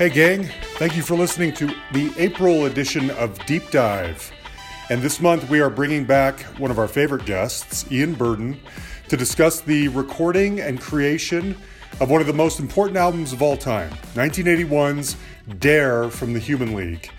Hey, 0.00 0.08
gang, 0.08 0.44
thank 0.78 0.96
you 0.96 1.02
for 1.02 1.14
listening 1.14 1.52
to 1.56 1.66
the 1.92 2.10
April 2.16 2.64
edition 2.64 3.10
of 3.10 3.38
Deep 3.44 3.70
Dive. 3.70 4.32
And 4.88 5.02
this 5.02 5.20
month 5.20 5.50
we 5.50 5.60
are 5.60 5.68
bringing 5.68 6.06
back 6.06 6.40
one 6.58 6.70
of 6.70 6.78
our 6.78 6.88
favorite 6.88 7.26
guests, 7.26 7.84
Ian 7.92 8.14
Burden, 8.14 8.58
to 9.08 9.18
discuss 9.18 9.60
the 9.60 9.88
recording 9.88 10.58
and 10.58 10.80
creation 10.80 11.54
of 12.00 12.10
one 12.10 12.22
of 12.22 12.26
the 12.26 12.32
most 12.32 12.60
important 12.60 12.96
albums 12.96 13.34
of 13.34 13.42
all 13.42 13.58
time 13.58 13.90
1981's 14.14 15.16
Dare 15.58 16.08
from 16.08 16.32
the 16.32 16.40
Human 16.40 16.74
League. 16.74 17.10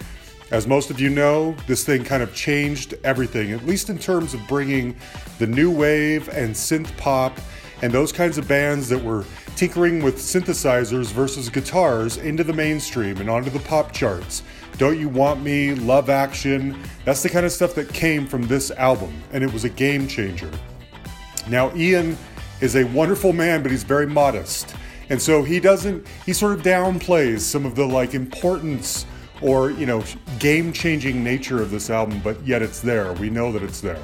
As 0.49 0.65
most 0.65 0.89
of 0.89 0.99
you 0.99 1.11
know, 1.11 1.55
this 1.67 1.85
thing 1.85 2.03
kind 2.03 2.23
of 2.23 2.33
changed 2.33 2.95
everything, 3.03 3.51
at 3.51 3.63
least 3.63 3.91
in 3.91 3.99
terms 3.99 4.33
of 4.33 4.41
bringing 4.47 4.95
the 5.37 5.45
new 5.45 5.69
wave 5.69 6.29
and 6.29 6.55
synth 6.55 6.97
pop 6.97 7.37
and 7.83 7.93
those 7.93 8.11
kinds 8.11 8.39
of 8.39 8.47
bands 8.47 8.89
that 8.89 9.03
were 9.03 9.23
tinkering 9.55 10.01
with 10.01 10.17
synthesizers 10.17 11.11
versus 11.11 11.49
guitars 11.49 12.17
into 12.17 12.43
the 12.43 12.53
mainstream 12.53 13.17
and 13.17 13.29
onto 13.29 13.49
the 13.49 13.59
pop 13.59 13.91
charts. 13.91 14.43
Don't 14.77 14.99
You 14.99 15.09
Want 15.09 15.41
Me, 15.41 15.75
Love 15.75 16.09
Action, 16.09 16.81
that's 17.05 17.23
the 17.23 17.29
kind 17.29 17.45
of 17.45 17.51
stuff 17.51 17.75
that 17.75 17.93
came 17.93 18.25
from 18.25 18.47
this 18.47 18.71
album, 18.71 19.13
and 19.31 19.43
it 19.43 19.51
was 19.53 19.63
a 19.63 19.69
game 19.69 20.07
changer. 20.07 20.49
Now, 21.47 21.75
Ian 21.75 22.17
is 22.61 22.75
a 22.75 22.83
wonderful 22.85 23.33
man, 23.33 23.61
but 23.61 23.71
he's 23.71 23.83
very 23.83 24.07
modest. 24.07 24.75
And 25.09 25.21
so 25.21 25.43
he 25.43 25.59
doesn't, 25.59 26.07
he 26.25 26.31
sort 26.31 26.53
of 26.53 26.61
downplays 26.61 27.41
some 27.41 27.65
of 27.65 27.75
the 27.75 27.85
like 27.85 28.13
importance 28.13 29.05
or, 29.41 29.71
you 29.71 29.85
know, 29.85 30.03
game 30.39 30.71
changing 30.71 31.23
nature 31.23 31.61
of 31.61 31.71
this 31.71 31.89
album, 31.89 32.21
but 32.23 32.41
yet 32.45 32.61
it's 32.61 32.79
there. 32.79 33.11
We 33.13 33.29
know 33.29 33.51
that 33.51 33.63
it's 33.63 33.81
there. 33.81 34.01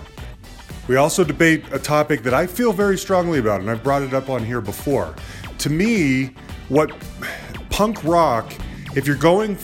We 0.87 0.95
also 0.95 1.23
debate 1.23 1.65
a 1.71 1.79
topic 1.79 2.23
that 2.23 2.33
I 2.33 2.47
feel 2.47 2.71
very 2.71 2.97
strongly 2.97 3.39
about, 3.39 3.61
and 3.61 3.69
I've 3.69 3.83
brought 3.83 4.01
it 4.01 4.13
up 4.13 4.29
on 4.29 4.43
here 4.43 4.61
before. 4.61 5.15
To 5.59 5.69
me, 5.69 6.31
what 6.69 6.91
punk 7.69 8.03
rock, 8.03 8.53
if 8.95 9.07
you're 9.07 9.15
going 9.15 9.57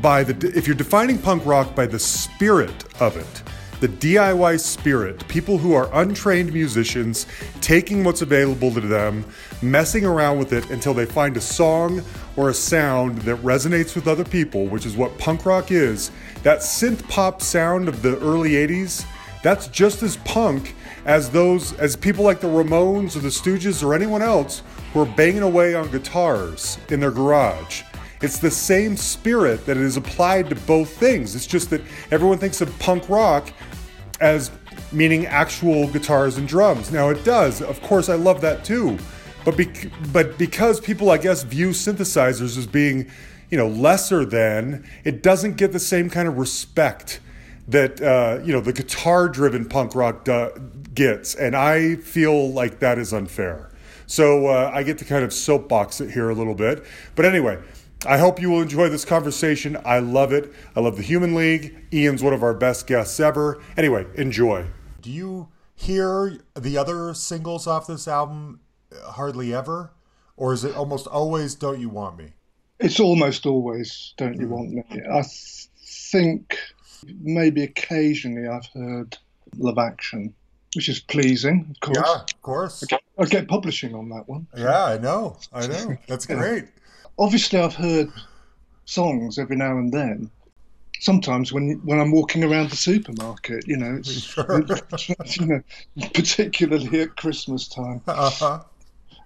by 0.00 0.24
the, 0.24 0.56
if 0.56 0.66
you're 0.66 0.76
defining 0.76 1.18
punk 1.18 1.44
rock 1.44 1.74
by 1.74 1.86
the 1.86 1.98
spirit 1.98 2.84
of 3.00 3.16
it, 3.16 3.42
the 3.80 3.88
DIY 3.88 4.58
spirit, 4.60 5.26
people 5.28 5.58
who 5.58 5.74
are 5.74 5.90
untrained 5.92 6.52
musicians 6.52 7.26
taking 7.60 8.04
what's 8.04 8.22
available 8.22 8.72
to 8.72 8.80
them, 8.80 9.26
messing 9.60 10.06
around 10.06 10.38
with 10.38 10.54
it 10.54 10.70
until 10.70 10.94
they 10.94 11.04
find 11.04 11.36
a 11.36 11.40
song 11.40 12.02
or 12.36 12.48
a 12.48 12.54
sound 12.54 13.18
that 13.18 13.36
resonates 13.42 13.94
with 13.94 14.08
other 14.08 14.24
people, 14.24 14.66
which 14.68 14.86
is 14.86 14.96
what 14.96 15.18
punk 15.18 15.44
rock 15.44 15.70
is. 15.70 16.10
That 16.42 16.60
synth 16.60 17.06
pop 17.08 17.42
sound 17.42 17.88
of 17.88 18.00
the 18.00 18.18
early 18.20 18.52
80s, 18.52 19.04
that's 19.42 19.68
just 19.68 20.02
as 20.02 20.16
punk 20.18 20.74
as 21.04 21.28
those 21.28 21.74
as 21.74 21.96
people 21.96 22.24
like 22.24 22.40
the 22.40 22.48
Ramones 22.48 23.14
or 23.14 23.18
the 23.18 23.28
Stooges 23.28 23.82
or 23.82 23.94
anyone 23.94 24.22
else 24.22 24.62
who 24.94 25.00
are 25.00 25.16
banging 25.16 25.42
away 25.42 25.74
on 25.74 25.90
guitars 25.90 26.78
in 26.88 27.00
their 27.00 27.10
garage. 27.10 27.82
It's 28.22 28.38
the 28.38 28.50
same 28.50 28.96
spirit 28.96 29.66
that 29.66 29.76
is 29.76 29.96
applied 29.96 30.48
to 30.50 30.54
both 30.54 30.96
things. 30.96 31.34
It's 31.34 31.46
just 31.48 31.68
that 31.70 31.82
everyone 32.12 32.38
thinks 32.38 32.60
of 32.60 32.78
punk 32.78 33.08
rock 33.08 33.52
as 34.20 34.52
meaning 34.92 35.26
actual 35.26 35.88
guitars 35.88 36.38
and 36.38 36.46
drums. 36.46 36.92
Now 36.92 37.10
it 37.10 37.24
does. 37.24 37.60
Of 37.60 37.82
course 37.82 38.08
I 38.08 38.14
love 38.14 38.40
that 38.42 38.64
too. 38.64 38.96
But 39.44 39.56
bec- 39.56 39.90
but 40.12 40.38
because 40.38 40.80
people 40.80 41.10
I 41.10 41.18
guess 41.18 41.42
view 41.42 41.70
synthesizers 41.70 42.56
as 42.56 42.66
being, 42.66 43.10
you 43.50 43.58
know, 43.58 43.66
lesser 43.66 44.24
than, 44.24 44.88
it 45.02 45.22
doesn't 45.22 45.56
get 45.56 45.72
the 45.72 45.80
same 45.80 46.08
kind 46.08 46.28
of 46.28 46.38
respect 46.38 47.20
that 47.66 48.00
uh, 48.00 48.40
you 48.44 48.52
know 48.52 48.60
the 48.60 48.72
guitar 48.72 49.28
driven 49.28 49.64
punk 49.64 49.94
rock 49.94 50.24
do- 50.24 50.52
gets 50.94 51.34
and 51.34 51.56
i 51.56 51.96
feel 51.96 52.52
like 52.52 52.78
that 52.80 52.98
is 52.98 53.12
unfair 53.12 53.70
so 54.06 54.46
uh, 54.46 54.70
i 54.74 54.82
get 54.82 54.98
to 54.98 55.04
kind 55.04 55.24
of 55.24 55.32
soapbox 55.32 56.00
it 56.00 56.10
here 56.10 56.30
a 56.30 56.34
little 56.34 56.54
bit. 56.54 56.84
But 57.14 57.24
anyway 57.24 57.58
i 58.06 58.18
hope 58.18 58.40
you 58.40 58.50
will 58.50 58.62
enjoy 58.62 58.88
this 58.88 59.04
conversation. 59.04 59.76
I 59.84 59.98
love 59.98 60.32
it. 60.32 60.52
I 60.76 60.80
love 60.80 60.96
the 60.96 61.02
human 61.02 61.34
league. 61.34 61.76
Ian's 61.92 62.22
one 62.22 62.34
of 62.34 62.42
our 62.42 62.54
best 62.54 62.86
guests 62.86 63.18
ever. 63.20 63.62
Anyway 63.76 64.06
enjoy. 64.14 64.66
Do 65.00 65.10
you 65.10 65.48
hear 65.74 66.38
the 66.54 66.78
other 66.78 67.14
singles 67.14 67.66
off 67.66 67.86
this 67.86 68.06
album 68.06 68.60
uh, 68.92 69.12
hardly 69.12 69.54
ever? 69.54 69.92
Or 70.36 70.52
is 70.52 70.64
it 70.64 70.74
almost 70.74 71.06
always 71.06 71.54
don't 71.54 71.80
you 71.80 71.88
want 71.88 72.18
me 72.18 72.32
it's 72.80 72.98
almost 72.98 73.46
always 73.46 74.14
don't 74.16 74.34
you 74.40 74.48
mm. 74.48 74.50
want 74.50 74.70
me 74.72 74.82
i 74.90 75.22
th- 75.22 75.68
think 75.86 76.58
maybe 77.20 77.62
occasionally 77.62 78.48
I've 78.48 78.66
heard 78.66 79.16
Love 79.56 79.78
Action, 79.78 80.34
which 80.74 80.88
is 80.88 81.00
pleasing, 81.00 81.66
of 81.70 81.80
course. 81.80 81.98
Yeah, 82.06 82.22
of 82.22 82.42
course. 82.42 82.84
I 83.18 83.24
get, 83.26 83.48
publishing 83.48 83.94
on 83.94 84.08
that 84.10 84.28
one. 84.28 84.46
Yeah, 84.56 84.84
I 84.84 84.98
know. 84.98 85.36
I 85.52 85.66
know. 85.66 85.96
That's 86.08 86.26
great. 86.26 86.64
Obviously, 87.18 87.60
I've 87.60 87.74
heard 87.74 88.10
songs 88.84 89.38
every 89.38 89.56
now 89.56 89.78
and 89.78 89.92
then. 89.92 90.30
Sometimes 91.00 91.52
when 91.52 91.80
when 91.84 92.00
I'm 92.00 92.12
walking 92.12 92.44
around 92.44 92.70
the 92.70 92.76
supermarket, 92.76 93.66
you 93.66 93.76
know, 93.76 94.00
sure. 94.04 94.64
you 95.26 95.46
know, 95.46 95.62
particularly 96.14 97.02
at 97.02 97.16
Christmas 97.16 97.68
time, 97.68 98.00
uh-huh. 98.06 98.60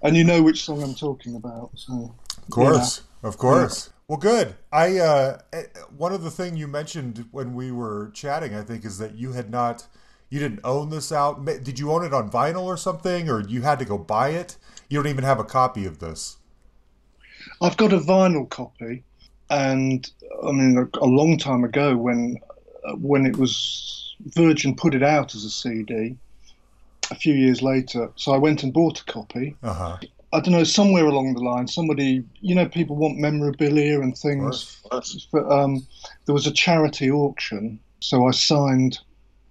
and 0.03 0.17
you 0.17 0.25
know 0.25 0.43
which 0.43 0.65
song 0.65 0.83
I'm 0.83 0.95
talking 0.95 1.37
about. 1.37 1.71
So, 1.75 2.15
of 2.37 2.51
course, 2.51 3.03
yeah. 3.23 3.29
of 3.29 3.39
course. 3.39 3.91
Well, 4.09 4.19
good. 4.19 4.55
I 4.73 4.99
uh, 4.99 5.39
eh, 5.53 5.65
one 5.97 6.15
of 6.15 6.25
the 6.25 6.31
thing 6.31 6.57
you 6.57 6.67
mentioned 6.67 7.27
when 7.31 7.55
we 7.55 7.71
were 7.71 8.11
chatting, 8.15 8.55
I 8.55 8.63
think, 8.63 8.87
is 8.87 8.97
that 8.99 9.15
you 9.15 9.33
had 9.33 9.51
not, 9.51 9.87
you 10.31 10.39
didn't 10.39 10.61
own 10.65 10.91
this 10.91 11.11
out. 11.11 11.45
Did 11.45 11.79
you 11.79 11.91
own 11.91 12.05
it 12.05 12.13
on 12.13 12.31
vinyl 12.31 12.65
or 12.65 12.77
something, 12.77 13.29
or 13.29 13.41
you 13.41 13.63
had 13.63 13.79
to 13.79 13.85
go 13.85 13.99
buy 13.99 14.31
it? 14.31 14.57
You 14.89 14.99
don't 14.99 15.11
even 15.11 15.25
have 15.25 15.41
a 15.41 15.45
copy 15.45 15.87
of 15.87 15.99
this. 15.99 16.37
I've 17.63 17.77
got 17.77 17.93
a 17.93 17.99
vinyl 17.99 18.49
copy, 18.49 19.05
and 19.49 20.11
I 20.43 20.53
mean, 20.53 20.77
a, 20.77 20.99
a 20.99 21.07
long 21.07 21.39
time 21.39 21.65
ago 21.65 21.97
when 21.97 22.37
uh, 22.85 22.93
when 22.97 23.27
it 23.27 23.37
was 23.37 24.15
Virgin 24.21 24.75
put 24.75 24.95
it 24.95 25.03
out 25.03 25.35
as 25.35 25.45
a 25.45 25.51
CD. 25.51 26.17
A 27.11 27.15
few 27.15 27.33
years 27.33 27.63
later, 27.63 28.11
so 28.17 28.33
I 28.33 28.37
went 28.37 28.63
and 28.63 28.71
bought 28.71 29.01
a 29.01 29.05
copy. 29.05 29.57
Uh-huh. 29.63 29.97
I 30.31 30.41
don't 30.41 30.53
know, 30.53 30.65
somewhere 30.65 31.07
along 31.07 31.33
the 31.33 31.41
line, 31.41 31.67
somebody, 31.67 32.23
you 32.43 32.55
know, 32.55 32.69
people 32.69 32.97
want 32.97 33.17
memorabilia 33.17 34.01
and 34.01 34.15
things. 34.15 34.79
But, 35.33 35.51
um, 35.51 35.87
there 36.27 36.35
was 36.35 36.47
a 36.47 36.53
charity 36.53 37.11
auction, 37.11 37.81
so 38.01 38.27
I 38.27 38.33
signed 38.33 38.99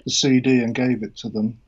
the 0.08 0.12
CD 0.12 0.64
and 0.64 0.74
gave 0.74 1.04
it 1.04 1.18
to 1.18 1.28
them. 1.28 1.60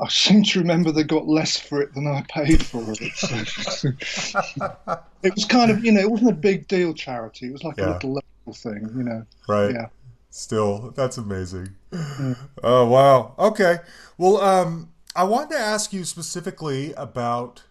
I 0.00 0.08
seem 0.08 0.42
to 0.42 0.58
remember 0.58 0.90
they 0.90 1.04
got 1.04 1.28
less 1.28 1.56
for 1.56 1.80
it 1.80 1.94
than 1.94 2.08
I 2.08 2.24
paid 2.28 2.66
for 2.66 2.82
it. 2.88 3.14
So, 3.14 3.88
it 5.22 5.34
was 5.36 5.44
kind 5.44 5.70
of, 5.70 5.84
you 5.84 5.92
know, 5.92 6.00
it 6.00 6.10
wasn't 6.10 6.30
a 6.30 6.34
big 6.34 6.66
deal 6.66 6.92
charity. 6.92 7.46
It 7.46 7.52
was 7.52 7.62
like 7.62 7.76
yeah. 7.76 7.90
a 7.90 7.92
little 7.92 8.14
local 8.14 8.54
thing, 8.54 8.90
you 8.96 9.04
know. 9.04 9.24
Right. 9.46 9.72
Yeah. 9.72 9.86
Still, 10.30 10.90
that's 10.96 11.16
amazing. 11.16 11.68
Mm. 11.92 12.36
Oh 12.64 12.86
wow. 12.88 13.36
Okay. 13.38 13.76
Well, 14.18 14.38
um, 14.38 14.90
I 15.14 15.22
wanted 15.22 15.50
to 15.50 15.60
ask 15.60 15.92
you 15.92 16.02
specifically 16.02 16.92
about 16.94 17.62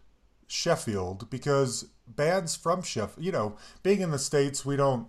Sheffield 0.47 1.29
because 1.29 1.89
bands 2.07 2.55
from 2.55 2.83
Sheffield, 2.83 3.25
you 3.25 3.33
know, 3.33 3.57
being 3.83 3.99
in 3.99 4.11
the 4.11 4.19
states, 4.19 4.65
we 4.65 4.77
don't 4.77 5.07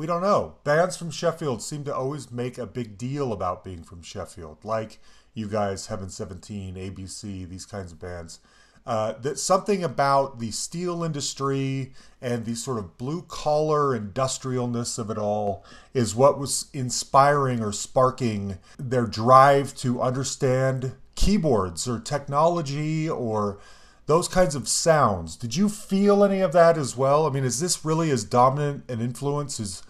we 0.00 0.06
don't 0.06 0.22
know. 0.22 0.54
Bands 0.64 0.96
from 0.96 1.10
Sheffield 1.10 1.60
seem 1.60 1.84
to 1.84 1.94
always 1.94 2.32
make 2.32 2.56
a 2.56 2.64
big 2.64 2.96
deal 2.96 3.34
about 3.34 3.62
being 3.62 3.82
from 3.82 4.00
Sheffield, 4.00 4.64
like 4.64 4.98
you 5.34 5.46
guys, 5.46 5.88
Heaven 5.88 6.08
Seventeen, 6.08 6.76
ABC, 6.76 7.46
these 7.46 7.66
kinds 7.66 7.92
of 7.92 8.00
bands. 8.00 8.40
Uh, 8.86 9.12
that 9.20 9.38
something 9.38 9.84
about 9.84 10.38
the 10.38 10.52
steel 10.52 11.04
industry 11.04 11.92
and 12.18 12.46
the 12.46 12.54
sort 12.54 12.78
of 12.78 12.96
blue 12.96 13.20
collar 13.28 13.88
industrialness 13.88 14.98
of 14.98 15.10
it 15.10 15.18
all 15.18 15.66
is 15.92 16.14
what 16.14 16.38
was 16.38 16.68
inspiring 16.72 17.60
or 17.60 17.70
sparking 17.70 18.56
their 18.78 19.04
drive 19.04 19.74
to 19.74 20.00
understand 20.00 20.94
keyboards 21.14 21.86
or 21.86 22.00
technology 22.00 23.06
or 23.06 23.58
those 24.06 24.28
kinds 24.28 24.54
of 24.54 24.66
sounds. 24.66 25.36
Did 25.36 25.56
you 25.56 25.68
feel 25.68 26.24
any 26.24 26.40
of 26.40 26.52
that 26.52 26.78
as 26.78 26.96
well? 26.96 27.26
I 27.26 27.30
mean, 27.30 27.44
is 27.44 27.60
this 27.60 27.84
really 27.84 28.10
as 28.10 28.24
dominant 28.24 28.90
an 28.90 29.02
influence 29.02 29.60
as 29.60 29.82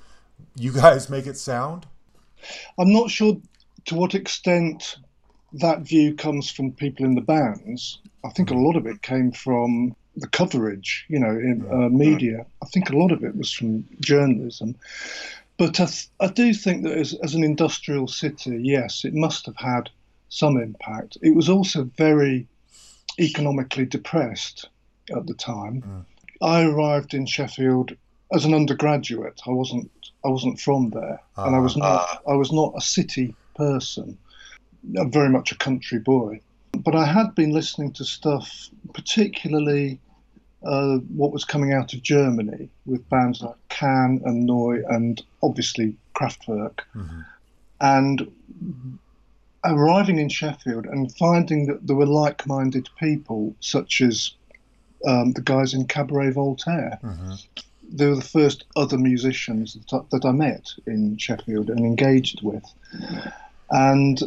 you 0.56 0.73
guys 0.73 1.08
make 1.11 1.26
it 1.26 1.37
sound? 1.37 1.87
I'm 2.79 2.93
not 2.93 3.11
sure 3.11 3.37
to 3.87 3.94
what 3.94 4.14
extent 4.14 4.97
that 5.55 5.81
view 5.81 6.14
comes 6.14 6.50
from 6.50 6.73
people 6.73 7.05
in 7.05 7.14
the 7.14 7.20
bands. 7.20 7.99
I 8.25 8.31
think 8.31 8.50
a 8.50 8.55
lot 8.55 8.76
of 8.76 8.87
it 8.87 9.02
came 9.02 9.32
from 9.32 9.94
the 10.17 10.29
coverage, 10.29 11.06
you 11.08 11.19
know, 11.19 11.31
in 11.31 11.67
uh, 11.70 11.88
media. 11.88 12.47
I 12.62 12.67
think 12.67 12.91
a 12.91 12.97
lot 12.97 13.12
of 13.12 13.25
it 13.25 13.37
was 13.37 13.52
from 13.52 13.85
journalism. 14.00 14.76
But 15.56 15.81
I, 15.81 15.87
th- 15.87 16.08
I 16.20 16.29
do 16.29 16.55
think 16.55 16.85
that 16.85 16.96
as, 16.96 17.14
as 17.23 17.35
an 17.35 17.44
industrial 17.44 18.08
city, 18.08 18.58
yes, 18.62 19.05
it 19.05 19.14
must 19.14 19.46
have 19.46 19.56
had 19.56 19.91
some 20.29 20.56
impact. 20.56 21.19
It 21.23 21.35
was 21.35 21.49
also 21.49 21.85
very 21.96 22.46
economically 23.19 23.85
depressed 23.85 24.69
at 25.14 25.26
the 25.26 25.35
time. 25.35 25.82
Mm. 25.82 26.05
I 26.43 26.62
arrived 26.64 27.12
in 27.14 27.26
Sheffield 27.26 27.96
as 28.32 28.44
an 28.44 28.55
undergraduate. 28.55 29.41
I 29.47 29.50
wasn't 29.50 29.91
I 30.25 30.29
wasn't 30.29 30.61
from 30.61 30.91
there, 30.91 31.21
uh, 31.37 31.44
and 31.44 31.56
I 31.56 31.59
was 31.59 31.77
not 31.77 31.87
uh. 31.87 32.31
I 32.31 32.35
was 32.35 32.53
not 32.53 32.75
a 32.77 32.81
city 32.81 33.35
person. 33.56 34.17
I'm 34.99 35.11
very 35.11 35.29
much 35.29 35.53
a 35.53 35.56
country 35.56 35.99
boy, 35.99 36.41
but 36.79 36.94
I 36.94 37.05
had 37.05 37.35
been 37.35 37.50
listening 37.50 37.93
to 37.94 38.05
stuff, 38.05 38.71
particularly 38.94 39.99
uh, 40.62 40.99
what 41.15 41.32
was 41.32 41.44
coming 41.44 41.73
out 41.73 41.93
of 41.94 42.03
Germany 42.03 42.69
with 42.87 43.09
bands 43.09 43.43
like 43.43 43.56
Can 43.69 44.21
and 44.25 44.49
Neu 44.49 44.82
and 44.88 45.23
obviously 45.43 45.97
Kraftwerk. 46.15 46.81
Mhm. 46.94 47.25
And 47.81 48.31
arriving 49.65 50.19
in 50.19 50.29
Sheffield 50.29 50.87
and 50.87 51.15
finding 51.17 51.67
that 51.67 51.87
there 51.87 51.97
were 51.97 52.06
like 52.06 52.47
minded 52.47 52.88
people, 52.99 53.55
such 53.61 54.00
as 54.00 54.32
um, 55.06 55.32
the 55.32 55.41
guys 55.41 55.73
in 55.73 55.87
Cabaret 55.87 56.31
Voltaire. 56.31 56.99
Mhm. 57.03 57.43
They 57.92 58.06
were 58.06 58.16
the 58.16 58.22
first 58.22 58.64
other 58.76 58.98
musicians 58.98 59.75
that 59.75 59.92
I, 59.92 60.00
that 60.10 60.25
I 60.25 60.32
met 60.32 60.69
in 60.87 61.16
Sheffield 61.19 61.70
and 61.70 61.81
engaged 61.81 62.40
with. 62.42 62.64
And 63.70 64.20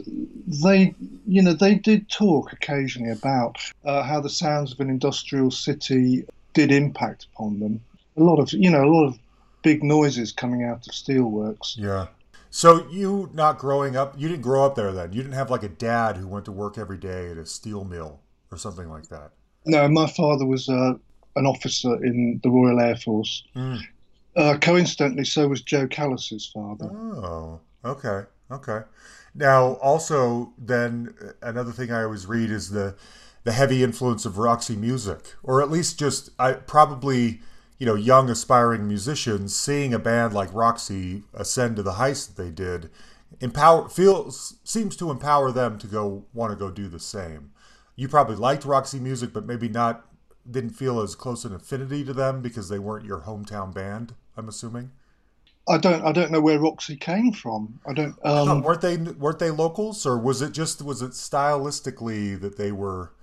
they, 0.47 0.95
you 1.27 1.41
know, 1.41 1.53
they 1.53 1.75
did 1.75 2.09
talk 2.09 2.53
occasionally 2.53 3.11
about 3.11 3.57
uh, 3.83 4.03
how 4.03 4.21
the 4.21 4.29
sounds 4.29 4.71
of 4.71 4.79
an 4.79 4.89
industrial 4.89 5.51
city 5.51 6.25
did 6.53 6.71
impact 6.71 7.27
upon 7.33 7.59
them. 7.59 7.81
A 8.15 8.23
lot 8.23 8.39
of, 8.39 8.53
you 8.53 8.69
know, 8.69 8.83
a 8.83 8.91
lot 8.91 9.05
of 9.07 9.19
big 9.63 9.83
noises 9.83 10.31
coming 10.31 10.63
out 10.63 10.87
of 10.87 10.93
steelworks. 10.93 11.77
Yeah. 11.77 12.07
So 12.51 12.87
you 12.89 13.31
not 13.33 13.57
growing 13.57 13.95
up, 13.95 14.13
you 14.17 14.29
didn't 14.29 14.43
grow 14.43 14.65
up 14.65 14.75
there 14.75 14.91
then. 14.91 15.11
You 15.11 15.23
didn't 15.23 15.33
have 15.33 15.49
like 15.49 15.63
a 15.63 15.69
dad 15.69 16.17
who 16.17 16.27
went 16.27 16.45
to 16.45 16.51
work 16.51 16.77
every 16.77 16.97
day 16.97 17.31
at 17.31 17.37
a 17.37 17.45
steel 17.45 17.83
mill 17.83 18.19
or 18.51 18.57
something 18.57 18.89
like 18.89 19.09
that. 19.09 19.31
No, 19.65 19.87
my 19.87 20.07
father 20.07 20.45
was 20.45 20.69
uh, 20.69 20.93
an 21.35 21.45
officer 21.45 22.03
in 22.03 22.39
the 22.43 22.49
Royal 22.49 22.79
Air 22.79 22.95
Force. 22.95 23.43
Mm. 23.55 23.81
Uh, 24.35 24.57
coincidentally, 24.59 25.25
so 25.25 25.47
was 25.47 25.61
Jo 25.61 25.87
Callis's 25.87 26.47
father. 26.47 26.89
Oh, 26.91 27.59
okay, 27.85 28.23
okay. 28.49 28.81
Now, 29.35 29.73
also, 29.73 30.53
then 30.57 31.13
another 31.41 31.71
thing 31.71 31.91
I 31.91 32.03
always 32.03 32.25
read 32.25 32.49
is 32.49 32.69
the 32.69 32.95
the 33.43 33.51
heavy 33.51 33.83
influence 33.83 34.25
of 34.25 34.37
Roxy 34.37 34.75
music, 34.75 35.33
or 35.43 35.61
at 35.61 35.69
least 35.69 35.99
just 35.99 36.29
I 36.39 36.53
probably 36.53 37.41
you 37.77 37.85
know 37.85 37.95
young 37.95 38.29
aspiring 38.29 38.87
musicians 38.87 39.55
seeing 39.55 39.93
a 39.93 39.99
band 39.99 40.33
like 40.33 40.53
Roxy 40.53 41.23
ascend 41.33 41.75
to 41.75 41.83
the 41.83 41.93
heights 41.93 42.25
that 42.25 42.41
they 42.41 42.51
did, 42.51 42.89
empower 43.39 43.89
feels 43.89 44.55
seems 44.63 44.95
to 44.97 45.11
empower 45.11 45.51
them 45.51 45.77
to 45.79 45.87
go 45.87 46.25
want 46.33 46.51
to 46.51 46.55
go 46.55 46.71
do 46.71 46.87
the 46.87 46.99
same. 46.99 47.51
You 47.95 48.07
probably 48.07 48.35
liked 48.35 48.65
Roxy 48.65 48.99
music, 48.99 49.33
but 49.33 49.45
maybe 49.45 49.69
not 49.69 50.05
didn't 50.49 50.71
feel 50.71 50.99
as 51.01 51.15
close 51.15 51.45
an 51.45 51.53
affinity 51.55 52.03
to 52.05 52.13
them 52.13 52.41
because 52.41 52.69
they 52.69 52.79
weren't 52.79 53.05
your 53.05 53.21
hometown 53.21 53.73
band. 53.73 54.13
I'm 54.35 54.49
assuming. 54.49 54.91
I 55.69 55.77
don't, 55.77 56.03
I 56.03 56.11
don't 56.11 56.31
know 56.31 56.41
where 56.41 56.59
Roxy 56.59 56.97
came 56.97 57.31
from. 57.31 57.79
I 57.87 57.93
don't. 57.93 58.15
Um, 58.25 58.61
weren't 58.63 58.81
they 58.81 58.97
weren't 58.97 59.39
they 59.39 59.49
locals, 59.49 60.05
or 60.05 60.17
was 60.17 60.41
it 60.41 60.51
just 60.51 60.81
was 60.81 61.01
it 61.01 61.11
stylistically 61.11 62.39
that 62.41 62.57
they 62.57 62.71
were 62.73 63.13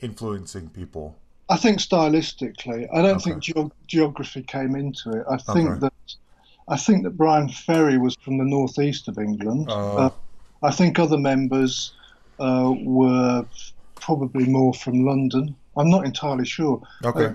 influencing 0.00 0.68
people? 0.68 1.16
I 1.50 1.56
think 1.56 1.78
stylistically, 1.78 2.86
I 2.92 3.02
don't 3.02 3.16
Okay. 3.16 3.30
think 3.30 3.42
geog- 3.42 3.72
geography 3.86 4.42
came 4.42 4.76
into 4.76 5.10
it. 5.12 5.24
I 5.28 5.38
think 5.38 5.70
Okay. 5.70 5.80
that, 5.80 5.92
I 6.68 6.76
think 6.76 7.02
that 7.04 7.16
Bryan 7.16 7.48
Ferry 7.48 7.96
was 7.98 8.14
from 8.20 8.38
the 8.38 8.44
northeast 8.44 9.08
of 9.08 9.18
England. 9.18 9.66
Oh. 9.70 9.96
Uh, 9.96 10.10
I 10.62 10.70
think 10.70 10.98
other 10.98 11.16
members 11.18 11.92
uh, 12.38 12.72
were 12.80 13.44
probably 13.96 14.44
more 14.46 14.74
from 14.74 15.04
London. 15.04 15.56
I'm 15.78 15.88
not 15.90 16.04
entirely 16.04 16.44
sure. 16.44 16.82
Okay. 17.04 17.26
Uh, 17.26 17.32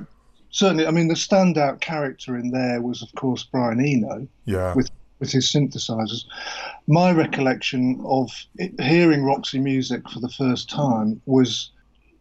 certainly, 0.51 0.85
I 0.85 0.91
mean, 0.91 1.07
the 1.07 1.15
standout 1.15 1.79
character 1.81 2.37
in 2.37 2.51
there 2.51 2.81
was, 2.81 3.01
of 3.01 3.13
course, 3.15 3.43
Brian 3.43 3.79
Eno. 3.79 4.27
yeah. 4.45 4.73
with 4.75 4.89
with 5.19 5.31
his 5.31 5.49
synthesizers. 5.49 6.25
My 6.87 7.11
recollection 7.13 8.01
of 8.05 8.29
it, 8.57 8.77
hearing 8.81 9.23
Roxy 9.23 9.57
music 9.57 10.09
for 10.09 10.19
the 10.19 10.27
first 10.27 10.69
time 10.69 11.21
was 11.25 11.71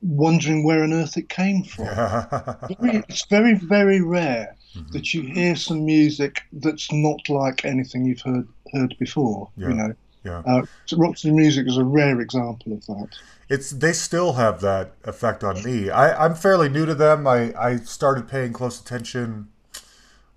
wondering 0.03 0.65
where 0.65 0.85
on 0.85 0.93
earth 0.93 1.17
it 1.17 1.29
came 1.29 1.65
from. 1.65 1.87
Very- 2.81 3.03
it's 3.09 3.25
very, 3.27 3.55
very 3.55 4.01
rare 4.01 4.55
Mhm. 4.77 4.91
that 4.93 5.13
you 5.13 5.23
hear 5.23 5.55
some 5.57 5.85
music 5.85 6.43
that's 6.53 6.91
not 6.93 7.29
like 7.29 7.65
anything 7.65 8.05
you've 8.07 8.23
heard 8.23 8.47
heard 8.73 8.95
before. 8.99 9.51
Yeah, 9.57 9.69
You 9.69 9.75
know, 9.75 9.95
yeah. 10.25 10.43
uh, 10.47 10.63
so 10.87 10.97
Roxy 10.97 11.31
music 11.31 11.67
is 11.67 11.77
a 11.77 11.85
rare 11.85 12.21
example 12.21 12.73
of 12.73 12.87
that. 12.87 13.09
It's 13.53 13.71
they 13.71 13.93
still 13.93 14.33
have 14.33 14.61
that 14.63 14.95
effect 15.05 15.45
on 15.45 15.63
me. 15.63 15.91
I, 15.91 16.25
I'm 16.25 16.35
fairly 16.35 16.71
new 16.71 16.87
to 16.87 16.95
them. 16.95 17.27
I, 17.27 17.53
I 17.55 17.77
started 17.77 18.27
paying 18.27 18.53
close 18.55 18.81
attention. 18.81 19.49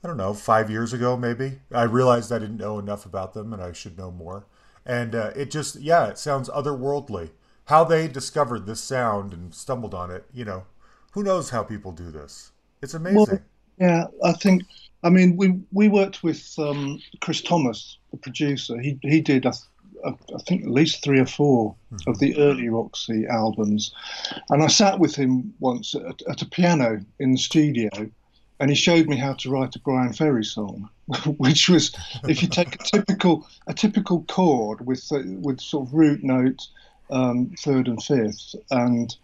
I 0.04 0.08
don't 0.08 0.18
know, 0.18 0.34
five 0.34 0.70
years 0.70 0.92
ago 0.94 1.16
maybe. 1.16 1.60
I 1.72 1.84
realized 1.84 2.32
I 2.32 2.40
didn't 2.40 2.58
know 2.58 2.78
enough 2.78 3.06
about 3.06 3.34
them, 3.34 3.54
and 3.54 3.62
I 3.62 3.72
should 3.72 3.98
know 3.98 4.12
more. 4.12 4.46
And 4.86 5.16
uh, 5.16 5.32
it 5.36 5.50
just, 5.50 5.80
yeah, 5.80 6.08
it 6.08 6.18
sounds 6.20 6.50
otherworldly. 6.50 7.30
How 7.66 7.86
they 7.86 8.08
discovered 8.08 8.66
this 8.66 8.82
sound 8.82 9.34
and 9.34 9.56
stumbled 9.56 9.94
on 9.94 10.12
it, 10.12 10.26
you 10.34 10.46
know, 10.46 10.66
who 11.14 11.24
knows 11.24 11.50
how 11.50 11.64
people 11.64 11.94
do 11.94 12.12
this? 12.12 12.52
It's 12.82 12.94
amazing. 12.94 13.40
Yeah, 13.80 14.08
I 14.24 14.34
think. 14.34 14.64
I 15.04 15.10
mean, 15.10 15.38
we 15.38 15.60
we 15.72 15.88
worked 15.88 16.22
with 16.22 16.54
um, 16.60 17.00
Chris 17.22 17.42
Thomas, 17.42 17.98
the 18.12 18.18
producer. 18.18 18.78
He 18.80 19.00
he 19.02 19.22
did, 19.22 19.46
I, 19.46 19.54
I 20.06 20.38
think, 20.48 20.64
at 20.64 20.70
least 20.70 21.04
three 21.04 21.20
or 21.20 21.26
4 21.26 21.76
of 22.08 22.20
the 22.20 22.38
early 22.38 22.70
Roxy 22.70 23.26
albums, 23.28 23.94
and 24.50 24.64
I 24.64 24.68
sat 24.68 25.00
with 25.00 25.16
him 25.16 25.54
once 25.60 25.96
at, 25.96 26.22
at 26.30 26.42
a 26.42 26.46
piano 26.46 27.04
in 27.20 27.32
the 27.32 27.38
studio, 27.38 27.90
and 28.60 28.70
he 28.70 28.76
showed 28.76 29.08
me 29.08 29.18
how 29.18 29.34
to 29.34 29.50
write 29.50 29.76
a 29.76 29.80
Bryan 29.80 30.14
Ferry 30.14 30.46
song, 30.46 30.90
which 31.38 31.70
was 31.70 31.96
if 32.28 32.42
you 32.42 32.48
take 32.48 32.76
a 32.76 32.78
typical 32.78 33.48
a 33.68 33.74
typical 33.74 34.24
chord 34.24 34.86
with 34.86 35.12
uh, 35.12 35.22
with 35.26 35.60
sort 35.60 35.88
of 35.88 35.94
root 35.94 36.24
note, 36.24 36.68
um, 37.10 37.54
third 37.60 37.88
and 37.88 38.02
fifth, 38.02 38.56
and 38.72 39.16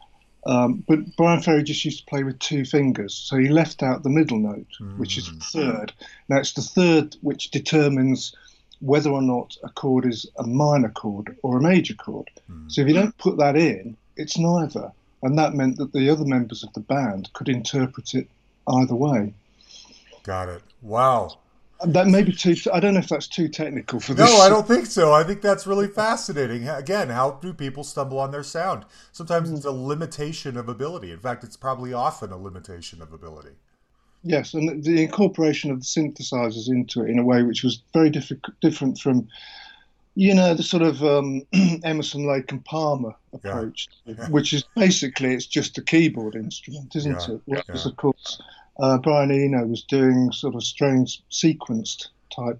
um, 0.45 0.83
but 0.87 1.15
Bryan 1.15 1.41
Ferry 1.41 1.63
just 1.63 1.85
used 1.85 1.99
to 1.99 2.05
play 2.05 2.23
with 2.23 2.39
two 2.39 2.65
fingers, 2.65 3.13
so 3.13 3.37
he 3.37 3.47
left 3.47 3.83
out 3.83 4.03
the 4.03 4.09
middle 4.09 4.39
note, 4.39 4.67
which 4.97 5.17
is 5.17 5.29
third. 5.53 5.93
Now 6.29 6.37
it's 6.37 6.53
the 6.53 6.61
third 6.61 7.15
which 7.21 7.51
determines 7.51 8.35
whether 8.81 9.11
or 9.11 9.21
not 9.21 9.55
a 9.63 9.69
chord 9.69 10.05
is 10.05 10.25
a 10.37 10.43
minor 10.43 10.89
chord 10.89 11.37
or 11.43 11.57
a 11.57 11.61
major 11.61 11.93
chord. 11.93 12.29
Hmm. 12.47 12.67
So 12.67 12.81
if 12.81 12.87
you 12.87 12.93
don't 12.93 13.17
put 13.17 13.37
that 13.37 13.55
in, 13.55 13.95
it's 14.17 14.37
neither, 14.37 14.91
and 15.23 15.37
that 15.37 15.53
meant 15.53 15.77
that 15.77 15.93
the 15.93 16.09
other 16.09 16.25
members 16.25 16.63
of 16.63 16.73
the 16.73 16.79
band 16.81 17.31
could 17.33 17.47
interpret 17.47 18.13
it 18.13 18.27
either 18.67 18.95
way. 18.95 19.33
Got 20.23 20.49
it. 20.49 20.61
Wow. 20.81 21.37
That 21.83 22.07
may 22.07 22.21
be 22.21 22.31
too. 22.31 22.55
I 22.71 22.79
don't 22.79 22.93
know 22.93 22.99
if 22.99 23.09
that's 23.09 23.27
too 23.27 23.47
technical 23.47 23.99
for 23.99 24.13
this. 24.13 24.29
No, 24.29 24.37
I 24.37 24.49
don't 24.49 24.67
think 24.67 24.85
so. 24.85 25.13
I 25.13 25.23
think 25.23 25.41
that's 25.41 25.65
really 25.65 25.87
fascinating. 25.87 26.69
Again, 26.69 27.09
how 27.09 27.31
do 27.41 27.53
people 27.53 27.83
stumble 27.83 28.19
on 28.19 28.29
their 28.29 28.43
sound? 28.43 28.85
Sometimes 29.11 29.49
it's 29.49 29.63
hmm. 29.63 29.69
a 29.69 29.71
limitation 29.71 30.57
of 30.57 30.69
ability. 30.69 31.11
In 31.11 31.19
fact, 31.19 31.43
it's 31.43 31.57
probably 31.57 31.91
often 31.91 32.31
a 32.31 32.37
limitation 32.37 33.01
of 33.01 33.13
ability. 33.13 33.55
Yes, 34.23 34.53
and 34.53 34.83
the 34.83 35.01
incorporation 35.01 35.71
of 35.71 35.79
the 35.79 35.85
synthesizers 35.85 36.67
into 36.69 37.03
it 37.03 37.09
in 37.09 37.17
a 37.17 37.25
way 37.25 37.41
which 37.43 37.63
was 37.63 37.81
very 37.93 38.11
diffi- 38.11 38.39
different 38.61 38.99
from, 38.99 39.27
you 40.15 40.35
know, 40.35 40.53
the 40.53 40.61
sort 40.63 40.83
of 40.83 41.03
um, 41.03 41.41
Emerson, 41.83 42.27
Lake 42.27 42.51
and 42.51 42.63
Palmer 42.65 43.15
approach, 43.33 43.87
Yeah. 44.05 44.29
which 44.29 44.53
is 44.53 44.63
basically 44.75 45.33
it's 45.33 45.47
just 45.47 45.77
a 45.77 45.81
keyboard 45.81 46.35
instrument, 46.35 46.95
isn't 46.95 47.19
Yeah, 47.27 47.35
it? 47.35 47.41
Whereas, 47.45 47.65
yeah. 47.85 47.91
of 47.91 47.97
course, 47.97 48.41
uh, 48.79 48.99
Brian 48.99 49.31
Eno 49.31 49.65
was 49.65 49.83
doing 49.83 50.31
sort 50.31 50.53
of 50.55 50.63
strange 50.63 51.23
sequenced 51.31 52.09
type 52.35 52.59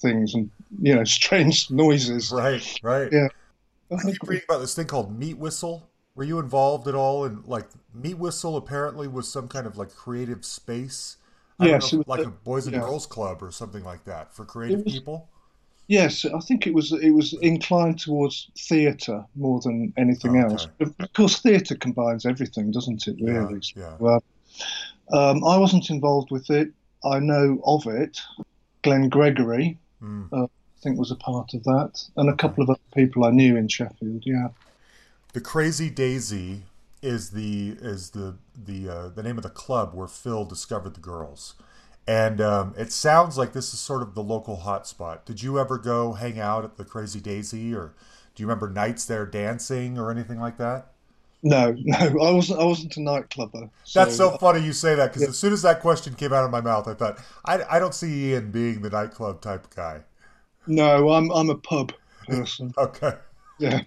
things 0.00 0.34
and 0.34 0.50
you 0.82 0.94
know 0.94 1.04
strange 1.20 1.70
noises. 1.70 2.30
Right, 2.30 2.78
right. 2.82 3.08
Yeah. 3.10 3.28
I 3.90 4.02
keep 4.02 4.22
reading 4.24 4.44
about 4.46 4.60
this 4.60 4.74
thing 4.74 4.86
called 4.86 5.18
Meat 5.18 5.38
Whistle. 5.38 5.87
Were 6.18 6.24
you 6.24 6.40
involved 6.40 6.88
at 6.88 6.96
all 6.96 7.24
in 7.26 7.44
like 7.46 7.66
Meat 7.94 8.18
Whistle? 8.18 8.56
Apparently, 8.56 9.06
was 9.06 9.28
some 9.30 9.46
kind 9.46 9.68
of 9.68 9.78
like 9.78 9.94
creative 9.94 10.44
space. 10.44 11.16
I 11.60 11.66
Yes, 11.66 11.92
know, 11.92 12.02
like 12.08 12.18
a- 12.18 12.24
a 12.24 12.30
Boys 12.30 12.66
and 12.66 12.74
yeah. 12.74 12.80
Girls 12.82 13.06
Club 13.06 13.40
or 13.40 13.52
something 13.52 13.84
like 13.84 14.04
that 14.06 14.34
for 14.34 14.44
creative 14.44 14.84
was- 14.84 14.94
people. 14.94 15.28
Yes, 15.86 16.24
I 16.24 16.40
think 16.40 16.66
it 16.66 16.74
was 16.74 16.90
it 16.92 17.12
was 17.12 17.34
inclined 17.40 18.00
towards 18.00 18.50
theatre 18.58 19.24
more 19.36 19.60
than 19.60 19.92
anything 19.96 20.36
Oh, 20.36 20.46
okay. 20.46 20.52
else. 20.54 20.66
Of 20.80 21.12
course, 21.12 21.38
theatre 21.40 21.76
combines 21.76 22.26
everything, 22.26 22.72
doesn't 22.72 23.06
it? 23.06 23.16
Really. 23.20 23.60
yeah. 23.76 23.94
Well, 24.00 24.20
um, 25.12 25.44
I 25.44 25.56
wasn't 25.56 25.88
involved 25.88 26.32
with 26.32 26.50
it. 26.50 26.72
I 27.04 27.20
know 27.20 27.60
of 27.64 27.86
it. 27.86 28.20
Glenn 28.82 29.08
Gregory, 29.08 29.78
Mm. 30.02 30.28
I 30.32 30.48
think, 30.82 30.98
was 30.98 31.12
a 31.12 31.16
part 31.16 31.54
of 31.54 31.62
that, 31.62 32.04
and 32.16 32.28
a 32.28 32.34
couple 32.34 32.64
of 32.64 32.70
other 32.70 32.80
people 32.92 33.24
I 33.24 33.30
knew 33.30 33.56
in 33.56 33.68
Sheffield. 33.68 34.24
Yeah. 34.26 34.48
The 35.38 35.44
Crazy 35.44 35.88
Daisy 35.88 36.64
is 37.00 37.30
the 37.30 37.76
is 37.80 38.10
the 38.10 38.34
the 38.56 38.88
uh, 38.88 39.08
the 39.10 39.22
name 39.22 39.36
of 39.36 39.44
the 39.44 39.48
club 39.48 39.94
where 39.94 40.08
Phil 40.08 40.44
discovered 40.44 40.94
the 40.94 41.00
girls, 41.00 41.54
and 42.08 42.40
um, 42.40 42.74
it 42.76 42.90
sounds 42.90 43.38
like 43.38 43.52
this 43.52 43.72
is 43.72 43.78
sort 43.78 44.02
of 44.02 44.16
the 44.16 44.22
local 44.24 44.56
hotspot. 44.64 45.24
Did 45.24 45.40
you 45.40 45.60
ever 45.60 45.78
go 45.78 46.14
hang 46.14 46.40
out 46.40 46.64
at 46.64 46.76
the 46.76 46.84
Crazy 46.84 47.20
Daisy, 47.20 47.72
or 47.72 47.94
do 48.34 48.42
you 48.42 48.48
remember 48.48 48.68
nights 48.68 49.04
there 49.04 49.24
dancing 49.24 49.96
or 49.96 50.10
anything 50.10 50.40
like 50.40 50.58
that? 50.58 50.88
No, 51.44 51.72
no, 51.84 51.98
I 51.98 52.32
wasn't. 52.32 52.58
I 52.58 52.64
wasn't 52.64 52.96
a 52.96 53.00
nightclubber. 53.00 53.70
That's 53.94 54.16
so 54.16 54.36
funny 54.38 54.66
you 54.66 54.72
say 54.72 54.96
that 54.96 55.12
because 55.12 55.28
as 55.28 55.38
soon 55.38 55.52
as 55.52 55.62
that 55.62 55.78
question 55.78 56.16
came 56.16 56.32
out 56.32 56.44
of 56.44 56.50
my 56.50 56.60
mouth, 56.60 56.88
I 56.88 56.94
thought 56.94 57.20
I, 57.44 57.62
I 57.76 57.78
don't 57.78 57.94
see 57.94 58.32
Ian 58.32 58.50
being 58.50 58.82
the 58.82 58.90
nightclub 58.90 59.40
type 59.40 59.72
guy. 59.72 60.00
No, 60.66 61.10
I'm 61.10 61.30
I'm 61.30 61.48
a 61.48 61.56
pub 61.56 61.92
person. 62.26 62.74
Okay. 62.76 63.12
Yeah. 63.58 63.80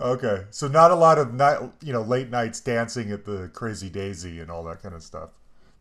Okay, 0.00 0.44
so 0.50 0.66
not 0.68 0.90
a 0.90 0.94
lot 0.94 1.18
of 1.18 1.32
night, 1.34 1.58
you 1.82 1.92
know, 1.92 2.02
late 2.02 2.28
nights 2.30 2.58
dancing 2.60 3.12
at 3.12 3.24
the 3.24 3.48
Crazy 3.52 3.88
Daisy 3.88 4.40
and 4.40 4.50
all 4.50 4.64
that 4.64 4.82
kind 4.82 4.94
of 4.94 5.02
stuff. 5.02 5.30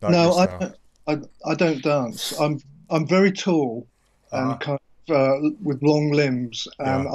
Not 0.01 0.11
no, 0.11 0.33
I 0.33 0.45
don't, 0.47 0.75
I 1.07 1.51
I 1.51 1.55
don't 1.55 1.81
dance. 1.81 2.39
I'm 2.39 2.59
I'm 2.89 3.07
very 3.07 3.31
tall 3.31 3.87
and 4.31 4.51
Uh-huh. 4.51 4.57
kind 4.59 4.79
of 5.09 5.15
uh, 5.15 5.49
with 5.63 5.81
long 5.81 6.11
limbs, 6.11 6.67
and 6.79 7.05
Yeah. 7.05 7.11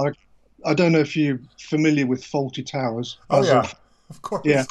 I 0.67 0.71
I 0.71 0.75
don't 0.75 0.91
know 0.93 0.99
if 1.01 1.17
you're 1.17 1.39
familiar 1.61 2.07
with 2.07 2.23
Fawlty 2.25 2.65
Towers. 2.67 3.19
Oh 3.31 3.45
yeah, 3.45 3.61
of- 3.61 3.75
of 4.11 4.23
course. 4.23 4.43
yeah. 4.45 4.65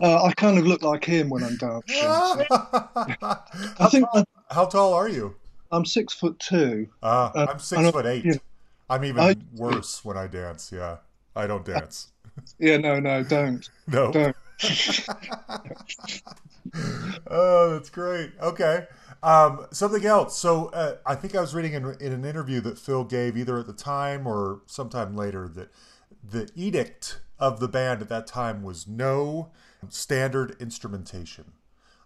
Uh, 0.00 0.24
I 0.24 0.32
kind 0.32 0.58
of 0.58 0.66
look 0.66 0.82
like 0.82 1.04
him 1.04 1.28
when 1.28 1.42
I'm 1.44 1.56
dancing. 1.56 1.94
so- 1.96 2.46
I 2.50 3.88
think 3.90 4.06
tall, 4.12 4.24
how 4.50 4.64
tall 4.66 4.94
are 4.94 5.08
you? 5.08 5.34
I'm 5.72 5.84
six 5.84 6.14
foot 6.14 6.38
two. 6.38 6.88
Uh, 7.02 7.30
Uh, 7.34 7.46
I'm 7.50 7.58
six 7.58 7.90
foot 7.90 8.06
eight. 8.06 8.40
I'm 8.88 9.04
even 9.04 9.22
I- 9.22 9.36
worse 9.54 10.04
when 10.04 10.16
I 10.16 10.26
dance. 10.26 10.70
Yeah, 10.72 10.98
I 11.36 11.46
don't 11.46 11.64
dance. 11.64 12.08
Yeah, 12.58 12.78
no, 12.78 12.98
no, 12.98 13.22
don't, 13.22 13.70
No. 13.86 14.10
don't. 14.10 14.34
oh, 17.30 17.70
that's 17.74 17.90
great. 17.90 18.32
Okay. 18.40 18.86
Um, 19.22 19.66
something 19.70 20.04
else. 20.04 20.36
So 20.36 20.66
uh, 20.66 20.96
I 21.06 21.14
think 21.14 21.34
I 21.34 21.40
was 21.40 21.54
reading 21.54 21.74
in, 21.74 21.94
in 22.00 22.12
an 22.12 22.24
interview 22.24 22.60
that 22.62 22.78
Phil 22.78 23.04
gave 23.04 23.36
either 23.36 23.58
at 23.58 23.66
the 23.66 23.72
time 23.72 24.26
or 24.26 24.62
sometime 24.66 25.16
later 25.16 25.48
that 25.48 25.70
the 26.28 26.50
edict 26.54 27.20
of 27.38 27.60
the 27.60 27.68
band 27.68 28.02
at 28.02 28.08
that 28.08 28.26
time 28.26 28.62
was 28.62 28.88
no 28.88 29.50
standard 29.88 30.56
instrumentation. 30.60 31.52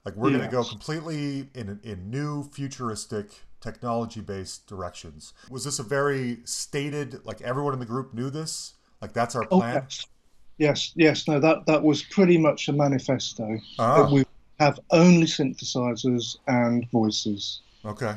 Like 0.04 0.14
we're 0.14 0.30
going 0.30 0.42
to 0.42 0.48
go 0.48 0.64
completely 0.64 1.48
in 1.54 1.80
in 1.82 2.10
new 2.10 2.44
futuristic 2.44 3.44
technology 3.60 4.20
based 4.20 4.66
directions. 4.66 5.32
Was 5.50 5.64
this 5.64 5.78
a 5.78 5.82
very 5.82 6.38
stated 6.44 7.24
like 7.24 7.40
everyone 7.42 7.72
in 7.74 7.80
the 7.80 7.86
group 7.86 8.14
knew 8.14 8.30
this? 8.30 8.74
Like 9.00 9.12
that's 9.12 9.34
our 9.34 9.44
Oh, 9.50 9.58
plan? 9.58 9.74
yes. 9.74 10.06
yes, 10.58 10.92
yes, 10.96 11.28
no, 11.28 11.38
that 11.40 11.66
that 11.66 11.82
was 11.82 12.02
pretty 12.02 12.38
much 12.38 12.68
a 12.68 12.72
manifesto. 12.72 13.58
Ah. 13.78 14.02
That 14.02 14.12
we 14.12 14.24
have 14.58 14.80
only 14.90 15.26
synthesizers 15.26 16.36
and 16.46 16.88
voices. 16.90 17.60
Okay. 17.84 18.14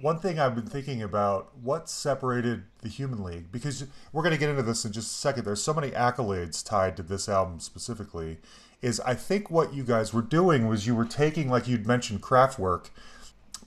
One 0.00 0.20
thing 0.20 0.38
I've 0.38 0.54
been 0.54 0.66
thinking 0.66 1.02
about 1.02 1.50
what 1.60 1.88
separated 1.90 2.62
the 2.82 2.88
Human 2.88 3.24
League, 3.24 3.50
because 3.50 3.84
we're 4.12 4.22
going 4.22 4.32
to 4.32 4.38
get 4.38 4.48
into 4.48 4.62
this 4.62 4.84
in 4.84 4.92
just 4.92 5.10
a 5.10 5.14
second. 5.14 5.44
There's 5.44 5.60
so 5.62 5.74
many 5.74 5.90
accolades 5.90 6.64
tied 6.64 6.96
to 6.98 7.02
this 7.02 7.28
album 7.28 7.58
specifically. 7.58 8.38
Is 8.80 9.00
I 9.00 9.14
think 9.14 9.50
what 9.50 9.74
you 9.74 9.82
guys 9.82 10.14
were 10.14 10.22
doing 10.22 10.68
was 10.68 10.86
you 10.86 10.94
were 10.94 11.04
taking, 11.04 11.50
like 11.50 11.66
you'd 11.66 11.84
mentioned, 11.84 12.22
Kraftwerk, 12.22 12.90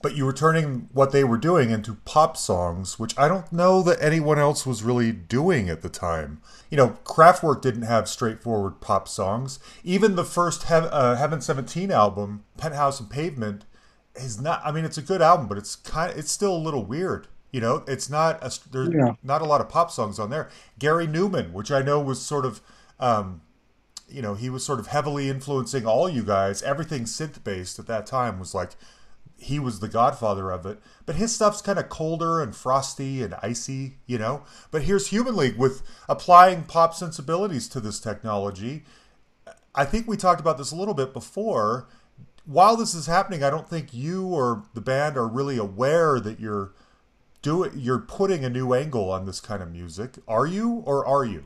but 0.02 0.16
you 0.16 0.24
were 0.24 0.32
turning 0.32 0.88
what 0.92 1.12
they 1.12 1.24
were 1.24 1.36
doing 1.38 1.70
into 1.70 1.94
pop 2.04 2.36
songs, 2.36 2.98
which 2.98 3.16
I 3.18 3.28
don't 3.28 3.52
know 3.52 3.82
that 3.82 4.02
anyone 4.02 4.38
else 4.38 4.66
was 4.66 4.82
really 4.82 5.12
doing 5.12 5.68
at 5.68 5.82
the 5.82 5.88
time. 5.88 6.40
You 6.70 6.76
know, 6.76 6.98
Kraftwerk 7.04 7.60
didn't 7.62 7.82
have 7.82 8.08
straightforward 8.08 8.80
pop 8.80 9.06
songs. 9.08 9.58
Even 9.84 10.16
the 10.16 10.24
first 10.24 10.64
Heav 10.64 10.88
uh, 10.90 11.16
Heaven 11.16 11.40
17 11.40 11.90
album, 11.90 12.44
Penthouse 12.56 13.00
and 13.00 13.08
Pavement, 13.10 13.64
is 14.14 14.40
not. 14.40 14.60
I 14.64 14.72
mean, 14.72 14.84
it's 14.84 14.98
a 14.98 15.02
good 15.02 15.22
album, 15.22 15.46
but 15.48 15.56
it's 15.58 15.76
kind. 15.76 16.10
Of, 16.12 16.18
it's 16.18 16.30
still 16.32 16.54
a 16.54 16.58
little 16.58 16.84
weird. 16.84 17.28
You 17.50 17.60
know, 17.60 17.84
it's 17.86 18.10
not. 18.10 18.42
A, 18.42 18.50
there's 18.70 18.88
Yeah. 18.92 19.14
not 19.22 19.40
a 19.42 19.44
lot 19.46 19.60
of 19.60 19.68
pop 19.68 19.90
songs 19.90 20.18
on 20.18 20.30
there. 20.30 20.48
Gary 20.78 21.06
Numan, 21.06 21.52
which 21.52 21.70
I 21.70 21.82
know 21.82 22.00
was 22.00 22.20
sort 22.20 22.44
of. 22.44 22.60
Um, 23.00 23.42
you 24.08 24.20
know, 24.20 24.34
he 24.34 24.50
was 24.50 24.62
sort 24.64 24.78
of 24.78 24.88
heavily 24.88 25.30
influencing 25.30 25.86
all 25.86 26.06
you 26.08 26.22
guys. 26.22 26.62
Everything 26.62 27.04
synth 27.04 27.42
based 27.42 27.78
at 27.78 27.86
that 27.86 28.06
time 28.06 28.38
was 28.38 28.54
like 28.54 28.72
he 29.42 29.58
was 29.58 29.80
the 29.80 29.88
godfather 29.88 30.50
of 30.50 30.64
it. 30.66 30.78
But 31.04 31.16
his 31.16 31.34
stuff's 31.34 31.60
kind 31.60 31.78
of 31.78 31.88
colder 31.88 32.40
and 32.40 32.54
frosty 32.54 33.22
and 33.22 33.34
icy, 33.42 33.98
you 34.06 34.18
know. 34.18 34.44
But 34.70 34.82
here's 34.82 35.08
Human 35.08 35.36
League 35.36 35.56
with 35.56 35.82
applying 36.08 36.64
pop 36.64 36.94
sensibilities 36.94 37.68
to 37.68 37.80
this 37.80 38.00
technology. 38.00 38.84
I 39.74 39.84
think 39.84 40.06
we 40.06 40.16
talked 40.16 40.40
about 40.40 40.58
this 40.58 40.70
a 40.70 40.76
little 40.76 40.94
bit 40.94 41.12
before. 41.12 41.88
While 42.44 42.76
this 42.76 42.94
is 42.94 43.06
happening, 43.06 43.42
I 43.42 43.50
don't 43.50 43.68
think 43.68 43.92
you 43.92 44.26
or 44.26 44.64
the 44.74 44.80
band 44.80 45.16
are 45.16 45.28
really 45.28 45.58
aware 45.58 46.20
that 46.20 46.40
you're 46.40 46.72
doing 47.40 47.72
you're 47.74 47.98
putting 47.98 48.44
a 48.44 48.50
new 48.50 48.72
angle 48.72 49.10
on 49.10 49.26
this 49.26 49.40
kind 49.40 49.62
of 49.62 49.70
music. 49.70 50.18
Are 50.28 50.46
you 50.46 50.82
or 50.86 51.06
are 51.06 51.24
you? 51.24 51.44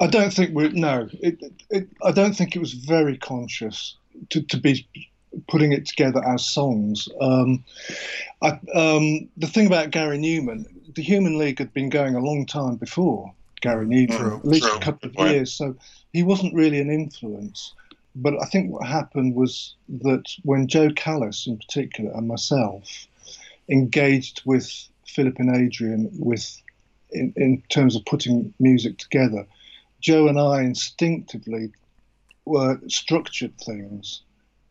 I 0.00 0.06
don't 0.08 0.32
think 0.32 0.54
we're 0.54 0.70
no. 0.70 1.08
It, 1.20 1.42
it, 1.70 1.88
I 2.02 2.12
don't 2.12 2.34
think 2.34 2.54
it 2.54 2.58
was 2.58 2.74
very 2.74 3.16
conscious 3.16 3.96
to, 4.30 4.42
to 4.42 4.58
be 4.58 4.86
putting 5.48 5.72
it 5.72 5.86
together 5.86 6.22
as 6.26 6.46
songs. 6.46 7.08
Um, 7.20 7.64
I, 8.42 8.58
um, 8.74 9.28
the 9.36 9.46
thing 9.46 9.66
about 9.66 9.90
Gary 9.90 10.18
Numan, 10.18 10.66
the 10.94 11.02
Human 11.02 11.38
League 11.38 11.58
had 11.58 11.72
been 11.72 11.88
going 11.88 12.14
a 12.14 12.20
long 12.20 12.46
time 12.46 12.76
before 12.76 13.32
Gary 13.60 13.86
Numan, 13.86 14.16
True, 14.16 14.36
at 14.36 14.44
least 14.44 14.66
true. 14.66 14.76
a 14.76 14.80
couple 14.80 15.08
of 15.10 15.16
Right. 15.16 15.30
years. 15.30 15.52
So 15.52 15.76
he 16.12 16.22
wasn't 16.22 16.54
really 16.54 16.80
an 16.80 16.90
influence. 16.90 17.74
But 18.14 18.40
I 18.42 18.46
think 18.46 18.70
what 18.70 18.86
happened 18.86 19.34
was 19.34 19.74
that 19.88 20.24
when 20.42 20.68
Jo 20.68 20.90
Callis, 20.90 21.46
in 21.46 21.58
particular, 21.58 22.12
and 22.12 22.26
myself 22.26 23.06
engaged 23.68 24.42
with 24.44 24.70
Philip 25.06 25.38
and 25.38 25.54
Adrian 25.54 26.08
with 26.12 26.62
in, 27.10 27.32
in 27.36 27.62
terms 27.68 27.94
of 27.94 28.04
putting 28.04 28.52
music 28.58 28.98
together, 28.98 29.46
Jo 30.00 30.28
and 30.28 30.38
I 30.38 30.62
instinctively 30.62 31.72
were 32.46 32.80
structured 32.88 33.56
things 33.58 34.22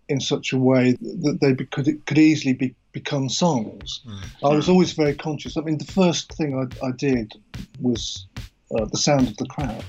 in 0.07 0.19
such 0.19 0.53
a 0.53 0.57
way 0.57 0.91
that 1.01 1.39
they 1.41 1.53
be, 1.53 1.65
could 1.65 2.05
could 2.05 2.17
easily 2.17 2.53
be, 2.53 2.75
become 2.91 3.29
songs. 3.29 4.01
I 4.43 4.49
was 4.49 4.69
always 4.69 4.93
very 4.93 5.15
conscious. 5.15 5.57
I 5.57 5.61
mean, 5.61 5.77
the 5.77 5.91
first 5.91 6.31
thing 6.33 6.57
I, 6.57 6.85
I 6.85 6.91
did 6.91 7.33
was 7.81 8.27
uh, 8.77 8.85
the 8.85 8.97
sound 8.97 9.27
of 9.27 9.37
the 9.37 9.45
crowd. 9.45 9.83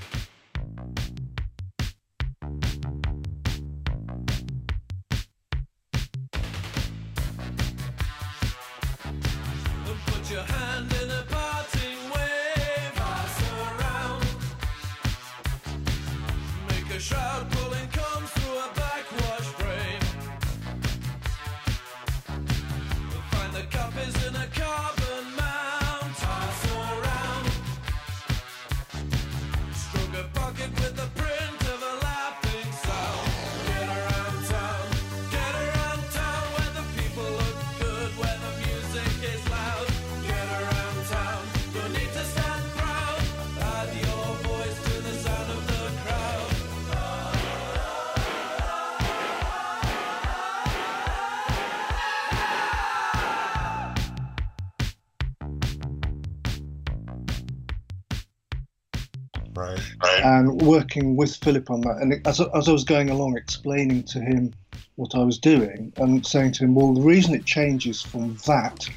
Working 60.97 61.15
with 61.15 61.35
Philip 61.37 61.69
on 61.69 61.81
that. 61.81 61.97
And 61.97 62.27
as, 62.27 62.39
as 62.39 62.67
I 62.67 62.71
was 62.71 62.83
going 62.83 63.09
along, 63.09 63.37
explaining 63.37 64.03
to 64.03 64.19
him 64.19 64.53
what 64.95 65.15
I 65.15 65.23
was 65.23 65.37
doing 65.37 65.93
and 65.97 66.25
saying 66.25 66.53
to 66.53 66.65
him, 66.65 66.75
well, 66.75 66.93
the 66.93 67.01
reason 67.01 67.35
it 67.35 67.45
changes 67.45 68.01
from 68.01 68.35
that 68.47 68.89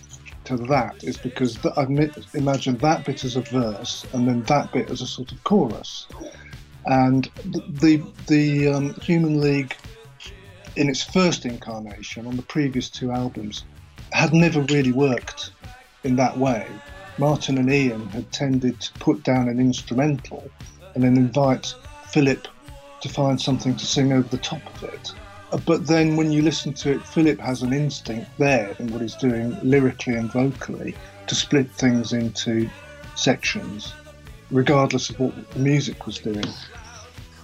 to 0.45 0.57
that 0.57 1.05
is 1.05 1.17
because 1.17 1.57
th- 1.57 1.75
I 1.77 1.83
imagine 2.35 2.79
that 2.79 3.05
bit 3.05 3.25
as 3.25 3.37
a 3.37 3.43
verse 3.43 4.07
and 4.13 4.27
then 4.27 4.43
that 4.45 4.73
bit 4.73 4.91
as 4.91 5.03
a 5.03 5.07
sort 5.07 5.33
of 5.33 5.43
chorus. 5.45 6.07
And 6.87 7.31
the 7.45 7.63
the, 7.81 8.03
the 8.27 8.69
um, 8.69 8.95
Human 9.03 9.41
League, 9.41 9.77
in 10.77 10.89
its 10.89 11.03
first 11.03 11.45
incarnation 11.45 12.27
on 12.27 12.37
the 12.37 12.43
previous 12.43 12.89
two 12.89 13.13
albums, 13.13 13.65
had 14.13 14.33
never 14.33 14.63
really 14.63 14.93
worked 14.93 15.53
in 16.05 16.17
that 16.17 16.39
way. 16.39 16.67
Martin 17.19 17.59
and 17.59 17.71
Ian 17.71 18.09
had 18.09 18.33
tended 18.33 18.81
to 18.81 18.93
put 18.95 19.23
down 19.23 19.49
an 19.49 19.61
instrumental 19.61 20.51
and 20.95 21.05
then 21.05 21.17
invite 21.17 21.75
Philip 22.13 22.49
to 23.01 23.09
find 23.09 23.41
something 23.41 23.77
to 23.77 23.87
sing 23.87 24.13
over 24.13 24.29
the 24.29 24.39
top 24.39 24.63
of 24.75 24.85
it. 24.85 25.13
Uh, 25.53 25.59
But 25.59 25.87
then 25.87 26.17
when 26.17 26.31
you 26.31 26.43
listen 26.43 26.73
to 26.75 26.93
it, 26.93 27.03
Philip 27.03 27.39
has 27.41 27.63
an 27.63 27.73
instinct 27.73 28.31
there 28.39 28.75
in 28.79 28.93
what 28.93 29.01
he's 29.01 29.17
doing 29.17 29.57
lyrically 29.63 30.15
and 30.15 30.31
vocally 30.33 30.95
to 31.27 31.35
split 31.35 31.71
things 31.71 32.13
into 32.13 32.69
sections, 33.15 33.95
regardless 34.51 35.11
of 35.11 35.21
what 35.21 35.51
the 35.53 35.59
music 35.59 36.07
was 36.07 36.19
doing. 36.19 36.45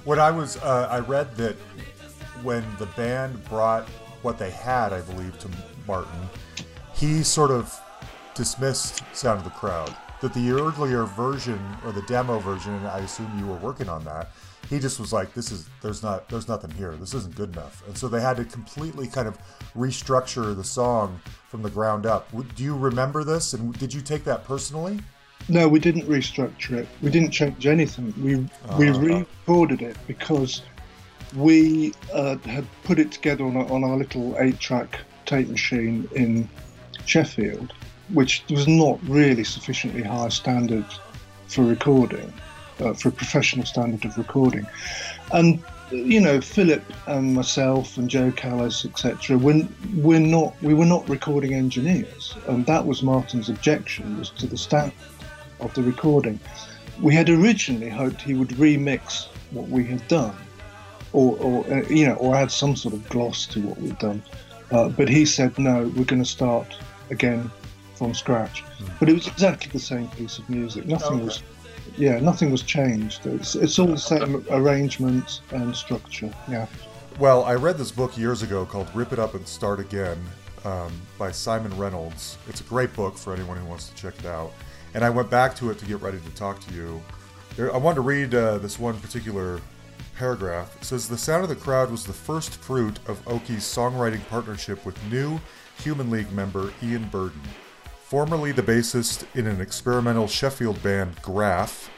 What 0.05 0.19
I 0.19 0.31
was, 0.31 0.57
uh, 0.59 0.89
I 0.91 1.01
read 1.01 1.37
that 1.37 1.57
when 2.43 2.65
the 2.79 2.87
band 2.87 3.45
brought 3.49 3.89
what 4.23 4.39
they 4.39 4.51
had, 4.51 4.93
I 4.93 5.01
believe, 5.01 5.39
to 5.41 5.49
Martin, 5.87 6.29
he 6.95 7.23
sort 7.23 7.51
of 7.51 7.79
dismissed 8.37 9.03
Sound 9.15 9.39
of 9.39 9.45
the 9.45 9.51
Crowd. 9.51 9.95
That 10.23 10.33
the 10.33 10.51
earlier 10.51 11.05
version 11.05 11.59
or 11.85 11.93
the 11.93 12.03
demo 12.03 12.39
version, 12.39 12.73
and 12.75 12.87
I 12.87 13.01
assume 13.01 13.31
you 13.39 13.47
were 13.47 13.57
working 13.57 13.89
on 13.89 14.03
that, 14.05 14.31
he 14.71 14.79
just 14.79 14.99
was 14.99 15.13
like, 15.13 15.35
"This 15.35 15.53
is 15.53 15.69
there's 15.83 16.03
not 16.03 16.29
there's 16.31 16.49
nothing 16.49 16.71
here. 16.71 16.97
This 16.97 17.13
isn't 17.15 17.35
good 17.35 17.53
enough." 17.53 17.83
And 17.87 17.97
so 17.97 18.09
they 18.09 18.21
had 18.21 18.39
to 18.39 18.45
completely 18.45 19.09
kind 19.09 19.29
of 19.29 19.37
restructure 19.77 20.57
the 20.57 20.65
song 20.65 21.21
from 21.51 21.63
the 21.63 21.69
ground 21.71 22.07
up. 22.07 22.29
Do 22.57 22.65
you 22.65 22.75
remember 22.77 23.25
this? 23.25 23.53
And 23.53 23.79
did 23.79 23.93
you 23.93 24.01
take 24.01 24.25
that 24.25 24.45
personally? 24.45 25.01
No, 25.49 25.69
we 25.69 25.79
didn't 25.79 26.09
restructure 26.09 26.73
it. 26.79 26.89
We 27.03 27.11
didn't 27.11 27.31
change 27.31 27.67
anything. 27.67 28.15
We 28.23 28.37
we 28.79 28.89
Ah. 28.91 28.99
re-recorded 28.99 29.83
it 29.83 29.97
because 30.07 30.63
we 31.37 31.93
uh, 32.13 32.37
had 32.39 32.65
put 32.85 32.99
it 32.99 33.13
together 33.13 33.45
on, 33.45 33.55
a, 33.57 33.73
on 33.73 33.85
our 33.85 33.97
little 33.99 34.35
eight-track 34.39 34.99
tape 35.27 35.49
machine 35.49 36.09
in 36.15 36.49
Sheffield, 37.05 37.73
which 38.13 38.45
was 38.51 38.69
not 38.69 38.99
really 39.09 39.45
sufficiently 39.45 40.03
high 40.03 40.29
standard 40.29 40.85
for 41.49 41.65
recording, 41.65 42.33
uh, 42.81 42.93
for 42.95 43.09
a 43.09 43.13
professional 43.13 43.67
standard 43.67 44.05
of 44.05 44.17
recording. 44.17 44.67
And 45.33 45.63
you 45.91 46.21
know, 46.21 46.41
Philip 46.41 46.83
and 47.07 47.35
myself 47.35 47.97
and 47.97 48.09
Jo 48.09 48.33
Callis, 48.33 48.85
etc. 48.85 49.39
We're, 49.39 49.69
we're 49.95 50.19
not 50.21 50.61
we 50.63 50.75
were 50.75 50.87
not 50.87 51.09
recording 51.09 51.55
engineers, 51.55 52.35
and 52.49 52.67
that 52.67 52.87
was 52.87 53.03
Martin's 53.03 53.49
objection 53.49 54.19
was 54.19 54.31
to 54.31 54.47
the 54.47 54.59
standard 54.59 54.93
of 55.61 55.73
the 55.75 55.83
recording. 55.83 56.41
We 57.01 57.15
had 57.15 57.29
originally 57.29 57.89
hoped 57.89 58.23
he 58.23 58.35
would 58.35 58.49
remix 58.51 59.27
what 59.53 59.69
we 59.69 59.85
had 59.85 60.07
done, 60.09 60.37
or, 61.13 61.37
or 61.39 61.67
uh, 61.73 61.83
you 61.89 62.07
know, 62.07 62.15
or 62.15 62.35
add 62.35 62.51
some 62.51 62.75
sort 62.75 62.95
of 62.95 63.09
gloss 63.09 63.47
to 63.47 63.61
what 63.61 63.79
we'd 63.79 63.99
done. 63.99 64.23
Uh, 64.73 64.89
but 64.89 65.09
he 65.09 65.25
said, 65.25 65.57
no, 65.59 65.93
we're 65.95 66.05
going 66.05 66.23
to 66.23 66.29
start 66.29 66.77
again 67.11 67.51
from 67.97 68.15
scratch. 68.15 68.65
But 69.01 69.09
it 69.09 69.15
was 69.15 69.27
exactly 69.27 69.71
the 69.73 69.79
same 69.79 70.09
piece 70.09 70.39
of 70.39 70.49
music. 70.49 70.87
Nothing 70.87 71.17
Okay. 71.17 71.25
was, 71.25 71.43
yeah, 71.97 72.19
nothing 72.21 72.51
was 72.51 72.63
changed. 72.63 73.27
It's, 73.27 73.55
it's 73.55 73.79
all 73.79 73.87
the 73.87 73.99
same 73.99 74.45
arrangement 74.51 75.41
and 75.51 75.75
structure. 75.75 76.33
Yeah. 76.49 76.67
Well, 77.19 77.45
I 77.45 77.55
read 77.55 77.79
this 77.79 77.91
book 77.91 78.17
years 78.19 78.43
ago 78.43 78.67
called 78.67 78.89
Rip 78.95 79.13
It 79.13 79.19
Up 79.19 79.35
and 79.35 79.47
Start 79.49 79.81
Again 79.81 80.19
um, 80.65 80.93
by 81.19 81.31
Simon 81.31 81.77
Reynolds. 81.79 82.37
It's 82.49 82.61
a 82.61 82.65
great 82.65 82.93
book 82.95 83.17
for 83.17 83.33
anyone 83.33 83.57
who 83.57 83.65
wants 83.65 83.89
to 83.89 83.95
check 83.95 84.19
it 84.19 84.27
out. 84.27 84.53
And 84.95 85.03
I 85.05 85.11
went 85.11 85.31
back 85.31 85.55
to 85.57 85.71
it 85.71 85.79
to 85.79 85.87
get 85.87 86.01
ready 86.03 86.19
to 86.19 86.31
talk 86.35 86.61
to 86.67 86.75
you. 86.75 87.03
There, 87.57 87.73
I 87.75 87.79
wanted 87.79 87.97
to 87.97 88.01
read 88.03 88.35
uh, 88.35 88.59
this 88.59 88.79
one 88.79 88.99
particular 89.01 89.61
paragraph. 90.17 90.77
It 90.81 90.85
says 90.85 91.09
The 91.09 91.17
Sound 91.19 91.43
of 91.43 91.49
the 91.49 91.57
Crowd 91.57 91.91
was 91.91 92.05
the 92.05 92.13
first 92.13 92.57
fruit 92.57 92.99
of 93.07 93.27
Oakey's 93.27 93.65
songwriting 93.65 94.27
partnership 94.29 94.85
with 94.85 94.97
new 95.11 95.41
Human 95.83 96.11
League 96.11 96.33
member 96.33 96.73
Ian 96.83 97.05
Burden. 97.09 97.41
Formerly 98.07 98.53
the 98.53 98.63
bassist 98.63 99.27
in 99.35 99.49
an 99.49 99.61
experimental 99.61 100.29
Sheffield 100.29 100.81
band, 100.81 101.21
Graph, 101.23 101.91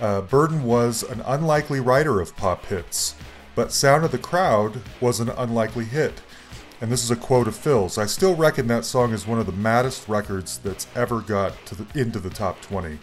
uh, 0.00 0.22
Burden 0.22 0.64
was 0.64 1.04
an 1.04 1.22
unlikely 1.24 1.78
writer 1.78 2.20
of 2.20 2.36
pop 2.36 2.66
hits, 2.66 3.14
but 3.54 3.70
Sound 3.70 4.04
of 4.04 4.10
the 4.10 4.18
Crowd 4.18 4.82
was 5.00 5.20
an 5.20 5.28
unlikely 5.28 5.84
hit. 5.84 6.22
And 6.80 6.90
this 6.90 7.04
is 7.04 7.12
a 7.12 7.16
quote 7.16 7.46
of 7.46 7.54
Phil's. 7.54 7.98
I 7.98 8.06
still 8.06 8.34
reckon 8.34 8.66
that 8.66 8.84
song 8.84 9.12
is 9.12 9.28
one 9.28 9.38
of 9.38 9.46
the 9.46 9.52
maddest 9.52 10.08
records 10.08 10.58
that's 10.58 10.88
ever 10.96 11.20
got 11.20 11.64
to 11.66 11.76
the, 11.76 12.00
into 12.00 12.18
the 12.18 12.30
top 12.30 12.60
20. 12.60 12.98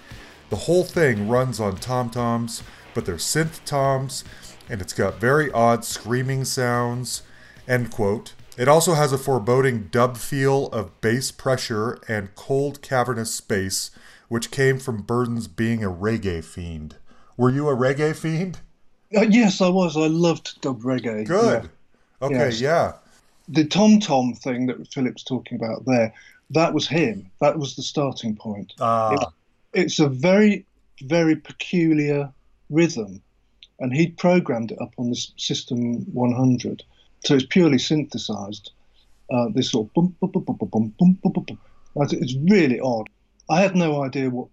The 0.50 0.56
whole 0.58 0.84
thing 0.84 1.30
runs 1.30 1.62
on 1.62 1.78
tom 1.78 2.10
toms, 2.10 2.64
but 2.94 3.06
they're 3.06 3.16
synth 3.16 3.64
toms, 3.64 4.26
and 4.68 4.82
it's 4.82 4.92
got 4.92 5.22
very 5.22 5.50
odd 5.54 5.86
screaming 5.86 6.44
sounds. 6.44 7.24
End 7.66 7.92
quote. 7.92 8.34
It 8.58 8.68
also 8.68 8.94
has 8.94 9.12
a 9.14 9.18
foreboding 9.18 9.88
dub 9.92 10.18
feel 10.18 10.68
of 10.68 11.00
bass 11.02 11.32
pressure 11.32 12.00
and 12.08 12.36
cold 12.36 12.82
cavernous 12.82 13.34
space, 13.34 13.92
which 14.28 14.52
came 14.52 14.78
from 14.78 15.02
Burden's 15.02 15.48
being 15.48 15.84
a 15.84 15.90
reggae 15.90 16.44
fiend. 16.44 16.96
Were 17.38 17.50
you 17.50 17.70
a 17.70 17.76
reggae 17.76 18.16
fiend? 18.16 18.60
Uh, 19.16 19.22
yes, 19.22 19.62
I 19.62 19.70
was. 19.70 19.96
I 19.98 20.08
loved 20.08 20.62
dub 20.62 20.82
reggae. 20.84 21.26
Good. 21.26 21.64
Yeah. 21.64 21.70
Okay, 22.28 22.36
Yes. 22.36 22.62
yeah. 22.62 22.94
The 23.50 23.66
tom 23.66 24.00
tom 24.00 24.34
thing 24.34 24.68
that 24.68 24.88
Philip's 24.94 25.24
talking 25.24 25.58
about 25.58 25.86
there, 25.86 26.14
that 26.52 26.74
was 26.74 26.88
him. 26.88 27.30
That 27.40 27.58
was 27.58 27.76
the 27.76 27.82
starting 27.82 28.36
point. 28.36 28.74
Ah, 28.80 29.14
It- 29.14 29.28
it's 29.86 30.00
a 30.00 30.08
very, 30.08 30.66
very 31.04 31.36
peculiar 31.36 32.32
rhythm, 32.70 33.22
and 33.80 33.94
he'd 33.94 34.18
programmed 34.18 34.72
it 34.72 34.80
up 34.82 34.94
on 34.98 35.10
this 35.10 35.32
System 35.38 36.04
100, 36.14 36.84
so 37.24 37.36
it's 37.36 37.46
purely 37.46 37.78
synthesized. 37.80 38.72
Uh, 39.32 39.48
this 39.54 39.72
sort 39.72 39.88
of 39.88 39.94
bum 39.94 40.16
bum 40.20 40.30
bum 40.32 40.44
bum 40.44 40.56
bum 40.58 40.94
bum 41.00 41.18
bum 41.24 41.32
bum. 41.34 41.44
bum. 41.46 42.04
It's- 42.04 42.36
really 42.50 42.80
odd. 42.80 43.10
I 43.50 43.62
had 43.62 43.76
no 43.76 44.04
idea 44.04 44.30
what 44.30 44.48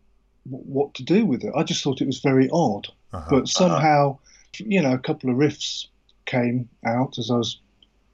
what 0.45 0.95
to 0.95 1.03
do 1.03 1.27
with 1.27 1.45
it. 1.45 1.53
I 1.55 1.63
just 1.63 1.83
thought 1.83 2.01
it 2.01 2.07
was 2.07 2.21
very 2.21 2.49
odd, 2.53 2.89
uh-huh. 3.13 3.27
but 3.31 3.49
somehow, 3.49 4.19
you 4.59 4.81
know, 4.81 4.95
a 4.95 4.99
couple 4.99 5.29
of 5.31 5.37
riffs 5.37 5.87
came 6.25 6.69
out 6.87 7.19
as 7.19 7.31
I 7.31 7.37
was 7.37 7.61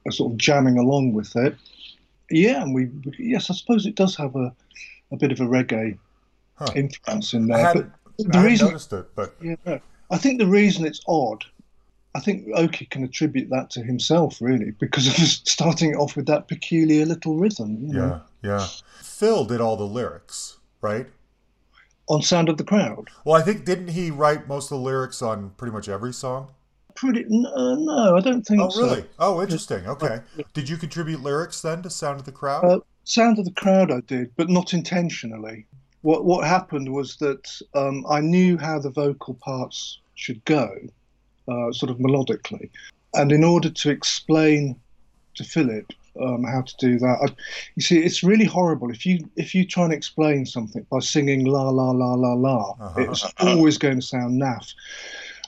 uh, 0.07 0.11
sort 0.11 0.33
of 0.33 0.39
jamming 0.39 0.77
along 0.79 1.13
with 1.13 1.35
it. 1.37 1.55
Yeah, 2.31 2.63
and 2.63 2.75
we 2.75 2.91
yes, 3.19 3.51
I 3.51 3.55
suppose 3.55 3.87
it 3.87 3.95
does 3.95 4.17
have 4.17 4.35
a 4.37 4.53
a 5.13 5.17
bit 5.17 5.33
of 5.33 5.41
a 5.41 5.45
reggae 5.45 5.99
Huh. 6.57 6.73
influence 6.77 7.33
in 7.35 7.51
I 7.51 7.57
there. 7.57 7.67
hadn't, 7.67 7.93
but 8.05 8.27
I 8.27 8.29
the 8.31 8.37
hadn't 8.37 8.51
reason, 8.51 8.67
noticed 8.69 8.93
it, 8.93 9.07
but 9.17 9.35
yeah. 9.43 9.79
I 10.11 10.19
think 10.19 10.39
the 10.39 10.47
reason 10.47 10.85
it's 10.87 11.01
odd, 11.09 11.45
I 12.17 12.21
think 12.21 12.47
Oakey 12.55 12.87
can 12.87 13.03
attribute 13.05 13.51
that 13.51 13.71
to 13.71 13.83
himself 13.83 14.39
really 14.41 14.71
because 14.73 15.07
of 15.09 15.15
just 15.15 15.49
starting 15.57 15.95
off 15.97 16.15
with 16.17 16.27
that 16.27 16.47
peculiar 16.49 17.05
little 17.07 17.37
rhythm. 17.37 17.79
You 17.87 17.93
know, 17.95 18.21
yeah, 18.43 18.51
yeah. 18.59 18.67
Phil 19.01 19.45
did 19.45 19.61
all 19.61 19.77
the 19.77 19.85
lyrics, 19.87 20.59
right? 20.81 21.07
on 22.07 22.21
Sound 22.21 22.51
of 22.51 22.59
the 22.59 22.65
Crowd. 22.65 23.09
Well, 23.25 23.35
I 23.35 23.43
think 23.43 23.65
didn't 23.65 23.89
he 23.89 24.11
write 24.11 24.47
most 24.47 24.67
of 24.71 24.79
the 24.79 24.85
lyrics 24.85 25.23
on 25.23 25.51
pretty 25.57 25.73
much 25.73 25.89
every 25.89 26.13
song? 26.13 26.49
Pretty 26.95 27.25
no, 27.29 27.75
no 27.77 28.17
I 28.17 28.21
don't 28.21 28.43
think 28.47 28.61
Oh, 28.61 28.69
so. 28.69 28.83
really? 28.83 29.05
Oh, 29.19 29.41
interesting. 29.41 29.87
Okay. 29.87 30.21
Did 30.53 30.69
you 30.69 30.77
contribute 30.77 31.23
lyrics 31.23 31.63
then 31.63 31.83
to 31.83 31.89
Sound 31.91 32.21
of 32.21 32.27
the 32.27 32.33
Crowd? 32.33 32.65
Uh, 32.65 32.81
Sound 33.05 33.39
of 33.39 33.47
the 33.47 33.53
Crowd, 33.53 33.91
I 33.91 34.01
did, 34.01 34.31
but 34.37 34.51
not 34.51 34.75
intentionally. 34.75 35.67
What 36.03 36.27
what 36.27 36.47
happened 36.47 36.93
was 36.93 37.17
that 37.17 37.51
um, 37.75 38.05
I 38.09 38.21
knew 38.21 38.59
how 38.59 38.79
the 38.79 38.91
vocal 38.91 39.35
parts 39.35 39.99
should 40.15 40.45
go, 40.45 40.71
uh, 41.49 41.73
sort 41.73 41.91
of 41.91 41.99
melodically, 41.99 42.71
and 43.15 43.33
in 43.33 43.45
order 43.45 43.71
to 43.71 43.91
explain 43.91 44.77
to 45.35 45.45
Philip 45.45 45.93
um, 46.21 46.45
how 46.45 46.63
to 46.63 46.75
do 46.79 46.99
that, 46.99 47.19
I, 47.23 47.35
you 47.75 47.83
see, 47.83 47.99
it's 47.99 48.23
really 48.23 48.45
horrible 48.45 48.91
if 48.91 49.05
you 49.05 49.29
if 49.37 49.55
you 49.55 49.67
try 49.67 49.85
and 49.85 49.93
explain 49.93 50.47
something 50.47 50.87
by 50.91 51.01
singing 51.01 51.45
la 51.45 51.69
la 51.71 51.91
la 51.91 52.15
la 52.15 52.33
la. 52.35 52.71
Uh-huh. 52.81 53.01
It's 53.03 53.25
always 53.41 53.79
going 53.79 54.01
to 54.01 54.07
sound 54.07 54.41
naff. 54.41 54.73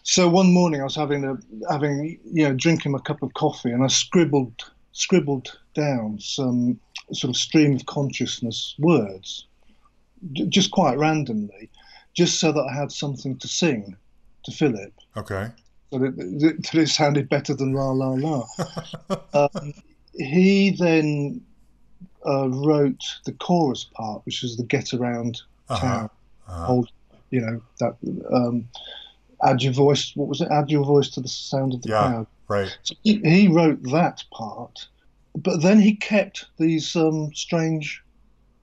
So 0.02 0.28
one 0.28 0.52
morning 0.52 0.80
I 0.80 0.84
was 0.84 0.94
having 0.94 1.24
a 1.24 1.36
having 1.70 2.18
you 2.24 2.48
know 2.48 2.54
drinking 2.54 2.92
my 2.92 2.98
cup 3.00 3.22
of 3.22 3.34
coffee 3.34 3.72
and 3.72 3.82
I 3.82 3.88
scribbled 3.88 4.70
scribbled 4.92 5.58
down 5.74 6.18
some 6.20 6.80
sort 7.12 7.28
of 7.28 7.36
stream 7.36 7.74
of 7.74 7.86
consciousness 7.86 8.74
words, 8.78 9.46
just 10.48 10.70
quite 10.70 10.98
randomly, 10.98 11.70
just 12.14 12.40
so 12.40 12.50
that 12.50 12.62
I 12.62 12.74
had 12.74 12.90
something 12.90 13.36
to 13.38 13.48
sing 13.48 13.96
to 14.44 14.52
Philip, 14.52 14.92
okay. 15.16 15.50
That, 15.92 16.16
that 16.70 16.74
it 16.74 16.88
sounded 16.88 17.28
better 17.28 17.54
than 17.54 17.72
la 17.72 17.90
la 17.90 18.10
la. 18.10 18.46
um, 19.34 19.72
he 20.14 20.70
then 20.70 21.40
uh, 22.26 22.48
wrote 22.48 23.02
the 23.24 23.32
chorus 23.32 23.84
part, 23.94 24.22
which 24.26 24.42
is 24.42 24.56
the 24.56 24.64
get 24.64 24.92
around 24.94 25.40
Uh-huh. 25.68 25.80
town, 25.80 26.10
Uh-huh. 26.48 26.66
hold, 26.66 26.90
you 27.30 27.40
know 27.40 27.60
that. 27.80 27.96
Um, 28.32 28.68
Add 29.44 29.62
your 29.62 29.74
voice. 29.74 30.12
What 30.14 30.28
was 30.28 30.40
it? 30.40 30.48
Add 30.50 30.70
your 30.70 30.82
voice 30.84 31.10
to 31.10 31.20
the 31.20 31.28
sound 31.28 31.74
of 31.74 31.82
the 31.82 31.90
Yeah. 31.90 32.08
crowd. 32.08 32.26
Right. 32.48 32.78
So 32.84 32.94
he, 33.02 33.18
he 33.22 33.48
wrote 33.48 33.82
that 33.92 34.24
part, 34.32 34.88
but 35.34 35.60
then 35.60 35.78
he 35.78 35.94
kept 35.94 36.46
these 36.58 36.96
um, 36.96 37.30
strange 37.34 38.02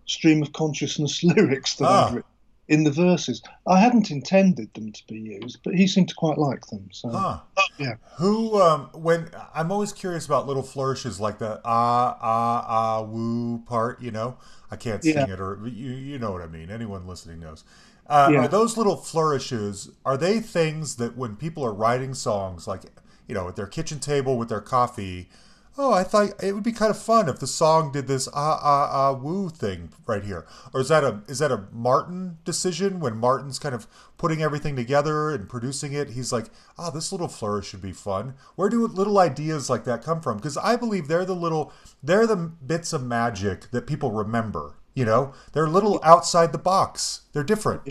stream 0.08 0.42
of 0.42 0.52
consciousness 0.54 1.24
lyrics 1.36 1.76
that 1.76 1.86
Ah. 1.86 2.08
I'd 2.08 2.14
written 2.16 2.30
in 2.68 2.84
the 2.84 2.92
verses. 2.92 3.42
I 3.68 3.80
hadn't 3.80 4.12
intended 4.12 4.74
them 4.74 4.92
to 4.92 5.04
be 5.08 5.16
used, 5.20 5.60
but 5.64 5.76
he 5.76 5.88
seemed 5.88 6.10
to 6.10 6.16
quite 6.16 6.38
like 6.38 6.66
them. 6.68 6.88
So 6.92 7.10
Huh. 7.10 7.40
yeah, 7.78 7.96
Who 8.18 8.62
um 8.62 8.90
when 8.94 9.30
I'm 9.54 9.72
always 9.72 9.92
curious 9.92 10.26
about 10.26 10.48
little 10.48 10.64
flourishes 10.64 11.20
like 11.20 11.40
the 11.40 11.60
ah 11.66 12.18
ah 12.22 12.66
ah 12.68 13.02
woo 13.02 13.60
part, 13.66 14.02
you 14.02 14.12
know? 14.12 14.38
I 14.72 14.76
can't 14.76 15.04
sing 15.04 15.28
Yeah. 15.28 15.34
it 15.34 15.40
or 15.40 15.60
you 15.68 15.92
you 15.92 16.20
know 16.20 16.32
what 16.32 16.42
I 16.42 16.48
mean. 16.48 16.70
Anyone 16.70 17.08
listening 17.08 17.40
knows. 17.40 17.64
Uh, 18.08 18.30
Yeah. 18.32 18.40
Are 18.42 18.48
those 18.48 18.78
little 18.78 18.98
flourishes? 18.98 19.90
Are 20.06 20.18
they 20.18 20.40
things 20.40 20.98
that 20.98 21.16
when 21.18 21.36
people 21.38 21.64
are 21.64 21.74
writing 21.74 22.14
songs, 22.14 22.68
like 22.68 22.82
you 23.28 23.34
know, 23.36 23.48
at 23.48 23.56
their 23.56 23.68
kitchen 23.68 24.00
table 24.00 24.38
with 24.38 24.50
their 24.50 24.62
coffee? 24.62 25.30
Oh, 25.76 25.92
I 25.92 26.04
thought 26.04 26.44
it 26.44 26.54
would 26.54 26.64
be 26.64 26.72
kind 26.72 26.92
of 26.92 27.02
fun 27.02 27.28
if 27.28 27.40
the 27.40 27.48
song 27.48 27.92
did 27.92 28.08
this 28.08 28.28
ah 28.28 28.60
ah 28.62 28.90
ah 28.92 29.14
woo 29.14 29.50
thing 29.50 29.90
right 30.06 30.24
here. 30.24 30.46
Or 30.72 30.82
is 30.82 30.90
that 30.90 31.04
a 31.04 31.22
is 31.28 31.40
that 31.40 31.52
a 31.52 31.66
Martin 31.72 32.38
decision 32.46 33.00
when 33.00 33.18
Martin's 33.18 33.58
kind 33.58 33.74
of 33.74 33.88
putting 34.18 34.44
everything 34.44 34.76
together 34.76 35.32
and 35.32 35.50
producing 35.50 35.94
it? 35.94 36.12
He's 36.12 36.32
like, 36.32 36.46
ah, 36.78 36.92
this 36.92 37.12
little 37.12 37.28
flourish 37.28 37.68
should 37.70 37.82
be 37.82 37.92
fun. 37.92 38.36
Where 38.56 38.70
do 38.70 38.86
little 38.86 39.18
ideas 39.18 39.68
like 39.70 39.84
that 39.86 40.04
come 40.04 40.22
from? 40.22 40.38
Because 40.38 40.58
I 40.58 40.76
believe 40.76 41.08
they're 41.08 41.26
the 41.26 41.36
little 41.36 41.74
they're 42.04 42.28
the 42.28 42.36
bits 42.38 42.94
of 42.94 43.04
magic 43.04 43.72
that 43.72 43.88
people 43.88 44.12
remember. 44.12 44.76
You 44.94 45.06
know, 45.06 45.34
they're 45.54 45.66
a 45.66 45.70
little 45.70 46.00
outside 46.04 46.52
the 46.52 46.60
box. 46.60 47.22
They're 47.34 47.44
different. 47.44 47.82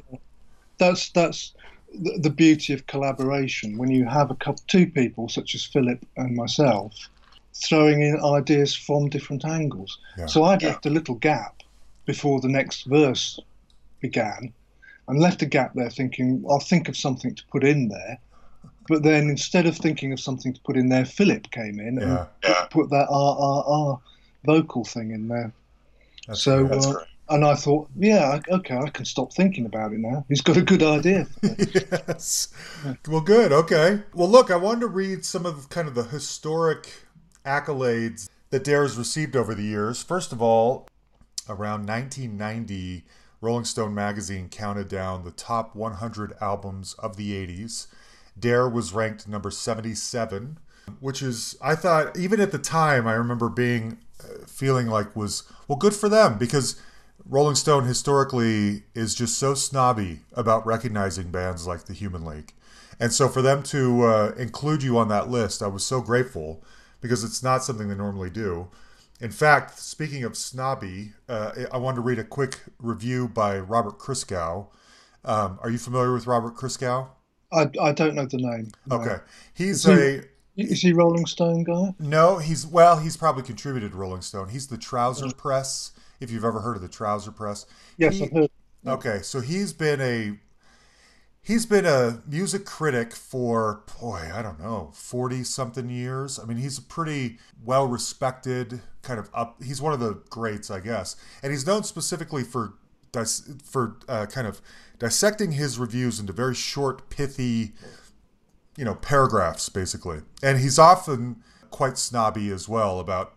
that's 0.79 1.11
that's 1.11 1.55
the 1.95 2.31
beauty 2.31 2.73
of 2.73 2.87
collaboration 2.87 3.77
when 3.77 3.91
you 3.91 4.05
have 4.07 4.31
a 4.31 4.35
couple, 4.37 4.63
two 4.67 4.87
people 4.87 5.29
such 5.29 5.55
as 5.55 5.65
Philip 5.65 6.05
and 6.17 6.37
myself 6.37 6.95
throwing 7.55 8.03
in 8.03 8.19
ideas 8.25 8.75
from 8.75 9.09
different 9.09 9.45
angles. 9.45 9.99
Yeah. 10.19 10.27
So 10.27 10.45
I'd 10.45 10.63
left 10.63 10.87
a 10.87 10.91
little 10.91 11.17
gap 11.17 11.63
before 12.07 12.41
the 12.41 12.49
next 12.49 12.85
verse 12.85 13.39
began, 14.01 14.53
and 15.09 15.19
left 15.21 15.43
a 15.43 15.47
gap 15.47 15.75
there, 15.75 15.91
thinking 15.91 16.45
I'll 16.49 16.59
think 16.61 16.89
of 16.89 16.97
something 16.97 17.35
to 17.35 17.43
put 17.51 17.63
in 17.65 17.89
there. 17.89 18.19
But 18.89 19.03
then 19.05 19.29
instead 19.31 19.67
of 19.67 19.77
thinking 19.77 20.13
of 20.13 20.19
something 20.21 20.53
to 20.53 20.61
put 20.63 20.77
in 20.77 20.89
there, 20.89 21.05
Philip 21.05 21.51
came 21.53 21.79
in 21.79 21.99
Yeah. 22.01 22.27
and 22.43 22.71
put 22.71 22.91
that 22.91 23.07
R 23.11 23.37
R 23.39 23.65
R 23.67 24.01
vocal 24.45 24.85
thing 24.85 25.13
in 25.13 25.29
there. 25.29 25.53
That's 26.27 26.43
So, 26.43 26.67
great. 26.67 26.85
uh, 26.85 26.95
and 27.29 27.45
I 27.45 27.55
thought, 27.55 27.89
yeah, 27.97 28.41
okay, 28.49 28.77
I 28.77 28.89
can 28.91 29.05
stop 29.05 29.33
thinking 29.33 29.67
about 29.67 29.93
it 29.93 29.99
now. 30.01 30.25
He's 30.29 30.41
got 30.41 30.57
a 30.57 30.63
good 30.63 30.83
idea. 30.83 31.27
yes. 31.43 32.49
Well, 33.09 33.21
good. 33.21 33.53
Okay. 33.53 34.01
Well, 34.15 34.29
look, 34.29 34.51
I 34.51 34.57
wanted 34.57 34.81
to 34.81 34.87
read 34.89 35.25
some 35.25 35.47
of 35.47 35.69
kind 35.69 35.87
of 35.89 35.95
the 35.95 36.03
historic 36.05 36.89
accolades 37.45 38.29
that 38.51 38.65
Dare 38.65 38.83
has 38.83 38.97
received 38.97 39.35
over 39.35 39.55
the 39.55 39.63
years. 39.63 40.03
First 40.03 40.33
of 40.33 40.43
all, 40.43 40.89
around 41.49 41.87
1990, 41.87 43.05
Rolling 43.41 43.65
Stone 43.65 43.95
magazine 43.95 44.49
counted 44.49 44.89
down 44.89 45.25
the 45.25 45.31
top 45.33 45.75
100 45.75 46.35
albums 46.41 46.95
of 46.99 47.17
the 47.17 47.33
80s. 47.33 47.89
Dare 48.39 48.69
was 48.69 48.93
ranked 48.93 49.27
number 49.27 49.51
77, 49.51 50.59
which 51.01 51.23
is, 51.23 51.57
I 51.61 51.75
thought, 51.75 52.17
even 52.17 52.41
at 52.41 52.53
the 52.53 52.59
time, 52.59 53.07
I 53.07 53.15
remember 53.15 53.49
being 53.49 53.99
uh, 54.21 54.47
feeling 54.47 54.87
like 54.87 55.17
was, 55.17 55.43
well, 55.67 55.79
good 55.79 55.95
for 55.95 56.09
them 56.09 56.39
because 56.39 56.81
Rolling 57.25 57.57
Stone 57.57 57.85
historically 57.85 58.85
is 58.95 59.15
just 59.15 59.39
so 59.39 59.55
snobby 59.55 60.21
about 60.35 60.67
recognizing 60.67 61.31
bands 61.31 61.67
like 61.67 61.85
the 61.85 61.95
Human 61.95 62.25
League. 62.25 62.53
And 63.01 63.13
so 63.13 63.29
for 63.29 63.43
them 63.43 63.63
to 63.65 64.03
uh, 64.03 64.35
include 64.37 64.83
you 64.83 64.99
on 64.99 65.09
that 65.09 65.29
list, 65.29 65.63
I 65.63 65.67
was 65.67 65.85
so 65.85 66.01
grateful 66.01 66.63
because 67.03 67.23
it's 67.25 67.43
not 67.43 67.63
something 67.63 67.89
they 67.89 67.95
normally 67.95 68.31
do. 68.31 68.69
In 69.21 69.31
fact, 69.31 69.79
speaking 69.79 70.25
of 70.25 70.37
snobby, 70.37 71.13
uh, 71.29 71.53
I 71.71 71.77
wanted 71.77 71.97
to 71.97 72.01
read 72.01 72.19
a 72.19 72.25
quick 72.25 72.61
review 72.79 73.29
by 73.29 73.59
Robert 73.59 73.99
Christgau. 73.99 74.69
Um, 75.25 75.59
are 75.63 75.69
you 75.71 75.79
familiar 75.79 76.13
with 76.15 76.27
Robert 76.27 76.57
Christgau? 76.57 77.09
I, 77.53 77.69
I 77.81 77.93
don't 77.93 78.15
know 78.15 78.25
the 78.25 78.39
name. 78.39 78.69
no. 78.87 78.97
Okay, 78.97 79.17
he's 79.55 79.85
Is 79.85 79.85
he- 79.85 79.93
a 79.93 80.23
Is 80.73 80.81
he 80.81 80.93
Rolling 80.93 81.27
Stone 81.27 81.65
guy? 81.65 81.95
no. 81.99 82.39
He's 82.39 82.67
well, 82.67 82.99
he's 82.99 83.17
probably 83.17 83.43
contributed 83.43 83.93
to 83.93 83.97
Rolling 83.99 84.23
Stone. 84.23 84.49
He's 84.49 84.67
the 84.69 84.79
Trouser 84.79 85.31
Press. 85.37 85.93
If 86.21 86.31
you've 86.31 86.45
ever 86.45 86.61
heard 86.61 86.77
of 86.77 86.83
the 86.83 86.89
Trouser 86.89 87.31
Press, 87.33 87.67
Yes, 87.99 88.15
He- 88.17 88.25
I've 88.25 88.33
heard. 88.33 88.51
Okay, 88.87 89.21
so 89.23 89.41
he's 89.41 89.73
been 89.73 90.01
a 90.01 90.39
he's 91.43 91.67
been 91.67 91.85
a 91.85 92.23
music 92.27 92.65
critic 92.65 93.15
for 93.15 93.83
boy, 94.01 94.31
I 94.33 94.43
don't 94.43 94.61
know, 94.61 94.91
40 94.95 95.45
something 95.45 95.91
years. 95.91 96.39
I 96.39 96.45
mean, 96.45 96.59
he's 96.59 96.79
a 96.79 96.83
pretty 96.83 97.39
well 97.65 97.87
respected 97.87 98.81
kind 99.03 99.19
of 99.19 99.29
up 99.35 99.61
he's 99.63 99.83
one 99.83 99.93
of 99.93 100.01
the 100.01 100.23
greats, 100.31 100.71
I 100.71 100.81
guess. 100.81 101.17
And 101.43 101.53
he's 101.53 101.67
known 101.67 101.83
specifically 101.85 102.45
for 102.45 102.75
for 103.65 103.99
uh, 104.09 104.27
kind 104.27 104.47
of 104.47 104.63
dissecting 104.99 105.53
his 105.53 105.79
reviews 105.79 106.19
into 106.19 106.33
very 106.33 106.55
short, 106.55 107.11
pithy, 107.11 107.73
you 108.77 108.85
know, 108.85 108.95
paragraphs 108.95 109.69
basically. 109.69 110.21
And 110.43 110.61
he's 110.61 110.79
often 110.79 111.43
quite 111.71 111.99
snobby 111.99 112.51
as 112.51 112.69
well 112.69 113.01
about 113.01 113.35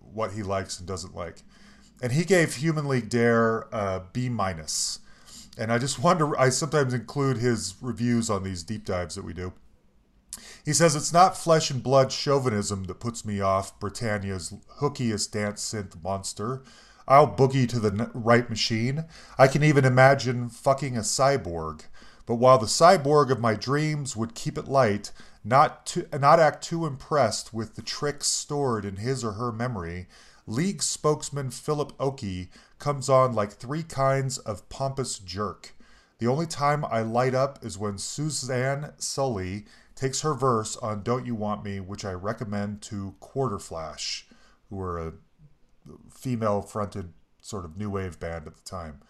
what 0.00 0.32
he 0.32 0.42
likes 0.42 0.78
and 0.78 0.88
doesn't 0.88 1.14
like. 1.14 1.42
And 2.02 2.12
he 2.12 2.24
gave 2.24 2.56
Human 2.56 2.88
League 2.88 3.08
Dare 3.08 3.72
uh, 3.72 4.00
B 4.12 4.28
minus. 4.28 4.98
And 5.58 5.72
I 5.72 5.78
just 5.78 5.98
wonder, 6.02 6.38
I 6.38 6.48
sometimes 6.48 6.94
include 6.94 7.38
his 7.38 7.74
reviews 7.80 8.30
on 8.30 8.42
these 8.42 8.62
deep 8.62 8.84
dives 8.84 9.14
that 9.14 9.24
we 9.24 9.32
do. 9.32 9.52
He 10.64 10.72
says 10.72 10.96
it's 10.96 11.12
not 11.12 11.36
flesh 11.36 11.70
and 11.70 11.82
blood 11.82 12.10
chauvinism 12.10 12.84
that 12.84 13.00
puts 13.00 13.24
me 13.24 13.40
off 13.40 13.78
Britannia's 13.78 14.54
hookiest 14.80 15.32
dance 15.32 15.62
synth 15.62 16.02
monster. 16.02 16.62
I'll 17.06 17.28
boogie 17.28 17.68
to 17.68 17.80
the 17.80 18.10
right 18.14 18.48
machine. 18.48 19.04
I 19.38 19.48
can 19.48 19.62
even 19.62 19.84
imagine 19.84 20.48
fucking 20.48 20.96
a 20.96 21.00
cyborg. 21.00 21.82
But 22.24 22.36
while 22.36 22.58
the 22.58 22.66
cyborg 22.66 23.30
of 23.30 23.40
my 23.40 23.54
dreams 23.54 24.16
would 24.16 24.34
keep 24.34 24.56
it 24.56 24.68
light, 24.68 25.10
not 25.44 25.84
to, 25.86 26.06
not 26.16 26.38
act 26.38 26.62
too 26.62 26.86
impressed 26.86 27.52
with 27.52 27.74
the 27.74 27.82
tricks 27.82 28.28
stored 28.28 28.84
in 28.84 28.96
his 28.96 29.24
or 29.24 29.32
her 29.32 29.50
memory, 29.50 30.06
League 30.46 30.82
spokesman 30.82 31.50
Philip 31.50 31.92
Oakey 32.00 32.50
comes 32.82 33.08
on 33.08 33.32
like 33.32 33.52
three 33.52 33.84
kinds 33.84 34.38
of 34.38 34.68
pompous 34.68 35.20
jerk. 35.20 35.72
The 36.18 36.26
only 36.26 36.46
time 36.46 36.84
I 36.84 37.02
light 37.02 37.32
up 37.32 37.64
is 37.64 37.78
when 37.78 37.96
Suzanne 37.96 38.92
Sulley 38.98 39.66
takes 39.94 40.22
her 40.22 40.34
verse 40.34 40.76
on 40.78 41.04
Don't 41.04 41.24
You 41.24 41.36
Want 41.36 41.64
Me, 41.64 41.78
which 41.78 42.04
I 42.04 42.10
recommend 42.10 42.82
to 42.82 43.14
Quarterflash, 43.20 44.24
who 44.68 44.76
were 44.76 44.98
a 44.98 45.12
female 46.10 46.60
fronted 46.60 47.12
sort 47.40 47.64
of 47.64 47.76
new 47.76 47.88
wave 47.88 48.18
band 48.18 48.48
at 48.48 48.56
the 48.56 48.64
time. 48.64 49.00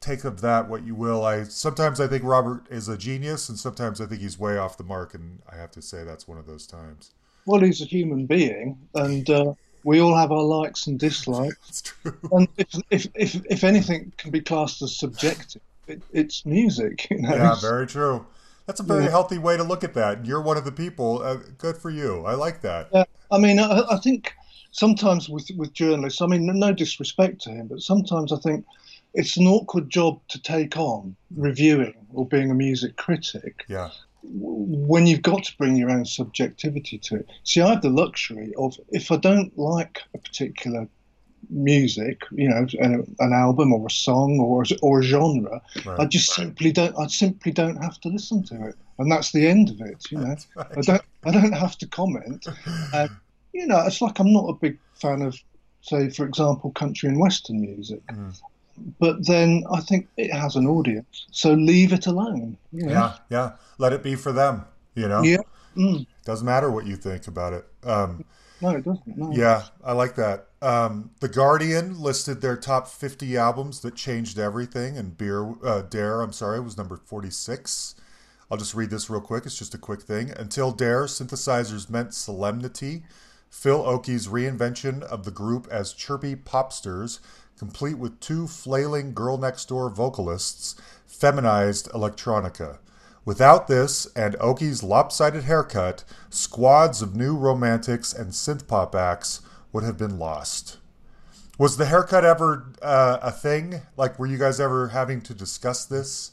Take 0.00 0.24
of 0.24 0.40
that 0.40 0.68
what 0.68 0.84
you 0.84 0.96
will. 0.96 1.24
I 1.24 1.44
sometimes 1.44 2.00
I 2.00 2.08
think 2.08 2.24
Robert 2.24 2.66
is 2.68 2.88
a 2.88 2.98
genius 2.98 3.48
and 3.48 3.56
sometimes 3.56 4.00
I 4.00 4.06
think 4.06 4.22
he's 4.22 4.40
way 4.40 4.58
off 4.58 4.76
the 4.76 4.82
mark 4.82 5.14
and 5.14 5.40
I 5.50 5.54
have 5.56 5.70
to 5.72 5.82
say 5.82 6.02
that's 6.02 6.26
one 6.26 6.38
of 6.38 6.46
those 6.46 6.66
times. 6.66 7.12
Well, 7.46 7.60
he's 7.60 7.80
a 7.80 7.84
human 7.84 8.26
being, 8.26 8.78
and 8.94 9.28
uh, 9.28 9.52
we 9.84 10.00
all 10.00 10.16
have 10.16 10.32
our 10.32 10.42
likes 10.42 10.86
and 10.86 10.98
dislikes. 10.98 11.94
And 12.32 12.48
if, 12.56 12.74
if, 12.90 13.06
if, 13.14 13.36
if 13.48 13.64
anything 13.64 14.12
can 14.16 14.30
be 14.30 14.40
classed 14.40 14.82
as 14.82 14.96
subjective, 14.96 15.62
it, 15.86 16.02
it's 16.12 16.44
music. 16.44 17.06
You 17.10 17.20
know? 17.22 17.34
Yeah, 17.34 17.54
very 17.60 17.86
true. 17.86 18.26
That's 18.66 18.80
a 18.80 18.82
very 18.82 19.04
Yeah. 19.04 19.10
healthy 19.10 19.38
way 19.38 19.56
to 19.56 19.62
look 19.62 19.84
at 19.84 19.94
that. 19.94 20.24
You're 20.26 20.40
one 20.40 20.56
of 20.56 20.64
the 20.64 20.72
people. 20.72 21.22
Uh, 21.22 21.36
good 21.58 21.76
for 21.76 21.90
you. 21.90 22.24
I 22.24 22.34
like 22.34 22.62
that. 22.62 22.88
Yeah, 22.92 23.04
I 23.30 23.38
mean, 23.38 23.58
I, 23.58 23.82
I 23.90 23.98
think 23.98 24.32
sometimes 24.72 25.28
with 25.28 25.48
with 25.56 25.72
journalists, 25.74 26.22
I 26.22 26.26
mean, 26.26 26.46
no 26.46 26.72
disrespect 26.72 27.42
to 27.42 27.50
him, 27.50 27.68
but 27.68 27.80
sometimes 27.80 28.32
I 28.32 28.38
think 28.38 28.64
it's 29.12 29.36
an 29.36 29.46
awkward 29.46 29.90
job 29.90 30.20
to 30.28 30.40
take 30.42 30.76
on 30.78 31.14
reviewing 31.36 31.94
or 32.12 32.26
being 32.26 32.50
a 32.50 32.54
music 32.54 32.96
critic 32.96 33.64
Yeah. 33.68 33.90
When 34.26 35.06
you've 35.06 35.22
got 35.22 35.44
to 35.44 35.56
bring 35.56 35.76
your 35.76 35.90
own 35.90 36.04
subjectivity 36.04 36.98
to 36.98 37.16
it. 37.16 37.28
See, 37.44 37.60
I 37.60 37.70
have 37.70 37.82
the 37.82 37.90
luxury 37.90 38.54
of 38.56 38.78
if 38.90 39.12
I 39.12 39.16
don't 39.16 39.56
like 39.58 40.00
a 40.14 40.18
particular 40.18 40.88
music, 41.50 42.22
you 42.32 42.48
know, 42.48 42.66
an, 42.80 43.14
an 43.18 43.32
album 43.32 43.72
or 43.72 43.86
a 43.86 43.90
song 43.90 44.38
or 44.40 44.64
or 44.82 45.00
a 45.00 45.02
genre, 45.02 45.60
Right. 45.84 46.00
I 46.00 46.04
just 46.06 46.34
simply 46.34 46.72
don't. 46.72 46.98
I 46.98 47.06
simply 47.06 47.52
don't 47.52 47.82
have 47.82 48.00
to 48.00 48.08
listen 48.08 48.42
to 48.44 48.68
it, 48.68 48.76
and 48.98 49.10
that's 49.10 49.32
the 49.32 49.46
end 49.46 49.70
of 49.70 49.80
it. 49.80 50.10
You 50.10 50.18
know, 50.18 50.36
I 50.56 50.80
don't. 50.80 51.02
I 51.24 51.30
don't 51.30 51.52
have 51.52 51.76
to 51.78 51.86
comment. 51.86 52.46
Um, 52.92 53.20
you 53.52 53.66
know, 53.66 53.84
it's 53.86 54.00
like 54.00 54.18
I'm 54.18 54.32
not 54.32 54.48
a 54.48 54.52
big 54.54 54.78
fan 54.94 55.22
of, 55.22 55.36
say, 55.80 56.10
for 56.10 56.26
example, 56.26 56.72
country 56.72 57.08
and 57.08 57.20
western 57.20 57.60
music. 57.60 58.04
Mm. 58.08 58.36
But 58.98 59.26
then 59.26 59.64
I 59.72 59.80
think 59.80 60.08
it 60.16 60.32
has 60.32 60.56
an 60.56 60.66
audience, 60.66 61.26
so 61.30 61.52
leave 61.54 61.92
it 61.92 62.06
alone. 62.06 62.56
You 62.72 62.86
know? 62.86 62.92
Yeah, 62.92 63.16
yeah. 63.30 63.52
Let 63.78 63.92
it 63.92 64.02
be 64.02 64.14
for 64.14 64.32
them. 64.32 64.64
You 64.94 65.08
know, 65.08 65.22
Yeah. 65.22 65.38
Mm. 65.76 66.06
doesn't 66.24 66.46
matter 66.46 66.70
what 66.70 66.86
you 66.86 66.96
think 66.96 67.26
about 67.26 67.52
it. 67.52 67.66
Um, 67.82 68.24
No, 68.60 68.70
it 68.70 68.84
doesn't. 68.84 69.16
No. 69.18 69.32
yeah, 69.32 69.64
I 69.84 69.92
like 69.92 70.14
that. 70.16 70.46
Um, 70.62 71.10
the 71.20 71.28
Guardian 71.28 72.00
listed 72.00 72.40
their 72.40 72.56
top 72.56 72.88
50 72.88 73.36
albums 73.36 73.80
that 73.80 73.96
changed 73.96 74.38
everything, 74.38 74.96
and 74.96 75.18
Beer 75.18 75.52
uh, 75.64 75.82
Dare, 75.82 76.22
I'm 76.22 76.32
sorry, 76.32 76.60
was 76.60 76.76
number 76.78 76.96
46. 76.96 77.96
I'll 78.50 78.56
just 78.58 78.74
read 78.74 78.90
this 78.90 79.10
real 79.10 79.20
quick. 79.20 79.46
It's 79.46 79.58
just 79.58 79.74
a 79.74 79.78
quick 79.78 80.02
thing. 80.02 80.30
Until 80.30 80.70
Dare, 80.70 81.04
synthesizers 81.04 81.90
meant 81.90 82.14
solemnity. 82.14 83.02
Phil 83.50 83.84
Oakey's 83.86 84.26
reinvention 84.28 85.02
of 85.02 85.24
the 85.24 85.30
group 85.30 85.66
as 85.70 85.92
chirpy 85.92 86.34
popsters, 86.34 87.20
complete 87.58 87.98
with 87.98 88.20
two 88.20 88.46
flailing 88.46 89.14
girl 89.14 89.38
next 89.38 89.68
door 89.68 89.90
vocalists, 89.90 90.76
feminized 91.06 91.88
electronica. 91.90 92.78
Without 93.24 93.68
this 93.68 94.06
and 94.14 94.36
Oakey's 94.40 94.82
lopsided 94.82 95.44
haircut, 95.44 96.04
squads 96.28 97.00
of 97.00 97.16
new 97.16 97.36
romantics 97.36 98.12
and 98.12 98.32
synthpop 98.32 98.94
acts 98.94 99.40
would 99.72 99.82
have 99.82 99.96
been 99.96 100.18
lost. 100.18 100.78
Was 101.56 101.76
the 101.76 101.86
haircut 101.86 102.24
ever 102.24 102.72
uh, 102.82 103.18
a 103.22 103.30
thing? 103.30 103.82
Like, 103.96 104.18
were 104.18 104.26
you 104.26 104.38
guys 104.38 104.60
ever 104.60 104.88
having 104.88 105.20
to 105.22 105.34
discuss 105.34 105.84
this? 105.84 106.32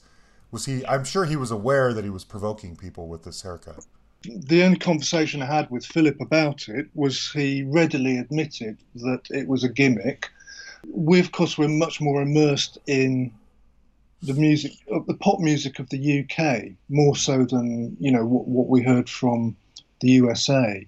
Was 0.52 0.66
he? 0.66 0.86
I'm 0.86 1.06
sure 1.06 1.26
he 1.26 1.36
was 1.36 1.52
aware 1.52 1.94
that 1.94 2.04
he 2.04 2.10
was 2.10 2.26
provoking 2.26 2.76
people 2.76 3.08
with 3.08 3.24
this 3.24 3.44
haircut. 3.44 3.86
The 4.24 4.64
only 4.64 4.78
conversation 4.78 5.42
I 5.42 5.46
had 5.46 5.70
with 5.72 5.86
Philip 5.86 6.20
about 6.20 6.68
it 6.68 6.88
was 6.94 7.32
he 7.32 7.64
readily 7.64 8.18
admitted 8.18 8.78
that 8.96 9.28
it 9.30 9.48
was 9.48 9.64
a 9.64 9.70
gimmick. 9.70 10.30
We, 10.88 11.20
of 11.20 11.32
course, 11.32 11.58
were 11.58 11.68
much 11.68 12.02
more 12.02 12.22
immersed 12.22 12.78
in 12.88 13.32
the 14.24 14.34
music, 14.34 14.74
the 14.88 15.18
pop 15.20 15.40
music 15.40 15.80
of 15.80 15.90
the 15.90 16.22
UK, 16.22 16.74
more 16.90 17.16
so 17.16 17.46
than 17.46 17.98
you 18.00 18.12
know 18.12 18.26
what, 18.26 18.48
what 18.48 18.68
we 18.68 18.84
heard 18.84 19.10
from 19.10 19.56
the 20.00 20.12
USA. 20.12 20.86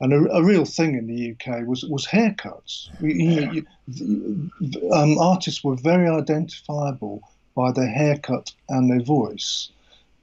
And 0.00 0.12
a, 0.12 0.32
a 0.32 0.42
real 0.42 0.64
thing 0.64 0.96
in 0.96 1.06
the 1.06 1.32
UK 1.32 1.66
was 1.66 1.84
was 1.84 2.06
haircuts. 2.06 2.88
You, 3.00 3.10
you 3.14 3.66
you, 3.86 4.92
um, 4.92 5.18
artists 5.18 5.62
were 5.62 5.76
very 5.76 6.08
identifiable 6.08 7.22
by 7.54 7.70
their 7.72 7.88
haircut 7.88 8.52
and 8.68 8.90
their 8.90 9.02
voice. 9.02 9.70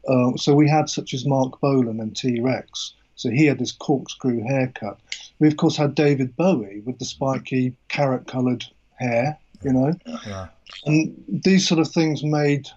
Uh, 0.07 0.35
so 0.35 0.53
we 0.53 0.67
had 0.67 0.89
such 0.89 1.13
as 1.13 1.25
Marc 1.25 1.59
Bolan 1.61 1.99
and 1.99 2.15
T 2.15 2.39
Rex. 2.41 2.93
So 3.15 3.29
he 3.29 3.45
had 3.45 3.59
this 3.59 3.71
corkscrew 3.71 4.41
haircut. 4.41 4.99
We 5.39 5.47
of 5.47 5.57
course 5.57 5.77
had 5.77 5.95
David 5.95 6.35
Bowie 6.35 6.81
with 6.85 6.99
the 6.99 7.05
spiky 7.05 7.73
carrot-coloured 7.89 8.65
hair, 8.99 9.37
you 9.63 9.73
know, 9.73 9.93
Yeah. 10.27 10.47
and 10.85 11.13
these 11.27 11.67
sort 11.67 11.79
of 11.79 11.87
things 11.89 12.23
made 12.23 12.67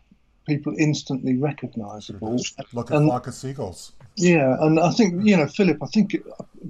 people 0.46 0.74
instantly 0.78 1.36
recognisable. 1.36 2.40
Look 2.72 2.90
at 2.90 2.96
And- 2.96 3.08
flock 3.08 3.26
of 3.26 3.34
seagulls. 3.34 3.92
Yeah, 4.16 4.56
and 4.60 4.78
I 4.78 4.90
think 4.90 5.24
you 5.24 5.36
know, 5.36 5.46
Philip. 5.46 5.78
I 5.82 5.86
think, 5.86 6.16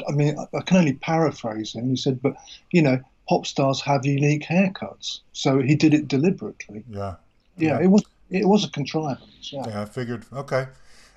I 0.08 0.12
mean, 0.12 0.36
I- 0.38 0.60
can 0.60 0.76
only 0.76 0.92
paraphrase 0.94 1.72
him. 1.74 1.90
He 1.90 1.96
said, 1.96 2.22
but 2.22 2.34
you 2.70 2.82
know, 2.82 3.00
pop 3.28 3.46
stars 3.46 3.80
have 3.80 4.06
unique 4.06 4.44
haircuts, 4.44 5.20
so 5.32 5.60
he 5.60 5.74
did 5.74 5.92
it 5.94 6.06
deliberately. 6.08 6.84
Yeah. 6.88 7.16
Yeah, 7.56 7.78
Yeah. 7.78 7.84
it 7.84 7.88
was 7.90 8.02
it 8.30 8.48
was 8.48 8.64
a 8.64 8.70
contrivance. 8.70 9.52
Yeah, 9.52 9.62
Yeah, 9.68 9.82
I 9.82 9.84
figured. 9.84 10.24
Okay. 10.32 10.66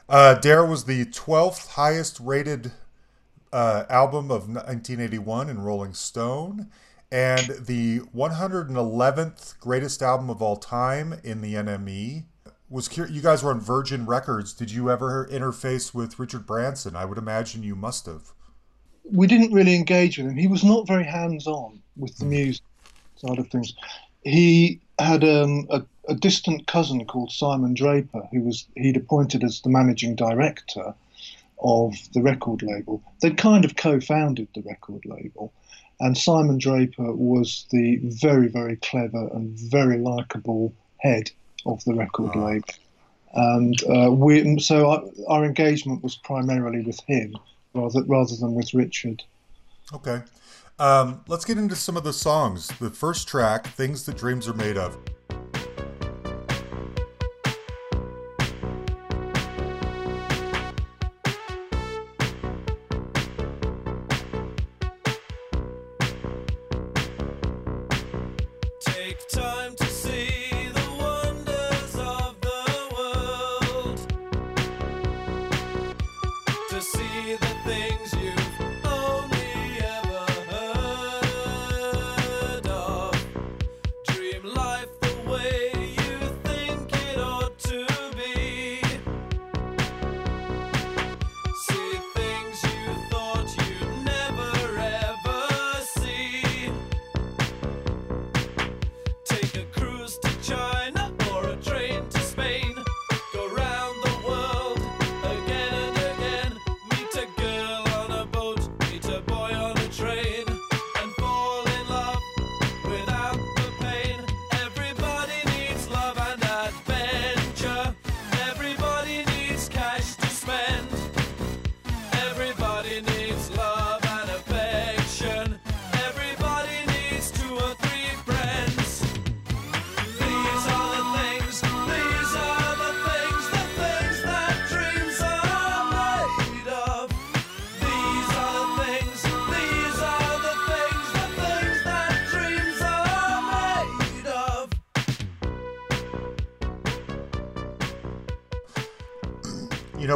Uh, 0.10 0.34
Dare 0.36 0.66
was 0.66 0.84
the 0.84 1.06
12th 1.06 1.70
highest 1.72 2.20
rated 2.20 2.72
uh, 3.54 3.86
album 3.90 4.30
of 4.32 4.50
1981 4.50 5.50
in 5.50 5.62
Rolling 5.62 5.94
Stone 5.94 6.68
and 7.12 7.48
the 7.66 8.00
111th 8.16 9.60
greatest 9.60 10.02
album 10.02 10.30
of 10.30 10.42
all 10.42 10.58
time 10.58 11.20
in 11.24 11.42
the 11.42 11.54
NME. 11.54 12.26
Was 12.70 12.88
cur- 12.88 13.08
you 13.08 13.22
guys 13.22 13.44
were 13.44 13.52
on 13.52 13.60
Virgin 13.62 14.06
Records? 14.06 14.52
Did 14.54 14.72
you 14.72 14.90
ever 14.90 15.28
interface 15.32 15.94
with 15.94 16.18
Richard 16.20 16.46
Branson? 16.48 16.96
I 16.96 17.06
would 17.06 17.18
imagine 17.18 17.64
you 17.64 17.76
must 17.76 18.06
have. 18.08 18.34
we 19.12 19.28
didn't 19.28 19.54
really 19.54 19.76
engage 19.76 20.18
with 20.18 20.28
him. 20.28 20.36
He 20.36 20.48
was 20.48 20.64
not 20.64 20.88
very 20.88 21.04
hands-on 21.04 21.80
with 21.96 22.18
the 22.18 22.26
music 22.26 22.64
side 23.18 23.38
of 23.38 23.48
things. 23.50 23.74
He 24.24 24.82
had 24.98 25.24
um, 25.24 25.68
a, 25.70 25.84
a 26.10 26.16
distant 26.16 26.66
cousin 26.66 27.06
called 27.06 27.32
Simon 27.32 27.76
Draper, 27.76 28.28
who 28.32 28.42
was 28.42 28.66
he'd 28.76 28.98
appointed 28.98 29.44
as 29.44 29.62
the 29.62 29.70
managing 29.70 30.16
director 30.16 30.94
of 31.64 31.94
the 32.14 32.22
record 32.22 32.64
label. 32.64 33.04
They'd 33.22 33.38
kind 33.38 33.64
of 33.64 33.76
co-founded 33.76 34.48
the 34.56 34.64
record 34.64 35.06
label, 35.06 35.54
and 36.00 36.18
Simon 36.18 36.58
Draper 36.58 37.14
was 37.14 37.66
the 37.72 38.00
very, 38.04 38.48
very 38.48 38.76
clever 38.78 39.28
and 39.34 39.58
very 39.58 39.98
likable 39.98 40.74
head 40.98 41.32
of 41.66 41.84
the 41.86 41.94
record 41.94 42.32
Ah. 42.36 42.46
label. 42.46 42.68
And 43.34 43.76
uh, 43.84 44.12
we, 44.12 44.60
so 44.60 44.90
our, 44.92 45.04
our 45.28 45.46
engagement 45.46 46.02
was 46.04 46.16
primarily 46.16 46.82
with 46.82 47.00
him 47.02 47.36
rather 47.74 48.02
rather 48.04 48.36
than 48.38 48.54
with 48.54 48.74
Richard. 48.74 49.24
Okay. 49.94 50.22
Um, 50.80 51.22
let's 51.28 51.46
get 51.46 51.58
into 51.58 51.76
some 51.76 51.98
of 51.98 52.04
the 52.04 52.14
songs. 52.14 52.68
The 52.80 52.90
first 52.90 53.28
track, 53.28 53.68
Things 53.68 54.06
That 54.06 54.18
Dreams 54.18 54.48
Are 54.48 54.54
Made 54.54 54.78
Of. 54.78 54.98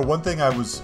One 0.10 0.24
thing 0.24 0.42
I 0.42 0.50
was, 0.50 0.82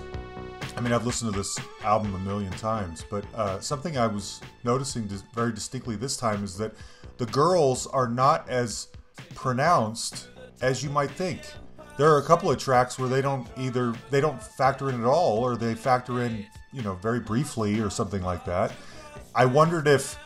I 0.78 0.82
mean, 0.82 0.94
I've 0.94 1.04
listened 1.04 1.34
to 1.34 1.38
this 1.40 1.60
album 1.84 2.14
a 2.14 2.20
million 2.20 2.52
times, 2.52 3.04
but 3.10 3.26
uh, 3.34 3.60
something 3.60 3.98
I 3.98 4.06
was 4.06 4.40
noticing 4.64 5.10
very 5.34 5.52
distinctly 5.52 5.96
this 5.96 6.16
time 6.16 6.44
is 6.44 6.56
that 6.60 6.76
the 7.18 7.26
girls 7.26 7.88
are 7.88 8.08
not 8.08 8.48
as 8.48 8.90
pronounced 9.34 10.28
as 10.62 10.84
you 10.84 10.92
might 10.92 11.10
think. 11.10 11.42
There 11.98 12.14
are 12.14 12.20
a 12.20 12.24
couple 12.24 12.52
of 12.52 12.60
tracks 12.60 13.00
where 13.00 13.10
they 13.10 13.24
don't 13.24 13.48
either 13.58 13.96
they 14.12 14.22
don't 14.22 14.40
factor 14.44 14.90
in 14.90 15.02
at 15.02 15.08
all, 15.08 15.40
or 15.40 15.56
they 15.56 15.74
factor 15.74 16.22
in, 16.22 16.46
you 16.72 16.84
know, 16.84 16.94
very 16.94 17.20
briefly 17.20 17.80
or 17.80 17.90
something 17.90 18.22
like 18.22 18.46
that. 18.46 18.74
I 19.34 19.46
wondered 19.48 19.88
if 19.88 20.20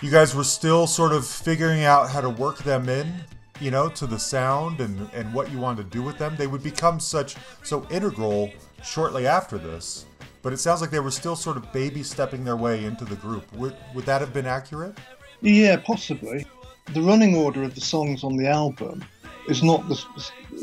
you 0.00 0.10
guys 0.10 0.34
were 0.34 0.44
still 0.44 0.86
sort 0.86 1.12
of 1.12 1.26
figuring 1.26 1.84
out 1.84 2.08
how 2.08 2.22
to 2.22 2.30
work 2.30 2.56
them 2.60 2.88
in 2.88 3.12
you 3.60 3.70
know 3.70 3.88
to 3.88 4.06
the 4.06 4.18
sound 4.18 4.80
and 4.80 5.08
and 5.12 5.32
what 5.32 5.50
you 5.50 5.58
wanted 5.58 5.84
to 5.84 5.98
do 5.98 6.02
with 6.02 6.18
them 6.18 6.34
they 6.36 6.46
would 6.46 6.62
become 6.62 6.98
such 7.00 7.36
so 7.62 7.86
integral 7.90 8.50
shortly 8.82 9.26
after 9.26 9.58
this 9.58 10.06
but 10.42 10.52
it 10.52 10.58
sounds 10.58 10.80
like 10.80 10.90
they 10.90 11.00
were 11.00 11.10
still 11.10 11.36
sort 11.36 11.56
of 11.56 11.72
baby 11.72 12.02
stepping 12.02 12.44
their 12.44 12.56
way 12.56 12.84
into 12.84 13.04
the 13.04 13.16
group 13.16 13.50
would 13.54 13.76
would 13.94 14.06
that 14.06 14.20
have 14.20 14.32
been 14.32 14.46
accurate 14.46 14.96
Yeah, 15.42 15.76
possibly. 15.78 16.46
The 16.92 17.00
running 17.02 17.34
order 17.34 17.62
of 17.62 17.74
the 17.74 17.80
songs 17.80 18.24
on 18.24 18.36
the 18.36 18.48
album 18.48 19.04
is 19.48 19.62
not 19.62 19.88
the 19.88 20.04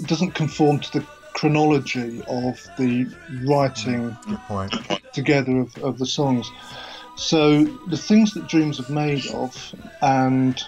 doesn't 0.05 0.31
conform 0.31 0.79
to 0.79 0.99
the 0.99 1.05
chronology 1.33 2.21
of 2.27 2.67
the 2.77 3.05
writing 3.47 4.11
mm, 4.11 4.47
point 4.47 4.73
together 5.13 5.59
of, 5.59 5.77
of 5.83 5.97
the 5.97 6.05
songs. 6.05 6.51
So 7.15 7.63
the 7.87 7.97
things 7.97 8.33
that 8.33 8.47
dreams 8.47 8.79
are 8.79 8.91
made 8.91 9.25
of 9.27 9.75
and 10.01 10.61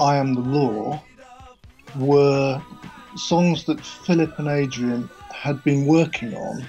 I 0.00 0.16
am 0.16 0.34
the 0.34 0.40
law 0.40 1.02
were 1.96 2.60
songs 3.16 3.64
that 3.64 3.80
Philip 3.80 4.38
and 4.38 4.48
Adrian 4.48 5.08
had 5.32 5.62
been 5.64 5.86
working 5.86 6.34
on 6.34 6.64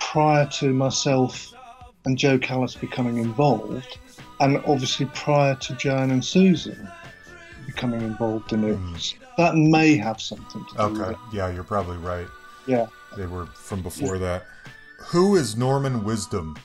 prior 0.00 0.46
to 0.46 0.72
myself 0.72 1.52
and 2.04 2.16
Jo 2.18 2.38
Callis 2.38 2.74
becoming 2.74 3.18
involved, 3.18 3.98
and 4.40 4.58
obviously 4.66 5.06
prior 5.14 5.54
to 5.56 5.74
Joanne 5.74 6.10
and 6.10 6.24
Susan 6.24 6.88
becoming 7.66 8.00
involved 8.00 8.52
in 8.52 8.64
it. 8.64 9.14
That 9.36 9.54
may 9.56 9.96
have 9.96 10.20
something 10.20 10.64
to 10.64 10.74
do 10.76 10.88
with 10.92 11.00
okay 11.02 11.10
it. 11.12 11.16
yeah 11.32 11.50
you're 11.52 11.62
probably 11.64 11.98
right 11.98 12.26
Yeah. 12.66 12.86
they 13.16 13.26
were 13.26 13.46
from 13.46 13.82
before 13.82 14.18
that 14.18 14.44
who 14.98 15.36
is 15.36 15.56
norman 15.56 16.02
wisdom 16.04 16.56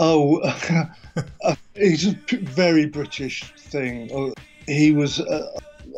Oh, 0.00 0.38
uh, 1.42 1.54
he's 1.74 2.06
a 2.06 2.12
very 2.42 2.86
British 2.86 3.52
thing. 3.58 4.08
Uh, 4.14 4.32
He 4.66 4.92
was 4.92 5.18
a, 5.18 5.48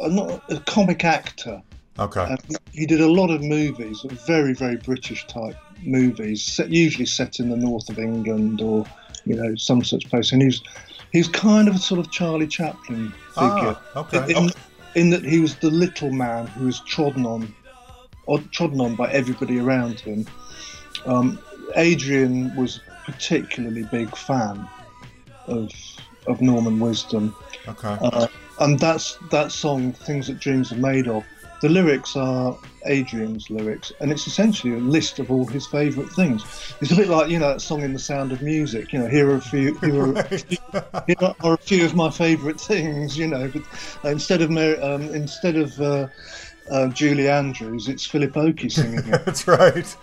not 0.08 0.42
a 0.50 0.60
comic 0.60 1.04
actor. 1.04 1.62
okay 1.98 2.36
he 2.72 2.86
did 2.86 3.00
a 3.00 3.08
lot 3.08 3.30
of 3.30 3.42
movies, 3.42 4.04
very, 4.26 4.54
very 4.54 4.76
British 4.76 5.26
type 5.26 5.56
movies, 5.82 6.42
set, 6.42 6.70
usually 6.70 7.06
set 7.06 7.40
in 7.40 7.50
the 7.50 7.56
north 7.56 7.88
of 7.90 7.98
England 7.98 8.60
or, 8.60 8.86
you 9.24 9.34
know, 9.34 9.54
some 9.56 9.84
such 9.84 10.08
place. 10.08 10.32
And 10.32 10.42
he's 10.42 10.62
he's 11.12 11.28
kind 11.28 11.68
of 11.68 11.74
a 11.74 11.78
sort 11.78 12.00
of 12.00 12.10
Charlie 12.10 12.46
Chaplin 12.46 13.10
figure. 13.34 13.76
ah, 13.76 13.82
okay 13.96 14.34
In, 14.34 14.50
in 14.94 15.10
that 15.10 15.24
he 15.24 15.40
was 15.40 15.56
the 15.56 15.70
little 15.70 16.10
man 16.10 16.46
who 16.48 16.66
was 16.66 16.80
trodden 16.80 17.26
on, 17.26 17.54
or 18.26 18.38
trodden 18.52 18.80
on 18.80 18.94
by 18.96 19.10
everybody 19.10 19.58
around 19.58 20.00
him. 20.00 20.26
Um, 21.06 21.38
Adrian 21.76 22.54
was 22.56 22.80
a 23.06 23.12
particularly 23.12 23.84
big 23.84 24.16
fan 24.16 24.68
of 25.46 25.70
of 26.26 26.40
Norman 26.40 26.78
Wisdom, 26.78 27.34
okay 27.66 27.96
uh, 28.00 28.26
and 28.60 28.78
that's 28.78 29.18
that 29.30 29.52
song, 29.52 29.92
"Things 29.92 30.28
That 30.28 30.38
Dreams 30.38 30.72
Are 30.72 30.76
Made 30.76 31.08
Of," 31.08 31.24
The 31.60 31.68
lyrics 31.68 32.16
are 32.16 32.56
Adrian's 32.86 33.50
lyrics, 33.50 33.92
and 34.00 34.10
it's 34.10 34.26
essentially 34.26 34.72
a 34.72 34.78
list 34.78 35.18
of 35.18 35.30
all 35.30 35.46
his 35.46 35.66
favourite 35.66 36.10
things. 36.12 36.42
It's 36.80 36.90
a 36.90 36.96
bit 36.96 37.08
like 37.08 37.28
you 37.28 37.38
know 37.38 37.48
that 37.48 37.60
song 37.60 37.82
in 37.82 37.92
The 37.92 37.98
Sound 37.98 38.32
of 38.32 38.40
Music. 38.40 38.94
You 38.94 39.00
know, 39.00 39.08
here 39.08 39.30
are 39.30 39.36
a 39.36 39.40
few, 39.42 39.74
here 39.80 40.16
are, 40.16 40.26
here 41.06 41.34
are 41.40 41.52
a 41.52 41.58
few 41.58 41.84
of 41.84 41.94
my 41.94 42.08
favourite 42.08 42.58
things. 42.58 43.18
You 43.18 43.26
know, 43.26 43.50
but 43.52 44.10
instead 44.10 44.40
of 44.40 44.50
um, 44.50 45.02
instead 45.14 45.56
of 45.56 45.78
uh, 45.78 46.06
uh, 46.70 46.88
Julie 46.88 47.28
Andrews, 47.28 47.88
it's 47.88 48.06
Philip 48.06 48.34
Oakey 48.38 48.70
singing 48.70 49.00
it. 49.00 49.04
That's 49.26 49.46
right. 49.46 49.94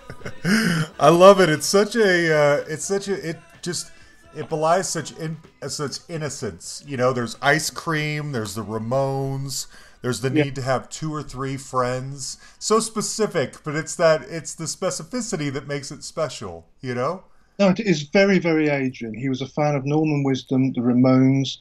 I 1.00 1.10
love 1.10 1.42
it. 1.42 1.50
It's 1.50 1.66
such 1.66 1.96
a. 1.96 2.38
Uh, 2.38 2.66
it's 2.68 2.86
such 2.86 3.08
a. 3.08 3.30
It 3.30 3.40
just. 3.64 3.92
It 4.36 4.50
belies 4.50 4.88
such 4.90 5.12
in 5.14 5.38
such 5.68 6.00
innocence. 6.10 6.84
You 6.86 6.98
know, 6.98 7.14
there's 7.14 7.36
ice 7.42 7.70
cream. 7.70 8.32
There's 8.32 8.56
the 8.56 8.64
Ramones. 8.64 9.68
There's 10.02 10.22
the 10.22 10.30
Yeah. 10.32 10.44
need 10.44 10.56
to 10.56 10.62
have 10.62 10.90
two 10.90 11.14
or 11.14 11.24
three 11.24 11.58
friends. 11.58 12.38
So 12.60 12.80
specific, 12.80 13.64
but 13.64 13.76
it's 13.76 13.96
that. 13.96 14.22
It's 14.24 14.54
the 14.54 14.66
specificity 14.66 15.52
that 15.54 15.68
makes 15.68 15.92
it 15.92 16.04
special. 16.04 16.68
You 16.82 16.94
know. 16.96 17.24
No, 17.60 17.70
it 17.70 17.80
is 17.80 18.04
very, 18.04 18.38
very 18.38 18.70
Adrian. 18.70 19.16
He 19.16 19.30
was 19.30 19.42
a 19.42 19.48
fan 19.48 19.76
of 19.76 19.84
Norman 19.86 20.24
Wisdom, 20.24 20.74
the 20.74 20.82
Ramones, 20.82 21.58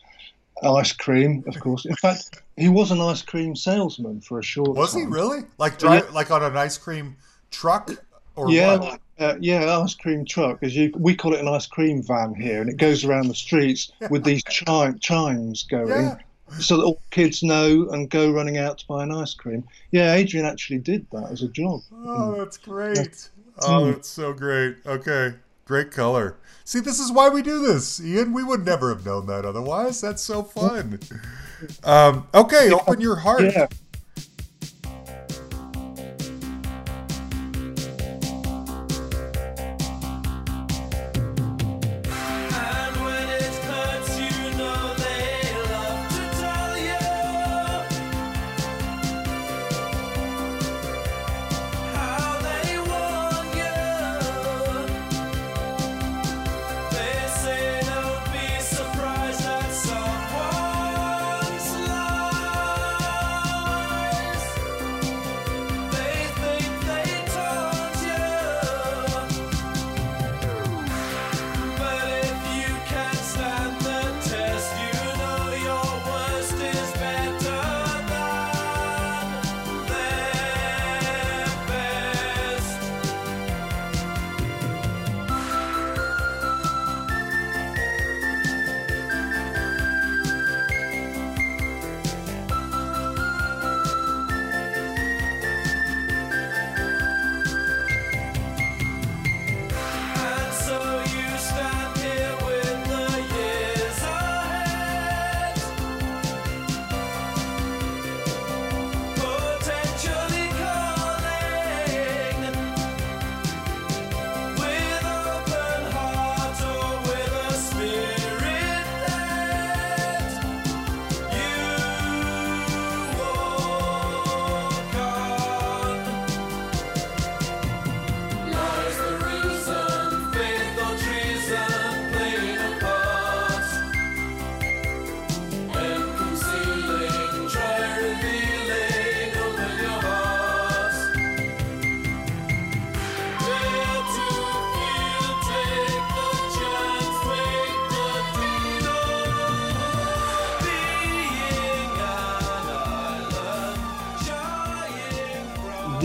ice 0.63 0.93
cream, 0.93 1.43
of 1.47 1.59
course. 1.61 1.87
In 1.87 1.97
fact, 1.97 2.43
he 2.59 2.69
was 2.69 2.91
an 2.91 3.01
ice 3.01 3.23
cream 3.23 3.57
salesman 3.57 4.21
for 4.21 4.39
a 4.39 4.43
short 4.43 4.77
Was 4.77 4.93
time. 4.93 5.03
he 5.03 5.07
really 5.07 5.45
like 5.57 5.79
drive 5.79 6.13
like 6.13 6.31
on 6.31 6.43
an 6.43 6.55
ice 6.57 6.77
cream 6.77 7.17
truck 7.51 7.91
or 8.35 8.51
Yeah, 8.51 8.77
what? 8.77 9.01
Uh, 9.19 9.35
yeah, 9.41 9.79
ice 9.79 9.95
cream 9.95 10.25
truck. 10.25 10.63
As 10.63 10.77
you, 10.77 10.93
we 10.97 11.15
call 11.15 11.35
it 11.35 11.41
an 11.41 11.49
ice 11.49 11.67
cream 11.67 12.03
van 12.03 12.35
here, 12.35 12.61
and 12.61 12.71
it 12.71 12.77
goes 12.77 13.05
around 13.05 13.29
the 13.29 13.35
streets 13.35 13.93
with 14.11 14.25
these 14.25 14.43
chime, 14.45 14.99
chimes 14.99 15.63
going, 15.65 15.89
Yeah. 15.89 16.19
so 16.59 16.77
that 16.77 16.85
all 16.85 17.01
kids 17.11 17.43
know 17.43 17.89
and 17.91 18.11
go 18.11 18.31
running 18.31 18.59
out 18.59 18.79
to 18.79 18.87
buy 18.87 19.03
an 19.03 19.13
ice 19.13 19.35
cream. 19.35 19.65
Yeah, 19.91 20.15
Adrian 20.15 20.47
actually 20.47 20.79
did 20.79 21.07
that 21.13 21.31
as 21.31 21.43
a 21.43 21.49
job. 21.49 21.81
Oh, 21.93 22.37
that's 22.37 22.57
great. 22.57 23.29
Oh, 23.63 23.91
that's 23.91 24.09
so 24.09 24.33
great. 24.33 24.77
Okay. 24.87 25.35
Great 25.65 25.91
color. 25.91 26.37
See, 26.65 26.79
this 26.79 27.01
is 27.01 27.11
why 27.11 27.29
we 27.29 27.43
do 27.43 27.59
this, 27.61 28.01
Ian. 28.01 28.33
We 28.33 28.45
would 28.45 28.65
never 28.65 28.91
have 28.91 29.05
known 29.05 29.27
that 29.27 29.45
otherwise. 29.45 30.01
That's 30.01 30.23
so 30.23 30.43
fun. 30.43 31.01
Um, 31.85 32.27
okay, 32.35 32.71
open 32.71 33.01
your 33.01 33.17
heart. 33.17 33.41
Yeah. 33.41 33.67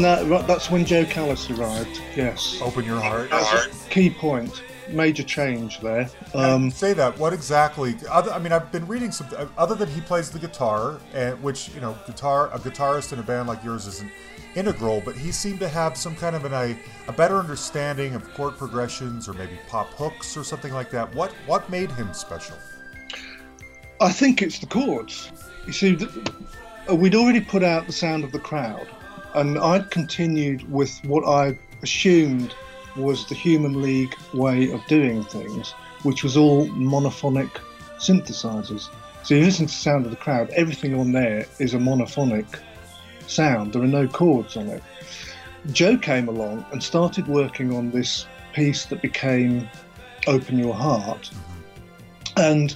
No, 0.01 0.41
that's 0.43 0.71
when 0.71 0.83
Jo 0.83 1.05
Callis 1.05 1.49
arrived. 1.51 2.01
Yes. 2.15 2.59
Open 2.61 2.83
your 2.83 2.99
heart. 2.99 3.29
Key 3.91 4.09
point. 4.09 4.63
Major 4.89 5.21
change 5.21 5.79
there. 5.79 6.09
Um, 6.33 6.71
say 6.71 6.93
that. 6.93 7.17
What 7.19 7.33
exactly? 7.33 7.95
Other, 8.09 8.31
I 8.31 8.39
mean, 8.39 8.51
I've 8.51 8.71
been 8.71 8.87
reading 8.87 9.11
some. 9.11 9.27
Other 9.57 9.75
than 9.75 9.87
he 9.89 10.01
plays 10.01 10.31
the 10.31 10.39
guitar, 10.39 10.99
and 11.13 11.41
which 11.43 11.69
you 11.75 11.81
know, 11.81 11.95
guitar 12.07 12.49
a 12.51 12.57
guitarist 12.57 13.13
in 13.13 13.19
a 13.19 13.23
band 13.23 13.47
like 13.47 13.63
yours 13.63 13.85
isn't 13.85 14.11
integral, 14.55 15.01
but 15.05 15.15
he 15.15 15.31
seemed 15.31 15.59
to 15.59 15.69
have 15.69 15.95
some 15.95 16.15
kind 16.15 16.35
of 16.35 16.45
an 16.45 16.53
a, 16.53 16.77
a 17.07 17.13
better 17.13 17.37
understanding 17.37 18.15
of 18.15 18.33
chord 18.33 18.57
progressions 18.57 19.29
or 19.29 19.33
maybe 19.33 19.57
pop 19.67 19.87
hooks 19.93 20.35
or 20.35 20.43
something 20.43 20.73
like 20.73 20.89
that. 20.89 21.13
What 21.13 21.31
what 21.45 21.69
made 21.69 21.91
him 21.91 22.11
special? 22.13 22.57
I 24.01 24.11
think 24.11 24.41
it's 24.41 24.57
the 24.57 24.65
chords. 24.65 25.31
You 25.67 25.73
see, 25.73 25.97
uh, 26.89 26.95
we'd 26.95 27.13
already 27.13 27.39
put 27.39 27.63
out 27.63 27.85
the 27.85 27.93
sound 27.93 28.23
of 28.23 28.31
the 28.31 28.39
crowd, 28.39 28.87
and 29.35 29.57
I'd 29.57 29.89
continued 29.91 30.69
with 30.71 31.03
what 31.05 31.27
I 31.27 31.57
assumed 31.81 32.53
was 32.95 33.27
the 33.27 33.35
Human 33.35 33.81
League 33.81 34.15
way 34.33 34.71
of 34.71 34.85
doing 34.87 35.23
things, 35.23 35.71
which 36.03 36.23
was 36.23 36.35
all 36.35 36.67
monophonic 36.69 37.49
synthesizers. 37.97 38.89
So 39.23 39.35
you 39.35 39.41
listen 39.45 39.67
to 39.67 39.71
the 39.71 39.77
sound 39.77 40.05
of 40.05 40.11
the 40.11 40.17
crowd, 40.17 40.49
everything 40.51 40.99
on 40.99 41.11
there 41.11 41.45
is 41.59 41.73
a 41.73 41.77
monophonic 41.77 42.45
sound. 43.27 43.73
There 43.73 43.81
are 43.81 43.87
no 43.87 44.07
chords 44.07 44.57
on 44.57 44.67
it. 44.67 44.83
Jo 45.71 45.97
came 45.97 46.27
along 46.27 46.65
and 46.71 46.83
started 46.83 47.27
working 47.27 47.73
on 47.73 47.91
this 47.91 48.25
piece 48.53 48.85
that 48.85 49.01
became 49.01 49.69
Open 50.27 50.57
Your 50.57 50.73
Heart. 50.73 51.29
And 52.37 52.75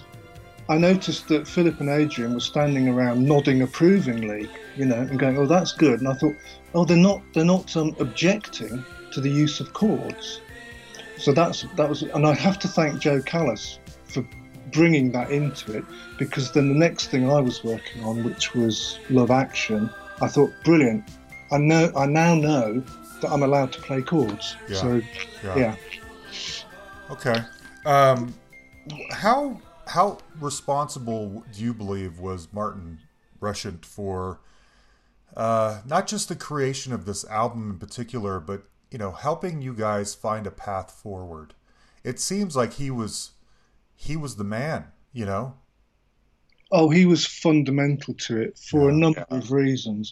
I 0.70 0.78
noticed 0.78 1.28
that 1.28 1.48
Philip 1.48 1.80
and 1.80 1.90
Adrian 1.90 2.34
were 2.34 2.40
standing 2.40 2.88
around 2.88 3.24
nodding 3.26 3.62
approvingly, 3.62 4.50
you 4.76 4.86
know, 4.86 4.96
and 4.96 5.20
going, 5.20 5.38
"Oh, 5.38 5.46
that's 5.46 5.74
good." 5.74 6.00
And 6.00 6.08
I 6.08 6.14
thought, 6.14 6.36
"Oh, 6.74 6.86
they're 6.86 6.98
not 6.98 7.22
they're 7.34 7.46
not 7.46 7.76
um, 7.76 7.96
objecting 8.00 8.84
to 9.12 9.22
the 9.22 9.30
use 9.30 9.60
of 9.60 9.74
chords." 9.74 10.42
So 11.18 11.32
that's 11.32 11.66
that 11.76 11.88
was, 11.90 12.02
and 12.04 12.26
I 12.26 12.34
have 12.34 12.60
to 12.60 12.68
thank 12.68 13.00
Jo 13.00 13.22
Callis 13.22 13.80
for 14.06 14.26
bringing 14.72 15.12
that 15.12 15.32
into 15.32 15.78
it 15.78 15.86
because 16.18 16.52
then 16.52 16.68
the 16.70 16.76
next 16.76 17.08
thing 17.08 17.30
I 17.30 17.40
was 17.40 17.64
working 17.64 18.04
on, 18.04 18.24
which 18.24 18.54
was 18.54 19.00
Love 19.10 19.32
Action, 19.32 19.90
I 20.22 20.28
thought, 20.28 20.52
brilliant. 20.64 21.04
I 21.52 21.58
know 21.58 21.92
I 21.96 22.06
now 22.06 22.36
know 22.36 22.84
that 23.22 23.32
I'm 23.32 23.44
allowed 23.44 23.72
to 23.74 23.82
play 23.82 24.02
chords. 24.02 24.56
Yeah. 24.68 24.76
So 24.76 25.02
Yeah. 25.44 25.58
yeah. 25.58 25.76
Okay. 27.10 27.42
Um, 27.86 28.34
how 29.12 29.62
how 29.88 30.18
responsible 30.40 31.44
do 31.54 31.64
you 31.64 31.74
believe 31.74 32.20
was 32.20 32.48
Martin 32.52 33.00
Rushent 33.40 33.86
for 33.86 34.40
uh, 35.36 35.82
not 35.86 36.08
just 36.08 36.30
the 36.30 36.36
creation 36.36 36.94
of 36.94 37.06
this 37.06 37.26
album 37.26 37.72
in 37.72 37.78
particular, 37.80 38.40
but 38.40 38.64
you 38.92 38.98
know, 38.98 39.12
helping 39.12 39.62
you 39.62 39.74
guys 39.74 40.16
find 40.16 40.48
a 40.48 40.52
path 40.52 40.92
forward? 40.92 41.54
It 42.04 42.20
seems 42.20 42.56
like 42.56 42.74
he 42.74 42.90
was 42.92 43.32
he 43.96 44.16
was 44.16 44.36
the 44.36 44.44
man. 44.44 44.86
You 45.14 45.26
know. 45.26 45.56
Oh, 46.72 46.90
he 46.90 47.06
was 47.06 47.26
fundamental 47.26 48.14
to 48.16 48.42
it 48.42 48.58
for 48.58 48.90
a 48.90 48.94
Yeah. 48.94 49.00
number 49.00 49.26
of 49.30 49.52
reasons. 49.52 50.12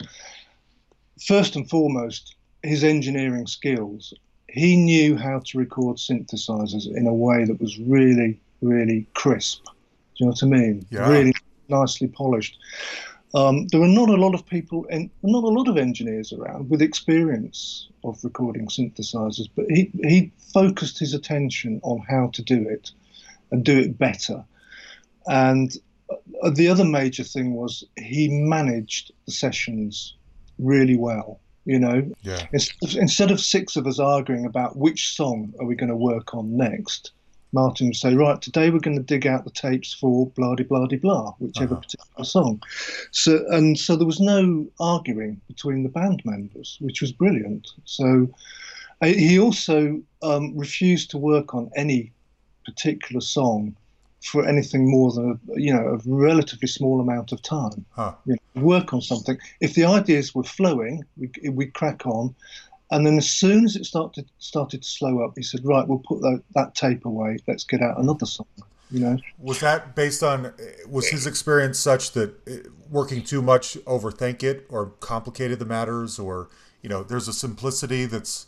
first 1.27 1.55
and 1.55 1.69
foremost, 1.69 2.35
his 2.63 2.83
engineering 2.83 3.47
skills. 3.47 4.13
He 4.49 4.75
knew 4.75 5.15
how 5.17 5.39
to 5.39 5.57
record 5.57 5.97
synthesizers 5.97 6.85
in 6.95 7.07
a 7.07 7.13
way 7.13 7.45
that 7.45 7.59
was 7.61 7.79
really, 7.79 8.39
really 8.61 9.07
crisp. 9.13 9.63
Do 9.65 9.71
you 10.17 10.25
know 10.25 10.31
what 10.31 10.43
I 10.43 10.45
mean? 10.45 10.85
Yeah. 10.91 11.09
Really 11.09 11.33
nicely 11.69 12.07
polished. 12.07 12.57
Um, 13.35 13.67
there 13.67 13.81
are 13.81 13.87
not 13.87 14.09
a 14.09 14.15
lot 14.15 14.35
of 14.35 14.45
people, 14.45 14.85
and 14.91 15.09
not 15.23 15.43
a 15.43 15.47
lot 15.47 15.67
of 15.67 15.77
engineers 15.77 16.31
around 16.31 16.69
with 16.69 16.81
experience 16.81 17.89
of 18.03 18.23
recording 18.23 18.67
synthesizers, 18.67 19.49
but 19.55 19.65
he, 19.69 19.91
he 20.03 20.31
focused 20.53 20.99
his 20.99 21.13
attention 21.15 21.79
on 21.83 21.99
how 22.07 22.27
to 22.33 22.43
do 22.43 22.67
it 22.69 22.91
and 23.51 23.63
do 23.65 23.77
it 23.79 23.97
better. 23.97 24.43
And 25.27 25.75
uh, 26.43 26.51
the 26.51 26.67
other 26.67 26.83
major 26.85 27.23
thing 27.23 27.53
was 27.55 27.83
he 27.97 28.27
managed 28.29 29.11
the 29.25 29.31
sessions 29.31 30.15
really 30.59 30.95
well. 30.95 31.39
You 31.65 31.79
know, 31.79 32.11
Yeah. 32.21 32.45
Instead- 32.51 32.95
instead 33.01 33.31
of 33.31 33.39
six 33.39 33.75
of 33.75 33.87
us 33.87 33.97
arguing 33.97 34.45
about 34.45 34.77
which 34.77 35.15
song 35.15 35.53
are 35.59 35.65
we 35.65 35.75
going 35.75 35.89
to 35.89 35.95
work 35.95 36.35
on 36.35 36.55
next, 36.57 37.11
Martin 37.53 37.87
would 37.87 37.95
say, 37.95 38.13
right, 38.15 38.41
today 38.41 38.69
we're 38.69 38.79
going 38.79 38.97
to 38.97 39.03
dig 39.03 39.25
out 39.27 39.45
the 39.45 39.51
tapes 39.51 39.93
for 39.93 40.27
blah 40.31 40.55
de 40.55 40.63
blah 40.63 40.87
de 40.87 40.97
blah, 40.97 41.31
whichever 41.39 41.73
Uh-huh. 41.75 41.81
particular 41.81 42.25
song. 42.25 42.61
So 43.11 43.45
and 43.49 43.77
so 43.79 43.95
there 43.95 44.07
was 44.07 44.19
no 44.19 44.67
arguing 44.79 45.39
between 45.47 45.83
the 45.83 45.89
band 45.89 46.21
members, 46.25 46.77
which 46.81 47.01
was 47.01 47.11
brilliant. 47.11 47.69
So 47.85 48.27
uh, 49.01 49.07
he 49.07 49.39
also 49.39 50.01
um, 50.21 50.57
refused 50.57 51.11
to 51.11 51.17
work 51.17 51.53
on 51.53 51.69
any 51.75 52.11
particular 52.65 53.21
song 53.21 53.75
for 54.21 54.45
anything 54.47 54.89
more 54.89 55.11
than 55.11 55.31
a, 55.31 55.59
you 55.59 55.73
know 55.73 55.85
a 55.95 55.99
relatively 56.05 56.67
small 56.67 57.01
amount 57.01 57.31
of 57.33 57.41
time 57.41 57.85
Huh. 57.91 58.13
you 58.25 58.35
know, 58.55 58.61
work 58.63 58.93
on 58.93 59.01
something. 59.01 59.37
If 59.59 59.73
the 59.75 59.83
ideas 59.85 60.33
were 60.33 60.43
flowing, 60.45 61.03
we 61.17 61.29
we 61.49 61.65
crack 61.67 62.05
on, 62.07 62.33
and 62.93 63.05
then 63.05 63.17
as 63.17 63.29
soon 63.29 63.65
as 63.65 63.75
it 63.75 63.85
started 63.85 64.29
started 64.37 64.83
to 64.83 64.87
slow 64.87 65.23
up, 65.23 65.33
he 65.35 65.43
said, 65.43 65.65
"Right, 65.65 65.87
we'll 65.87 65.99
put 65.99 66.21
that, 66.21 66.43
that 66.55 66.75
tape 66.75 67.05
away. 67.05 67.37
Let's 67.47 67.63
get 67.63 67.81
out 67.81 67.99
another 67.99 68.25
song." 68.25 68.47
You 68.91 68.99
know, 68.99 69.17
Was 69.39 69.59
that 69.61 69.95
based 69.95 70.21
on 70.21 70.53
was 70.87 71.09
his 71.09 71.25
experience 71.25 71.79
such 71.79 72.11
that 72.11 72.35
uh, 72.47 72.69
working 72.91 73.23
too 73.23 73.41
much 73.41 73.75
overthink 73.85 74.43
it 74.43 74.67
or 74.69 74.91
complicated 74.99 75.57
the 75.57 75.65
matters 75.65 76.19
or 76.19 76.49
you 76.83 76.89
know 76.89 77.01
there's 77.01 77.27
a 77.27 77.33
simplicity 77.33 78.05
that's 78.05 78.45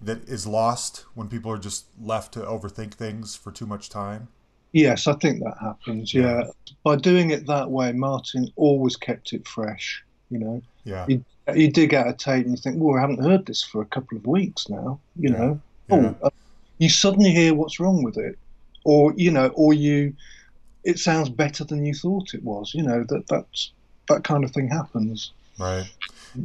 that 0.00 0.26
is 0.28 0.46
lost 0.46 1.04
when 1.14 1.28
people 1.28 1.52
are 1.52 1.58
just 1.58 1.86
left 2.00 2.32
to 2.32 2.40
overthink 2.40 2.94
things 2.94 3.36
for 3.36 3.52
too 3.52 3.66
much 3.66 3.90
time? 3.90 4.28
yes, 4.72 5.06
I 5.06 5.12
think 5.14 5.42
that 5.44 5.56
happens. 5.60 6.14
Yeah, 6.14 6.44
by 6.82 6.96
doing 6.96 7.30
it 7.30 7.46
that 7.46 7.70
way, 7.70 7.92
Martin 7.92 8.48
always 8.56 8.96
kept 8.96 9.32
it 9.32 9.46
fresh. 9.46 10.02
You 10.30 10.38
know, 10.38 10.62
Yeah. 10.84 11.04
you, 11.08 11.24
you 11.54 11.70
dig 11.70 11.94
out 11.94 12.08
a 12.08 12.14
tape 12.14 12.44
and 12.46 12.56
you 12.56 12.62
think, 12.62 12.76
"Well, 12.80 12.96
I 12.98 13.00
haven't 13.00 13.22
heard 13.24 13.46
this 13.46 13.62
for 13.62 13.82
a 13.82 13.86
couple 13.86 14.18
of 14.18 14.26
weeks 14.26 14.68
now." 14.68 15.00
You 15.16 15.30
Yeah. 15.30 15.36
know, 15.36 15.62
Yeah. 15.88 16.14
oh, 16.14 16.16
uh, 16.22 16.30
you 16.78 16.88
suddenly 16.88 17.32
hear 17.32 17.54
what's 17.54 17.80
wrong 17.80 18.02
with 18.02 18.16
it, 18.18 18.38
or 18.84 19.14
you 19.16 19.30
know, 19.30 19.48
or 19.48 19.74
you, 19.74 20.14
it 20.84 20.98
sounds 20.98 21.30
better 21.30 21.64
than 21.64 21.84
you 21.86 21.94
thought 21.94 22.34
it 22.34 22.44
was. 22.44 22.72
You 22.74 22.82
know 22.84 23.04
that 23.08 23.24
that's 23.28 23.72
that 24.08 24.24
kind 24.24 24.44
of 24.44 24.52
thing 24.52 24.68
happens. 24.68 25.32
Right. 25.58 25.86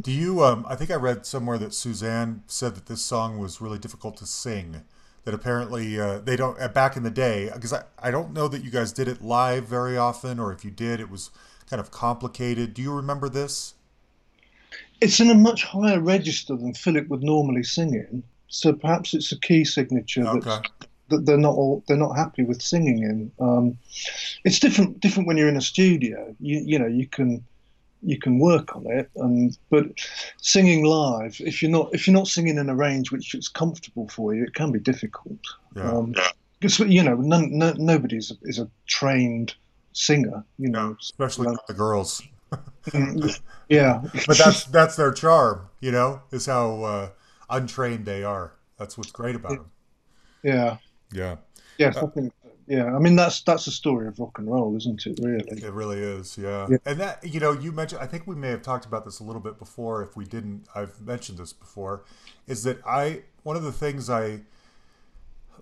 Do 0.02 0.12
you? 0.12 0.44
Um, 0.44 0.66
I 0.70 0.76
think 0.76 0.92
I 0.92 0.96
read 0.96 1.26
somewhere 1.26 1.58
that 1.60 1.74
Suzanne 1.74 2.44
said 2.48 2.76
that 2.76 2.88
this 2.88 3.02
song 3.04 3.38
was 3.40 3.62
really 3.62 3.80
difficult 3.80 4.18
to 4.18 4.26
sing. 4.26 4.84
That 5.26 5.34
apparently 5.34 6.00
uh, 6.00 6.20
they 6.20 6.36
don't 6.38 6.60
uh, 6.62 6.70
back 6.70 6.98
in 6.98 7.04
the 7.04 7.12
day 7.12 7.50
because 7.54 7.74
I, 7.74 7.84
I 8.02 8.12
don't 8.12 8.34
know 8.34 8.48
that 8.48 8.64
you 8.64 8.72
guys 8.72 8.94
did 8.94 9.08
it 9.10 9.22
live 9.22 9.66
very 9.66 9.98
often 9.98 10.40
or 10.40 10.54
if 10.54 10.66
you 10.66 10.72
did 10.72 11.00
it 11.02 11.10
was 11.10 11.32
kind 11.70 11.80
of 11.82 11.92
complicated. 11.92 12.74
Do 12.74 12.82
you 12.82 12.94
remember 12.94 13.30
this? 13.30 13.74
It's 15.02 15.20
in 15.20 15.30
a 15.30 15.36
much 15.36 15.64
higher 15.64 16.00
register 16.00 16.56
than 16.56 16.74
Philip 16.74 17.08
would 17.10 17.24
normally 17.24 17.64
sing 17.64 17.94
in, 17.94 18.24
so 18.48 18.74
perhaps 18.74 19.14
it's 19.14 19.32
a 19.32 19.40
key 19.40 19.64
signature 19.64 20.28
Okay. 20.28 20.68
that 21.10 21.26
they're 21.26 21.38
not 21.38 21.54
all 21.56 21.84
they're 21.88 21.98
not 21.98 22.18
happy 22.18 22.44
with 22.44 22.62
singing 22.62 23.04
in. 23.04 23.32
Um, 23.40 23.78
it's 24.44 24.60
different 24.60 25.00
different 25.00 25.28
when 25.28 25.38
you're 25.38 25.50
in 25.50 25.58
a 25.58 25.62
studio. 25.62 26.36
You 26.40 26.60
you 26.60 26.80
know 26.80 26.88
you 26.88 27.08
can 27.08 27.44
you 28.04 28.18
can 28.20 28.40
work 28.40 28.76
on 28.76 28.86
it, 28.88 29.10
and 29.16 29.58
but 29.70 29.86
singing 30.42 30.84
live 30.84 31.40
if 31.40 31.62
you're 31.62 31.72
not 31.72 31.94
if 31.94 32.08
you're 32.08 32.14
not 32.14 32.28
singing 32.28 32.58
in 32.58 32.70
a 32.70 32.76
range 32.76 33.12
which 33.12 33.36
is 33.36 33.48
comfortable 33.48 34.08
for 34.10 34.34
you, 34.34 34.44
it 34.44 34.54
can 34.54 34.72
be 34.72 34.80
difficult. 34.80 35.40
Yeah. 35.76 35.92
Um, 35.92 36.16
because 36.60 36.80
you 36.80 37.04
know 37.04 37.16
none, 37.16 37.56
no, 37.58 37.74
nobody's 37.78 38.32
is 38.42 38.60
a 38.60 38.68
trained 38.88 39.54
singer. 39.94 40.44
You 40.58 40.70
know. 40.70 40.98
Especially 41.00 41.56
the 41.68 41.74
girls. 41.74 42.22
Yeah. 43.70 44.02
But 44.26 44.38
that's 44.38 44.64
that's 44.66 44.96
their 44.96 45.12
charm, 45.12 45.68
you 45.82 45.92
know, 45.92 46.22
is 46.32 46.46
how 46.46 46.84
uh, 46.84 47.10
untrained 47.50 48.06
they 48.06 48.24
are. 48.24 48.54
That's 48.78 48.98
what's 48.98 49.12
great 49.12 49.36
about 49.36 49.52
them. 49.52 49.72
yeah. 50.44 50.78
Yeah. 51.12 51.38
I 51.80 51.92
think. 51.92 52.34
Yeah, 52.68 52.94
I 52.94 53.00
mean 53.00 53.16
that's 53.16 53.42
that's 53.42 53.64
the 53.64 53.72
story 53.72 54.08
of 54.08 54.20
rock 54.20 54.40
and 54.40 54.52
roll, 54.52 54.76
isn't 54.76 55.06
it? 55.06 55.20
Really. 55.24 55.64
It 55.64 55.72
really 55.72 56.00
is, 56.00 56.38
yeah. 56.38 56.68
Yeah. 56.70 56.78
And 56.86 57.00
that 57.00 57.24
you 57.24 57.40
know, 57.40 57.54
you 57.54 57.72
mentioned 57.72 58.02
I 58.02 58.08
think 58.08 58.28
we 58.28 58.36
may 58.36 58.50
have 58.50 58.62
talked 58.62 58.86
about 58.86 59.06
this 59.06 59.20
a 59.20 59.24
little 59.24 59.42
bit 59.42 59.58
before. 59.58 60.04
If 60.04 60.18
we 60.18 60.26
didn't, 60.26 60.68
I've 60.76 61.00
mentioned 61.02 61.38
this 61.38 61.54
before. 61.54 62.04
Is 62.46 62.64
that 62.64 62.86
I 62.86 63.24
one 63.44 63.56
of 63.56 63.64
the 63.64 63.72
things 63.72 64.10
I 64.10 64.42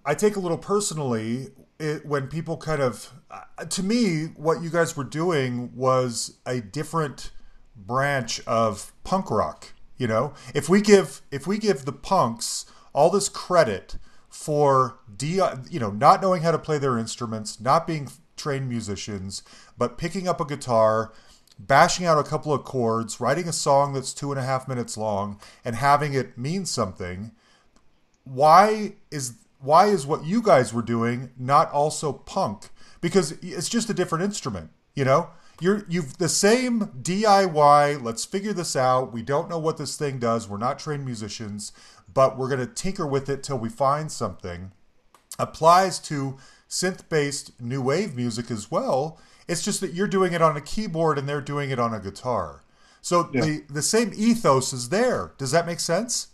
I 0.03 0.15
take 0.15 0.35
a 0.35 0.39
little 0.39 0.57
personally 0.57 1.49
it, 1.79 2.05
when 2.05 2.27
people 2.27 2.57
kind 2.57 2.81
of 2.81 3.11
uh, 3.29 3.65
to 3.65 3.83
me 3.83 4.25
what 4.35 4.61
you 4.61 4.69
guys 4.69 4.95
were 4.95 5.03
doing 5.03 5.71
was 5.75 6.37
a 6.45 6.61
different 6.61 7.31
branch 7.75 8.41
of 8.47 8.93
punk 9.03 9.29
rock. 9.29 9.73
You 9.97 10.07
know, 10.07 10.33
if 10.53 10.67
we 10.67 10.81
give 10.81 11.21
if 11.31 11.47
we 11.47 11.57
give 11.57 11.85
the 11.85 11.93
punks 11.93 12.65
all 12.93 13.09
this 13.09 13.29
credit 13.29 13.97
for 14.29 14.99
D, 15.15 15.41
you 15.69 15.79
know, 15.79 15.91
not 15.91 16.21
knowing 16.21 16.41
how 16.41 16.51
to 16.51 16.59
play 16.59 16.77
their 16.77 16.97
instruments, 16.97 17.61
not 17.61 17.87
being 17.87 18.09
trained 18.35 18.67
musicians, 18.67 19.43
but 19.77 19.97
picking 19.97 20.27
up 20.27 20.41
a 20.41 20.45
guitar, 20.45 21.13
bashing 21.57 22.05
out 22.05 22.19
a 22.19 22.23
couple 22.23 22.53
of 22.53 22.65
chords, 22.65 23.21
writing 23.21 23.47
a 23.47 23.53
song 23.53 23.93
that's 23.93 24.13
two 24.13 24.31
and 24.31 24.39
a 24.39 24.43
half 24.43 24.67
minutes 24.67 24.97
long, 24.97 25.39
and 25.63 25.75
having 25.75 26.13
it 26.13 26.37
mean 26.37 26.65
something. 26.65 27.31
Why 28.25 28.95
is 29.11 29.35
why 29.65 29.87
is 29.87 30.05
what 30.05 30.25
you 30.25 30.41
guys 30.41 30.73
were 30.73 30.81
doing 30.81 31.31
not 31.37 31.71
also 31.71 32.13
punk? 32.13 32.69
Because 33.01 33.33
it's 33.41 33.69
just 33.69 33.89
a 33.89 33.93
different 33.93 34.23
instrument, 34.23 34.71
you 34.95 35.03
know. 35.05 35.29
You're 35.61 35.85
you've 35.87 36.17
the 36.17 36.27
same 36.29 36.87
DIY. 37.01 38.01
Let's 38.03 38.25
figure 38.25 38.51
this 38.53 38.75
out. 38.75 39.13
We 39.13 39.21
don't 39.21 39.49
know 39.49 39.57
what 39.59 39.77
this 39.77 39.95
thing 39.95 40.19
does. 40.19 40.49
We're 40.49 40.57
not 40.57 40.79
trained 40.79 41.05
musicians, 41.05 41.71
but 42.13 42.37
we're 42.37 42.49
gonna 42.49 42.65
tinker 42.65 43.07
with 43.07 43.29
it 43.29 43.41
till 43.41 43.57
we 43.57 43.69
find 43.69 44.11
something. 44.11 44.71
Applies 45.39 45.99
to 45.99 46.37
synth-based 46.69 47.59
new 47.61 47.81
wave 47.81 48.15
music 48.15 48.51
as 48.51 48.69
well. 48.71 49.19
It's 49.47 49.61
just 49.63 49.79
that 49.81 49.93
you're 49.93 50.07
doing 50.07 50.33
it 50.33 50.41
on 50.41 50.57
a 50.57 50.61
keyboard 50.61 51.17
and 51.17 51.27
they're 51.29 51.41
doing 51.41 51.69
it 51.69 51.79
on 51.79 51.93
a 51.93 51.99
guitar. 51.99 52.63
So 53.01 53.29
Yeah. 53.31 53.41
the 53.41 53.63
the 53.69 53.81
same 53.81 54.11
ethos 54.15 54.73
is 54.73 54.89
there. 54.89 55.31
Does 55.37 55.51
that 55.51 55.65
make 55.65 55.79
sense? 55.79 56.27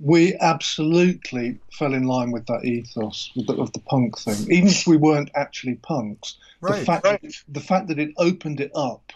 We 0.00 0.34
absolutely 0.40 1.58
fell 1.72 1.94
in 1.94 2.04
line 2.04 2.32
with 2.32 2.46
that 2.46 2.64
ethos 2.64 3.30
of 3.36 3.46
the, 3.46 3.54
of 3.54 3.72
the 3.72 3.80
punk 3.80 4.18
thing, 4.18 4.50
even 4.50 4.68
if 4.68 4.86
we 4.86 4.96
weren't 4.96 5.30
actually 5.34 5.76
punks. 5.76 6.36
Right. 6.60 6.80
The 6.80 6.84
fact 6.84 7.44
the 7.48 7.60
fact 7.60 7.88
that 7.88 7.98
it 7.98 8.10
opened 8.16 8.60
it 8.60 8.72
up 8.74 9.12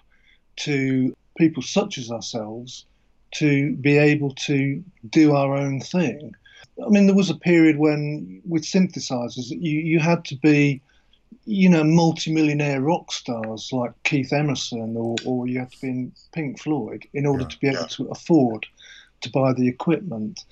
to 0.59 1.17
people 1.37 1.63
such 1.63 1.99
as 1.99 2.11
ourselves 2.11 2.85
to 3.37 3.75
be 3.77 3.99
able 3.99 4.35
to 4.35 4.83
do 5.11 5.35
our 5.35 5.55
own 5.57 5.81
thing. 5.81 6.35
I 6.85 6.89
mean, 6.89 7.07
there 7.07 7.17
was 7.17 7.31
a 7.31 7.35
period 7.35 7.79
when 7.79 8.41
with 8.47 8.63
synthesizers, 8.63 9.51
you 9.51 9.81
you 9.81 9.99
had 9.99 10.25
to 10.27 10.37
be 10.37 10.81
you 11.45 11.69
know, 11.69 11.83
multimillionaire 11.83 12.83
rock 12.83 13.11
stars 13.11 13.71
like 13.73 13.93
Keith 14.03 14.33
Emerson 14.33 14.95
or, 14.97 15.17
or 15.25 15.47
you 15.47 15.59
had 15.59 15.73
to 15.73 15.81
be 15.81 15.89
in 15.89 16.13
Pink 16.33 16.61
Floyd 16.61 17.07
in 17.15 17.25
order 17.25 17.45
Yeah, 17.45 17.49
to 17.49 17.59
be 17.59 17.69
able 17.69 17.87
to 17.87 18.09
afford 18.09 18.67
to 19.23 19.31
buy 19.31 19.53
the 19.53 19.69
equipment. 19.69 20.45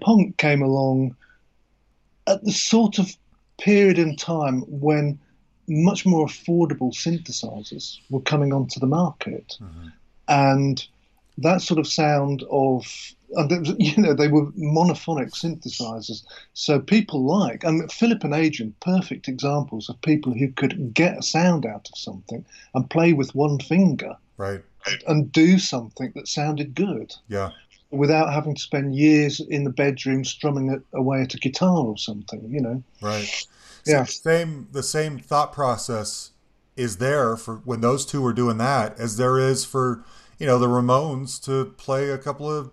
Punk 0.00 0.36
came 0.36 0.62
along 0.62 1.16
at 2.26 2.44
the 2.44 2.52
sort 2.52 2.98
of 2.98 3.16
period 3.58 3.98
in 3.98 4.16
time 4.16 4.60
when 4.68 5.18
much 5.66 6.06
more 6.06 6.26
affordable 6.26 6.92
synthesizers 6.92 7.98
were 8.10 8.20
coming 8.20 8.52
onto 8.52 8.80
the 8.80 8.86
market. 8.86 9.56
Mm-hmm. 9.60 9.88
And 10.28 10.86
that 11.38 11.62
sort 11.62 11.78
of 11.78 11.86
sound 11.86 12.44
of, 12.50 12.84
and 13.32 13.66
you 13.78 13.96
know, 14.02 14.14
they 14.14 14.28
were 14.28 14.46
monophonic 14.52 15.32
synthesizers. 15.32 16.24
So 16.54 16.80
people 16.80 17.24
like, 17.24 17.64
and 17.64 17.90
Philip 17.90 18.24
and 18.24 18.34
Adrian, 18.34 18.74
perfect 18.80 19.28
examples 19.28 19.88
of 19.88 20.00
people 20.02 20.32
who 20.32 20.50
could 20.52 20.94
get 20.94 21.18
a 21.18 21.22
sound 21.22 21.66
out 21.66 21.88
of 21.92 21.98
something 21.98 22.44
and 22.74 22.90
play 22.90 23.12
with 23.12 23.34
one 23.34 23.58
finger 23.60 24.16
Right. 24.36 24.62
and 25.08 25.32
do 25.32 25.58
something 25.58 26.12
that 26.14 26.28
sounded 26.28 26.74
good 26.74 27.14
Yeah. 27.28 27.50
Without 27.90 28.32
having 28.32 28.54
to 28.54 28.60
spend 28.60 28.94
years 28.94 29.40
in 29.40 29.64
the 29.64 29.70
bedroom 29.70 30.24
strumming 30.24 30.82
away 30.94 31.22
at 31.22 31.34
a 31.34 31.38
guitar 31.38 31.86
or 31.86 31.96
something, 31.96 32.48
you 32.50 32.60
know. 32.60 32.82
Right. 33.00 33.46
Yeah. 33.86 34.04
Same 34.04 34.68
the 34.72 34.82
same 34.82 35.18
thought 35.18 35.52
process 35.52 36.32
is 36.76 36.98
there 36.98 37.36
for 37.36 37.56
when 37.64 37.80
those 37.80 38.04
two 38.04 38.24
are 38.24 38.32
doing 38.32 38.58
that 38.58 38.98
as 39.00 39.16
there 39.16 39.38
is 39.38 39.64
for, 39.64 40.04
you 40.38 40.46
know, 40.46 40.58
the 40.58 40.68
Ramones 40.68 41.42
to 41.44 41.72
play 41.76 42.10
a 42.10 42.18
couple 42.18 42.50
of 42.50 42.70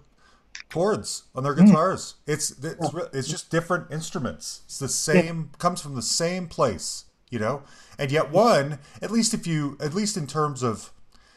chords 0.70 1.24
on 1.34 1.44
their 1.44 1.54
hmm. 1.54 1.66
guitars. 1.66 2.16
It's 2.28 2.52
it's 2.64 2.94
re- 2.94 3.08
it's 3.14 3.28
just 3.28 3.50
different 3.50 3.92
instruments. 3.92 4.62
It's 4.66 4.80
the 4.80 4.90
same 4.90 5.52
comes 5.58 5.82
from 5.82 5.96
the 5.96 6.02
same 6.02 6.48
place, 6.48 7.06
you 7.30 7.40
know. 7.40 7.64
And 7.98 8.12
yet 8.12 8.32
one, 8.32 8.80
at 9.02 9.12
least 9.12 9.34
if 9.34 9.48
you 9.48 9.78
at 9.80 9.94
least 9.94 10.18
in 10.18 10.28
terms 10.28 10.62
of 10.62 10.92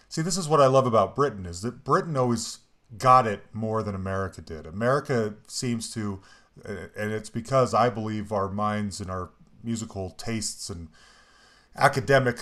see 0.08 0.22
this 0.22 0.36
is 0.36 0.48
what 0.48 0.60
I 0.60 0.66
love 0.66 0.86
about 0.86 1.14
Britain 1.14 1.46
is 1.46 1.62
that 1.62 1.84
Britain 1.84 2.16
always 2.16 2.58
got 2.96 3.26
it 3.26 3.44
more 3.52 3.82
than 3.82 3.94
America 3.94 4.40
did. 4.40 4.66
America 4.66 5.34
seems 5.46 5.92
to 5.92 6.20
uh, 6.66 6.88
and 6.96 7.12
it's 7.12 7.30
because 7.30 7.74
I 7.74 7.90
believe 7.90 8.32
our 8.32 8.48
minds 8.48 9.00
and 9.00 9.10
our 9.10 9.30
musical 9.62 10.10
tastes 10.10 10.70
and 10.70 10.88
academic 11.76 12.38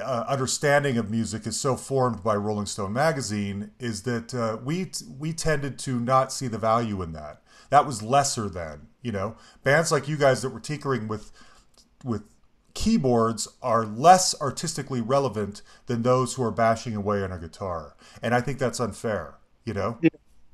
uh, 0.00 0.24
understanding 0.28 0.96
of 0.96 1.10
music 1.10 1.46
is 1.46 1.58
so 1.58 1.76
formed 1.76 2.22
by 2.22 2.36
Rolling 2.36 2.66
Stone 2.66 2.92
magazine 2.92 3.70
is 3.80 4.02
that 4.02 4.34
uh, 4.34 4.58
we 4.62 4.90
we 5.18 5.32
tended 5.32 5.78
to 5.80 5.98
not 5.98 6.32
see 6.32 6.46
the 6.46 6.58
value 6.58 7.02
in 7.02 7.12
that. 7.12 7.42
That 7.70 7.86
was 7.86 8.02
lesser 8.02 8.48
than 8.48 8.88
you 9.02 9.12
know 9.12 9.36
bands 9.62 9.90
like 9.90 10.08
you 10.08 10.16
guys 10.16 10.42
that 10.42 10.50
were 10.50 10.60
tinkering 10.60 11.08
with 11.08 11.32
with 12.04 12.22
keyboards 12.74 13.48
are 13.62 13.84
less 13.86 14.40
artistically 14.40 15.00
relevant 15.00 15.62
than 15.86 16.02
those 16.02 16.34
who 16.34 16.42
are 16.42 16.50
bashing 16.50 16.94
away 16.94 17.22
on 17.22 17.32
a 17.32 17.38
guitar, 17.38 17.96
and 18.22 18.34
I 18.34 18.40
think 18.40 18.58
that's 18.58 18.80
unfair. 18.80 19.36
You 19.64 19.74
know. 19.74 19.98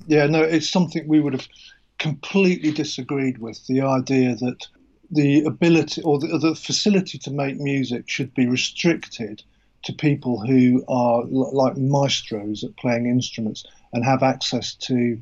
Yeah, 0.06 0.26
no, 0.26 0.42
it's 0.42 0.70
something 0.70 1.06
we 1.06 1.20
would 1.20 1.34
have 1.34 1.48
completely 1.98 2.72
disagreed 2.72 3.38
with. 3.38 3.66
The 3.66 3.82
idea 3.82 4.34
that 4.36 4.66
the 5.10 5.44
ability 5.44 6.02
or 6.02 6.18
the, 6.18 6.38
the 6.38 6.54
facility 6.54 7.18
to 7.18 7.30
make 7.30 7.58
music 7.58 8.08
should 8.08 8.32
be 8.34 8.46
restricted 8.46 9.42
to 9.82 9.92
people 9.92 10.40
who 10.40 10.84
are 10.88 11.22
l- 11.22 11.54
like 11.54 11.76
maestros 11.76 12.64
at 12.64 12.76
playing 12.76 13.06
instruments 13.06 13.64
and 13.92 14.04
have 14.04 14.22
access 14.22 14.74
to 14.74 15.20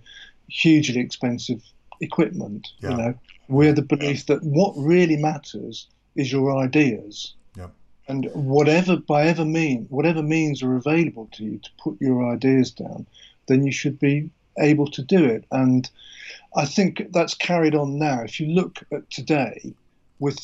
hugely 0.49 1.01
expensive 1.01 1.63
equipment. 2.01 2.69
Yeah. 2.81 2.91
You 2.91 2.97
know, 2.97 3.15
we're 3.49 3.73
the 3.73 3.83
belief 3.83 4.27
that 4.27 4.43
what 4.43 4.75
really 4.77 5.17
matters 5.17 5.89
is 6.17 6.31
your 6.31 6.57
ideas. 6.57 7.35
Yeah. 7.57 7.69
And 8.09 8.31
whatever, 8.35 8.97
by 8.97 9.25
ever 9.25 9.45
mean, 9.45 9.87
whatever 9.91 10.23
means 10.23 10.63
are 10.63 10.77
available 10.77 11.29
to 11.33 11.45
you 11.45 11.59
to 11.59 11.71
put 11.79 12.01
your 12.01 12.31
ideas 12.31 12.71
down, 12.71 13.07
then 13.49 13.65
you 13.65 13.73
should 13.73 13.99
be 13.99 14.31
able 14.59 14.91
to 14.91 15.03
do 15.03 15.25
it. 15.25 15.45
And 15.51 15.89
I 16.57 16.65
think 16.65 17.03
that's 17.13 17.35
carried 17.35 17.75
on 17.75 17.99
now. 17.99 18.23
If 18.23 18.41
you 18.41 18.49
look 18.49 18.79
at 18.93 19.11
today, 19.11 19.75
with 20.19 20.39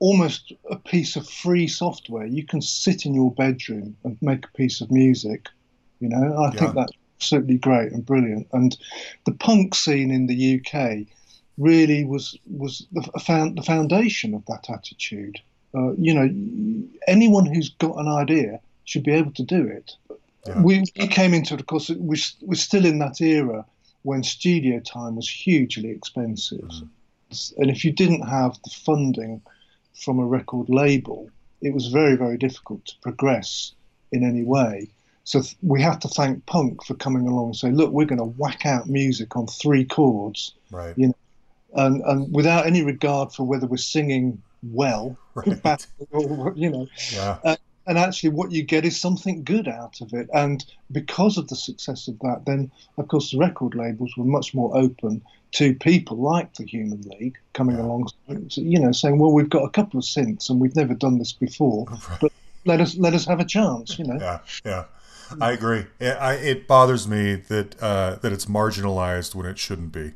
almost 0.00 0.52
a 0.70 0.76
piece 0.76 1.16
of 1.16 1.28
free 1.28 1.68
software, 1.68 2.26
you 2.26 2.44
can 2.44 2.60
sit 2.60 3.06
in 3.06 3.14
your 3.14 3.32
bedroom 3.32 3.96
and 4.04 4.18
make 4.20 4.44
a 4.44 4.56
piece 4.56 4.80
of 4.80 4.90
music. 4.90 5.46
You 6.00 6.08
know, 6.08 6.36
I 6.38 6.50
Yeah. 6.52 6.58
think 6.58 6.74
that's 6.74 6.92
absolutely 7.18 7.58
great 7.58 7.92
and 7.92 8.04
brilliant. 8.04 8.48
And 8.52 8.76
the 9.24 9.32
punk 9.32 9.74
scene 9.74 10.10
in 10.10 10.26
the 10.26 10.60
UK 10.60 11.06
really 11.56 12.04
was 12.04 12.36
was 12.46 12.86
the 12.92 13.02
found 13.20 13.56
the 13.56 13.62
foundation 13.62 14.34
of 14.34 14.44
that 14.46 14.68
attitude. 14.68 15.38
Uh, 15.74 15.92
you 15.96 16.12
know, 16.14 16.28
anyone 17.06 17.46
who's 17.46 17.70
got 17.70 17.96
an 17.96 18.08
idea 18.08 18.60
should 18.84 19.02
be 19.04 19.12
able 19.12 19.32
to 19.32 19.42
do 19.42 19.66
it. 19.66 19.92
Yeah. 20.46 20.60
We, 20.62 20.84
we 20.98 21.06
came 21.08 21.32
into 21.34 21.54
it, 21.54 21.60
of 21.60 21.66
course, 21.66 21.90
we're, 21.90 22.16
we're 22.42 22.54
still 22.54 22.84
in 22.84 22.98
that 22.98 23.20
era 23.20 23.64
when 24.02 24.22
studio 24.22 24.80
time 24.80 25.16
was 25.16 25.28
hugely 25.28 25.90
expensive. 25.90 26.60
Mm. 26.60 26.88
And 27.58 27.70
if 27.70 27.84
you 27.84 27.92
didn't 27.92 28.28
have 28.28 28.58
the 28.62 28.70
funding 28.70 29.40
from 29.94 30.18
a 30.18 30.26
record 30.26 30.68
label, 30.68 31.30
it 31.62 31.72
was 31.72 31.86
very, 31.88 32.14
very 32.16 32.36
difficult 32.36 32.84
to 32.86 32.94
progress 33.00 33.72
in 34.12 34.22
any 34.22 34.44
way. 34.44 34.88
So 35.24 35.40
th- 35.40 35.56
we 35.62 35.80
have 35.80 35.98
to 36.00 36.08
thank 36.08 36.44
punk 36.44 36.84
for 36.84 36.94
coming 36.94 37.26
along 37.26 37.46
and 37.46 37.56
say, 37.56 37.70
look, 37.70 37.90
we're 37.90 38.04
going 38.04 38.18
to 38.18 38.24
whack 38.24 38.66
out 38.66 38.86
music 38.88 39.36
on 39.36 39.46
three 39.46 39.84
chords 39.84 40.52
Right. 40.70 40.92
Yeah. 40.98 41.12
and, 41.74 42.02
and 42.02 42.34
without 42.34 42.66
any 42.66 42.82
regard 42.84 43.32
for 43.32 43.44
whether 43.44 43.66
we're 43.66 43.78
singing 43.78 44.42
well, 44.62 45.16
Right. 45.34 45.86
or, 46.10 46.52
you 46.54 46.68
know, 46.70 46.86
Yeah. 47.12 47.38
Uh, 47.42 47.56
and 47.86 47.98
actually 47.98 48.30
what 48.30 48.50
you 48.52 48.62
get 48.62 48.84
is 48.84 48.98
something 49.00 49.44
good 49.44 49.68
out 49.68 50.00
of 50.00 50.12
it 50.12 50.28
and 50.34 50.64
because 50.92 51.36
of 51.38 51.48
the 51.48 51.56
success 51.56 52.08
of 52.08 52.18
that 52.20 52.42
then 52.46 52.70
of 52.98 53.08
course 53.08 53.30
the 53.30 53.38
record 53.38 53.74
labels 53.74 54.12
were 54.16 54.24
much 54.24 54.54
more 54.54 54.74
open 54.76 55.20
to 55.52 55.74
people 55.74 56.16
like 56.16 56.52
the 56.54 56.64
human 56.64 57.00
league 57.02 57.36
coming 57.52 57.76
Yeah. 57.76 57.82
along 57.82 58.08
you 58.54 58.78
know 58.80 58.92
saying 58.92 59.18
well 59.18 59.32
we've 59.32 59.50
got 59.50 59.64
a 59.64 59.70
couple 59.70 59.98
of 59.98 60.04
synths 60.04 60.48
and 60.50 60.60
we've 60.60 60.76
never 60.76 60.94
done 60.94 61.18
this 61.18 61.32
before 61.32 61.86
but 62.20 62.32
let 62.64 62.80
us 62.80 62.96
let 62.96 63.12
us 63.14 63.24
have 63.26 63.40
a 63.40 63.44
chance 63.44 63.98
you 63.98 64.04
know 64.06 64.18
Yeah, 64.18 64.38
yeah, 64.64 64.84
I 65.40 65.52
agree. 65.52 65.86
It, 66.00 66.16
I, 66.18 66.34
it 66.34 66.66
bothers 66.66 67.06
me 67.08 67.34
that 67.36 67.82
uh, 67.82 68.16
that 68.22 68.32
it's 68.32 68.46
marginalized 68.46 69.34
when 69.34 69.46
it 69.46 69.58
shouldn't 69.58 69.92
be, 69.92 70.12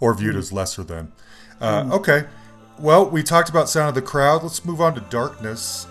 or 0.00 0.14
viewed 0.14 0.36
as 0.36 0.52
lesser 0.52 0.82
than. 0.82 1.12
Uh, 1.60 1.88
Okay, 1.92 2.24
well, 2.78 3.08
we 3.08 3.22
talked 3.22 3.48
about 3.50 3.68
sound 3.68 3.90
of 3.90 3.94
the 3.94 4.02
crowd. 4.02 4.42
Let's 4.42 4.64
move 4.64 4.80
on 4.80 4.94
to. 4.94 5.00
Darkness, 5.02 5.86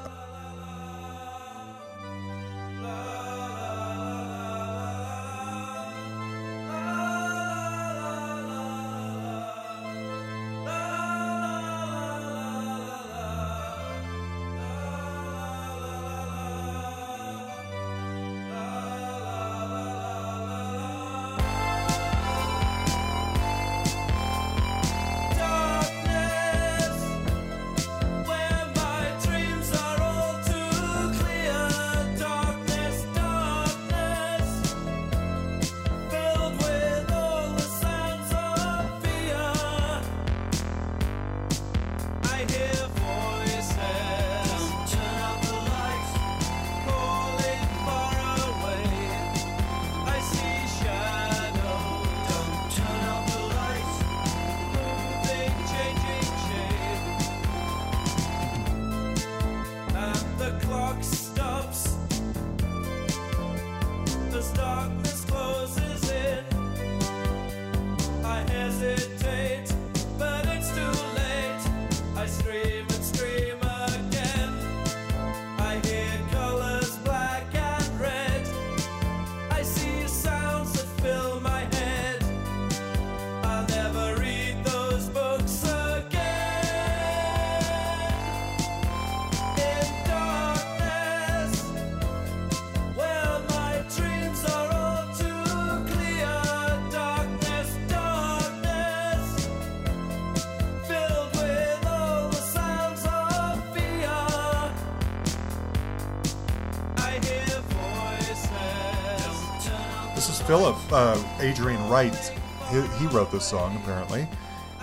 song 113.41 113.75
apparently, 113.77 114.27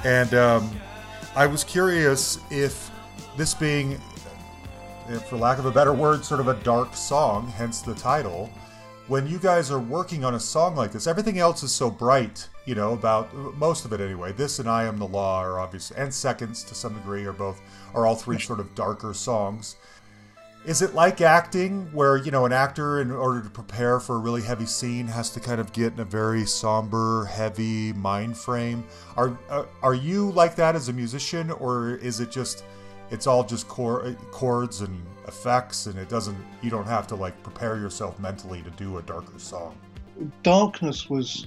and 0.04 0.34
um, 0.34 0.70
I 1.34 1.46
was 1.46 1.64
curious 1.64 2.38
if 2.50 2.90
this 3.36 3.54
being, 3.54 4.00
for 5.28 5.36
lack 5.36 5.58
of 5.58 5.66
a 5.66 5.70
better 5.70 5.92
word, 5.92 6.24
sort 6.24 6.40
of 6.40 6.48
a 6.48 6.54
dark 6.62 6.94
song, 6.94 7.48
hence 7.48 7.80
the 7.80 7.94
title. 7.94 8.50
When 9.06 9.26
you 9.26 9.38
guys 9.38 9.70
are 9.70 9.78
working 9.78 10.24
on 10.24 10.34
a 10.34 10.40
song 10.40 10.76
like 10.76 10.92
this, 10.92 11.06
everything 11.06 11.38
else 11.38 11.62
is 11.62 11.72
so 11.72 11.90
bright, 11.90 12.46
you 12.66 12.74
know, 12.74 12.92
about 12.92 13.34
most 13.56 13.86
of 13.86 13.92
it 13.94 14.00
anyway. 14.02 14.32
This 14.32 14.58
and 14.58 14.68
I 14.68 14.84
Am 14.84 14.98
the 14.98 15.06
Law 15.06 15.40
are 15.40 15.58
obvious, 15.58 15.92
and 15.92 16.12
Seconds 16.12 16.62
to 16.64 16.74
some 16.74 16.92
degree 16.92 17.24
are 17.24 17.32
both, 17.32 17.62
are 17.94 18.06
all 18.06 18.16
three 18.16 18.38
sort 18.38 18.60
of 18.60 18.74
darker 18.74 19.14
songs. 19.14 19.76
Is 20.64 20.82
it 20.82 20.94
like 20.94 21.20
acting 21.20 21.88
where 21.92 22.16
you 22.16 22.30
know 22.30 22.44
an 22.44 22.52
actor 22.52 23.00
in 23.00 23.10
order 23.10 23.42
to 23.42 23.48
prepare 23.48 24.00
for 24.00 24.16
a 24.16 24.18
really 24.18 24.42
heavy 24.42 24.66
scene 24.66 25.06
has 25.06 25.30
to 25.30 25.40
kind 25.40 25.60
of 25.60 25.72
get 25.72 25.94
in 25.94 26.00
a 26.00 26.04
very 26.04 26.44
somber 26.44 27.24
heavy 27.26 27.92
mind 27.94 28.36
frame 28.36 28.84
are 29.16 29.38
uh, 29.48 29.64
are 29.82 29.94
you 29.94 30.30
like 30.32 30.54
that 30.56 30.74
as 30.74 30.88
a 30.88 30.92
musician 30.92 31.50
or 31.52 31.96
is 31.96 32.20
it 32.20 32.30
just 32.30 32.64
it's 33.10 33.26
all 33.26 33.42
just 33.42 33.66
chor- 33.68 34.14
chords 34.30 34.82
and 34.82 35.00
effects 35.26 35.86
and 35.86 35.98
it 35.98 36.08
doesn't 36.10 36.36
you 36.60 36.68
don't 36.68 36.86
have 36.86 37.06
to 37.06 37.14
like 37.14 37.40
prepare 37.42 37.76
yourself 37.76 38.18
mentally 38.18 38.60
to 38.60 38.70
do 38.70 38.98
a 38.98 39.02
darker 39.02 39.38
song 39.38 39.74
Darkness 40.42 41.08
was, 41.08 41.46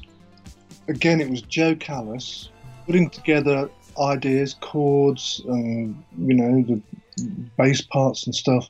again, 0.87 1.19
it 1.19 1.29
was 1.29 1.41
Jo 1.41 1.75
Callis 1.75 2.49
putting 2.85 3.09
together 3.09 3.69
ideas, 3.99 4.55
chords, 4.61 5.41
and 5.47 6.01
you 6.17 6.33
know 6.33 6.63
the 6.63 6.81
bass 7.57 7.81
parts 7.81 8.25
and 8.25 8.33
stuff. 8.33 8.69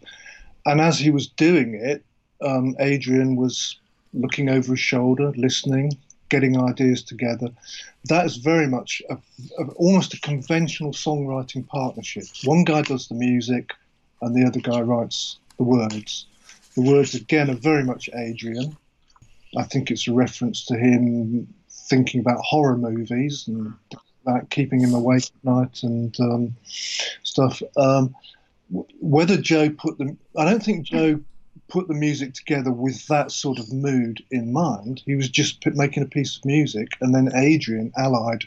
And 0.66 0.80
as 0.80 1.00
he 1.00 1.10
was 1.10 1.28
doing 1.28 1.76
it, 1.76 2.04
um, 2.42 2.76
Adrian 2.80 3.36
was 3.36 3.78
looking 4.14 4.50
over 4.50 4.72
his 4.74 4.80
shoulder, 4.80 5.32
listening, 5.36 5.98
getting 6.30 6.60
ideas 6.60 7.04
together. 7.04 7.50
That 8.06 8.26
is 8.26 8.38
very 8.38 8.68
much 8.68 9.02
a, 9.10 9.18
a, 9.60 9.66
almost 9.76 10.14
a 10.14 10.20
conventional 10.22 10.92
songwriting 10.92 11.68
partnership. 11.68 12.24
One 12.46 12.64
guy 12.64 12.82
does 12.82 13.08
the 13.08 13.16
music, 13.16 13.74
and 14.22 14.36
the 14.36 14.46
other 14.46 14.60
guy 14.60 14.82
writes 14.82 15.40
the 15.58 15.64
words. 15.64 16.26
The 16.76 16.82
words 16.82 17.16
again 17.16 17.50
are 17.50 17.56
very 17.56 17.84
much 17.84 18.10
Adrian. 18.16 18.76
I 19.58 19.64
think 19.64 19.92
it's 19.92 20.08
a 20.08 20.14
reference 20.14 20.66
to 20.66 20.78
him 20.78 21.48
thinking 21.70 22.22
about 22.22 22.40
horror 22.40 22.78
movies 22.78 23.48
and 23.48 23.74
that 24.26 24.50
keeping 24.50 24.80
him 24.80 24.94
awake 24.94 25.26
at 25.26 25.44
night 25.44 25.84
and 25.84 26.18
um, 26.20 26.56
stuff. 27.24 27.62
Um, 27.76 28.16
whether 29.00 29.38
Jo 29.38 29.70
put 29.70 29.98
them, 29.98 30.18
I 30.38 30.46
don't 30.46 30.64
think 30.64 30.86
Jo 30.86 31.20
put 31.68 31.88
the 31.88 31.94
music 31.94 32.34
together 32.34 32.72
with 32.72 33.08
that 33.08 33.32
sort 33.32 33.60
of 33.60 33.72
mood 33.72 34.24
in 34.32 34.52
mind. 34.52 35.02
He 35.06 35.16
was 35.16 35.30
just 35.30 35.62
p- 35.62 35.72
making 35.72 36.04
a 36.04 36.08
piece 36.08 36.38
of 36.38 36.46
music, 36.46 36.90
and 37.02 37.14
then 37.14 37.32
Adrian 37.36 37.92
allied 37.98 38.46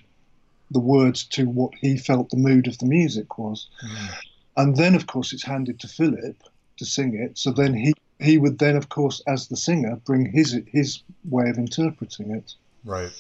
the 0.71 0.81
words 0.81 1.25
to 1.25 1.45
what 1.45 1.73
he 1.75 1.97
felt 1.97 2.31
the 2.31 2.37
mood 2.37 2.67
of 2.67 2.79
the 2.79 2.87
music 2.87 3.39
was. 3.39 3.69
Mm. 3.85 4.11
And 4.57 4.77
then, 4.77 4.95
of 4.95 5.07
course, 5.07 5.33
it's 5.33 5.45
handed 5.45 5.81
to 5.81 5.89
Philip 5.89 6.37
to 6.79 6.85
sing 6.85 7.15
it. 7.15 7.39
So 7.39 7.51
then 7.51 7.75
he 7.75 7.95
he 8.21 8.39
would 8.39 8.59
then, 8.59 8.77
of 8.77 8.89
course, 8.89 9.21
as 9.27 9.49
the 9.49 9.57
singer, 9.57 9.97
bring 10.05 10.27
his 10.27 10.59
his 10.67 11.03
way 11.29 11.49
of 11.49 11.59
interpreting 11.59 12.31
it. 12.31 12.55
Right. 12.85 13.13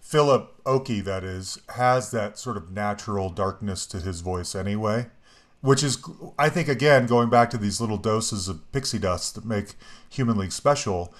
Philip 0.00 0.60
Oakey, 0.66 1.00
that 1.02 1.22
is, 1.22 1.58
has 1.76 2.10
that 2.10 2.36
sort 2.36 2.56
of 2.56 2.72
natural 2.72 3.30
darkness 3.30 3.86
to 3.86 4.00
his 4.00 4.22
voice 4.22 4.56
anyway, 4.56 5.06
which 5.60 5.82
is, 5.82 6.02
I 6.38 6.48
think, 6.48 6.68
again, 6.68 7.06
going 7.06 7.28
back 7.28 7.50
to 7.50 7.58
these 7.58 7.80
little 7.80 7.98
doses 7.98 8.48
of 8.48 8.70
pixie 8.72 8.98
dust 8.98 9.34
that 9.34 9.44
make 9.44 9.74
Human 10.08 10.38
League 10.38 10.52
special. 10.52 11.12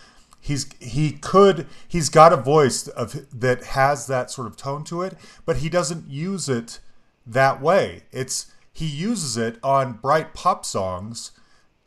He's 0.42 0.72
he 0.80 1.12
could 1.12 1.66
he's 1.86 2.08
got 2.08 2.32
a 2.32 2.36
voice 2.36 2.88
of 2.88 3.26
that 3.38 3.62
has 3.64 4.06
that 4.06 4.30
sort 4.30 4.46
of 4.46 4.56
tone 4.56 4.84
to 4.84 5.02
it, 5.02 5.18
but 5.44 5.58
he 5.58 5.68
doesn't 5.68 6.08
use 6.08 6.48
it 6.48 6.80
that 7.26 7.60
way. 7.60 8.04
It's 8.10 8.50
he 8.72 8.86
uses 8.86 9.36
it 9.36 9.58
on 9.62 9.94
bright 9.94 10.32
pop 10.32 10.64
songs 10.64 11.32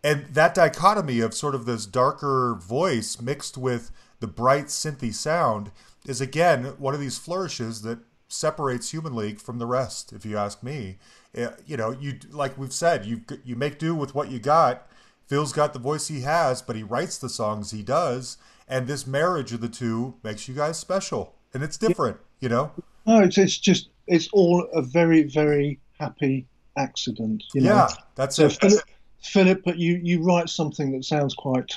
and 0.03 0.25
that 0.25 0.53
dichotomy 0.53 1.21
of 1.21 1.33
sort 1.33 1.55
of 1.55 1.65
this 1.65 1.85
darker 1.85 2.55
voice 2.59 3.21
mixed 3.21 3.57
with 3.57 3.91
the 4.19 4.27
bright 4.27 4.65
synthy 4.65 5.13
sound 5.13 5.71
is 6.05 6.19
again 6.19 6.65
one 6.77 6.93
of 6.93 6.99
these 6.99 7.17
flourishes 7.17 7.81
that 7.83 7.99
separates 8.27 8.91
Human 8.91 9.15
League 9.15 9.39
from 9.39 9.59
the 9.59 9.65
rest. 9.65 10.11
If 10.11 10.25
you 10.25 10.37
ask 10.37 10.61
me, 10.61 10.97
you 11.34 11.77
know, 11.77 11.91
you 11.91 12.19
like 12.31 12.57
we've 12.57 12.73
said, 12.73 13.05
you 13.05 13.21
you 13.43 13.55
make 13.55 13.79
do 13.79 13.95
with 13.95 14.13
what 14.15 14.29
you 14.31 14.39
got. 14.39 14.88
Phil's 15.27 15.53
got 15.53 15.73
the 15.73 15.79
voice 15.79 16.07
he 16.07 16.21
has, 16.21 16.61
but 16.61 16.75
he 16.75 16.84
writes 16.84 17.17
the 17.17 17.29
songs 17.29 17.71
he 17.71 17.81
does, 17.81 18.38
and 18.67 18.88
this 18.88 19.07
marriage 19.07 19.53
of 19.53 19.61
the 19.61 19.69
two 19.69 20.15
makes 20.23 20.47
you 20.47 20.53
guys 20.53 20.77
special, 20.77 21.36
and 21.53 21.63
it's 21.63 21.77
different, 21.77 22.17
you 22.39 22.49
know. 22.49 22.71
No, 23.05 23.21
it's 23.21 23.38
it's 23.38 23.57
just 23.57 23.89
it's 24.07 24.27
all 24.31 24.67
a 24.73 24.81
very 24.81 25.23
very 25.23 25.79
happy 25.99 26.45
accident. 26.77 27.43
You 27.53 27.61
know? 27.61 27.69
Yeah, 27.69 27.88
that's 28.15 28.36
So 28.36 28.45
it. 28.45 28.59
Philip, 28.59 28.84
Philip, 29.21 29.61
but 29.65 29.77
you 29.77 29.99
you 30.03 30.21
write 30.21 30.49
something 30.49 30.91
that 30.91 31.05
sounds 31.05 31.34
quite, 31.34 31.73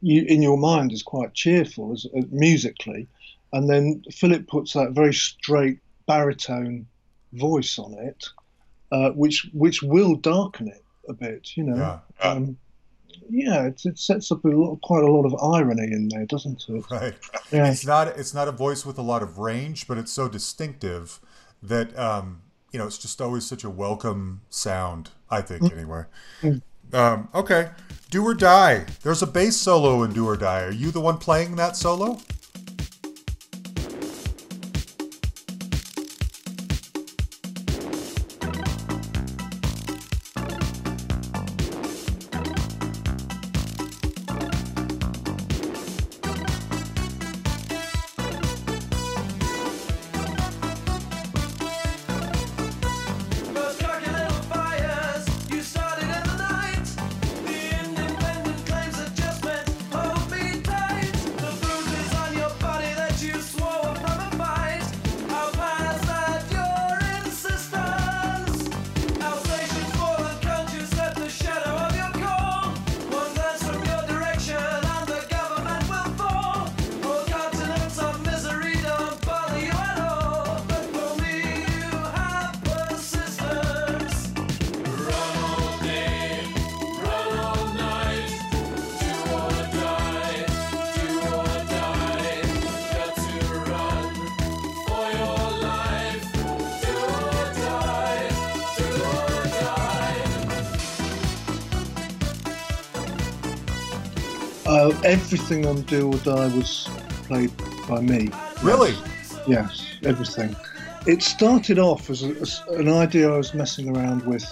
you 0.00 0.22
in 0.22 0.42
your 0.42 0.58
mind 0.58 0.92
is 0.92 1.02
quite 1.02 1.34
cheerful 1.34 1.92
as, 1.92 2.06
uh, 2.16 2.22
musically, 2.30 3.06
and 3.52 3.68
then 3.68 4.02
Philip 4.10 4.48
puts 4.48 4.72
that 4.72 4.92
very 4.92 5.14
straight 5.14 5.78
baritone 6.06 6.86
voice 7.34 7.78
on 7.78 7.92
it, 7.94 8.26
uh, 8.92 9.10
which 9.10 9.48
which 9.52 9.82
will 9.82 10.14
darken 10.16 10.68
it 10.68 10.84
a 11.08 11.12
bit. 11.12 11.56
You 11.56 11.64
know. 11.64 11.76
Yeah. 11.76 12.28
Um, 12.28 12.56
yeah, 13.30 13.66
it, 13.66 13.84
it 13.84 13.98
sets 13.98 14.32
up 14.32 14.44
a 14.44 14.48
lot, 14.48 14.80
quite 14.80 15.04
a 15.04 15.10
lot 15.10 15.26
of 15.26 15.34
irony 15.42 15.92
in 15.92 16.08
there, 16.08 16.24
doesn't 16.24 16.64
it? 16.68 16.84
Right. 16.90 17.14
Yeah. 17.52 17.70
It's 17.70 17.86
not 17.86 18.08
it's 18.08 18.34
not 18.34 18.48
a 18.48 18.52
voice 18.52 18.86
with 18.86 18.98
a 18.98 19.02
lot 19.02 19.22
of 19.22 19.38
range, 19.38 19.86
but 19.86 19.98
it's 19.98 20.12
so 20.12 20.28
distinctive 20.28 21.20
that 21.62 21.96
um, 21.98 22.42
you 22.72 22.78
know 22.78 22.86
it's 22.86 22.98
just 22.98 23.20
always 23.20 23.46
such 23.46 23.64
a 23.64 23.70
welcome 23.70 24.42
sound. 24.50 25.10
I 25.30 25.42
think 25.42 25.70
anyway. 25.72 26.04
Um, 26.92 27.28
okay, 27.34 27.70
do 28.10 28.24
or 28.24 28.34
die. 28.34 28.86
There's 29.02 29.22
a 29.22 29.26
bass 29.26 29.56
solo 29.56 30.02
in 30.02 30.14
Do 30.14 30.26
or 30.26 30.36
Die. 30.36 30.62
Are 30.62 30.72
you 30.72 30.90
the 30.90 31.00
one 31.00 31.18
playing 31.18 31.56
that 31.56 31.76
solo? 31.76 32.18
Everything 105.08 105.64
on 105.64 105.80
Do 105.82 106.12
or 106.12 106.18
Die 106.18 106.54
was 106.54 106.86
played 107.26 107.50
by 107.88 108.02
me. 108.02 108.28
Really? 108.62 108.94
Yes, 109.46 109.82
everything. 110.04 110.54
It 111.06 111.22
started 111.22 111.78
off 111.78 112.10
as, 112.10 112.22
a, 112.24 112.28
as 112.42 112.60
an 112.76 112.90
idea 112.90 113.32
I 113.32 113.38
was 113.38 113.54
messing 113.54 113.96
around 113.96 114.26
with. 114.26 114.44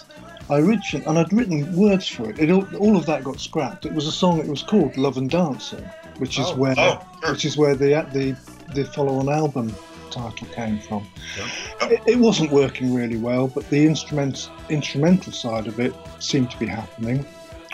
I 0.48 0.61
Adrian 0.61 1.07
and 1.07 1.18
I'd 1.18 1.30
written 1.30 1.76
words 1.76 2.09
for 2.09 2.30
it. 2.30 2.38
it. 2.38 2.50
all, 2.50 2.66
all 2.76 2.96
of 2.96 3.04
that 3.04 3.22
got 3.22 3.38
scrapped. 3.38 3.84
It 3.84 3.92
was 3.92 4.07
a 4.07 4.12
song. 4.12 4.38
It 4.38 4.46
was 4.48 4.62
called 4.62 4.96
"Love 4.96 5.18
and 5.18 5.28
Dancing," 5.28 5.84
which 6.16 6.38
is 6.38 6.46
Oh. 6.46 6.57
where 6.57 6.74
Oh, 6.78 7.04
sure. 7.20 7.32
which 7.32 7.44
is 7.44 7.59
where 7.59 7.74
the 7.74 8.07
the 8.14 8.34
the 8.74 8.86
follow-on 8.86 9.28
album 9.28 9.74
title 10.11 10.46
came 10.54 10.78
from. 10.78 11.07
It, 11.82 12.00
it 12.07 12.18
wasn't 12.18 12.50
working 12.50 12.94
really 12.94 13.18
well, 13.18 13.48
but 13.48 13.68
the 13.68 13.84
instrument 13.84 14.48
instrumental 14.70 15.32
side 15.34 15.66
of 15.66 15.78
it 15.80 15.92
seemed 16.18 16.50
to 16.52 16.59
be 16.59 16.66
happening. 16.66 17.26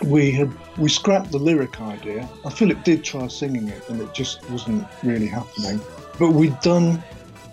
We 0.04 0.30
had 0.32 0.50
we 0.78 0.88
scrapped 0.88 1.30
the 1.30 1.38
lyric 1.38 1.80
idea. 1.80 2.28
Uh, 2.44 2.50
Philip 2.50 2.82
did 2.84 3.04
try 3.04 3.28
singing 3.28 3.68
it, 3.68 3.88
and 3.88 4.00
it 4.00 4.12
just 4.14 4.48
wasn't 4.50 4.86
really 5.02 5.26
happening. 5.26 5.80
But 6.18 6.30
we'd 6.30 6.58
done 6.60 7.02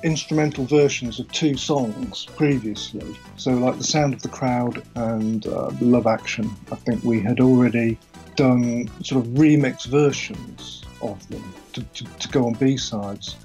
instrumental 0.03 0.65
versions 0.65 1.19
of 1.19 1.31
two 1.31 1.57
songs 1.57 2.25
previously. 2.37 3.15
So, 3.37 3.51
like 3.51 3.77
The 3.77 3.83
Sound 3.83 4.13
of 4.13 4.21
the 4.21 4.29
Crowd 4.29 4.83
and 4.95 5.45
uh, 5.47 5.71
Love 5.81 6.07
Action, 6.07 6.49
I 6.71 6.75
think 6.75 7.03
we 7.03 7.19
had 7.19 7.39
already 7.39 7.97
done 8.35 8.89
sort 9.03 9.25
of 9.25 9.31
remix 9.33 9.85
versions 9.85 10.83
of 11.01 11.27
them 11.29 11.43
to, 11.73 11.83
to, 11.83 12.03
to 12.05 12.29
go 12.29 12.47
on 12.47 12.53
B 12.53 12.77
sides. 12.77 13.35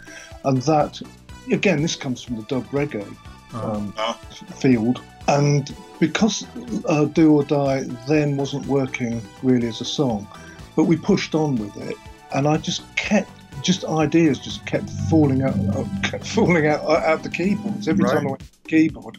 And 0.44 0.62
that, 0.62 1.00
again, 1.50 1.82
this 1.82 1.96
comes 1.96 2.22
from 2.22 2.36
the 2.36 2.42
dub 2.42 2.64
reggae 2.68 3.04
um, 3.54 3.92
Ah. 3.96 4.14
field. 4.58 5.00
And 5.28 5.74
because 6.00 6.46
uh, 6.88 7.04
Do 7.06 7.32
or 7.36 7.44
Die 7.44 7.82
then 8.08 8.36
wasn't 8.36 8.66
working 8.66 9.22
really 9.42 9.68
as 9.68 9.80
a 9.80 9.84
song, 9.84 10.26
but 10.76 10.84
we 10.84 10.96
pushed 10.96 11.34
on 11.34 11.56
with 11.56 11.76
it, 11.76 11.96
and 12.34 12.46
I 12.46 12.56
just 12.58 12.82
kept 12.96 13.30
just 13.62 13.84
ideas 13.84 14.38
just 14.38 14.66
kept 14.66 14.90
falling 15.08 15.42
out, 15.42 15.54
uh, 15.74 15.84
kept 16.02 16.26
falling 16.26 16.66
out 16.66 16.84
uh, 16.84 17.02
out 17.06 17.22
the 17.22 17.30
keyboards 17.30 17.88
every 17.88 18.04
time 18.04 18.12
I 18.14 18.20
Right. 18.22 18.30
went 18.30 18.40
to 18.40 18.46
the 18.64 18.68
keyboard. 18.68 19.18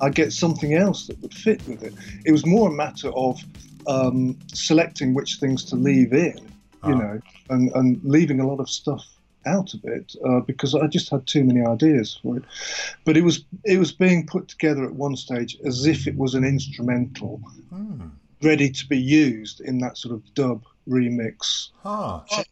I'd 0.00 0.14
get 0.14 0.32
something 0.32 0.74
else 0.74 1.06
that 1.08 1.20
would 1.20 1.34
fit 1.34 1.66
with 1.66 1.82
it. 1.82 1.94
It 2.24 2.32
was 2.32 2.46
more 2.46 2.68
a 2.68 2.72
matter 2.72 3.10
of 3.10 3.40
um, 3.86 4.38
selecting 4.52 5.14
which 5.14 5.36
things 5.40 5.64
to 5.66 5.76
leave 5.76 6.12
in, 6.12 6.36
you 6.84 6.94
Ah. 6.94 6.98
know, 6.98 7.20
and, 7.48 7.72
and 7.74 8.00
leaving 8.04 8.40
a 8.40 8.46
lot 8.46 8.60
of 8.60 8.68
stuff 8.70 9.04
out 9.46 9.74
of 9.74 9.84
it 9.84 10.14
uh, 10.24 10.40
because 10.40 10.74
I 10.74 10.86
just 10.86 11.10
had 11.10 11.26
too 11.26 11.44
many 11.44 11.64
ideas 11.64 12.18
for 12.22 12.36
it. 12.36 12.44
But 13.04 13.16
it 13.16 13.22
was 13.22 13.44
it 13.64 13.78
was 13.78 13.92
being 13.92 14.26
put 14.26 14.48
together 14.48 14.84
at 14.84 14.94
one 14.94 15.16
stage 15.16 15.56
as 15.64 15.86
if 15.86 16.06
it 16.06 16.16
was 16.16 16.34
an 16.34 16.44
instrumental, 16.44 17.40
Hmm. 17.70 18.08
ready 18.42 18.70
to 18.70 18.88
be 18.88 18.98
used 18.98 19.60
in 19.60 19.78
that 19.78 19.96
sort 19.96 20.14
of 20.14 20.34
dub 20.34 20.64
remix 20.88 21.68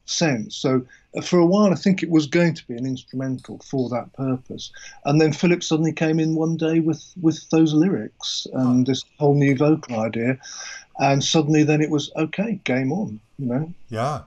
sense. 0.06 0.56
So 0.56 0.82
uh, 1.16 1.20
for 1.20 1.38
a 1.38 1.46
while, 1.46 1.72
I 1.72 1.74
think 1.74 2.02
it 2.02 2.10
was 2.10 2.26
going 2.26 2.54
to 2.54 2.66
be 2.66 2.74
an 2.74 2.86
instrumental 2.86 3.58
for 3.64 3.88
that 3.90 4.12
purpose. 4.12 4.70
And 5.04 5.20
then 5.20 5.32
Philip 5.32 5.62
suddenly 5.62 5.92
came 5.92 6.20
in 6.20 6.34
one 6.34 6.56
day 6.56 6.80
with 6.80 7.12
with 7.20 7.48
those 7.50 7.74
lyrics 7.74 8.46
and 8.52 8.86
this 8.86 9.04
whole 9.18 9.34
new 9.34 9.56
vocal 9.56 10.00
idea, 10.00 10.38
and 11.00 11.22
suddenly 11.22 11.64
then 11.64 11.80
it 11.80 11.90
was 11.90 12.10
okay, 12.16 12.60
game 12.64 12.92
on. 12.92 13.20
You 13.38 13.46
know. 13.46 13.72
Yeah. 13.88 14.20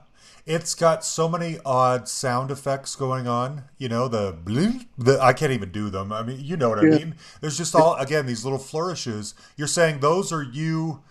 It's 0.44 0.74
got 0.74 1.04
so 1.04 1.28
many 1.28 1.58
odd 1.64 2.08
sound 2.08 2.50
effects 2.50 2.96
going 2.96 3.28
on. 3.28 3.64
You 3.78 3.88
know, 3.88 4.08
the 4.08 4.32
bleep, 4.32 4.86
the 4.98 5.20
I 5.20 5.32
can't 5.32 5.52
even 5.52 5.70
do 5.70 5.88
them. 5.88 6.12
I 6.12 6.22
mean, 6.22 6.40
you 6.40 6.56
know 6.56 6.68
what 6.68 6.80
I 6.80 6.82
mean. 6.82 7.14
There's 7.40 7.56
just 7.56 7.76
all 7.76 7.94
again 7.94 8.26
these 8.26 8.44
little 8.44 8.58
flourishes. 8.58 9.34
You're 9.56 9.68
saying 9.68 10.00
those 10.00 10.32
are 10.32 10.42
you 10.42 11.02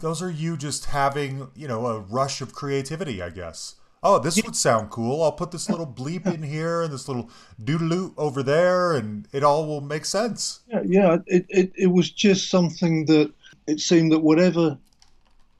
those 0.00 0.20
are 0.20 0.30
you 0.30 0.56
just 0.56 0.86
having, 0.86 1.48
you 1.54 1.66
know, 1.66 1.86
a 1.86 2.00
rush 2.00 2.42
of 2.42 2.52
creativity, 2.52 3.22
I 3.22 3.30
guess. 3.30 3.76
Oh, 4.02 4.18
this 4.18 4.42
would 4.42 4.56
sound 4.56 4.90
cool. 4.90 5.22
I'll 5.22 5.32
put 5.32 5.50
this 5.50 5.68
little 5.68 5.86
bleep 5.86 6.26
in 6.26 6.42
here 6.42 6.82
and 6.82 6.92
this 6.92 7.06
little 7.06 7.30
doodaloo 7.62 8.14
over 8.16 8.42
there 8.42 8.94
and 8.94 9.28
it 9.32 9.42
all 9.42 9.66
will 9.66 9.82
make 9.82 10.06
sense. 10.06 10.60
Yeah, 10.68 10.82
yeah. 10.84 11.16
It, 11.26 11.46
it 11.48 11.72
it 11.74 11.86
was 11.88 12.10
just 12.10 12.50
something 12.50 13.04
that 13.06 13.32
it 13.66 13.80
seemed 13.80 14.12
that 14.12 14.20
whatever 14.20 14.78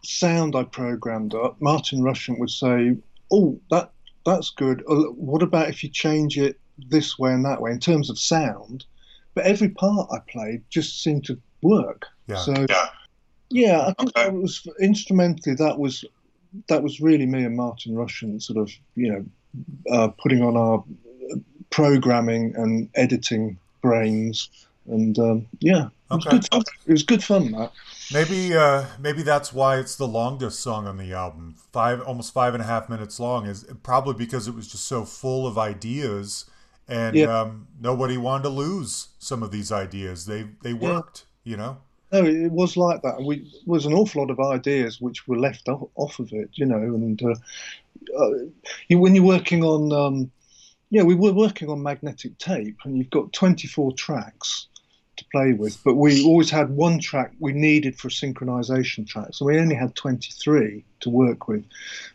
sound 0.02 0.56
I 0.56 0.64
programmed 0.64 1.34
up, 1.34 1.60
Martin 1.60 2.02
Rushent 2.02 2.38
would 2.38 2.50
say, 2.50 2.96
"Oh, 3.32 3.58
that 3.70 3.92
that's 4.26 4.50
good. 4.50 4.82
Uh, 4.88 5.10
What 5.12 5.42
about 5.42 5.68
if 5.68 5.82
you 5.82 5.88
change 5.90 6.38
it 6.38 6.58
this 6.88 7.18
way 7.18 7.32
and 7.32 7.44
that 7.44 7.60
way 7.60 7.70
in 7.70 7.80
terms 7.80 8.10
of 8.10 8.18
sound?" 8.18 8.84
But 9.34 9.46
every 9.46 9.68
part 9.68 10.10
I 10.12 10.18
played 10.30 10.62
just 10.70 11.02
seemed 11.02 11.24
to 11.26 11.38
work. 11.62 12.06
Yeah. 12.26 12.36
So 12.38 12.66
yeah, 13.50 13.80
I 13.86 13.94
think 13.98 14.14
that 14.14 14.32
was 14.32 14.66
instrumentally. 14.80 15.54
That 15.54 15.78
was 15.78 16.04
that 16.68 16.82
was 16.82 17.00
really 17.00 17.26
me 17.26 17.44
and 17.44 17.56
Martin 17.56 17.94
Rushent 17.94 18.42
sort 18.42 18.58
of 18.58 18.70
you 18.96 19.12
know 19.12 19.24
uh, 19.90 20.08
putting 20.08 20.42
on 20.42 20.56
our 20.56 20.84
programming 21.70 22.54
and 22.56 22.88
editing 22.94 23.58
brains, 23.82 24.48
and 24.86 25.18
um, 25.18 25.46
yeah, 25.60 25.86
it 25.86 26.14
was 26.14 26.26
Okay. 26.26 26.36
good. 26.36 26.48
Fun. 26.50 26.62
It 26.86 26.92
was 26.92 27.02
good 27.02 27.24
fun. 27.24 27.52
That 27.52 27.72
Maybe 28.12 28.54
uh, 28.54 28.86
maybe 28.98 29.22
that's 29.22 29.52
why 29.52 29.78
it's 29.78 29.94
the 29.96 30.08
longest 30.08 30.60
song 30.60 30.86
on 30.86 30.96
the 30.96 31.12
album. 31.12 31.54
Five 31.72 32.00
almost 32.02 32.32
five 32.34 32.54
and 32.54 32.62
a 32.62 32.66
half 32.66 32.88
minutes 32.88 33.20
long 33.20 33.46
is 33.46 33.64
probably 33.82 34.14
because 34.14 34.48
it 34.48 34.54
was 34.54 34.66
just 34.70 34.84
so 34.86 35.04
full 35.04 35.46
of 35.46 35.56
ideas 35.58 36.46
and 36.88 37.16
Yeah. 37.16 37.26
um, 37.26 37.68
nobody 37.80 38.16
wanted 38.16 38.44
to 38.44 38.48
lose 38.48 39.08
some 39.20 39.42
of 39.44 39.52
these 39.52 39.70
ideas. 39.70 40.26
They 40.26 40.42
they 40.62 40.74
worked, 40.74 41.24
you 41.44 41.56
know. 41.56 41.78
no, 42.12 42.24
it 42.24 42.50
was 42.50 42.76
like 42.76 43.02
that. 43.02 43.22
We 43.22 43.52
was 43.66 43.86
an 43.86 43.92
awful 43.92 44.22
lot 44.22 44.30
of 44.30 44.40
ideas 44.40 45.00
which 45.00 45.28
were 45.28 45.38
left 45.38 45.68
off, 45.68 45.88
off 45.94 46.18
of 46.18 46.32
it, 46.32 46.50
you 46.54 46.66
know, 46.66 46.76
and 46.78 47.22
uh, 47.22 47.34
uh, 48.18 48.30
you, 48.88 48.98
when 48.98 49.14
you're 49.14 49.24
working 49.24 49.64
on, 49.64 49.92
um, 49.92 50.32
yeah, 50.90 51.02
we 51.04 51.16
were 51.16 51.32
working 51.34 51.70
on 51.70 51.82
magnetic 51.82 52.38
tape, 52.38 52.78
and 52.84 52.98
you've 52.98 53.10
got 53.10 53.32
24 53.34 53.94
tracks 53.94 54.68
to 55.20 55.24
play 55.30 55.52
with, 55.52 55.82
but 55.84 55.94
we 55.94 56.24
always 56.24 56.50
had 56.50 56.70
one 56.70 56.98
track 56.98 57.32
we 57.38 57.52
needed 57.52 57.96
for 57.96 58.08
a 58.08 58.10
synchronization 58.10 59.06
track, 59.06 59.28
so 59.32 59.46
we 59.46 59.58
only 59.58 59.74
had 59.74 59.94
23 59.94 60.84
to 61.00 61.10
work 61.10 61.48
with. 61.48 61.64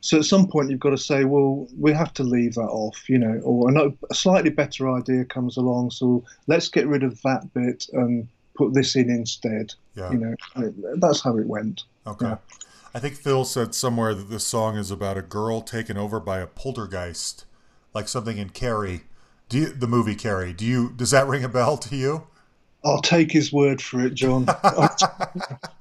So 0.01 0.19
at 0.19 0.25
some 0.25 0.47
point, 0.47 0.69
you've 0.69 0.79
got 0.79 0.91
to 0.91 0.97
say, 0.97 1.23
well, 1.23 1.67
we 1.79 1.93
have 1.93 2.13
to 2.15 2.23
leave 2.23 2.55
that 2.55 2.61
off, 2.61 3.09
you 3.09 3.17
know, 3.17 3.39
or 3.43 3.71
a 4.09 4.13
slightly 4.13 4.49
better 4.49 4.91
idea 4.91 5.25
comes 5.25 5.57
along, 5.57 5.91
so 5.91 6.23
let's 6.47 6.67
get 6.67 6.87
rid 6.87 7.03
of 7.03 7.21
that 7.21 7.53
bit 7.53 7.87
and 7.93 8.27
put 8.55 8.73
this 8.73 8.95
in 8.95 9.09
instead. 9.09 9.73
Yeah. 9.95 10.11
You 10.11 10.17
know, 10.17 10.73
that's 10.97 11.21
how 11.21 11.37
it 11.37 11.47
went. 11.47 11.83
Okay. 12.05 12.27
Yeah. 12.27 12.37
I 12.93 12.99
think 12.99 13.15
Phil 13.15 13.43
said 13.43 13.75
somewhere 13.75 14.13
that 14.13 14.29
this 14.29 14.45
song 14.45 14.77
is 14.77 14.89
about 14.89 15.17
a 15.17 15.21
girl 15.21 15.61
taken 15.61 15.97
over 15.97 16.19
by 16.21 16.39
a 16.39 16.47
poltergeist, 16.47 17.45
like 17.93 18.07
something 18.07 18.37
in 18.37 18.49
Carrie. 18.49 19.01
Do 19.49 19.57
you, 19.57 19.65
the 19.73 19.87
movie 19.87 20.15
Carrie? 20.15 20.53
Do 20.53 20.65
you 20.65 20.93
does 20.95 21.11
that 21.11 21.27
ring 21.27 21.43
a 21.43 21.49
bell 21.49 21.77
to 21.77 21.95
you? 21.95 22.27
I'll 22.85 23.01
take 23.01 23.31
his 23.31 23.51
word 23.51 23.81
for 23.81 24.05
it, 24.05 24.13
John. 24.13 24.45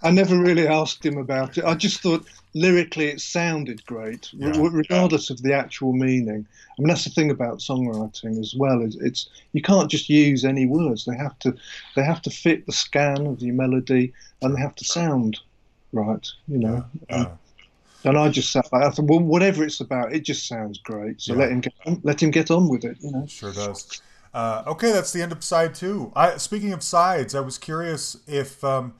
I, 0.03 0.11
never 0.11 0.37
really 0.39 0.67
asked 0.67 1.05
him 1.05 1.19
about 1.19 1.59
it. 1.59 1.65
I 1.65 1.75
just 1.75 2.01
thought 2.01 2.25
lyrically 2.55 3.07
it 3.09 3.21
sounded 3.21 3.85
great, 3.85 4.31
Yeah. 4.33 4.53
regardless 4.57 5.29
of 5.29 5.43
the 5.43 5.53
actual 5.53 5.93
meaning. 5.93 6.47
I 6.47 6.81
mean, 6.83 6.89
that's 6.89 7.05
the 7.05 7.11
thing 7.11 7.31
about 7.31 7.59
songwriting 7.59 8.41
as 8.41 8.55
well. 8.57 8.81
Is 8.81 8.97
it's 8.97 9.29
you 9.53 9.61
can't 9.61 9.91
just 9.91 10.09
use 10.09 10.45
any 10.45 10.67
words. 10.67 11.05
They 11.05 11.17
have 11.17 11.39
to 11.41 11.55
they 11.95 12.03
have 12.03 12.23
to 12.23 12.31
fit 12.31 12.65
the 12.67 12.73
scan 12.73 13.27
of 13.27 13.43
your 13.43 13.55
melody, 13.55 14.13
and 14.41 14.57
they 14.57 14.61
have 14.61 14.75
to 14.77 14.85
sound 14.85 15.39
right. 15.93 16.27
You 16.49 16.59
know. 16.59 16.85
Uh, 17.11 17.27
And 18.07 18.19
I 18.19 18.29
just 18.29 18.53
sat 18.53 18.71
back. 18.71 18.83
I 18.83 18.91
thought, 18.91 19.07
well, 19.07 19.21
whatever 19.21 19.65
it's 19.65 19.81
about, 19.81 20.13
it 20.13 20.25
just 20.25 20.47
sounds 20.47 20.79
great. 20.79 21.21
So 21.23 21.33
Yeah. 21.33 21.39
let 21.41 21.53
him 21.53 21.61
get 21.61 21.73
on, 21.87 22.01
let 22.03 22.23
him 22.23 22.31
get 22.31 22.51
on 22.51 22.69
with 22.69 22.85
it. 22.85 22.97
You 23.01 23.13
know. 23.13 23.27
Sure 23.27 23.53
does. 23.53 24.01
Uh, 24.35 24.65
okay, 24.67 24.91
that's 24.91 25.13
the 25.13 25.23
end 25.23 25.31
of 25.31 25.45
side 25.45 25.75
two. 25.75 26.13
I, 26.17 26.37
speaking 26.39 26.73
of 26.73 26.83
sides, 26.83 27.37
I 27.37 27.41
was 27.41 27.57
curious 27.57 28.17
if 28.27 28.65
um, 28.65 28.95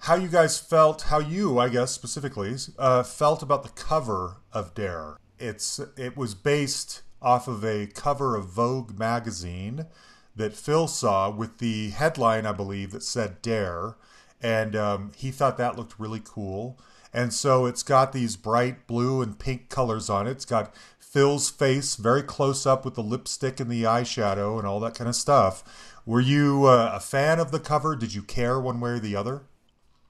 how 0.00 0.16
you 0.16 0.26
guys 0.26 0.58
felt, 0.58 1.02
how 1.02 1.20
you, 1.20 1.58
I 1.58 1.68
guess 1.68 1.92
specifically, 1.92 2.56
uh, 2.76 3.04
felt 3.04 3.42
about 3.42 3.62
the 3.62 3.68
cover 3.68 4.38
of 4.52 4.74
Dare. 4.74 5.18
It's 5.38 5.80
it 5.96 6.16
was 6.16 6.34
based 6.34 7.02
off 7.22 7.46
of 7.46 7.64
a 7.64 7.86
cover 7.86 8.34
of 8.34 8.46
Vogue 8.46 8.98
magazine 8.98 9.86
that 10.34 10.54
Phil 10.54 10.88
saw 10.88 11.30
with 11.30 11.58
the 11.58 11.90
headline, 11.90 12.44
I 12.44 12.52
believe, 12.52 12.90
that 12.90 13.04
said 13.04 13.40
Dare, 13.42 13.96
and 14.42 14.74
um, 14.74 15.12
he 15.16 15.30
thought 15.30 15.58
that 15.58 15.76
looked 15.76 15.98
really 15.98 16.22
cool. 16.24 16.76
And 17.12 17.32
so 17.32 17.64
it's 17.64 17.82
got 17.82 18.12
these 18.12 18.36
bright 18.36 18.86
blue 18.86 19.22
and 19.22 19.38
pink 19.38 19.70
colors 19.70 20.10
on 20.10 20.26
it. 20.26 20.32
It's 20.32 20.44
got 20.44 20.74
Phil's 21.10 21.48
face 21.50 21.96
very 21.96 22.22
close 22.22 22.66
up 22.66 22.84
with 22.84 22.94
the 22.94 23.02
lipstick 23.02 23.60
and 23.60 23.70
the 23.70 23.84
eyeshadow 23.84 24.58
and 24.58 24.66
all 24.66 24.80
that 24.80 24.94
kind 24.94 25.08
of 25.08 25.16
stuff. 25.16 25.64
Were 26.04 26.20
you 26.20 26.66
uh, 26.66 26.92
a 26.94 27.00
fan 27.00 27.38
of 27.38 27.50
the 27.52 27.60
cover? 27.60 27.96
Did 27.96 28.12
you 28.14 28.22
care 28.22 28.60
one 28.60 28.80
way 28.80 28.90
or 28.90 28.98
the 28.98 29.16
other? 29.16 29.42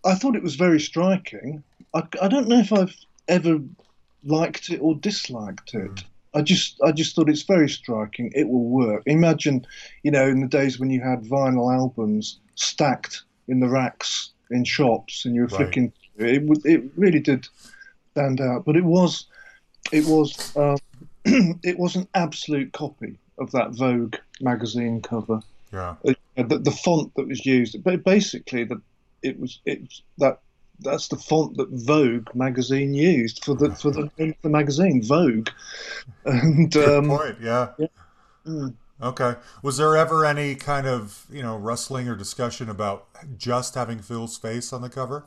I 0.05 0.14
thought 0.14 0.36
it 0.36 0.42
was 0.42 0.57
very 0.57 0.80
striking. 0.80 1.62
I, 1.94 2.03
I 2.20 2.28
don't 2.28 2.49
know 2.49 2.59
if 2.59 2.72
I've 2.72 2.94
ever 3.28 3.59
liked 4.24 4.70
it 4.70 4.78
or 4.78 4.94
disliked 4.97 5.74
it. 5.74 6.05
I 6.34 6.42
just 6.42 6.80
I 6.82 6.92
just 6.92 7.14
thought 7.14 7.28
it's 7.30 7.42
very 7.42 7.68
striking. 7.68 8.30
It 8.34 8.49
will 8.49 8.64
work. 8.68 9.03
Imagine, 9.07 9.66
you 10.03 10.11
know, 10.11 10.26
in 10.26 10.40
the 10.40 10.49
days 10.49 10.78
when 10.78 10.90
you 10.90 11.01
had 11.01 11.22
vinyl 11.22 11.74
albums 11.74 12.40
stacked 12.57 13.22
in 13.49 13.61
the 13.61 13.68
racks 13.68 14.32
in 14.51 14.64
shops 14.64 15.24
and 15.24 15.34
you 15.34 15.42
were 15.42 15.49
Right. 15.49 15.57
flicking. 15.57 15.92
It 16.18 16.42
it 16.64 16.82
really 16.97 17.20
did 17.20 17.49
stand 18.12 18.40
out. 18.40 18.64
But 18.64 18.76
it 18.76 18.84
was 18.84 19.26
it 19.93 20.05
was 20.07 20.57
um, 20.57 20.78
it 21.24 21.78
was 21.78 21.97
an 21.97 22.09
absolute 22.14 22.72
copy 22.72 23.18
of 23.39 23.51
that 23.53 23.70
Vogue 23.72 24.16
magazine 24.41 25.01
cover 25.03 25.41
Yeah. 25.72 25.97
uh, 26.07 26.43
the, 26.43 26.59
the 26.59 26.70
font 26.70 27.12
that 27.16 27.28
was 27.28 27.45
used, 27.45 27.82
but 27.82 28.05
basically 28.05 28.64
the 28.64 28.80
it 29.22 29.39
was 29.39 29.61
it 29.64 29.80
that 30.18 30.41
that's 30.80 31.09
the 31.09 31.16
font 31.16 31.57
that 31.57 31.68
Vogue 31.70 32.28
magazine 32.34 32.93
used 32.95 33.45
for 33.45 33.55
the 33.55 33.74
for 33.74 33.91
the, 33.91 34.11
the 34.43 34.49
magazine 34.49 35.03
Vogue, 35.03 35.49
and 36.24 36.70
Good 36.70 36.99
um, 36.99 37.09
point. 37.09 37.37
Yeah. 37.41 37.70
mm. 38.47 38.74
Okay. 39.03 39.34
Was 39.62 39.76
there 39.76 39.97
ever 39.97 40.24
any 40.24 40.55
kind 40.55 40.87
of 40.87 41.26
you 41.30 41.43
know 41.43 41.57
rustling 41.57 42.09
or 42.09 42.16
discussion 42.16 42.68
about 42.68 43.09
just 43.37 43.74
having 43.74 43.99
Phil's 43.99 44.37
face 44.39 44.72
on 44.72 44.82
the 44.82 44.89
cover? 44.89 45.26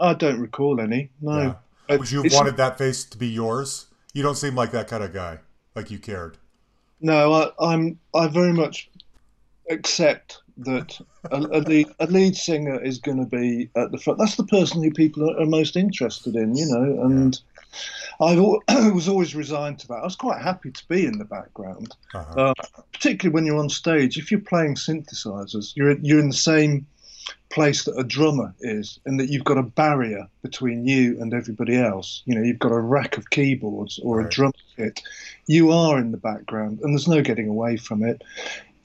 I 0.00 0.14
don't 0.14 0.40
recall 0.40 0.80
any. 0.80 1.10
No, 1.20 1.56
Yeah. 1.88 1.94
Uh, 1.94 1.98
Would 1.98 2.10
you 2.10 2.22
have 2.22 2.32
wanted 2.32 2.56
that 2.56 2.78
face 2.78 3.04
to 3.04 3.18
be 3.18 3.28
yours? 3.28 3.86
You 4.14 4.22
don't 4.22 4.36
seem 4.36 4.54
like 4.54 4.72
that 4.72 4.88
kind 4.88 5.02
of 5.04 5.12
guy. 5.12 5.38
Like 5.74 5.90
you 5.90 5.98
cared. 5.98 6.38
No, 7.00 7.32
I, 7.32 7.50
I'm 7.60 7.98
I 8.14 8.28
very 8.28 8.52
much 8.52 8.90
accept 9.70 10.38
that 10.58 10.98
a, 11.30 11.36
a, 11.36 11.60
lead, 11.60 11.88
a 12.00 12.06
lead 12.06 12.34
singer 12.34 12.82
is 12.82 12.98
going 12.98 13.18
to 13.18 13.26
be 13.26 13.68
at 13.76 13.92
the 13.92 13.98
front. 13.98 14.18
That's 14.18 14.36
the 14.36 14.44
person 14.44 14.82
who 14.82 14.90
people 14.90 15.30
are, 15.30 15.38
are 15.42 15.46
most 15.46 15.76
interested 15.76 16.34
in, 16.34 16.56
you 16.56 16.64
know. 16.66 17.02
And 17.04 17.38
I 18.20 18.90
was 18.90 19.08
always 19.08 19.34
resigned 19.34 19.78
to 19.80 19.88
that. 19.88 19.96
I 20.00 20.04
was 20.04 20.16
quite 20.16 20.40
happy 20.40 20.70
to 20.70 20.88
be 20.88 21.04
in 21.04 21.18
the 21.18 21.26
background, 21.26 21.94
Uh-huh. 22.14 22.40
uh, 22.40 22.54
particularly 22.92 23.34
when 23.34 23.44
you're 23.44 23.58
on 23.58 23.68
stage. 23.68 24.16
If 24.16 24.30
you're 24.30 24.40
playing 24.40 24.76
synthesizers, 24.76 25.76
you're 25.76 25.98
you're 25.98 26.20
in 26.20 26.28
the 26.28 26.34
same 26.34 26.86
place 27.50 27.84
that 27.84 27.96
a 27.98 28.04
drummer 28.04 28.54
is, 28.60 28.98
and 29.06 29.18
that 29.18 29.28
you've 29.30 29.44
got 29.44 29.58
a 29.58 29.62
barrier 29.62 30.26
between 30.42 30.86
you 30.86 31.20
and 31.20 31.32
everybody 31.32 31.76
else. 31.76 32.22
You 32.26 32.34
know, 32.34 32.42
you've 32.42 32.58
got 32.58 32.72
a 32.72 32.78
rack 32.80 33.16
of 33.16 33.30
keyboards 33.30 33.98
or 34.02 34.18
Right. 34.18 34.26
a 34.26 34.28
drum 34.28 34.52
kit. 34.76 35.02
You 35.46 35.70
are 35.72 35.98
in 35.98 36.10
the 36.10 36.18
background, 36.18 36.80
and 36.82 36.92
there's 36.92 37.08
no 37.08 37.22
getting 37.22 37.48
away 37.48 37.76
from 37.76 38.02
it. 38.02 38.22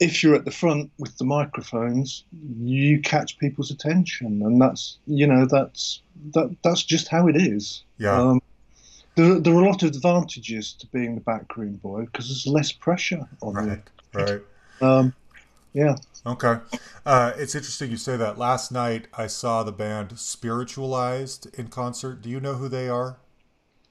If 0.00 0.22
you're 0.22 0.34
at 0.34 0.44
the 0.44 0.50
front 0.50 0.90
with 0.98 1.16
the 1.18 1.24
microphones, 1.24 2.24
you 2.60 3.00
catch 3.00 3.38
people's 3.38 3.70
attention, 3.70 4.42
and 4.42 4.60
that's 4.60 4.98
you 5.06 5.26
know 5.26 5.46
that's 5.46 6.00
that 6.34 6.54
that's 6.62 6.82
just 6.82 7.08
how 7.08 7.28
it 7.28 7.36
is. 7.36 7.84
Yeah. 7.98 8.20
Um, 8.20 8.42
there, 9.14 9.38
there 9.38 9.54
are 9.54 9.62
a 9.62 9.68
lot 9.68 9.82
of 9.82 9.90
advantages 9.90 10.72
to 10.74 10.86
being 10.86 11.14
the 11.16 11.20
backroom 11.20 11.74
boy 11.74 12.06
because 12.06 12.28
there's 12.28 12.46
less 12.46 12.72
pressure 12.72 13.28
on 13.42 13.54
right. 13.54 13.82
Right. 14.14 14.40
you. 14.80 14.86
Um, 14.86 15.14
yeah. 15.74 15.96
Okay. 16.24 16.56
Uh, 17.04 17.32
it's 17.36 17.54
interesting 17.54 17.90
you 17.90 17.96
say 17.96 18.16
that. 18.16 18.38
Last 18.38 18.70
night 18.70 19.08
I 19.14 19.26
saw 19.26 19.62
the 19.64 19.72
band 19.72 20.18
Spiritualized 20.18 21.48
in 21.58 21.68
concert. 21.68 22.22
Do 22.22 22.30
you 22.30 22.40
know 22.40 22.54
who 22.54 22.68
they 22.68 22.88
are? 22.88 23.18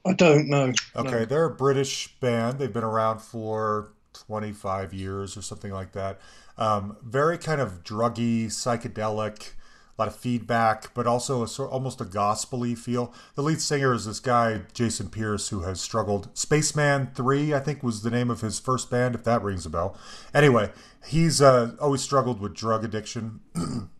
I 0.06 0.14
don't 0.14 0.48
know. 0.48 0.72
Okay, 0.96 1.20
No. 1.20 1.24
they're 1.24 1.44
a 1.44 1.54
British 1.54 2.08
band. 2.20 2.58
They've 2.58 2.72
been 2.72 2.84
around 2.84 3.20
for 3.20 3.92
25 4.14 4.92
years 4.94 5.36
or 5.36 5.42
something 5.42 5.72
like 5.72 5.92
that. 5.92 6.20
Um, 6.58 6.96
very 7.02 7.38
kind 7.38 7.60
of 7.60 7.82
druggy, 7.84 8.46
psychedelic, 8.46 9.52
a 9.98 10.02
lot 10.02 10.08
of 10.08 10.16
feedback, 10.16 10.94
but 10.94 11.06
also 11.06 11.42
a 11.42 11.48
sort 11.48 11.70
almost 11.70 12.00
a 12.00 12.04
gospely 12.04 12.74
feel. 12.74 13.12
The 13.34 13.42
lead 13.42 13.60
singer 13.60 13.92
is 13.92 14.06
this 14.06 14.20
guy 14.20 14.62
Jason 14.72 15.10
Pierce 15.10 15.48
who 15.48 15.60
has 15.60 15.80
struggled. 15.80 16.28
Spacemen 16.34 17.10
Three, 17.14 17.52
I 17.52 17.60
think, 17.60 17.82
was 17.82 18.02
the 18.02 18.10
name 18.10 18.30
of 18.30 18.40
his 18.40 18.58
first 18.58 18.90
band, 18.90 19.14
if 19.14 19.24
that 19.24 19.42
rings 19.42 19.66
a 19.66 19.70
bell. 19.70 19.96
Anyway, 20.32 20.70
he's 21.06 21.42
uh, 21.42 21.72
always 21.80 22.00
struggled 22.00 22.40
with 22.40 22.54
drug 22.54 22.84
addiction, 22.84 23.40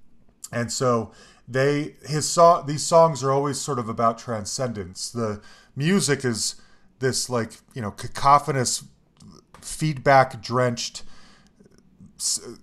and 0.52 0.72
so 0.72 1.12
they 1.46 1.96
his 2.06 2.28
song 2.28 2.66
these 2.66 2.84
songs 2.84 3.22
are 3.22 3.30
always 3.30 3.60
sort 3.60 3.78
of 3.78 3.88
about 3.88 4.18
transcendence. 4.18 5.10
The 5.10 5.42
music 5.76 6.24
is 6.24 6.56
this 7.00 7.28
like 7.28 7.52
you 7.74 7.82
know 7.82 7.90
cacophonous, 7.90 8.84
feedback 9.60 10.40
drenched 10.40 11.02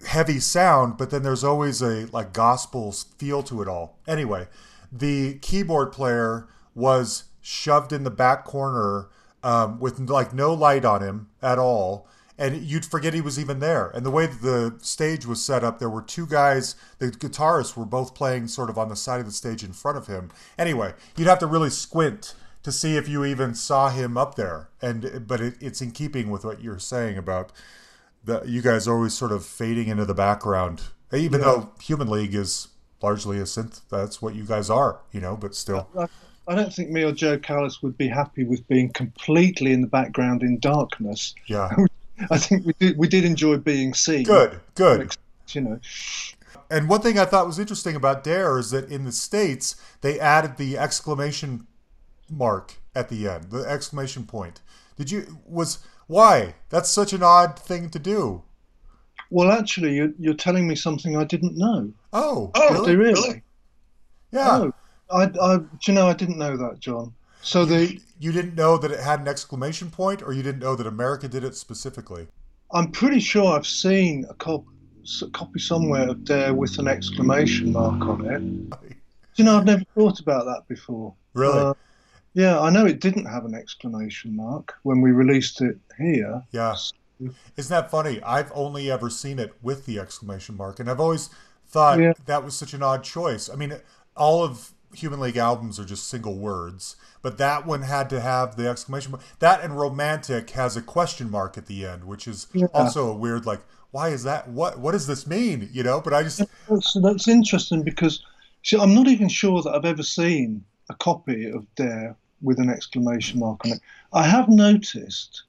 heavy 0.08 0.40
sound, 0.40 0.98
but 0.98 1.10
then 1.10 1.24
there's 1.24 1.44
always 1.44 1.82
a 1.82 2.08
like 2.12 2.34
gospel 2.34 2.92
feel 2.92 3.44
to 3.44 3.62
it 3.62 3.68
all. 3.68 3.98
Anyway, 4.08 4.48
the 4.92 5.36
keyboard 5.40 5.92
player 5.92 6.48
was 6.76 7.26
shoved 7.42 7.92
in 7.92 8.04
the 8.04 8.12
back 8.12 8.46
corner 8.46 9.10
um, 9.44 9.80
with 9.80 10.00
like 10.00 10.34
no 10.34 10.54
light 10.54 10.86
on 10.86 11.02
him 11.02 11.30
at 11.42 11.60
all. 11.60 12.08
And 12.38 12.62
you'd 12.62 12.86
forget 12.86 13.14
he 13.14 13.20
was 13.20 13.38
even 13.38 13.60
there. 13.60 13.90
And 13.90 14.06
the 14.06 14.12
way 14.12 14.26
that 14.26 14.42
the 14.42 14.76
stage 14.80 15.26
was 15.26 15.44
set 15.44 15.62
up, 15.62 15.80
there 15.80 15.90
were 15.90 16.02
two 16.02 16.26
guys, 16.26 16.76
the 16.98 17.08
guitarists 17.08 17.76
were 17.76 17.86
both 17.86 18.16
playing 18.16 18.48
sort 18.48 18.70
of 18.70 18.78
on 18.78 18.88
the 18.88 18.96
side 18.96 19.20
of 19.20 19.26
the 19.26 19.34
stage 19.34 19.62
in 19.62 19.74
front 19.74 19.98
of 19.98 20.08
him. 20.08 20.32
Anyway, 20.58 20.94
you'd 21.18 21.28
have 21.28 21.40
to 21.40 21.48
really 21.48 21.70
squint 21.70 22.36
to 22.64 22.72
see 22.72 22.96
if 22.96 23.10
you 23.10 23.26
even 23.26 23.54
saw 23.54 23.90
him 23.90 24.18
up 24.18 24.36
there. 24.36 24.70
And 24.82 25.28
but 25.28 25.42
it, 25.42 25.56
it's 25.60 25.82
in 25.82 25.92
keeping 25.92 26.30
with 26.30 26.46
what 26.46 26.62
you're 26.62 26.80
saying 26.80 27.18
about 27.18 27.52
you 28.46 28.62
guys 28.62 28.88
are 28.88 28.94
always 28.96 29.14
sort 29.14 29.32
of 29.32 29.46
fading 29.46 29.88
into 29.88 30.06
the 30.06 30.14
background, 30.14 30.82
even 31.14 31.40
Yeah. 31.42 31.46
though 31.48 31.70
Human 31.82 32.10
League 32.10 32.36
is 32.36 32.68
largely 33.02 33.38
a 33.40 33.44
synth. 33.44 33.82
That's 33.90 34.22
what 34.22 34.36
you 34.36 34.44
guys 34.44 34.70
are, 34.70 35.00
you 35.12 35.22
know. 35.22 35.36
But 35.38 35.56
still, 35.56 35.88
I, 35.98 36.08
I 36.48 36.56
don't 36.56 36.74
think 36.74 36.90
me 36.90 37.04
or 37.04 37.12
Jo 37.12 37.38
Callis 37.38 37.82
would 37.82 37.98
be 37.98 38.08
happy 38.08 38.44
with 38.44 38.68
being 38.68 38.90
completely 38.92 39.72
in 39.72 39.82
the 39.82 39.88
background 39.88 40.44
in 40.44 40.60
darkness. 40.60 41.34
yeah, 41.48 41.70
I 42.32 42.38
think 42.38 42.66
we 42.66 42.74
did 42.80 42.98
we 42.98 43.08
did 43.08 43.26
enjoy 43.26 43.58
being 43.58 43.94
seen. 43.94 44.24
good, 44.24 44.60
good. 44.76 45.16
You 45.50 45.62
know. 45.62 45.80
And 46.72 46.88
one 46.88 47.02
thing 47.02 47.18
I 47.18 47.26
thought 47.26 47.48
was 47.48 47.58
interesting 47.58 47.96
about 47.96 48.24
Dare 48.24 48.60
is 48.60 48.70
that 48.72 48.92
in 48.92 49.04
the 49.06 49.12
states 49.12 49.76
they 50.02 50.20
added 50.20 50.58
the 50.58 50.78
exclamation 50.78 51.66
mark 52.30 52.76
at 52.94 53.10
the 53.10 53.28
end, 53.28 53.46
the 53.52 53.64
exclamation 53.68 54.24
point. 54.26 54.62
Did 54.98 55.10
you 55.10 55.40
was 55.48 55.80
why? 56.10 56.56
That's 56.70 56.90
such 56.90 57.14
an 57.14 57.22
odd 57.22 57.60
thing 57.60 57.92
to 57.92 58.00
do. 58.00 58.42
Well, 59.30 59.52
actually, 59.52 59.94
you're, 59.94 60.12
you're 60.18 60.34
telling 60.34 60.68
me 60.68 60.74
something 60.74 61.16
I 61.16 61.24
didn't 61.24 61.56
know. 61.56 61.94
Oh, 62.12 62.50
oh 62.56 62.84
they 62.84 62.96
really? 62.96 63.44
Yeah. 64.32 64.50
Oh, 64.50 64.74
I, 65.12 65.30
I, 65.40 65.58
do 65.58 65.68
you 65.86 65.94
know, 65.94 66.08
I 66.08 66.14
didn't 66.14 66.40
know 66.40 66.58
that, 66.58 66.80
John. 66.80 67.14
So 67.44 67.64
the 67.64 68.00
You 68.20 68.32
didn't 68.32 68.56
know 68.56 68.76
that 68.78 68.90
it 68.90 69.00
had 69.00 69.20
an 69.20 69.28
exclamation 69.28 69.92
point, 69.92 70.24
or 70.24 70.34
you 70.34 70.42
didn't 70.42 70.62
know 70.62 70.76
that 70.76 70.88
America 70.88 71.28
did 71.28 71.44
it 71.44 71.56
specifically. 71.56 72.26
I'm 72.74 72.92
pretty 72.92 73.20
sure 73.20 73.56
I've 73.56 73.68
seen 73.68 74.26
a 74.32 74.34
cop, 74.34 74.66
s- 75.04 75.24
copy 75.32 75.60
somewhere 75.60 76.10
of 76.10 76.26
Dare 76.26 76.56
with 76.56 76.80
an 76.80 76.88
exclamation 76.88 77.72
mark 77.72 78.02
on 78.02 78.26
it. 78.26 78.70
Do 78.80 78.96
you 79.36 79.44
know, 79.44 79.58
I've 79.60 79.66
never 79.66 79.84
thought 79.96 80.20
about 80.20 80.46
that 80.46 80.64
before. 80.68 81.14
Really? 81.36 81.60
Uh, 81.60 81.76
yeah, 82.34 82.60
I 82.60 82.70
know 82.70 82.86
it 82.86 83.00
didn't 83.00 83.26
have 83.26 83.46
an 83.46 83.56
exclamation 83.56 84.36
mark 84.36 84.76
when 84.84 85.02
we 85.02 85.12
released 85.12 85.62
it 85.62 85.78
here. 85.98 86.44
Yeah. 86.52 86.76
Isn't 87.20 87.70
that 87.70 87.92
funny? 87.92 88.22
I've 88.24 88.52
only 88.56 88.90
ever 88.90 89.10
seen 89.10 89.40
it 89.40 89.54
with 89.62 89.86
the 89.86 90.00
exclamation 90.00 90.56
mark, 90.56 90.80
and 90.80 90.90
I've 90.90 91.00
always 91.02 91.30
thought 91.68 92.00
Yeah. 92.00 92.14
that 92.26 92.44
was 92.44 92.56
such 92.56 92.74
an 92.74 92.82
odd 92.82 93.04
choice. 93.04 93.50
I 93.50 93.56
mean, 93.56 93.74
all 94.16 94.44
of 94.44 94.74
Human 94.94 95.20
League 95.20 95.38
albums 95.38 95.80
are 95.80 95.86
just 95.86 96.08
single 96.08 96.36
words, 96.38 96.96
but 97.22 97.38
that 97.38 97.66
one 97.66 97.84
had 97.84 98.10
to 98.10 98.22
have 98.22 98.56
the 98.56 98.68
exclamation 98.68 99.12
mark. 99.12 99.24
That 99.40 99.62
and 99.62 99.78
Romantic 99.78 100.50
has 100.52 100.76
a 100.78 100.82
question 100.82 101.30
mark 101.30 101.58
at 101.58 101.68
the 101.68 101.86
end, 101.86 102.06
which 102.06 102.28
is 102.28 102.48
Yeah. 102.54 102.68
also 102.74 103.08
a 103.10 103.16
weird, 103.16 103.46
like, 103.46 103.62
why 103.92 104.10
is 104.10 104.24
that? 104.24 104.48
What 104.50 104.80
What 104.80 104.94
does 104.94 105.06
this 105.08 105.28
mean? 105.28 105.70
You 105.72 105.84
know? 105.84 106.00
But 106.02 106.14
I 106.14 106.24
just 106.24 106.42
That's, 106.70 106.94
that's 107.02 107.28
interesting 107.28 107.84
because 107.84 108.24
see, 108.64 108.78
I'm 108.78 108.94
not 108.96 109.08
even 109.08 109.30
sure 109.30 109.62
that 109.62 109.76
I've 109.76 109.86
ever 109.86 110.04
seen 110.04 110.64
a 110.90 110.96
copy 110.96 111.50
of 111.50 111.66
Dare 111.76 112.16
with 112.42 112.60
an 112.60 112.70
exclamation 112.70 113.40
mark 113.40 113.66
on 113.66 113.74
it. 113.74 113.82
I 114.14 114.24
have 114.24 114.50
noticed 114.50 115.44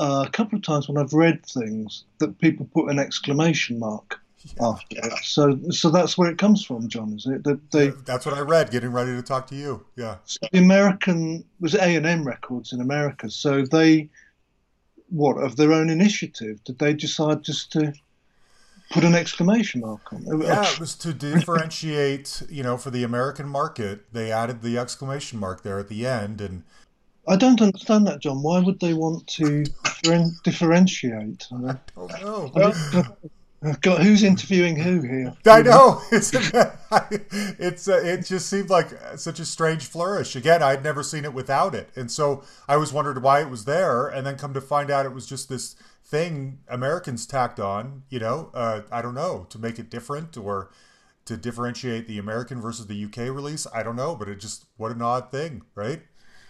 uh, 0.00 0.24
a 0.26 0.30
couple 0.30 0.56
of 0.56 0.64
times 0.64 0.88
when 0.88 0.98
I've 0.98 1.12
read 1.12 1.44
things 1.44 2.04
that 2.18 2.38
people 2.38 2.68
put 2.72 2.90
an 2.90 2.98
exclamation 2.98 3.78
mark 3.78 4.20
after 4.60 4.96
it. 4.96 5.12
So, 5.22 5.58
so 5.70 5.90
that's 5.90 6.16
where 6.16 6.30
it 6.30 6.38
comes 6.38 6.64
from, 6.64 6.88
John. 6.88 7.12
Is 7.14 7.26
it 7.26 7.44
that 7.44 7.70
they 7.72 7.88
that's 7.88 8.24
what 8.24 8.36
I 8.36 8.40
read. 8.40 8.70
Getting 8.70 8.92
ready 8.92 9.12
to 9.12 9.22
talk 9.22 9.46
to 9.48 9.56
you. 9.56 9.84
Yeah. 9.96 10.16
So 10.24 10.38
the 10.52 10.58
American 10.58 11.44
was 11.60 11.74
A 11.74 11.96
and 11.96 12.06
M 12.06 12.24
Records 12.24 12.72
in 12.72 12.80
America, 12.80 13.30
so 13.30 13.64
they 13.64 14.08
what 15.10 15.38
of 15.38 15.56
their 15.56 15.72
own 15.72 15.90
initiative 15.90 16.62
did 16.64 16.78
they 16.78 16.92
decide 16.92 17.42
just 17.42 17.72
to 17.72 17.92
put 18.90 19.04
an 19.04 19.14
exclamation 19.14 19.80
mark 19.80 20.12
on 20.12 20.22
it? 20.22 20.46
Yeah, 20.46 20.70
it 20.70 20.80
was 20.80 20.94
to 20.96 21.12
differentiate, 21.12 22.42
you 22.50 22.62
know, 22.62 22.76
for 22.76 22.90
the 22.90 23.04
American 23.04 23.48
market. 23.48 24.12
They 24.12 24.32
added 24.32 24.62
the 24.62 24.78
exclamation 24.78 25.38
mark 25.38 25.62
there 25.62 25.78
at 25.78 25.88
the 25.88 26.06
end, 26.06 26.40
and 26.40 26.64
I 27.26 27.36
don't 27.36 27.60
understand 27.60 28.06
that, 28.06 28.20
John. 28.20 28.42
Why 28.42 28.60
would 28.60 28.80
they 28.80 28.94
want 28.94 29.26
to 29.28 29.64
differentiate? 30.42 31.46
I 31.52 31.76
oh 31.96 32.08
no, 33.60 33.74
God, 33.80 34.00
who's 34.00 34.22
interviewing 34.22 34.76
who 34.76 35.00
here? 35.00 35.34
I 35.46 35.62
know. 35.62 36.00
It's 36.12 36.32
it's 37.58 37.88
uh, 37.88 38.00
it 38.02 38.24
just 38.24 38.48
seemed 38.48 38.70
like 38.70 38.90
such 39.16 39.40
a 39.40 39.44
strange 39.44 39.86
flourish. 39.86 40.36
Again, 40.36 40.62
I'd 40.62 40.84
never 40.84 41.02
seen 41.02 41.24
it 41.24 41.34
without 41.34 41.74
it, 41.74 41.90
and 41.96 42.10
so 42.10 42.44
I 42.68 42.76
was 42.76 42.92
wondered 42.92 43.20
why 43.22 43.40
it 43.40 43.50
was 43.50 43.64
there, 43.64 44.06
and 44.06 44.26
then 44.26 44.38
come 44.38 44.54
to 44.54 44.60
find 44.60 44.90
out 44.90 45.06
it 45.06 45.12
was 45.12 45.26
just 45.26 45.48
this 45.48 45.74
thing 46.08 46.60
Americans 46.68 47.26
tacked 47.26 47.60
on. 47.60 48.02
You 48.08 48.18
know, 48.18 48.50
uh, 48.54 48.82
I 48.90 49.02
don't 49.02 49.14
know 49.14 49.46
to 49.50 49.58
make 49.58 49.78
it 49.78 49.90
different 49.90 50.36
or 50.36 50.70
to 51.26 51.36
differentiate 51.36 52.08
the 52.08 52.18
American 52.18 52.60
versus 52.60 52.86
the 52.86 53.04
UK 53.04 53.34
release. 53.34 53.66
I 53.72 53.82
don't 53.82 53.96
know, 53.96 54.16
but 54.16 54.28
it 54.28 54.40
just 54.40 54.64
what 54.76 54.90
an 54.92 55.02
odd 55.02 55.30
thing, 55.30 55.62
right? 55.74 56.02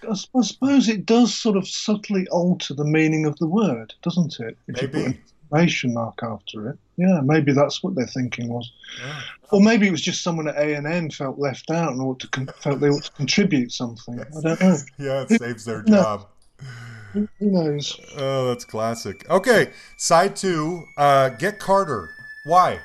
I 0.09 0.15
suppose 0.15 0.89
it 0.89 1.05
does 1.07 1.35
sort 1.35 1.57
of 1.57 1.67
subtly 1.67 2.29
alter 2.29 2.73
the 2.73 2.85
meaning 2.85 3.27
of 3.27 3.37
the 3.39 3.49
word, 3.49 3.95
doesn't 4.03 4.39
it? 4.39 4.57
If 4.69 4.81
you 4.81 4.89
put 4.89 4.95
Maybe. 4.95 5.07
an 5.07 5.19
exclamation 5.51 5.95
mark 5.95 6.21
after 6.23 6.71
it. 6.71 6.79
Yeah, 6.97 7.21
maybe 7.25 7.53
that's 7.53 7.83
what 7.83 7.97
their 7.97 8.07
thinking 8.07 8.49
was. 8.49 8.71
Yeah. 9.01 9.21
Or 9.51 9.61
maybe 9.61 9.89
it 9.89 9.91
was 9.91 10.03
just 10.03 10.23
someone 10.23 10.47
at 10.47 10.57
A 10.57 10.75
and 10.75 10.87
M 10.87 11.11
felt 11.11 11.41
left 11.41 11.71
out 11.71 11.91
and 11.93 12.01
ought 12.01 12.21
to 12.21 12.29
con- 12.29 12.49
felt 12.61 12.79
they 12.79 12.89
ought 12.91 13.05
to 13.05 13.13
contribute 13.13 13.73
something. 13.73 14.21
I 14.21 14.41
don't 14.41 14.61
know. 14.61 14.77
Yeah, 14.99 15.25
it 15.29 15.41
saves 15.41 15.65
their 15.65 15.83
job. 15.83 16.29
Who 16.61 16.67
knows? 17.41 18.01
Oh, 18.17 18.49
that's 18.49 18.65
classic. 18.65 19.29
Okay, 19.31 19.71
side 19.97 20.37
two. 20.37 20.87
Uh, 20.97 21.31
get 21.31 21.59
Carter. 21.59 22.15
Why? 22.45 22.81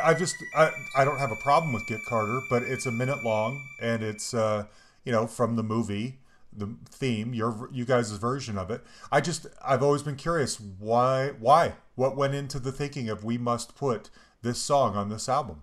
I, 0.00 0.10
I 0.10 0.14
just 0.14 0.36
I, 0.54 0.70
I 0.96 1.04
don't 1.04 1.18
have 1.18 1.30
a 1.30 1.36
problem 1.36 1.72
with 1.72 1.86
Get 1.86 2.00
Carter, 2.08 2.40
but 2.48 2.62
it's 2.62 2.86
a 2.86 2.92
minute 2.92 3.24
long 3.24 3.62
and 3.80 4.02
it's 4.02 4.34
uh, 4.34 4.66
you 5.04 5.12
know 5.12 5.26
from 5.26 5.56
the 5.56 5.62
movie, 5.62 6.18
the 6.52 6.74
theme, 6.88 7.34
your 7.34 7.68
you 7.72 7.84
guys' 7.84 8.12
version 8.12 8.58
of 8.58 8.70
it. 8.70 8.82
I 9.10 9.20
just 9.20 9.46
I've 9.64 9.82
always 9.82 10.02
been 10.02 10.16
curious 10.16 10.60
why 10.60 11.32
why 11.38 11.74
what 11.94 12.16
went 12.16 12.34
into 12.34 12.58
the 12.58 12.72
thinking 12.72 13.08
of 13.08 13.24
we 13.24 13.38
must 13.38 13.74
put 13.74 14.10
this 14.42 14.58
song 14.58 14.96
on 14.96 15.08
this 15.08 15.28
album. 15.28 15.62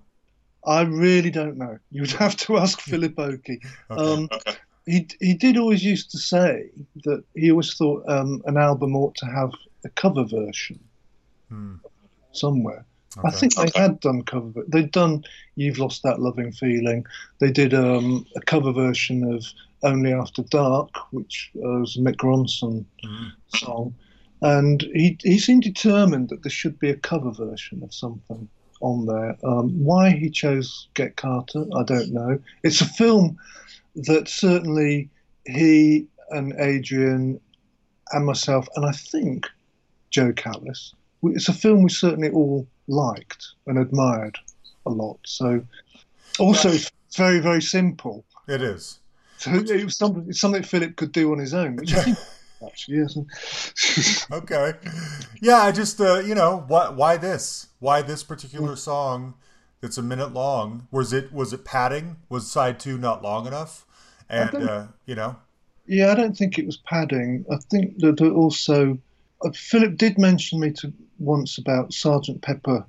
I 0.66 0.82
really 0.82 1.32
don't 1.32 1.58
know. 1.58 1.80
You 1.92 2.02
would 2.02 2.12
have 2.12 2.36
to 2.38 2.58
ask 2.58 2.82
Philip 2.82 3.18
Oakey. 3.18 3.62
Um, 3.90 4.30
he 4.86 5.08
he 5.20 5.34
did 5.34 5.58
always 5.58 5.84
used 5.84 6.12
to 6.12 6.18
say 6.18 6.70
that 7.04 7.24
he 7.36 7.52
always 7.52 7.74
thought 7.76 8.08
um, 8.10 8.42
an 8.46 8.58
album 8.58 8.96
ought 8.96 9.16
to 9.16 9.26
have 9.26 9.52
a 9.84 9.90
cover 9.90 10.24
version 10.24 10.80
somewhere. 12.32 12.86
I 13.24 13.32
think 13.32 13.56
they 13.56 13.72
had 13.76 14.00
done 14.00 14.24
cover. 14.24 14.50
ver- 14.50 14.66
They'd 14.68 14.92
done 14.92 15.24
"You've 15.56 15.80
Lost 15.80 16.04
That 16.04 16.20
Loving 16.22 16.52
Feeling." 16.52 17.06
They 17.40 17.52
did 17.52 17.74
um, 17.74 18.26
a 18.36 18.42
cover 18.42 18.72
version 18.72 19.24
of 19.24 19.46
"Only 19.84 20.14
After 20.14 20.44
Dark," 20.44 20.90
which 21.12 21.52
uh, 21.58 21.80
was 21.80 21.98
a 21.98 22.00
Mick 22.00 22.18
Ronson 22.18 22.86
song, 23.56 23.96
and 24.42 24.82
he 24.94 25.18
he 25.24 25.40
seemed 25.40 25.64
determined 25.64 26.30
that 26.30 26.44
there 26.44 26.52
should 26.52 26.80
be 26.80 26.90
a 26.90 26.96
cover 26.96 27.32
version 27.32 27.84
of 27.84 27.94
something 27.94 28.48
on 28.82 29.06
there. 29.06 29.38
Um, 29.44 29.84
why 29.84 30.12
he 30.12 30.30
chose 30.30 30.88
Get 30.94 31.16
Carter, 31.16 31.66
I 31.76 31.84
don't 31.84 32.14
know. 32.14 32.40
It's 32.64 32.82
a 32.82 32.86
film 32.86 33.38
that 33.96 34.28
certainly 34.28 35.10
he 35.46 36.08
and 36.30 36.54
Adrian 36.60 37.40
and 38.12 38.26
myself, 38.26 38.68
and 38.76 38.86
I 38.86 38.92
think 38.92 39.48
Jo 40.12 40.32
Callis, 40.34 40.94
it's 41.24 41.50
a 41.50 41.54
film 41.54 41.84
we 41.84 41.90
certainly 41.90 42.30
all 42.30 42.68
liked 42.88 43.46
and 43.66 43.78
admired 43.78 44.38
a 44.86 44.90
lot. 44.90 45.20
So, 45.26 45.64
also, 46.40 46.70
it's 46.70 46.92
very, 47.16 47.40
very 47.40 47.62
simple. 47.62 48.24
It 48.48 48.62
is. 48.62 49.00
So 49.38 49.54
it 49.54 49.84
was 49.84 49.98
something, 49.98 50.26
it's 50.30 50.40
something 50.40 50.64
Philip 50.64 50.96
could 50.96 51.12
do 51.12 51.32
on 51.32 51.40
his 51.40 51.54
own, 51.54 51.76
which 51.76 51.94
I 51.96 52.04
think 52.04 52.18
actually 52.66 52.98
isn't. 52.98 53.28
Okay. 54.32 54.74
Yeah, 55.42 55.58
I 55.58 55.72
just 55.72 56.02
uh, 56.02 56.20
you 56.20 56.36
know 56.36 56.66
why 56.68 56.90
why 56.90 57.18
this 57.18 57.68
why 57.80 58.02
this 58.02 58.24
particular 58.24 58.76
song 58.76 59.36
that's 59.80 59.98
a 59.98 60.02
minute 60.02 60.34
long 60.34 60.88
was 60.92 61.14
it 61.14 61.32
was 61.32 61.54
it 61.54 61.64
padding 61.64 62.18
was 62.30 62.52
side 62.52 62.80
two 62.80 62.98
not 62.98 63.24
long 63.24 63.48
enough 63.48 63.86
and 64.28 64.54
uh, 64.56 64.88
you 65.06 65.16
know 65.16 65.38
Yeah, 65.86 66.12
I 66.12 66.16
don't 66.16 66.36
think 66.36 66.58
it 66.58 66.66
was 66.66 66.78
padding. 66.78 67.46
I 67.52 67.58
think 67.72 68.00
that 68.00 68.20
also 68.22 68.98
uh, 69.44 69.52
Philip 69.52 69.98
did 69.98 70.18
mention 70.18 70.60
me 70.60 70.72
to 70.72 70.92
once 71.20 71.58
about 71.58 71.94
Sergeant 71.94 72.42
Pepper, 72.42 72.86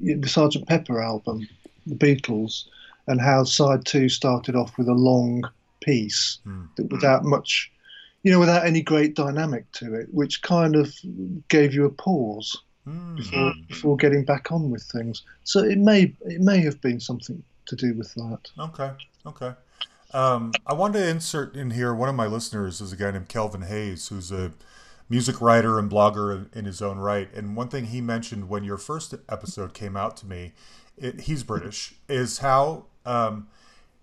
the 0.00 0.28
Sergeant 0.28 0.66
Pepper 0.66 1.02
album, 1.02 1.48
the 1.86 1.94
Beatles, 1.94 2.64
and 3.06 3.20
how 3.20 3.44
side 3.44 3.84
two 3.84 4.08
started 4.08 4.56
off 4.56 4.76
with 4.78 4.88
a 4.88 4.94
long 4.94 5.42
piece 5.80 6.38
that 6.76 6.90
without 6.90 7.24
much, 7.24 7.70
you 8.22 8.32
know, 8.32 8.40
without 8.40 8.66
any 8.66 8.82
great 8.82 9.14
dynamic 9.14 9.70
to 9.72 9.94
it, 9.94 10.12
which 10.12 10.42
kind 10.42 10.74
of 10.74 10.94
gave 11.48 11.72
you 11.72 11.84
a 11.84 11.90
pause 11.90 12.60
before 13.16 13.52
before 13.68 13.96
getting 13.96 14.24
back 14.24 14.52
on 14.52 14.70
with 14.70 14.82
things. 14.82 15.22
So 15.44 15.60
it 15.60 15.78
may 15.78 16.14
it 16.22 16.40
may 16.40 16.60
have 16.60 16.80
been 16.80 17.00
something 17.00 17.42
to 17.66 17.76
do 17.76 17.94
with 17.94 18.14
that. 18.14 18.50
Okay. 18.58 18.90
Okay. 19.26 19.52
Um, 20.12 20.52
I 20.66 20.72
want 20.72 20.94
to 20.94 21.08
insert 21.08 21.56
in 21.56 21.70
here 21.70 21.92
one 21.92 22.08
of 22.08 22.14
my 22.14 22.26
listeners 22.26 22.80
is 22.80 22.92
a 22.92 22.96
guy 22.96 23.10
named 23.10 23.28
Kelvin 23.28 23.62
Hayes, 23.62 24.08
who's 24.08 24.30
a 24.30 24.52
music 25.08 25.40
writer 25.40 25.78
and 25.78 25.90
blogger 25.90 26.52
in, 26.54 26.64
his 26.64 26.82
own 26.82 26.98
right. 26.98 27.32
And 27.32 27.56
one 27.56 27.68
thing 27.68 27.86
he 27.86 28.00
mentioned 28.00 28.48
when 28.48 28.64
your 28.64 28.76
first 28.78 29.14
episode 29.28 29.72
came 29.72 29.96
out 29.96 30.16
to 30.18 30.26
me, 30.26 30.52
it, 30.96 31.22
he's 31.22 31.42
British, 31.42 31.94
is 32.08 32.38
how, 32.38 32.86
um, 33.04 33.48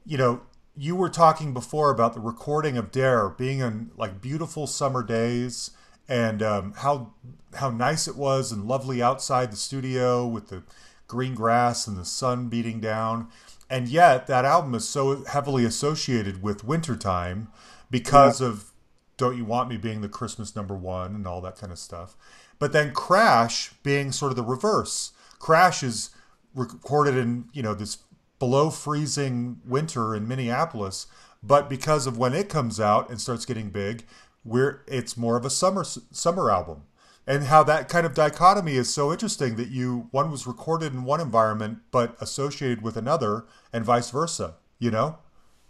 you 0.05 0.17
know, 0.17 0.41
you 0.75 0.95
were 0.95 1.09
talking 1.09 1.53
before 1.53 1.91
about 1.91 2.13
the 2.13 2.19
recording 2.19 2.77
of 2.77 2.91
Dare 2.91 3.29
being 3.29 3.61
on 3.61 3.91
like 3.95 4.21
beautiful 4.21 4.65
summer 4.65 5.03
days 5.03 5.71
and 6.07 6.41
um, 6.41 6.73
how 6.77 7.13
how 7.55 7.69
nice 7.69 8.07
it 8.07 8.15
was 8.15 8.51
and 8.51 8.67
lovely 8.67 9.01
outside 9.01 9.51
the 9.51 9.57
studio 9.57 10.25
with 10.25 10.47
the 10.47 10.63
green 11.07 11.35
grass 11.35 11.85
and 11.85 11.95
the 11.95 12.05
sun 12.05 12.49
beating 12.49 12.79
down. 12.79 13.27
And 13.69 13.87
yet 13.87 14.27
that 14.27 14.45
album 14.45 14.73
is 14.75 14.87
so 14.87 15.23
heavily 15.25 15.65
associated 15.65 16.41
with 16.41 16.63
wintertime 16.63 17.49
because 17.91 18.41
of 18.41 18.72
Don't 19.17 19.37
You 19.37 19.45
Want 19.45 19.69
Me 19.69 19.77
being 19.77 20.01
the 20.01 20.09
Christmas 20.09 20.55
number 20.55 20.75
one 20.75 21.15
and 21.15 21.27
all 21.27 21.41
that 21.41 21.57
kind 21.57 21.71
of 21.71 21.79
stuff. 21.79 22.15
But 22.59 22.71
then 22.71 22.93
Crash 22.93 23.73
being 23.83 24.11
sort 24.11 24.31
of 24.31 24.35
the 24.35 24.43
reverse. 24.43 25.11
Crash 25.39 25.83
is 25.83 26.11
recorded 26.55 27.15
in, 27.15 27.45
you 27.53 27.61
know, 27.61 27.73
this 27.73 27.97
below 28.39 28.69
freezing 28.69 29.59
winter 29.65 30.15
in 30.15 30.27
Minneapolis, 30.27 31.07
but 31.41 31.69
because 31.69 32.07
of 32.07 32.17
when 32.17 32.33
it 32.33 32.49
comes 32.49 32.79
out 32.79 33.09
and 33.09 33.19
starts 33.19 33.45
getting 33.45 33.69
big, 33.69 34.05
we're 34.45 34.81
it's 34.87 35.17
more 35.17 35.37
of 35.37 35.45
a 35.45 35.49
summer 35.49 35.83
summer 35.83 36.51
album. 36.51 36.83
And 37.25 37.45
how 37.45 37.63
that 37.63 37.87
kind 37.87 38.05
of 38.05 38.13
dichotomy 38.13 38.75
is 38.75 38.93
so 38.93 39.11
interesting 39.11 39.55
that 39.55 39.69
you 39.69 40.09
one 40.11 40.29
was 40.29 40.45
recorded 40.45 40.93
in 40.93 41.05
one 41.05 41.21
environment 41.21 41.79
but 41.91 42.17
associated 42.19 42.81
with 42.81 42.97
another 42.97 43.45
and 43.71 43.85
vice 43.85 44.09
versa, 44.09 44.55
you 44.77 44.91
know? 44.91 45.19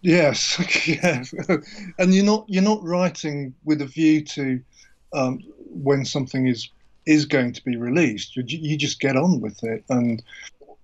Yes, 0.04 0.60
yeah, 0.88 1.24
and 1.98 2.14
you're 2.14 2.26
not 2.26 2.46
you're 2.48 2.62
not 2.62 2.84
writing 2.84 3.56
with 3.64 3.82
a 3.82 3.86
view 3.86 4.24
to 4.26 4.62
um, 5.14 5.40
when 5.70 6.04
something 6.06 6.46
is 6.46 6.70
is 7.06 7.26
going 7.26 7.54
to 7.54 7.64
be 7.64 7.78
released. 7.78 8.36
You, 8.36 8.44
you 8.46 8.78
just 8.78 9.00
get 9.00 9.16
on 9.16 9.40
with 9.40 9.64
it, 9.64 9.86
and 9.90 10.22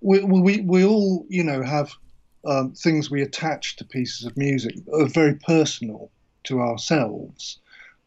we 0.01 0.23
we, 0.23 0.61
we 0.61 0.85
all 0.85 1.25
you 1.27 1.43
know 1.43 1.61
have 1.63 1.91
um, 2.45 2.71
things 2.73 3.11
we 3.11 3.21
attach 3.21 3.75
to 3.77 3.85
pieces 3.85 4.25
of 4.25 4.37
music 4.37 4.75
are 4.93 5.05
very 5.05 5.35
personal 5.35 6.09
to 6.45 6.61
ourselves. 6.61 7.59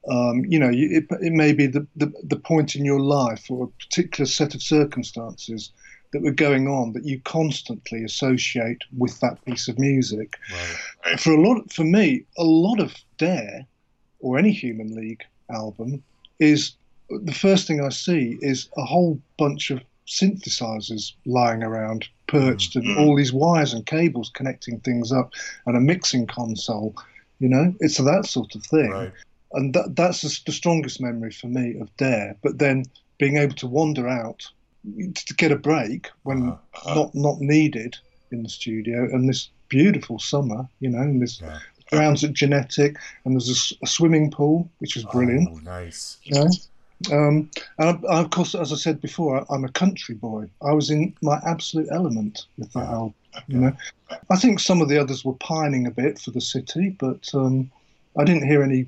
Um, 0.09 0.47
you 0.47 0.59
know, 0.59 0.71
it, 0.73 1.05
it 1.21 1.33
may 1.33 1.53
be 1.53 1.67
the, 1.67 1.87
the 1.95 2.11
the 2.25 2.37
point 2.39 2.75
in 2.75 2.87
your 2.87 3.01
life 3.01 3.51
or 3.51 3.65
a 3.65 3.85
particular 3.85 4.27
set 4.27 4.55
of 4.55 4.63
circumstances 4.63 5.73
that 6.13 6.23
were 6.23 6.31
going 6.31 6.69
on 6.69 6.93
that 6.93 7.05
you 7.05 7.21
constantly 7.21 8.05
associate 8.05 8.83
with 8.97 9.19
that 9.21 9.43
piece 9.45 9.69
of 9.69 9.79
music. 9.79 10.39
For 11.19 11.33
a 11.33 11.41
lot 11.41 11.73
for 11.73 11.85
me 11.85 12.25
a 12.39 12.45
lot 12.45 12.81
of 12.81 12.95
dare 13.19 13.67
or 14.21 14.39
any 14.39 14.53
human 14.53 14.95
league 14.95 15.23
album 15.51 16.03
is 16.39 16.75
the 17.11 17.35
first 17.35 17.67
thing 17.67 17.85
i 17.85 17.91
see 17.91 18.39
is 18.41 18.69
a 18.79 18.85
whole 18.85 19.21
bunch 19.39 19.71
of 19.71 19.83
synthesizers 20.07 21.13
lying 21.27 21.63
around 21.63 22.09
perched 22.27 22.75
and 22.75 22.87
mm. 22.87 22.99
all 22.99 23.15
these 23.15 23.33
wires 23.33 23.75
and 23.75 23.85
cables 23.85 24.31
connecting 24.33 24.81
things 24.81 25.13
up 25.13 25.33
and 25.67 25.77
a 25.77 25.81
mixing 25.81 26.27
console 26.27 26.95
you 27.43 27.49
know? 27.49 27.75
It's 27.81 27.99
that 27.99 28.25
sort 28.27 28.55
of 28.55 28.63
thing. 28.63 28.91
Right. 28.91 29.13
and 29.53 29.75
that, 29.75 29.97
that's 29.97 30.23
the, 30.23 30.41
the 30.47 30.53
strongest 30.53 31.01
memory 31.01 31.33
for 31.33 31.49
me 31.49 31.77
of 31.81 31.95
dare. 31.97 32.37
But 32.41 32.59
then 32.59 32.85
being 33.19 33.37
able 33.37 33.57
to 33.57 33.67
wander 33.67 34.09
out 34.09 34.49
to 35.15 35.35
get 35.35 35.53
a 35.53 35.57
break 35.57 36.09
when 36.25 36.51
Uh-huh. 36.51 36.95
not 36.95 37.15
not 37.15 37.41
needed 37.41 37.97
in 38.33 38.43
the 38.43 38.49
studio 38.49 39.05
and 39.13 39.29
this 39.29 39.51
beautiful 39.69 40.19
summer 40.19 40.69
you 40.81 40.89
know 40.91 40.99
and 41.01 41.21
this 41.23 41.41
Yeah. 41.41 41.59
grounds 41.91 42.25
at 42.25 42.33
genetic 42.33 42.97
and 43.25 43.35
there's 43.35 43.73
a 43.83 43.87
swimming 43.87 44.31
pool 44.31 44.71
which 44.79 44.97
was 44.97 45.05
brilliant 45.05 45.49
Oh, 45.51 45.59
nice. 45.59 46.19
you 46.25 46.35
know? 46.35 46.51
um, 47.13 47.51
and 47.79 47.89
I, 48.09 48.15
I, 48.15 48.21
of 48.21 48.31
course 48.31 48.55
as 48.55 48.73
i 48.73 48.77
said 48.77 49.01
before 49.01 49.41
I, 49.41 49.55
i'm 49.55 49.65
a 49.65 49.73
country 49.73 50.15
boy 50.15 50.49
i 50.63 50.73
was 50.73 50.91
in 50.91 51.15
my 51.23 51.41
absolute 51.47 51.89
element 51.91 52.47
with 52.59 52.73
that 52.73 52.89
Yeah. 52.89 52.93
album 52.95 53.15
you 53.49 53.59
know 53.59 53.73
i 54.31 54.37
think 54.37 54.61
some 54.61 54.81
of 54.83 54.89
the 54.89 54.99
others 54.99 55.25
were 55.25 55.35
pining 55.35 55.87
a 55.87 55.91
bit 55.91 56.19
for 56.19 56.31
the 56.33 56.41
city 56.41 56.91
but 56.99 57.29
um, 57.35 57.71
i 58.19 58.25
didn't 58.25 58.47
hear 58.47 58.63
any 58.63 58.87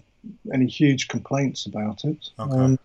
any 0.53 0.67
huge 0.67 1.09
complaints 1.09 1.67
about 1.67 2.05
it 2.05 2.31
Okay. 2.39 2.57
um, 2.57 2.79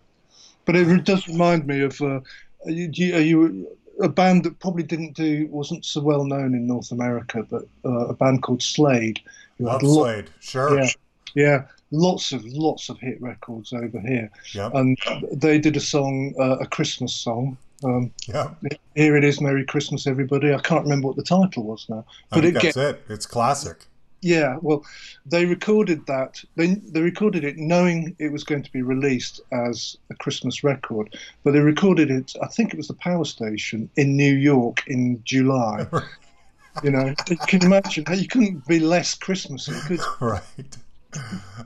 but 0.65 0.75
it 0.75 1.05
does 1.05 1.27
remind 1.27 1.65
me 1.67 1.81
of 1.81 1.99
uh, 2.01 2.19
are 2.65 2.71
you, 2.71 2.87
do 2.87 3.03
you, 3.03 3.15
are 3.15 3.21
you 3.21 3.67
a 4.01 4.09
band 4.09 4.43
that 4.45 4.59
probably 4.59 4.83
didn't 4.83 5.13
do 5.15 5.47
wasn't 5.51 5.83
so 5.85 6.01
well 6.01 6.23
known 6.23 6.53
in 6.53 6.67
North 6.67 6.91
America, 6.91 7.45
but 7.49 7.65
uh, 7.85 8.07
a 8.07 8.13
band 8.13 8.43
called 8.43 8.61
Slade, 8.63 9.19
who 9.57 9.65
Love 9.65 9.81
had 9.81 9.87
lo- 9.89 10.03
Slade. 10.03 10.29
Sure. 10.39 10.79
yeah, 10.79 10.89
yeah, 11.35 11.63
lots 11.91 12.31
of 12.31 12.45
lots 12.45 12.89
of 12.89 12.97
hit 12.99 13.21
records 13.21 13.73
over 13.73 13.99
here, 13.99 14.29
Yep. 14.53 14.73
and 14.75 14.97
they 15.33 15.59
did 15.59 15.75
a 15.75 15.81
song, 15.81 16.33
uh, 16.39 16.57
a 16.59 16.65
Christmas 16.67 17.13
song. 17.13 17.57
Um, 17.83 18.11
Yep. 18.27 18.57
here 18.95 19.15
it 19.15 19.23
is, 19.23 19.39
Merry 19.41 19.65
Christmas, 19.65 20.05
everybody. 20.07 20.53
I 20.53 20.59
can't 20.59 20.83
remember 20.83 21.07
what 21.07 21.15
the 21.17 21.23
title 21.23 21.63
was 21.63 21.85
now, 21.89 22.05
I 22.31 22.35
but 22.35 22.43
think 22.43 22.55
it 22.57 22.61
that's 22.63 22.75
get, 22.75 22.85
it. 22.95 23.01
It's 23.09 23.25
classic. 23.25 23.85
Yeah, 24.21 24.57
well, 24.61 24.85
they 25.25 25.45
recorded 25.45 26.05
that. 26.07 26.43
They 26.55 26.75
they 26.75 27.01
recorded 27.01 27.43
it 27.43 27.57
knowing 27.57 28.15
it 28.19 28.31
was 28.31 28.43
going 28.43 28.63
to 28.63 28.71
be 28.71 28.81
released 28.81 29.41
as 29.51 29.97
a 30.09 30.15
Christmas 30.15 30.63
record, 30.63 31.15
but 31.43 31.51
they 31.51 31.59
recorded 31.59 32.11
it. 32.11 32.33
I 32.41 32.47
think 32.47 32.73
it 32.73 32.77
was 32.77 32.87
the 32.87 32.95
Power 32.95 33.25
Station 33.25 33.89
in 33.95 34.17
New 34.17 34.33
York 34.33 34.83
in 34.87 35.21
July. 35.23 35.87
you 36.83 36.91
know, 36.91 37.13
you 37.29 37.37
can 37.47 37.63
imagine 37.63 38.05
how 38.05 38.13
you 38.13 38.27
couldn't 38.27 38.67
be 38.67 38.79
less 38.79 39.15
Christmassy, 39.15 39.73
could 39.87 39.99
you? 39.99 40.05
right. 40.19 40.77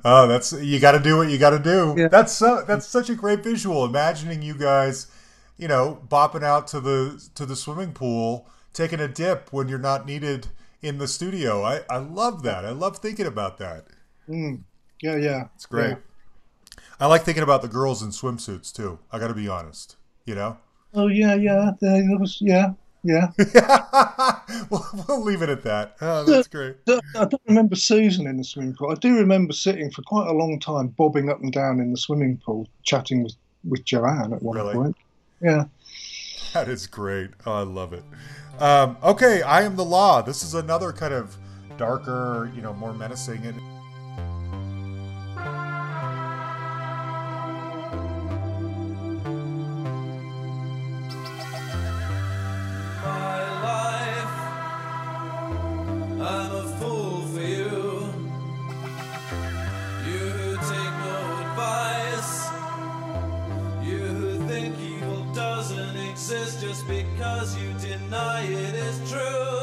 Oh, 0.06 0.28
that's 0.28 0.54
you 0.54 0.80
got 0.80 0.94
to 0.94 1.00
do 1.00 1.18
what 1.18 1.30
you 1.30 1.38
got 1.38 1.52
to 1.52 1.60
do. 1.60 1.96
Yeah. 1.98 2.08
That's 2.08 2.34
so 2.34 2.64
that's 2.68 2.86
such 2.86 3.10
a 3.10 3.16
great 3.16 3.44
visual. 3.44 3.84
Imagining 3.84 4.42
you 4.42 4.54
guys, 4.54 5.08
you 5.58 5.68
know, 5.68 6.02
bopping 6.08 6.44
out 6.44 6.68
to 6.68 6.80
the 6.80 7.22
to 7.36 7.46
the 7.46 7.56
swimming 7.56 7.94
pool 7.94 8.48
taking 8.74 9.00
a 9.00 9.08
dip 9.08 9.54
when 9.54 9.70
you're 9.70 9.80
not 9.80 10.06
needed 10.06 10.48
in 10.84 10.98
the 11.00 11.08
studio. 11.08 11.64
I, 11.64 11.82
I 11.90 11.98
love 11.98 12.44
that. 12.44 12.66
I 12.66 12.72
love 12.72 12.98
thinking 12.98 13.26
about 13.26 13.58
that. 13.58 13.86
Mm. 14.30 14.64
Yeah, 15.02 15.16
yeah. 15.16 15.46
It's 15.56 15.66
great. 15.66 15.98
I 17.00 17.08
like 17.08 17.24
thinking 17.24 17.44
about 17.44 17.62
the 17.62 17.68
girls 17.68 18.04
in 18.04 18.10
swimsuits 18.10 18.72
too. 18.72 19.00
I 19.12 19.18
got 19.20 19.30
to 19.30 19.34
be 19.34 19.48
honest. 19.48 19.96
You 20.26 20.36
know. 20.36 20.58
Oh 20.94 21.08
yeah, 21.08 21.36
yeah. 21.36 21.72
Was 21.82 22.38
yeah, 22.40 22.74
yeah. 23.04 23.30
we'll, 24.70 24.86
we'll 25.08 25.22
leave 25.24 25.42
it 25.42 25.50
at 25.50 25.64
that. 25.64 25.96
Oh, 26.02 26.24
that's 26.24 26.48
great. 26.48 26.78
I 26.88 27.26
don't 27.26 27.42
remember 27.48 27.76
Susan 27.76 28.28
in 28.28 28.38
the 28.38 28.44
swimming 28.44 28.76
pool. 28.76 28.92
I 28.92 28.96
do 28.96 29.18
remember 29.18 29.54
sitting 29.54 29.92
for 29.92 30.02
quite 30.04 30.28
a 30.28 30.34
long 30.34 30.60
time, 30.60 30.88
bobbing 30.90 31.30
up 31.30 31.42
and 31.42 31.52
down 31.52 31.80
in 31.80 31.92
the 31.92 31.98
swimming 31.98 32.38
pool, 32.46 32.68
chatting 32.84 33.24
with, 33.24 33.36
with 33.68 33.84
Joanne 33.84 34.34
at 34.34 34.42
one 34.42 34.56
Really? 34.56 34.74
point. 34.74 34.96
Yeah. 35.42 35.66
That 36.54 36.70
is 36.70 36.88
great. 36.88 37.32
Oh, 37.46 37.54
I 37.54 37.64
love 37.64 37.94
it. 37.94 38.04
Um, 38.60 38.98
okay, 39.04 39.42
I 39.42 39.64
am 39.64 39.76
the 39.76 39.86
law. 39.86 40.22
This 40.22 40.44
is 40.44 40.54
another 40.54 40.94
kind 40.94 41.14
of 41.14 41.36
darker, 41.78 42.52
you 42.56 42.62
know, 42.62 42.74
more 42.74 42.94
menacing. 42.94 43.46
And 43.46 43.60
because 66.88 67.58
you 67.58 67.73
deny 68.14 68.44
it 68.44 68.76
is 68.76 69.10
true. 69.10 69.63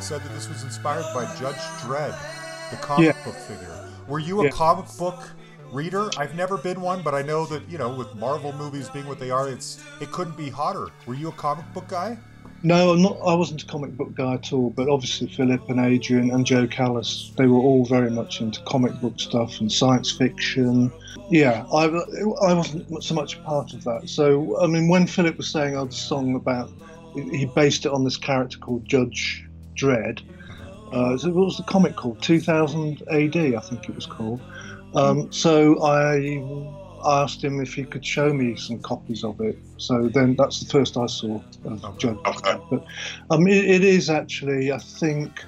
Said 0.00 0.22
that 0.22 0.32
this 0.32 0.48
was 0.48 0.64
inspired 0.64 1.04
by 1.14 1.24
Judge 1.38 1.60
Dredd, 1.82 2.14
the 2.70 2.76
comic 2.78 3.14
Yeah. 3.14 3.24
book 3.24 3.34
figure. 3.34 3.86
Were 4.08 4.18
you 4.18 4.40
a 4.40 4.44
Yeah. 4.44 4.50
comic 4.50 4.86
book 4.98 5.30
reader? 5.72 6.10
I've 6.16 6.34
never 6.34 6.56
been 6.56 6.80
one, 6.80 7.02
but 7.02 7.14
I 7.14 7.20
know 7.22 7.44
that 7.46 7.68
you 7.70 7.76
know, 7.76 7.90
with 7.90 8.12
Marvel 8.16 8.52
movies 8.52 8.88
being 8.88 9.06
what 9.06 9.20
they 9.20 9.30
are, 9.30 9.48
it's 9.48 9.78
it 10.00 10.10
couldn't 10.10 10.38
be 10.38 10.48
hotter. 10.48 10.88
Were 11.06 11.14
you 11.14 11.28
a 11.28 11.32
comic 11.32 11.66
book 11.74 11.86
guy? 11.88 12.16
No, 12.62 12.92
I'm 12.92 13.02
not. 13.02 13.18
I 13.24 13.34
wasn't 13.34 13.62
a 13.62 13.66
comic 13.66 13.96
book 13.96 14.14
guy 14.14 14.34
at 14.34 14.52
all. 14.52 14.70
But 14.70 14.88
obviously, 14.88 15.28
Philip 15.28 15.68
and 15.68 15.78
Adrian 15.78 16.30
and 16.30 16.44
Jo 16.46 16.66
Callis, 16.66 17.32
they 17.36 17.46
were 17.46 17.60
all 17.60 17.84
very 17.84 18.10
much 18.10 18.40
into 18.40 18.60
comic 18.62 18.98
book 19.00 19.20
stuff 19.20 19.60
and 19.60 19.70
science 19.70 20.10
fiction. 20.10 20.90
Yeah, 21.30 21.64
I, 21.72 21.84
I 22.48 22.54
wasn't 22.54 23.04
so 23.04 23.14
much 23.14 23.36
a 23.36 23.40
part 23.42 23.74
of 23.74 23.84
that. 23.84 24.08
So, 24.08 24.60
I 24.62 24.66
mean, 24.66 24.88
when 24.88 25.06
Philip 25.06 25.36
was 25.36 25.48
saying 25.48 25.76
oh, 25.76 25.84
the 25.84 25.92
song 25.92 26.34
about, 26.34 26.70
he 27.14 27.46
based 27.54 27.86
it 27.86 27.92
on 27.92 28.02
this 28.04 28.16
character 28.16 28.58
called 28.58 28.86
Judge 28.86 29.46
Dredd. 29.76 30.20
Uh, 30.92 31.16
what 31.30 31.34
was 31.34 31.56
the 31.56 31.62
comic 31.64 31.96
called? 31.96 32.20
2000 32.22 33.02
AD, 33.10 33.36
I 33.36 33.60
think 33.60 33.88
it 33.88 33.94
was 33.94 34.06
called. 34.06 34.40
Um, 34.94 35.30
so 35.32 35.80
I 35.84 36.42
asked 37.04 37.42
him 37.42 37.60
if 37.60 37.74
he 37.74 37.84
could 37.84 38.04
show 38.04 38.32
me 38.32 38.56
some 38.56 38.80
copies 38.80 39.22
of 39.24 39.40
it. 39.40 39.58
So 39.76 40.08
then 40.12 40.34
that's 40.36 40.60
the 40.60 40.66
first 40.66 40.96
I 40.96 41.06
saw 41.06 41.40
of 41.64 41.84
Okay. 41.84 41.96
Judge 41.98 42.16
Dredd. 42.18 42.62
But 42.70 42.84
um, 43.30 43.46
it, 43.46 43.64
it 43.64 43.84
is 43.84 44.10
actually, 44.10 44.72
I 44.72 44.78
think, 44.78 45.44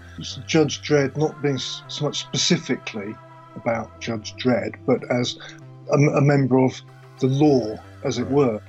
Judge 0.46 0.80
Dredd 0.82 1.16
not 1.16 1.42
being 1.42 1.58
so 1.58 2.04
much 2.04 2.18
specifically 2.20 3.14
about 3.56 4.00
Judge 4.00 4.34
Dredd, 4.36 4.76
but 4.86 5.02
as 5.10 5.36
a, 5.92 5.96
a 5.98 6.20
member 6.20 6.58
of 6.58 6.80
the 7.18 7.26
law, 7.26 7.76
as 8.04 8.18
it 8.18 8.24
Right. 8.24 8.32
were. 8.32 8.60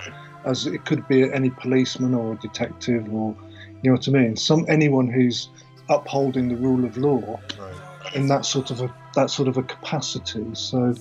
As 0.45 0.65
it 0.67 0.83
could 0.85 1.07
be 1.07 1.31
any 1.31 1.51
policeman 1.51 2.13
or 2.13 2.35
detective 2.35 3.07
or, 3.13 3.35
you 3.83 3.89
know 3.91 3.95
what 3.97 4.07
I 4.07 4.11
mean? 4.11 4.35
Some 4.37 4.65
anyone 4.67 5.07
who's 5.07 5.49
upholding 5.89 6.47
the 6.49 6.55
rule 6.55 6.85
of 6.85 6.97
law 6.97 7.39
Right. 7.59 8.15
in 8.15 8.27
that 8.27 8.45
sort 8.45 8.71
of 8.71 8.81
a 8.81 8.93
that 9.15 9.29
sort 9.29 9.47
of 9.47 9.57
a 9.57 9.63
capacity. 9.63 10.45
So 10.53 10.95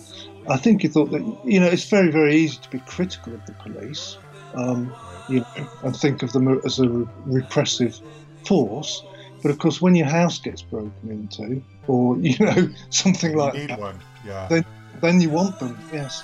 I 0.51 0.57
think 0.59 0.83
he 0.83 0.89
thought 0.89 1.11
that 1.13 1.23
you 1.45 1.61
know 1.61 1.67
it's 1.67 1.89
very 1.89 2.11
very 2.11 2.35
easy 2.37 2.59
to 2.63 2.71
be 2.71 2.81
critical 2.81 3.33
of 3.35 3.47
the 3.47 3.53
police, 3.53 4.19
um, 4.55 4.93
you 5.29 5.41
know, 5.41 5.47
and 5.85 5.97
think 5.97 6.23
of 6.23 6.33
them 6.33 6.61
as 6.67 6.79
a 6.81 6.89
re- 6.89 7.07
repressive 7.25 7.99
force. 8.47 9.03
But 9.43 9.51
of 9.51 9.59
course, 9.59 9.81
when 9.81 9.95
your 9.95 10.07
house 10.09 10.39
gets 10.39 10.63
broken 10.63 10.93
into, 11.11 11.63
or 11.87 12.17
you 12.21 12.37
know 12.45 12.69
something 12.91 13.37
like 13.37 13.55
you 13.55 13.61
need 13.61 13.71
that, 13.71 13.79
one. 13.81 13.99
Yeah. 14.27 14.49
They- 14.49 14.65
then 15.01 15.21
you 15.21 15.31
want 15.31 15.59
them. 15.59 15.77
Yes. 15.93 16.23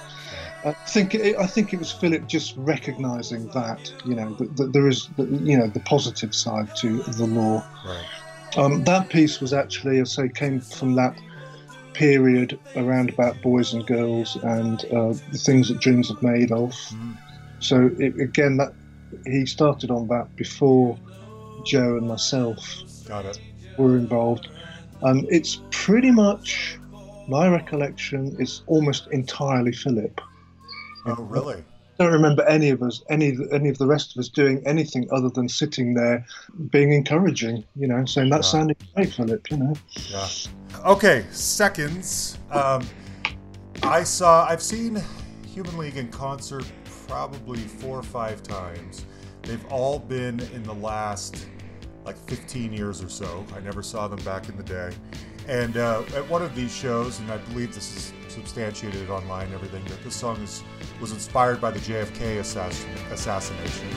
I 0.65 0.73
think 0.89 1.15
it, 1.15 1.37
I 1.39 1.47
think 1.47 1.73
it 1.73 1.79
was 1.79 1.93
Philip 1.93 2.27
just 2.27 2.57
recognising 2.57 3.49
that 3.49 3.93
you 4.05 4.15
know 4.15 4.35
that, 4.35 4.57
that 4.57 4.73
there 4.73 4.89
is 4.89 5.09
you 5.19 5.57
know 5.57 5.69
the 5.69 5.81
positive 5.81 6.35
side 6.35 6.75
to 6.77 7.03
the 7.03 7.27
law 7.27 7.65
right. 7.87 8.05
um, 8.57 8.85
that 8.85 9.09
piece 9.09 9.41
was 9.41 9.53
actually, 9.53 10.01
I 10.01 10.05
say, 10.05 10.29
came 10.29 10.61
from 10.61 10.95
that 10.97 11.17
period 11.95 12.59
around 12.77 13.11
about 13.11 13.41
boys 13.43 13.73
and 13.73 13.87
girls 13.87 14.37
and 14.37 14.85
uh, 14.87 15.15
the 15.33 15.39
things 15.39 15.69
that 15.69 15.81
dreams 15.81 16.09
have 16.09 16.23
made 16.23 16.53
of. 16.53 16.71
Mm. 16.71 17.17
So 17.61 17.91
it, 17.99 18.19
again, 18.21 18.57
that 18.59 18.73
he 19.27 19.47
started 19.47 19.91
on 19.91 20.07
that 20.09 20.35
before 20.37 20.99
Jo 21.65 21.97
and 21.97 22.07
myself 22.07 22.59
Got 23.07 23.27
it. 23.27 23.41
were 23.77 23.97
involved. 23.97 24.49
Um, 25.03 25.27
it's 25.29 25.61
pretty 25.71 26.11
much 26.11 26.79
my 27.29 27.49
recollection 27.49 28.37
is 28.39 28.63
almost 28.67 29.09
entirely 29.09 29.73
Philip. 29.73 30.21
Oh, 31.17 31.23
really? 31.23 31.65
I 32.01 32.05
don't 32.05 32.13
remember 32.13 32.45
any 32.45 32.69
of 32.71 32.81
us, 32.83 33.03
any 33.11 33.37
any 33.51 33.69
of 33.69 33.79
the 33.79 33.87
rest 33.87 34.15
of 34.15 34.21
us 34.21 34.29
doing 34.29 34.63
anything 34.65 35.09
other 35.11 35.29
than 35.29 35.49
sitting 35.49 35.95
there, 35.95 36.25
being 36.71 36.93
encouraging, 36.93 37.65
you 37.75 37.89
know, 37.89 38.05
saying 38.05 38.31
that 38.31 38.45
Yeah. 38.45 38.51
sounded 38.51 38.77
great, 38.95 39.13
Philip, 39.13 39.51
you 39.51 39.57
know. 39.57 39.75
Yeah. 40.09 40.29
Okay, 40.87 41.25
seconds. 41.33 42.39
Um, 42.53 42.87
I 43.83 44.05
saw. 44.05 44.47
I've 44.47 44.63
seen 44.63 45.03
Human 45.53 45.77
League 45.77 45.97
in 45.97 46.09
concert 46.09 46.65
probably 47.09 47.59
four 47.59 47.99
or 47.99 48.03
five 48.05 48.43
times. 48.45 49.05
They've 49.43 49.65
all 49.67 49.99
been 49.99 50.39
in 50.55 50.63
the 50.63 50.75
last 50.75 51.47
like 52.05 52.17
15 52.29 52.73
years 52.73 53.03
or 53.03 53.09
so. 53.09 53.45
I 53.55 53.61
never 53.61 53.83
saw 53.83 54.09
them 54.09 54.23
back 54.25 54.49
in 54.49 54.57
the 54.57 54.63
day. 54.63 54.93
And 55.47 55.77
uh, 55.77 56.03
at 56.15 56.29
one 56.29 56.43
of 56.43 56.55
these 56.55 56.75
shows, 56.75 57.19
and 57.21 57.31
I 57.31 57.39
believe 57.39 57.75
this 57.75 57.95
is 57.97 58.13
substantiated 58.41 59.11
online, 59.11 59.53
everything 59.53 59.85
that 59.87 60.03
this 60.05 60.15
song 60.15 60.41
is 60.43 60.63
was 61.01 61.13
inspired 61.13 61.61
by 61.61 61.71
the 61.71 61.81
JFK 61.81 62.39
assassin, 62.39 62.91
assassination. 63.11 63.89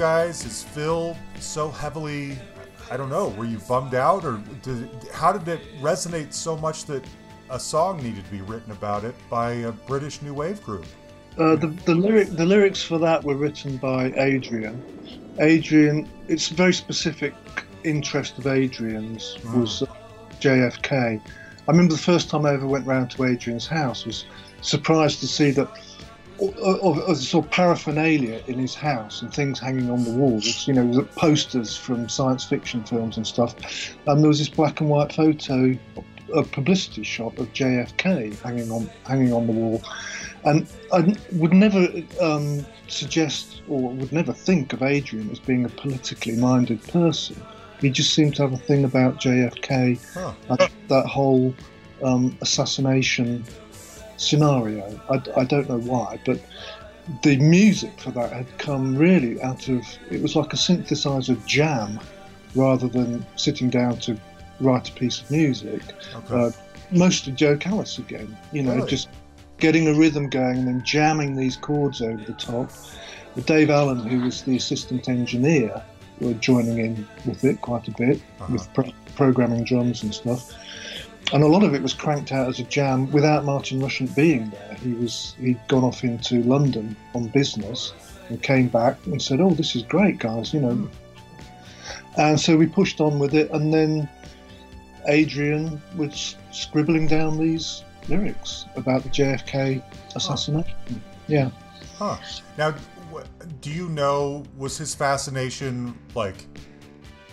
Guys, 0.00 0.46
is 0.46 0.62
Phil 0.62 1.14
so 1.40 1.70
heavily, 1.70 2.38
I 2.90 2.96
don't 2.96 3.10
know, 3.10 3.28
were 3.36 3.44
you 3.44 3.58
bummed 3.68 3.92
out 3.92 4.24
or 4.24 4.42
did, 4.62 4.88
how 5.12 5.30
did 5.30 5.46
it 5.46 5.60
resonate 5.78 6.32
so 6.32 6.56
much 6.56 6.86
that 6.86 7.04
a 7.50 7.60
song 7.60 8.02
needed 8.02 8.24
to 8.24 8.30
be 8.30 8.40
written 8.40 8.72
about 8.72 9.04
it 9.04 9.14
by 9.28 9.52
a 9.52 9.72
British 9.72 10.22
new 10.22 10.32
wave 10.32 10.62
group? 10.62 10.86
Uh, 11.36 11.54
the 11.54 11.66
the 11.84 11.94
lyric 11.94 12.28
the 12.30 12.46
lyrics 12.46 12.82
for 12.82 12.96
that 12.96 13.22
were 13.22 13.34
written 13.34 13.76
by 13.76 14.10
Adrian. 14.16 14.82
Adrian, 15.38 16.08
it's 16.28 16.50
a 16.50 16.54
very 16.54 16.72
specific 16.72 17.34
interest 17.84 18.38
of 18.38 18.46
Adrian's 18.46 19.36
was 19.52 19.82
uh, 19.82 19.86
JFK. 20.40 21.20
I 21.68 21.70
remember 21.70 21.92
the 21.92 22.00
first 22.00 22.30
time 22.30 22.46
I 22.46 22.54
ever 22.54 22.66
went 22.66 22.86
round 22.86 23.10
to 23.10 23.24
Adrian's 23.24 23.66
house 23.66 24.06
was 24.06 24.24
surprised 24.62 25.20
to 25.20 25.26
see 25.26 25.50
that 25.50 25.68
of, 26.40 26.98
of, 26.98 27.16
sort 27.18 27.46
of 27.46 27.50
paraphernalia 27.50 28.42
in 28.46 28.58
his 28.58 28.74
house 28.74 29.22
and 29.22 29.32
things 29.32 29.58
hanging 29.58 29.90
on 29.90 30.04
the 30.04 30.10
walls. 30.10 30.66
You 30.66 30.74
know, 30.74 31.02
posters 31.16 31.76
from 31.76 32.08
science 32.08 32.44
fiction 32.44 32.84
films 32.84 33.16
and 33.16 33.26
stuff. 33.26 33.54
And 34.06 34.22
there 34.22 34.28
was 34.28 34.38
this 34.38 34.48
black 34.48 34.80
and 34.80 34.88
white 34.88 35.12
photo, 35.12 35.76
a 36.34 36.42
publicity 36.44 37.02
shot 37.02 37.38
of 37.38 37.52
JFK 37.52 38.38
hanging 38.40 38.70
on 38.70 38.90
hanging 39.06 39.32
on 39.32 39.46
the 39.46 39.52
wall. 39.52 39.82
And 40.44 40.66
I 40.92 41.14
would 41.32 41.52
never 41.52 41.88
um, 42.20 42.64
suggest 42.88 43.62
or 43.68 43.90
would 43.90 44.12
never 44.12 44.32
think 44.32 44.72
of 44.72 44.82
Adrian 44.82 45.30
as 45.30 45.38
being 45.38 45.64
a 45.64 45.68
politically 45.68 46.36
minded 46.36 46.82
person. 46.84 47.40
He 47.80 47.90
just 47.90 48.14
seemed 48.14 48.36
to 48.36 48.42
have 48.42 48.52
a 48.52 48.58
thing 48.58 48.84
about 48.84 49.20
JFK, 49.20 49.98
Huh. 50.14 50.68
that 50.88 51.06
whole 51.06 51.54
um, 52.02 52.36
assassination 52.40 53.44
scenario. 54.20 55.00
I, 55.10 55.22
I 55.36 55.44
don't 55.44 55.68
know 55.68 55.78
why, 55.80 56.18
but 56.26 56.40
the 57.22 57.36
music 57.38 57.98
for 58.00 58.10
that 58.12 58.32
had 58.32 58.58
come 58.58 58.96
really 58.96 59.40
out 59.42 59.68
of 59.68 59.82
it 60.10 60.20
was 60.22 60.36
like 60.36 60.52
a 60.52 60.56
synthesizer 60.56 61.44
jam 61.46 61.98
rather 62.54 62.88
than 62.88 63.24
sitting 63.36 63.70
down 63.70 63.96
to 64.00 64.16
write 64.60 64.88
a 64.88 64.92
piece 64.92 65.22
of 65.22 65.30
music. 65.30 65.82
Okay. 66.14 66.34
Uh, 66.34 66.50
mostly 66.92 67.32
Jo 67.32 67.56
Callis 67.56 67.98
again, 67.98 68.36
you 68.52 68.62
know, 68.62 68.74
Really? 68.76 68.90
just 68.90 69.08
getting 69.58 69.88
a 69.88 69.94
rhythm 69.94 70.28
going 70.28 70.58
and 70.58 70.68
then 70.68 70.82
jamming 70.84 71.36
these 71.36 71.56
chords 71.56 72.00
over 72.02 72.22
the 72.24 72.32
top. 72.34 72.70
With 73.34 73.46
Dave 73.46 73.70
Allen, 73.70 74.00
who 74.06 74.20
was 74.22 74.42
the 74.42 74.56
assistant 74.56 75.08
engineer, 75.08 75.82
were 76.20 76.34
joining 76.34 76.78
in 76.78 77.06
with 77.24 77.44
it 77.44 77.60
quite 77.62 77.86
a 77.88 77.92
bit 77.92 78.20
Uh-huh. 78.40 78.52
with 78.52 78.72
pro- 78.74 78.92
programming 79.16 79.64
drums 79.64 80.02
and 80.02 80.14
stuff. 80.14 80.52
And 81.32 81.44
a 81.44 81.46
lot 81.46 81.62
of 81.62 81.74
it 81.74 81.82
was 81.82 81.94
cranked 81.94 82.32
out 82.32 82.48
as 82.48 82.58
a 82.58 82.64
jam 82.64 83.10
without 83.12 83.44
Martin 83.44 83.80
Rushent 83.80 84.14
being 84.16 84.50
there. 84.50 84.74
He 84.74 84.92
was 84.94 85.34
he'd 85.38 85.60
gone 85.68 85.84
off 85.84 86.02
into 86.02 86.42
London 86.42 86.96
on 87.14 87.28
business 87.28 87.92
and 88.28 88.42
came 88.42 88.68
back 88.68 88.96
and 89.06 89.20
said, 89.22 89.40
"Oh, 89.40 89.50
this 89.50 89.76
is 89.76 89.82
great, 89.82 90.18
guys," 90.18 90.52
you 90.52 90.60
know. 90.60 90.88
And 92.16 92.40
so 92.40 92.56
we 92.56 92.66
pushed 92.66 93.00
on 93.00 93.18
with 93.20 93.34
it, 93.34 93.50
and 93.52 93.72
then 93.72 94.08
Adrian 95.06 95.80
was 95.96 96.36
scribbling 96.50 97.06
down 97.06 97.38
these 97.38 97.84
lyrics 98.08 98.64
about 98.74 99.04
the 99.04 99.08
JFK 99.08 99.82
assassination. 100.16 101.02
Yeah. 101.28 101.50
Huh. 101.96 102.16
Now, 102.58 102.74
do 103.60 103.70
you 103.70 103.88
know 103.88 104.44
was 104.56 104.76
his 104.78 104.94
fascination 104.94 105.96
like 106.14 106.46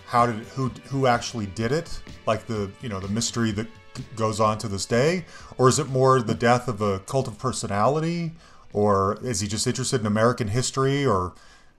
how 0.05 0.25
did 0.25 0.35
who 0.47 0.69
who 0.85 1.07
actually 1.07 1.47
did 1.47 1.71
it? 1.71 2.01
Like 2.25 2.45
the 2.45 2.71
you 2.81 2.89
know 2.89 2.99
the 2.99 3.07
mystery 3.07 3.51
that 3.51 3.67
goes 4.15 4.39
on 4.39 4.57
to 4.59 4.67
this 4.67 4.85
day, 4.85 5.25
or 5.57 5.67
is 5.69 5.79
it 5.79 5.87
more 5.87 6.21
the 6.21 6.35
death 6.35 6.67
of 6.67 6.81
a 6.81 6.99
cult 6.99 7.27
of 7.27 7.37
personality, 7.37 8.31
or 8.73 9.17
is 9.21 9.39
he 9.41 9.47
just 9.47 9.65
interested 9.67 10.01
in 10.01 10.07
American 10.07 10.49
history 10.49 11.05
or 11.05 11.33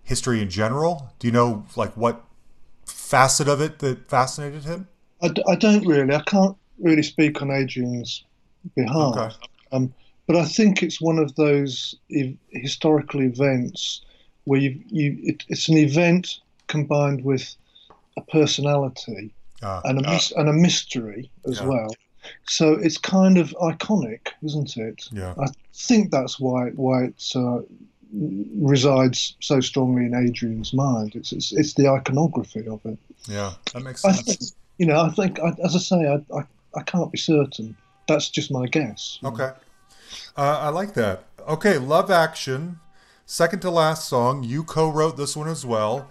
history 0.04 0.40
in 0.42 0.50
general? 0.50 1.12
Do 1.18 1.26
you 1.26 1.32
know 1.32 1.64
like 1.76 1.92
what 1.96 2.24
facet 2.86 3.48
of 3.48 3.60
it 3.60 3.78
that 3.80 4.08
fascinated 4.08 4.64
him? 4.64 4.88
I, 5.22 5.28
d- 5.28 5.44
I 5.48 5.54
don't 5.56 5.86
really. 5.86 6.14
I 6.14 6.22
can't 6.22 6.56
really 6.78 7.02
speak 7.02 7.42
on 7.42 7.50
Adrian's 7.50 8.24
behalf. 8.76 9.16
Okay. 9.16 9.34
Um, 9.72 9.92
but 10.26 10.36
I 10.36 10.44
think 10.44 10.82
it's 10.82 11.00
one 11.00 11.18
of 11.18 11.34
those 11.36 11.94
e- 12.10 12.36
historical 12.50 13.22
events 13.22 14.02
where 14.44 14.60
you, 14.60 14.80
you 14.88 15.16
it, 15.22 15.44
it's 15.48 15.68
an 15.68 15.76
event 15.78 16.38
combined 16.68 17.24
with 17.24 17.54
a 18.16 18.20
personality 18.22 19.32
Uh, 19.62 19.80
and 19.84 19.98
a 19.98 20.02
mys- 20.02 20.32
and 20.36 20.48
a 20.48 20.52
mystery 20.52 21.30
as 21.46 21.58
Yeah. 21.60 21.66
well. 21.66 21.90
So 22.46 22.74
it's 22.74 22.98
kind 22.98 23.38
of 23.38 23.50
iconic, 23.60 24.28
isn't 24.42 24.76
it? 24.76 25.08
yeah. 25.12 25.34
I 25.40 25.46
think 25.74 26.10
that's 26.10 26.38
why 26.40 26.70
why 26.70 27.04
it 27.04 27.32
uh, 27.34 27.60
resides 28.12 29.36
so 29.40 29.60
strongly 29.60 30.06
in 30.06 30.14
Adrian's 30.14 30.72
mind. 30.72 31.14
It's, 31.14 31.32
it's 31.32 31.52
it's 31.52 31.74
the 31.74 31.88
iconography 31.88 32.66
of 32.66 32.80
it. 32.84 32.98
Yeah. 33.28 33.52
That 33.72 33.82
makes 33.82 34.04
I 34.04 34.12
sense. 34.12 34.26
think, 34.26 34.40
you 34.78 34.86
know, 34.86 35.00
I 35.00 35.10
think, 35.10 35.38
I, 35.40 35.54
as 35.64 35.74
I 35.74 35.78
say, 35.78 36.06
I, 36.06 36.38
I, 36.38 36.42
I 36.74 36.82
can't 36.82 37.10
be 37.10 37.18
certain. 37.18 37.76
That's 38.06 38.30
just 38.30 38.50
my 38.50 38.66
guess. 38.66 39.18
Okay. 39.24 39.50
Uh, 40.36 40.58
I 40.60 40.68
like 40.70 40.94
that. 40.94 41.24
Okay, 41.46 41.78
Love 41.78 42.10
Action, 42.10 42.78
second 43.26 43.60
to 43.60 43.70
last 43.70 44.08
song. 44.08 44.44
You 44.44 44.64
co 44.64 44.88
wrote 44.88 45.16
this 45.16 45.36
one 45.36 45.48
as 45.48 45.64
well. 45.66 46.08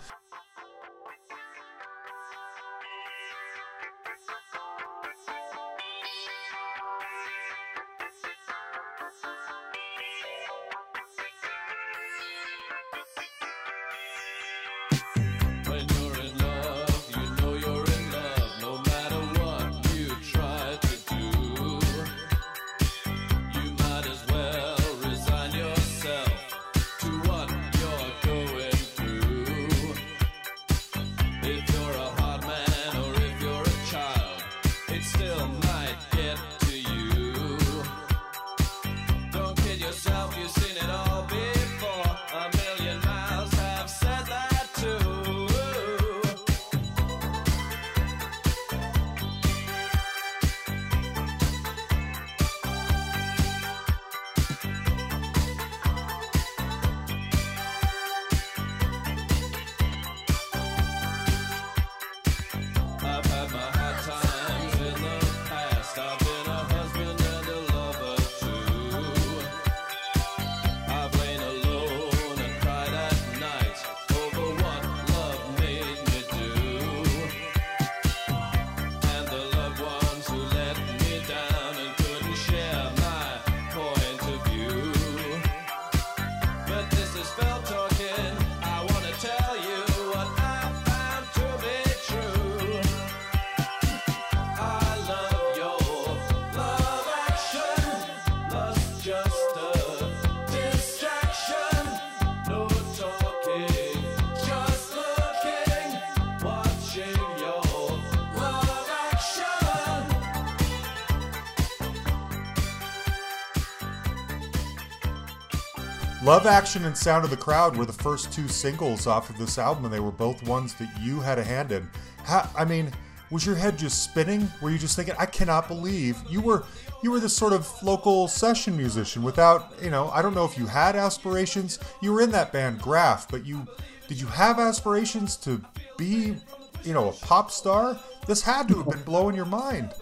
Love 116.28 116.46
action. 116.46 116.84
And 116.84 116.96
Sound 116.96 117.24
of 117.24 117.30
the 117.30 117.38
Crowd 117.38 117.78
were 117.78 117.86
the 117.86 117.94
first 117.94 118.34
two 118.34 118.50
singles 118.50 119.08
off 119.08 119.30
of 119.30 119.38
this 119.38 119.58
album, 119.58 119.86
and 119.86 119.94
they 119.94 120.02
were 120.02 120.12
both 120.12 120.44
ones 120.44 120.74
that 120.76 120.90
you 121.00 121.22
had 121.22 121.40
a 121.40 121.44
hand 121.44 121.72
in. 121.72 121.90
How, 122.26 122.50
I 122.56 122.66
mean, 122.66 122.92
was 123.30 123.46
your 123.46 123.56
head 123.56 123.78
just 123.78 124.04
spinning? 124.04 124.50
Were 124.62 124.70
you 124.70 124.78
just 124.78 124.96
thinking, 124.96 125.16
I 125.20 125.26
cannot 125.26 125.68
believe 125.68 126.18
you 126.30 126.42
were 126.42 126.64
you 127.04 127.12
were 127.12 127.20
this 127.20 127.36
sort 127.36 127.54
of 127.54 127.72
local 127.84 128.28
session 128.28 128.76
musician 128.76 129.22
without, 129.22 129.72
you 129.84 129.92
know, 129.92 130.10
I 130.10 130.22
don't 130.22 130.34
know 130.34 130.46
if 130.46 130.58
you 130.58 130.66
had 130.66 130.96
aspirations. 130.96 131.78
You 132.02 132.14
were 132.14 132.22
in 132.22 132.32
that 132.32 132.52
band 132.52 132.82
Graph, 132.82 133.30
but 133.30 133.46
you 133.46 133.68
did 134.08 134.20
you 134.20 134.28
have 134.28 134.60
aspirations 134.60 135.36
to 135.38 135.62
be, 135.98 136.36
you 136.84 136.94
know, 136.94 137.10
a 137.10 137.14
pop 137.14 137.52
star? 137.52 138.00
This 138.26 138.42
had 138.42 138.68
to 138.70 138.78
have 138.78 138.90
been 138.90 139.04
blowing 139.04 139.36
your 139.36 139.46
mind. 139.46 139.94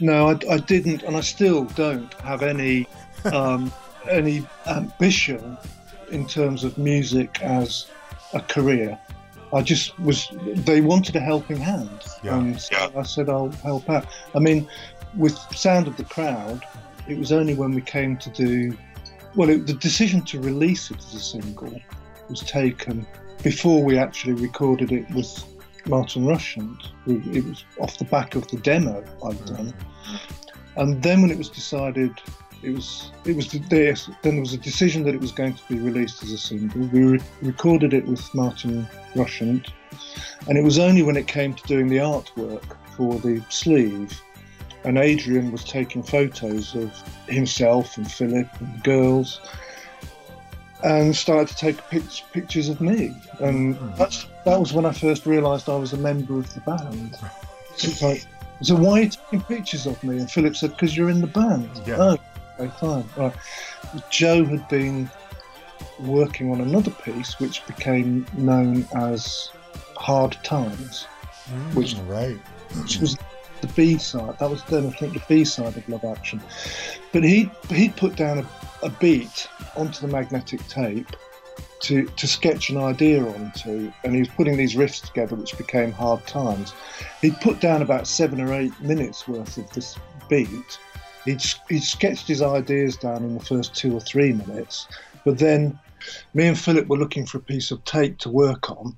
No, 0.00 0.30
I, 0.30 0.38
I 0.50 0.56
didn't, 0.58 1.02
and 1.02 1.16
I 1.16 1.20
still 1.20 1.64
don't 1.64 2.12
have 2.14 2.42
any 2.42 2.88
um, 3.32 3.72
any 4.08 4.46
ambition 4.66 5.58
in 6.10 6.26
terms 6.26 6.64
of 6.64 6.78
music 6.78 7.42
as 7.42 7.86
a 8.32 8.40
career. 8.40 8.98
I 9.52 9.62
just 9.62 9.98
was. 9.98 10.28
They 10.44 10.80
wanted 10.80 11.16
a 11.16 11.20
helping 11.20 11.56
hand, 11.56 12.02
Yeah. 12.22 12.38
and 12.38 12.60
so 12.60 12.92
I 12.96 13.02
said 13.02 13.28
I'll 13.28 13.50
help 13.62 13.88
out. 13.90 14.06
I 14.34 14.38
mean, 14.38 14.68
with 15.16 15.36
Sound 15.54 15.88
of 15.88 15.96
the 15.96 16.04
Crowd, 16.04 16.64
it 17.08 17.18
was 17.18 17.32
only 17.32 17.54
when 17.54 17.72
we 17.72 17.80
came 17.80 18.16
to 18.18 18.30
do. 18.30 18.76
Well, 19.34 19.48
it, 19.48 19.66
the 19.66 19.74
decision 19.74 20.22
to 20.26 20.40
release 20.40 20.90
it 20.90 20.98
as 20.98 21.14
a 21.14 21.20
single 21.20 21.80
was 22.28 22.40
taken 22.40 23.06
before 23.42 23.82
we 23.82 23.98
actually 23.98 24.34
recorded 24.34 24.92
it 24.92 25.08
with 25.10 25.44
Martin 25.86 26.26
Rushent. 26.26 26.92
It 27.06 27.44
was 27.44 27.64
off 27.80 27.98
the 27.98 28.04
back 28.04 28.34
of 28.36 28.46
the 28.48 28.58
demo 28.58 29.04
I'd 29.24 29.44
done, 29.46 29.72
mm. 29.72 30.20
and 30.76 31.02
then 31.02 31.22
when 31.22 31.30
it 31.30 31.38
was 31.38 31.48
decided, 31.48 32.12
it 32.62 32.74
was 32.74 33.10
it 33.24 33.36
was. 33.36 33.48
Then 33.50 33.96
there 34.22 34.40
was 34.40 34.52
a 34.52 34.58
decision 34.58 35.04
that 35.04 35.14
it 35.14 35.20
was 35.20 35.32
going 35.32 35.54
to 35.54 35.62
be 35.68 35.78
released 35.78 36.22
as 36.22 36.32
a 36.32 36.38
single. 36.38 36.80
We 36.88 37.04
re- 37.04 37.20
recorded 37.42 37.94
it 37.94 38.06
with 38.06 38.22
Martin 38.34 38.86
Rushent, 39.14 39.72
and 40.48 40.58
it 40.58 40.64
was 40.64 40.78
only 40.78 41.02
when 41.02 41.16
it 41.16 41.26
came 41.26 41.54
to 41.54 41.62
doing 41.66 41.88
the 41.88 41.96
artwork 41.96 42.76
for 42.96 43.18
the 43.20 43.42
sleeve, 43.48 44.20
and 44.84 44.98
Adrian 44.98 45.52
was 45.52 45.64
taking 45.64 46.02
photos 46.02 46.74
of 46.74 46.92
himself 47.28 47.96
and 47.96 48.10
Philip 48.10 48.48
and 48.60 48.74
the 48.74 48.82
girls, 48.82 49.40
and 50.84 51.16
started 51.16 51.48
to 51.48 51.56
take 51.56 51.78
pic- 51.88 52.02
pictures 52.32 52.68
of 52.68 52.80
me, 52.80 53.14
and 53.40 53.76
hmm. 53.76 53.90
that's 53.96 54.26
that 54.44 54.58
was 54.58 54.72
when 54.72 54.84
I 54.84 54.92
first 54.92 55.26
realised 55.26 55.68
I 55.68 55.76
was 55.76 55.92
a 55.92 55.98
member 55.98 56.38
of 56.38 56.52
the 56.54 56.60
band. 56.60 57.16
It's 57.82 58.02
like, 58.02 58.26
so 58.60 58.74
why 58.74 58.90
are 58.90 59.02
you 59.04 59.08
taking 59.08 59.40
pictures 59.42 59.86
of 59.86 60.02
me? 60.04 60.18
And 60.18 60.30
Philip 60.30 60.54
said, 60.54 60.72
because 60.72 60.94
you're 60.94 61.08
in 61.08 61.22
the 61.22 61.26
band. 61.26 61.70
Yeah. 61.86 61.96
Oh, 61.98 62.18
okay, 62.60 62.72
fine. 62.80 63.04
Right. 63.16 63.32
Jo 64.10 64.44
had 64.44 64.66
been 64.68 65.10
working 66.00 66.50
on 66.50 66.60
another 66.60 66.90
piece 66.90 67.38
which 67.40 67.66
became 67.66 68.26
known 68.36 68.86
as 68.94 69.50
Hard 69.96 70.36
Times, 70.44 71.04
Which- 71.74 71.94
Mm, 71.96 72.08
right. 72.08 72.38
which 72.82 72.98
was 72.98 73.16
the 73.60 73.66
B 73.68 73.98
side. 73.98 74.38
That 74.38 74.48
was 74.50 74.62
then, 74.64 74.86
I 74.86 74.90
think, 74.90 75.14
the 75.14 75.22
B 75.28 75.44
side 75.44 75.76
of 75.76 75.88
Love 75.88 76.04
Action. 76.04 76.40
But 77.12 77.24
he 77.24 77.50
he 77.68 77.88
put 77.90 78.16
down 78.16 78.38
a, 78.38 78.46
a 78.86 78.90
beat 78.90 79.48
onto 79.76 80.00
the 80.06 80.08
magnetic 80.12 80.66
tape 80.68 81.08
to, 81.80 82.04
to 82.04 82.26
sketch 82.26 82.68
an 82.70 82.76
idea 82.76 83.22
onto, 83.24 83.90
and 84.04 84.14
he 84.14 84.20
was 84.20 84.28
putting 84.28 84.56
these 84.56 84.74
riffs 84.74 85.02
together, 85.04 85.34
which 85.34 85.56
became 85.58 85.92
Hard 85.92 86.24
Times. 86.26 86.72
He'd 87.22 87.38
put 87.40 87.60
down 87.60 87.82
about 87.82 88.06
seven 88.06 88.40
or 88.40 88.52
eight 88.54 88.78
minutes 88.80 89.26
worth 89.26 89.56
of 89.56 89.68
this 89.70 89.96
beat. 90.28 90.78
He'd, 91.24 91.42
he'd 91.68 91.82
sketched 91.82 92.28
his 92.28 92.42
ideas 92.42 92.96
down 92.96 93.24
in 93.24 93.34
the 93.34 93.44
first 93.44 93.74
two 93.74 93.94
or 93.94 94.00
three 94.00 94.32
minutes, 94.32 94.86
but 95.24 95.38
then 95.38 95.78
me 96.34 96.46
and 96.46 96.58
Philip 96.58 96.88
were 96.88 96.96
looking 96.96 97.26
for 97.26 97.38
a 97.38 97.42
piece 97.42 97.70
of 97.70 97.84
tape 97.84 98.18
to 98.18 98.30
work 98.30 98.70
on. 98.70 98.96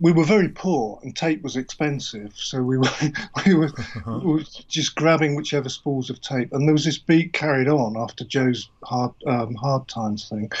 We 0.00 0.12
were 0.12 0.24
very 0.24 0.48
poor, 0.48 1.00
and 1.02 1.14
tape 1.14 1.42
was 1.42 1.56
expensive, 1.56 2.32
so 2.36 2.62
we 2.62 2.78
were 2.78 2.90
we 3.46 3.54
were, 3.54 3.70
we 4.06 4.32
were 4.32 4.42
just 4.68 4.94
grabbing 4.94 5.34
whichever 5.34 5.68
spools 5.68 6.08
of 6.08 6.20
tape. 6.20 6.52
And 6.52 6.68
there 6.68 6.72
was 6.72 6.84
this 6.84 6.98
beat 6.98 7.32
carried 7.32 7.68
on 7.68 7.96
after 7.96 8.24
Jo's 8.24 8.68
hard 8.84 9.12
um, 9.26 9.54
hard 9.56 9.88
times 9.88 10.28
thing, 10.28 10.52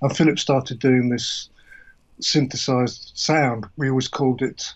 and 0.00 0.16
Philip 0.16 0.38
started 0.38 0.78
doing 0.78 1.08
this 1.08 1.48
synthesized 2.20 3.10
sound. 3.14 3.66
We 3.76 3.90
always 3.90 4.08
called 4.08 4.42
it 4.42 4.72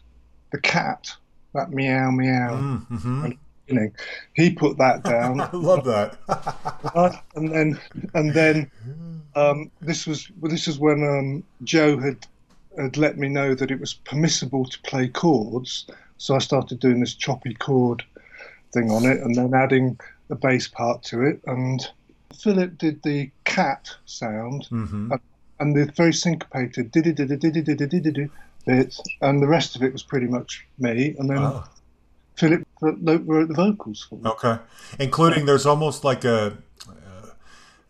the 0.51 0.61
cat, 0.61 1.13
that 1.55 1.71
meow 1.71 2.11
meow. 2.11 2.57
Mm-hmm. 2.91 3.27
You 3.27 3.39
know, 3.75 3.91
he 4.35 4.51
put 4.51 4.79
that 4.79 5.03
down. 5.05 5.41
I 5.41 5.51
love 5.53 5.85
that. 5.85 6.19
Uh, 6.95 7.13
and 7.35 7.53
then 7.53 7.81
and 8.15 8.35
then 8.35 8.71
um, 9.35 9.71
this 9.81 10.07
was 10.07 10.31
well, 10.41 10.51
this 10.51 10.69
is 10.69 10.79
when 10.79 11.03
um, 11.05 11.45
Jo 11.65 11.99
had 11.99 12.27
had 12.79 12.97
let 12.97 13.19
me 13.19 13.29
know 13.29 13.55
that 13.55 13.71
it 13.71 13.81
was 13.81 13.95
permissible 13.95 14.65
to 14.65 14.81
play 14.83 15.09
chords. 15.09 15.87
So 16.19 16.35
I 16.35 16.39
started 16.39 16.81
doing 16.81 17.01
this 17.01 17.15
choppy 17.15 17.55
chord 17.55 18.05
thing 18.73 18.91
on 18.91 19.05
it, 19.07 19.21
and 19.21 19.35
then 19.37 19.55
adding 19.55 19.99
the 20.29 20.37
bass 20.37 20.69
part 20.69 21.03
to 21.05 21.23
it. 21.23 21.41
And 21.47 21.87
Philip 22.35 22.79
did 22.79 23.03
the 23.03 23.31
cat 23.45 23.89
sound, 24.07 24.67
hmm 24.67 25.13
and 25.61 25.75
the 25.75 25.91
very 25.97 26.13
syncopated 26.13 26.93
diddy 26.93 27.13
diddy 27.13 28.31
bit, 28.65 28.95
and 29.23 29.43
the 29.43 29.49
rest 29.49 29.75
of 29.75 29.83
it 29.83 29.93
was 29.93 30.03
pretty 30.05 30.27
much 30.27 30.65
me. 30.79 31.17
And 31.19 31.29
then 31.29 31.39
Oh. 31.39 31.65
Philip 32.37 32.68
wrote 32.81 33.27
wrote 33.27 33.49
the 33.49 33.55
vocals 33.55 34.07
for. 34.09 34.21
Okay, 34.25 34.59
including 34.99 35.47
there's 35.47 35.67
almost 35.67 36.05
like 36.05 36.25
a 36.25 36.59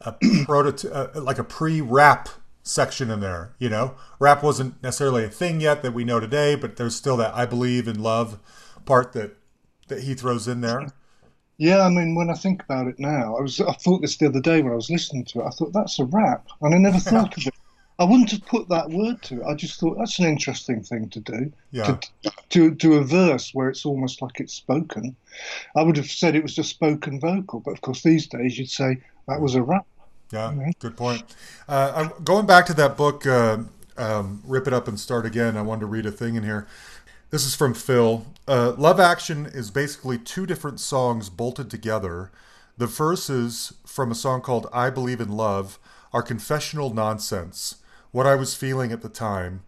a 0.00 0.12
prototype, 0.44 1.16
uh, 1.16 1.20
like 1.20 1.38
a 1.38 1.44
pre-rap 1.44 2.28
section 2.62 3.10
in 3.10 3.20
there. 3.20 3.54
You 3.58 3.68
know, 3.68 3.94
rap 4.18 4.42
wasn't 4.42 4.82
necessarily 4.82 5.24
a 5.24 5.28
thing 5.28 5.60
yet 5.60 5.82
that 5.82 5.92
we 5.92 6.04
know 6.04 6.20
today, 6.20 6.54
but 6.54 6.76
there's 6.76 6.96
still 6.96 7.16
that 7.18 7.34
"I 7.34 7.46
believe 7.46 7.88
in 7.88 8.02
love" 8.02 8.38
part 8.84 9.12
that 9.12 9.36
that 9.88 10.02
he 10.02 10.14
throws 10.14 10.48
in 10.48 10.60
there. 10.60 10.92
Yeah, 11.56 11.80
I 11.80 11.88
mean, 11.88 12.14
when 12.14 12.30
I 12.30 12.34
think 12.34 12.62
about 12.62 12.86
it 12.86 12.98
now, 12.98 13.36
I 13.36 13.40
was 13.40 13.60
I 13.60 13.72
thought 13.72 14.02
this 14.02 14.16
the 14.16 14.26
other 14.26 14.40
day 14.40 14.62
when 14.62 14.72
I 14.72 14.76
was 14.76 14.90
listening 14.90 15.24
to 15.26 15.40
it. 15.40 15.46
I 15.46 15.50
thought 15.50 15.72
that's 15.72 15.98
a 15.98 16.04
rap, 16.04 16.46
and 16.60 16.74
I 16.74 16.78
never 16.78 16.98
thought 17.10 17.36
of 17.36 17.46
it. 17.46 17.54
I 18.00 18.04
wouldn't 18.04 18.30
have 18.30 18.46
put 18.46 18.68
that 18.68 18.88
word 18.90 19.20
to 19.22 19.40
it. 19.40 19.44
I 19.46 19.54
just 19.54 19.80
thought 19.80 19.98
that's 19.98 20.18
an 20.20 20.26
interesting 20.26 20.82
thing 20.82 21.08
to 21.10 21.20
do. 21.20 21.52
Yeah, 21.72 21.98
To, 22.20 22.30
to 22.50 22.70
do 22.70 22.94
a 22.94 23.02
verse 23.02 23.50
where 23.52 23.68
it's 23.68 23.84
almost 23.84 24.22
like 24.22 24.38
it's 24.38 24.54
spoken. 24.54 25.16
I 25.76 25.82
would 25.82 25.96
have 25.96 26.06
said 26.10 26.36
it 26.36 26.42
was 26.42 26.54
just 26.54 26.70
spoken 26.70 27.18
vocal, 27.18 27.60
but 27.60 27.72
of 27.72 27.80
course 27.80 28.02
these 28.02 28.28
days 28.28 28.56
you'd 28.58 28.70
say 28.70 28.98
that 29.26 29.40
was 29.40 29.54
a 29.56 29.62
rap. 29.62 29.86
yeah, 30.32 30.52
good 30.78 30.96
point. 30.96 31.34
Uh, 31.68 31.92
I'm 31.94 32.24
going 32.24 32.46
back 32.46 32.66
to 32.66 32.74
that 32.74 32.96
book, 32.96 33.26
uh, 33.26 33.58
um, 33.96 34.42
"Rip 34.46 34.66
It 34.68 34.72
Up 34.72 34.86
and 34.86 34.98
Start 35.00 35.26
Again." 35.26 35.56
I 35.56 35.62
wanted 35.62 35.80
to 35.80 35.86
read 35.86 36.06
a 36.06 36.12
thing 36.12 36.36
in 36.36 36.44
here. 36.44 36.66
This 37.30 37.44
is 37.44 37.54
from 37.54 37.74
Phil. 37.74 38.26
Uh, 38.46 38.72
Love 38.78 39.00
Action 39.00 39.44
is 39.46 39.70
basically 39.70 40.18
two 40.18 40.46
different 40.46 40.80
songs 40.80 41.28
bolted 41.30 41.70
together. 41.70 42.30
The 42.78 42.86
verses 42.86 43.74
from 43.84 44.12
a 44.12 44.14
song 44.14 44.40
called 44.40 44.68
I 44.72 44.88
Believe 44.88 45.20
in 45.20 45.30
Love 45.32 45.78
are 46.12 46.22
confessional 46.22 46.94
nonsense, 46.94 47.76
what 48.12 48.26
I 48.26 48.34
was 48.34 48.54
feeling 48.54 48.92
at 48.92 49.02
the 49.02 49.08
time, 49.08 49.62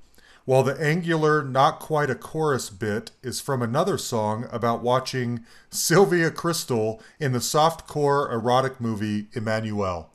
while 0.45 0.63
the 0.63 0.81
angular, 0.81 1.45
not 1.45 1.79
quite 1.81 2.11
a 2.11 2.15
chorus 2.15 2.71
bit 2.71 3.13
is 3.23 3.41
from 3.41 3.63
another 3.63 3.99
song 3.99 4.49
about 4.51 4.83
watching 4.83 5.45
Sylvia 5.71 6.31
Kristel 6.31 7.01
in 7.21 7.33
the 7.33 7.39
softcore 7.39 8.33
erotic 8.33 8.81
movie 8.81 9.25
Emmanuelle. 9.35 10.07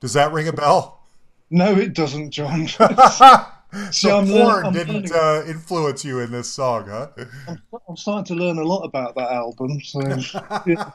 Does 0.00 0.14
that 0.14 0.32
ring 0.32 0.48
a 0.48 0.52
bell? 0.52 1.02
No, 1.50 1.74
it 1.74 1.92
doesn't, 1.94 2.30
John. 2.30 2.68
See, 3.92 4.08
So 4.08 4.18
I'm 4.18 4.26
porn 4.26 4.66
I'm 4.66 4.72
didn't 4.72 5.12
uh, 5.12 5.44
influence 5.46 6.04
you 6.04 6.18
in 6.20 6.32
this 6.32 6.50
song, 6.50 6.88
huh? 6.88 7.08
I'm 7.88 7.96
starting 7.96 8.36
to 8.36 8.42
learn 8.42 8.58
a 8.58 8.64
lot 8.64 8.82
about 8.82 9.14
that 9.14 9.30
album. 9.30 9.80
So, 9.82 10.00
yeah. 10.66 10.90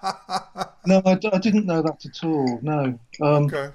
no, 0.86 1.02
I 1.06 1.16
didn't 1.16 1.66
know 1.66 1.82
that 1.82 2.06
at 2.06 2.24
all. 2.24 2.60
No. 2.62 3.00
Um, 3.22 3.46
Okay. 3.46 3.72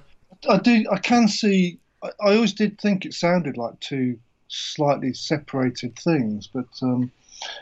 I 0.48 0.58
do. 0.58 0.84
I 0.90 0.98
can 0.98 1.28
see. 1.28 1.78
I, 2.02 2.08
I 2.20 2.34
always 2.34 2.52
did 2.52 2.80
think 2.80 3.04
it 3.04 3.14
sounded 3.14 3.56
like 3.56 3.78
two 3.80 4.18
slightly 4.48 5.12
separated 5.12 5.96
things, 5.98 6.48
but 6.52 6.66
um, 6.82 7.10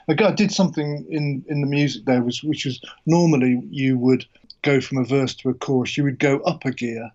I, 0.08 0.12
I 0.24 0.32
did 0.32 0.52
something 0.52 1.06
in 1.10 1.44
in 1.48 1.60
the 1.60 1.66
music 1.66 2.04
there, 2.04 2.22
was 2.22 2.42
which 2.42 2.64
was 2.64 2.80
normally 3.06 3.62
you 3.70 3.98
would 3.98 4.24
go 4.62 4.80
from 4.80 4.98
a 4.98 5.04
verse 5.04 5.34
to 5.36 5.50
a 5.50 5.54
chorus. 5.54 5.96
You 5.96 6.04
would 6.04 6.18
go 6.18 6.38
up 6.40 6.64
a 6.64 6.70
gear. 6.72 7.10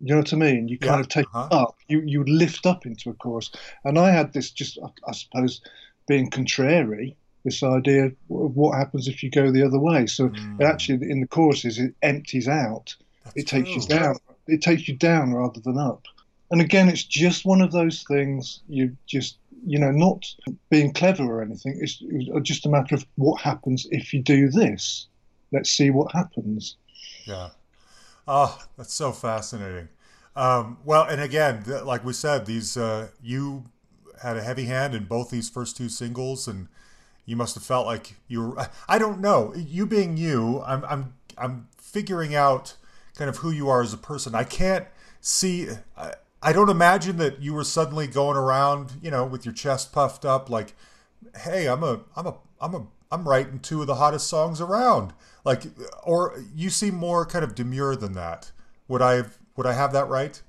You 0.00 0.14
know 0.14 0.18
what 0.18 0.32
I 0.32 0.36
mean? 0.36 0.68
You 0.68 0.78
kind 0.78 0.96
Yeah, 0.96 1.00
of 1.00 1.08
take 1.08 1.26
uh-huh. 1.34 1.56
up. 1.56 1.76
You 1.88 2.02
you 2.04 2.18
would 2.20 2.28
lift 2.28 2.66
up 2.66 2.86
into 2.86 3.10
a 3.10 3.14
chorus, 3.14 3.50
and 3.84 3.98
I 3.98 4.10
had 4.10 4.32
this 4.32 4.50
just, 4.50 4.78
I, 4.82 4.88
I 5.08 5.12
suppose, 5.12 5.60
being 6.08 6.30
contrary. 6.30 7.16
This 7.44 7.62
idea 7.62 8.06
of 8.06 8.14
what 8.28 8.78
happens 8.78 9.06
if 9.06 9.22
you 9.22 9.30
go 9.30 9.50
the 9.50 9.66
other 9.66 9.78
way. 9.78 10.06
So 10.06 10.30
Mm. 10.30 10.64
actually, 10.64 11.10
in 11.10 11.20
the 11.20 11.26
choruses, 11.26 11.78
it 11.78 11.94
empties 12.00 12.48
out 12.48 12.96
it 13.34 13.46
takes 13.46 13.74
you 13.74 13.82
down. 13.82 14.16
It 14.46 14.62
takes 14.62 14.86
you 14.88 14.96
down 14.96 15.32
rather 15.32 15.60
than 15.60 15.78
up. 15.78 16.06
And 16.50 16.60
again, 16.60 16.88
it's 16.88 17.04
just 17.04 17.44
one 17.44 17.60
of 17.60 17.72
those 17.72 18.04
things. 18.04 18.60
You 18.68 18.96
just, 19.06 19.38
you 19.66 19.78
know, 19.78 19.90
not 19.90 20.26
being 20.70 20.92
clever 20.92 21.24
or 21.24 21.42
anything. 21.42 21.78
It's, 21.80 22.02
just 22.42 22.66
a 22.66 22.68
matter 22.68 22.94
of 22.94 23.06
what 23.16 23.40
happens 23.40 23.86
if 23.90 24.12
you 24.12 24.22
do 24.22 24.50
this. 24.50 25.08
Let's 25.52 25.70
see 25.70 25.90
what 25.90 26.12
happens. 26.12 26.76
Yeah. 27.24 27.50
Oh, 28.26 28.58
that's 28.76 28.92
so 28.92 29.12
fascinating. 29.12 29.88
Um, 30.36 30.78
well, 30.84 31.04
and 31.04 31.20
again, 31.20 31.64
like 31.84 32.04
we 32.04 32.12
said, 32.12 32.46
these 32.46 32.76
uh, 32.76 33.08
you 33.22 33.64
had 34.22 34.36
a 34.36 34.42
heavy 34.42 34.64
hand 34.64 34.94
in 34.94 35.04
both 35.04 35.30
these 35.30 35.48
first 35.48 35.76
two 35.76 35.88
singles, 35.88 36.48
and 36.48 36.68
you 37.24 37.36
must 37.36 37.54
have 37.54 37.64
felt 37.64 37.86
like 37.86 38.16
you 38.26 38.48
were. 38.48 38.68
I 38.88 38.98
don't 38.98 39.20
know. 39.20 39.54
You 39.54 39.86
being 39.86 40.16
you, 40.16 40.62
I'm 40.66 40.84
I'm 40.86 41.14
I'm 41.38 41.68
figuring 41.78 42.34
out 42.34 42.74
kind 43.16 43.28
of 43.28 43.38
who 43.38 43.50
you 43.50 43.68
are 43.68 43.82
as 43.82 43.92
a 43.92 43.98
person. 43.98 44.34
I 44.34 44.44
can't 44.44 44.86
see. 45.20 45.68
I 46.44 46.52
don't 46.52 46.68
imagine 46.70 47.16
that 47.18 47.40
you 47.42 47.54
were 47.54 47.64
suddenly 47.64 48.06
going 48.06 48.36
around, 48.36 48.92
you 49.02 49.10
know, 49.10 49.24
with 49.26 49.44
your 49.44 49.54
chest 49.54 49.92
puffed 49.92 50.24
up, 50.24 50.48
like, 50.50 50.76
"Hey, 51.42 51.66
I'm 51.68 51.82
a 51.82 52.02
I'm 52.16 52.26
a 52.26 52.36
I'm 52.60 52.74
a 52.74 52.86
I'm 53.10 53.28
writing 53.28 53.58
two 53.60 53.80
of 53.80 53.86
the 53.88 53.96
hottest 53.96 54.28
songs 54.28 54.60
around." 54.60 55.12
Like, 55.44 55.64
or 56.04 56.40
you 56.54 56.70
seem 56.70 56.94
more 56.94 57.26
kind 57.26 57.44
of 57.44 57.54
demure 57.56 57.96
than 57.96 58.12
that. 58.14 58.52
Would 58.88 59.02
I 59.02 59.24
would 59.56 59.66
I 59.66 59.72
have 59.74 59.92
that 59.94 60.08
right? 60.08 60.42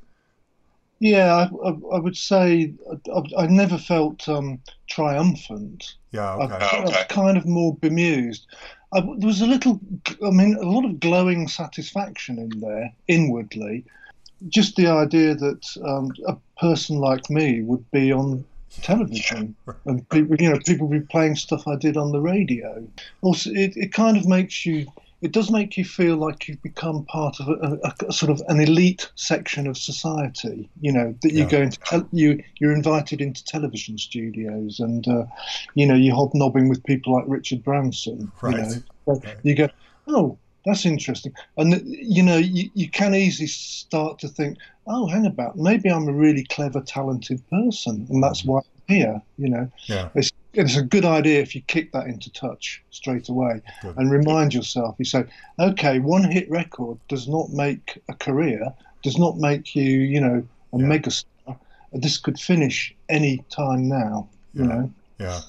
Yeah, 0.99 1.35
I, 1.35 1.69
I, 1.69 1.71
I 1.95 1.99
would 1.99 2.15
say 2.17 2.73
I, 3.13 3.23
I 3.43 3.47
never 3.47 3.77
felt 3.77 4.27
um, 4.29 4.61
triumphant. 4.89 5.95
Yeah. 6.11 6.35
I, 6.39 6.45
Okay. 6.45 6.59
I 6.77 6.79
was 6.79 7.03
kind 7.09 7.37
of 7.37 7.45
more 7.45 7.75
bemused. 7.77 8.47
I, 8.93 9.01
there 9.01 9.27
was 9.27 9.41
a 9.41 9.47
little, 9.47 9.79
I 10.25 10.31
mean, 10.31 10.55
a 10.55 10.69
lot 10.69 10.85
of 10.85 10.99
glowing 10.99 11.47
satisfaction 11.47 12.39
in 12.39 12.59
there 12.61 12.93
inwardly. 13.07 13.85
Just 14.49 14.75
the 14.75 14.87
idea 14.87 15.35
that 15.35 15.65
um, 15.83 16.11
a 16.27 16.35
person 16.59 16.97
like 16.97 17.29
me 17.29 17.61
would 17.63 17.89
be 17.91 18.11
on 18.11 18.45
television 18.81 19.55
and 19.85 20.07
people, 20.09 20.35
you 20.39 20.49
know, 20.49 20.59
people 20.65 20.87
would 20.87 21.01
be 21.01 21.07
playing 21.07 21.35
stuff 21.35 21.67
I 21.67 21.75
did 21.75 21.97
on 21.97 22.11
the 22.11 22.19
radio. 22.21 22.85
Also, 23.21 23.49
it, 23.51 23.73
it 23.75 23.93
kind 23.93 24.17
of 24.17 24.27
makes 24.27 24.65
you. 24.65 24.85
It 25.21 25.31
does 25.31 25.49
make 25.49 25.75
you 25.77 25.85
feel 25.85 26.17
like 26.17 26.47
you've 26.47 26.61
become 26.61 27.05
part 27.05 27.39
of 27.39 27.47
a, 27.47 27.79
a, 27.83 28.07
a 28.09 28.13
sort 28.13 28.29
of 28.31 28.43
an 28.47 28.59
elite 28.59 29.09
section 29.15 29.65
of 29.65 29.77
society. 29.77 30.69
You 30.81 30.91
know 30.91 31.15
that 31.23 31.31
you 31.31 31.43
Yeah. 31.43 31.49
go 31.49 31.61
into 31.61 31.79
tel- 31.79 32.09
you 32.11 32.43
you're 32.59 32.73
invited 32.73 33.21
into 33.21 33.43
television 33.45 33.97
studios 33.97 34.79
and 34.79 35.07
uh, 35.07 35.23
you 35.73 35.87
know 35.87 35.95
you're 35.95 36.15
hobnobbing 36.15 36.67
with 36.69 36.83
people 36.83 37.13
like 37.13 37.23
Richard 37.27 37.63
Branson. 37.63 38.31
Right. 38.41 38.55
You, 38.55 38.61
know. 38.61 38.69
So 39.05 39.21
Right. 39.23 39.37
you 39.43 39.55
go, 39.55 39.69
oh, 40.09 40.37
that's 40.65 40.85
interesting, 40.85 41.33
and 41.57 41.81
you 41.85 42.23
know 42.23 42.37
you, 42.37 42.69
you 42.73 42.89
can 42.89 43.13
easily 43.15 43.47
start 43.47 44.19
to 44.19 44.27
think, 44.27 44.57
oh, 44.87 45.07
hang 45.07 45.25
about, 45.25 45.57
maybe 45.57 45.89
I'm 45.89 46.07
a 46.07 46.13
really 46.13 46.43
clever, 46.45 46.81
talented 46.81 47.41
person, 47.49 48.07
and 48.09 48.23
that's 48.23 48.43
mm. 48.43 48.47
why 48.47 48.59
I'm 48.59 48.95
here. 48.95 49.21
You 49.37 49.49
know, 49.49 49.71
Yeah. 49.87 50.09
it's 50.15 50.31
it's 50.53 50.77
a 50.77 50.83
good 50.83 51.05
idea 51.05 51.41
if 51.41 51.53
you 51.53 51.61
kick 51.61 51.91
that 51.91 52.07
into 52.07 52.31
touch 52.31 52.81
straight 52.89 53.27
away 53.29 53.61
Good. 53.81 53.97
and 53.97 54.09
remind 54.09 54.53
yourself. 54.53 54.95
You 54.97 55.05
say, 55.05 55.25
okay, 55.59 55.99
one 55.99 56.23
hit 56.23 56.49
record 56.49 56.97
does 57.09 57.27
not 57.27 57.49
make 57.51 58.01
a 58.07 58.13
career, 58.13 58.73
does 59.03 59.17
not 59.17 59.37
make 59.37 59.75
you, 59.75 59.83
you 59.83 60.21
know, 60.21 60.47
a 60.73 60.77
Yeah. 60.77 60.85
megastar. 60.85 61.57
This 61.91 62.17
could 62.17 62.39
finish 62.39 62.95
any 63.09 63.43
time 63.49 63.87
now. 63.89 64.29
You 64.53 64.61
Yeah. 64.63 64.67
know. 64.69 64.91
Yeah. 65.19 65.39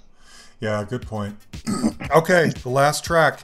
Yeah, 0.61 0.85
good 0.89 1.07
point. 1.07 1.37
okay, 2.17 2.49
the 2.63 2.69
last 2.69 3.05
track. 3.05 3.41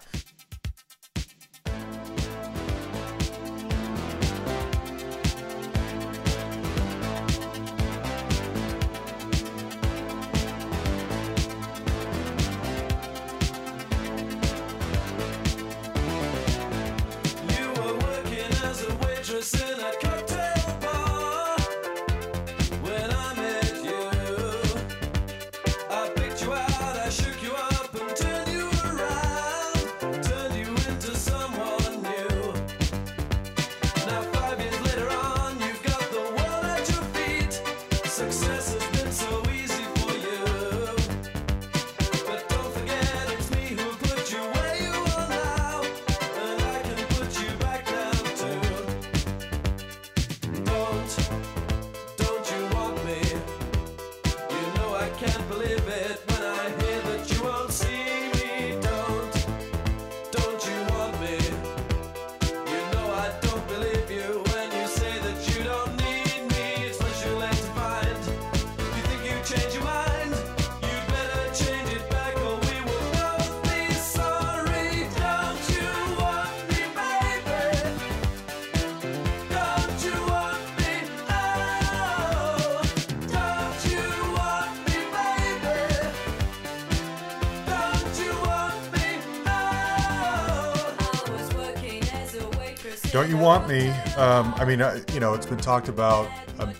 Me? 93.73 93.89
Um, 94.19 94.53
I 94.59 94.67
mean, 94.67 94.81
you 95.15 95.21
know, 95.21 95.33
it's 95.33 95.47
been 95.47 95.57
talked 95.57 95.89
about 95.89 96.29
a 96.59 96.75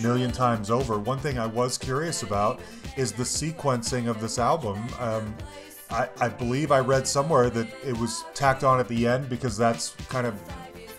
million 0.00 0.30
times 0.30 0.70
over. 0.70 0.96
One 0.96 1.18
thing 1.18 1.36
I 1.36 1.46
was 1.46 1.76
curious 1.76 2.22
about 2.22 2.60
is 2.96 3.10
the 3.10 3.24
sequencing 3.24 4.08
of 4.08 4.20
this 4.20 4.38
album. 4.38 4.80
Um, 5.00 5.34
I, 5.90 6.08
I 6.20 6.28
believe 6.28 6.70
I 6.70 6.78
read 6.78 7.08
somewhere 7.08 7.50
that 7.50 7.66
it 7.84 7.98
was 7.98 8.24
tacked 8.34 8.62
on 8.62 8.78
at 8.78 8.86
the 8.86 9.04
end 9.04 9.28
because 9.28 9.56
that's 9.56 9.96
kind 10.08 10.28
of 10.28 10.34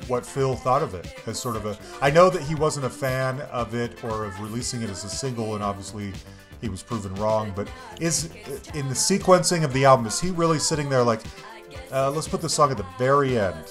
what 0.10 0.26
Phil 0.26 0.58
thought 0.58 0.84
of 0.84 0.94
it 0.94 1.16
as 1.26 1.40
sort 1.40 1.56
of 1.56 1.66
a. 1.66 1.80
I 2.02 2.10
know 2.10 2.30
that 2.30 2.42
he 2.42 2.56
wasn't 2.56 2.88
a 2.88 2.90
fan 2.90 3.40
of 3.44 3.74
it 3.74 4.04
or 4.04 4.26
of 4.26 4.38
releasing 4.42 4.82
it 4.82 4.90
as 4.90 5.06
a 5.06 5.10
single, 5.10 5.56
and 5.56 5.64
obviously 5.64 6.12
he 6.60 6.68
was 6.68 6.84
proven 6.84 7.16
wrong. 7.16 7.54
But 7.56 7.70
is 8.02 8.26
in 8.74 8.90
the 8.90 8.94
sequencing 8.94 9.64
of 9.64 9.72
the 9.72 9.86
album, 9.86 10.06
is 10.06 10.20
he 10.20 10.32
really 10.32 10.60
sitting 10.60 10.90
there 10.90 11.04
like, 11.04 11.22
uh, 11.94 12.12
let's 12.12 12.28
put 12.28 12.42
this 12.42 12.54
song 12.54 12.72
at 12.72 12.78
the 12.78 12.86
very 12.98 13.40
end 13.40 13.64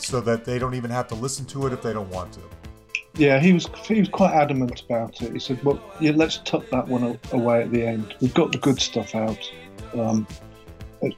so 0.00 0.20
that 0.20 0.44
they 0.44 0.58
don't 0.58 0.74
even 0.74 0.90
have 0.90 1.08
to 1.08 1.14
listen 1.14 1.44
to 1.46 1.66
it 1.66 1.72
if 1.72 1.82
they 1.82 1.92
don't 1.92 2.10
want 2.10 2.32
to? 2.32 2.40
Yeah, 3.16 3.40
he 3.40 3.52
was 3.52 3.68
he 3.84 3.98
was 3.98 4.08
quite 4.08 4.32
adamant 4.32 4.82
about 4.82 5.20
it. 5.22 5.32
He 5.32 5.40
said, 5.40 5.62
"Well, 5.64 5.80
yeah, 6.00 6.12
let's 6.14 6.38
tuck 6.38 6.68
that 6.70 6.86
one 6.86 7.18
away 7.32 7.62
at 7.62 7.72
the 7.72 7.84
end. 7.84 8.14
We've 8.20 8.34
got 8.34 8.52
the 8.52 8.58
good 8.58 8.80
stuff 8.80 9.14
out." 9.14 9.50
Um, 9.94 10.26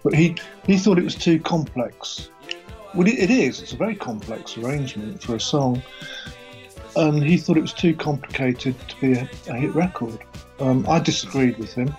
but 0.03 0.15
he 0.15 0.37
he 0.65 0.79
thought 0.79 0.99
it 0.99 1.05
was 1.05 1.15
too 1.15 1.39
complex. 1.41 2.31
Well, 2.95 3.07
it, 3.07 3.19
it 3.19 3.31
is. 3.31 3.61
It's 3.61 3.73
a 3.73 3.77
very 3.77 3.95
complex 3.95 4.57
arrangement 4.57 5.23
for 5.23 5.37
a 5.37 5.41
song, 5.41 5.83
and 6.97 7.23
he 7.23 7.37
thought 7.37 7.59
it 7.59 7.63
was 7.63 7.75
too 7.75 7.95
complicated 7.95 8.77
to 8.89 9.01
be 9.01 9.13
a, 9.13 9.29
a 9.49 9.55
hit 9.57 9.75
record. 9.75 10.19
Um, 10.59 10.87
I 10.89 11.01
disagreed 11.01 11.59
with 11.59 11.73
him. 11.73 11.95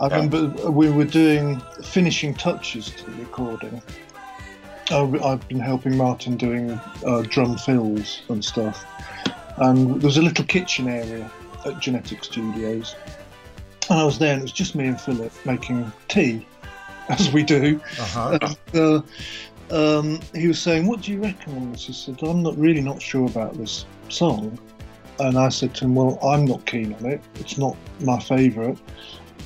I 0.00 0.06
remember 0.06 0.70
we 0.70 0.90
were 0.90 1.04
doing 1.04 1.60
finishing 1.84 2.34
touches 2.34 2.90
to 2.90 3.10
the 3.10 3.16
recording. 3.18 3.80
I've 4.90 5.48
been 5.48 5.60
helping 5.60 5.96
Martin 5.96 6.36
doing 6.36 6.70
uh, 7.06 7.22
drum 7.22 7.56
fills 7.56 8.22
and 8.28 8.44
stuff 8.44 8.84
and 9.58 10.00
there 10.00 10.06
was 10.06 10.16
a 10.16 10.22
little 10.22 10.44
kitchen 10.44 10.88
area 10.88 11.30
at 11.64 11.78
Genetic 11.78 12.24
Studios. 12.24 12.96
And 13.90 13.98
I 13.98 14.04
was 14.04 14.18
there, 14.18 14.32
and 14.32 14.40
it 14.40 14.44
was 14.44 14.52
just 14.52 14.74
me 14.74 14.86
and 14.86 15.00
Philip 15.00 15.32
making 15.44 15.90
tea, 16.08 16.46
as 17.08 17.30
we 17.32 17.42
do. 17.42 17.80
Uh-huh. 17.98 18.38
Uh, 18.74 19.02
um, 19.70 20.20
he 20.34 20.48
was 20.48 20.60
saying, 20.60 20.86
"What 20.86 21.02
do 21.02 21.12
you 21.12 21.20
reckon 21.20 21.56
on 21.56 21.72
this?" 21.72 21.86
He 21.86 21.92
said, 21.92 22.22
"I'm 22.22 22.42
not 22.42 22.56
really 22.56 22.80
not 22.80 23.02
sure 23.02 23.26
about 23.26 23.56
this 23.56 23.86
song." 24.08 24.58
And 25.18 25.38
I 25.38 25.48
said 25.50 25.74
to 25.76 25.84
him, 25.84 25.94
"Well, 25.94 26.18
I'm 26.22 26.44
not 26.44 26.64
keen 26.66 26.94
on 26.94 27.06
it. 27.06 27.22
It's 27.36 27.58
not 27.58 27.76
my 28.00 28.18
favourite. 28.18 28.78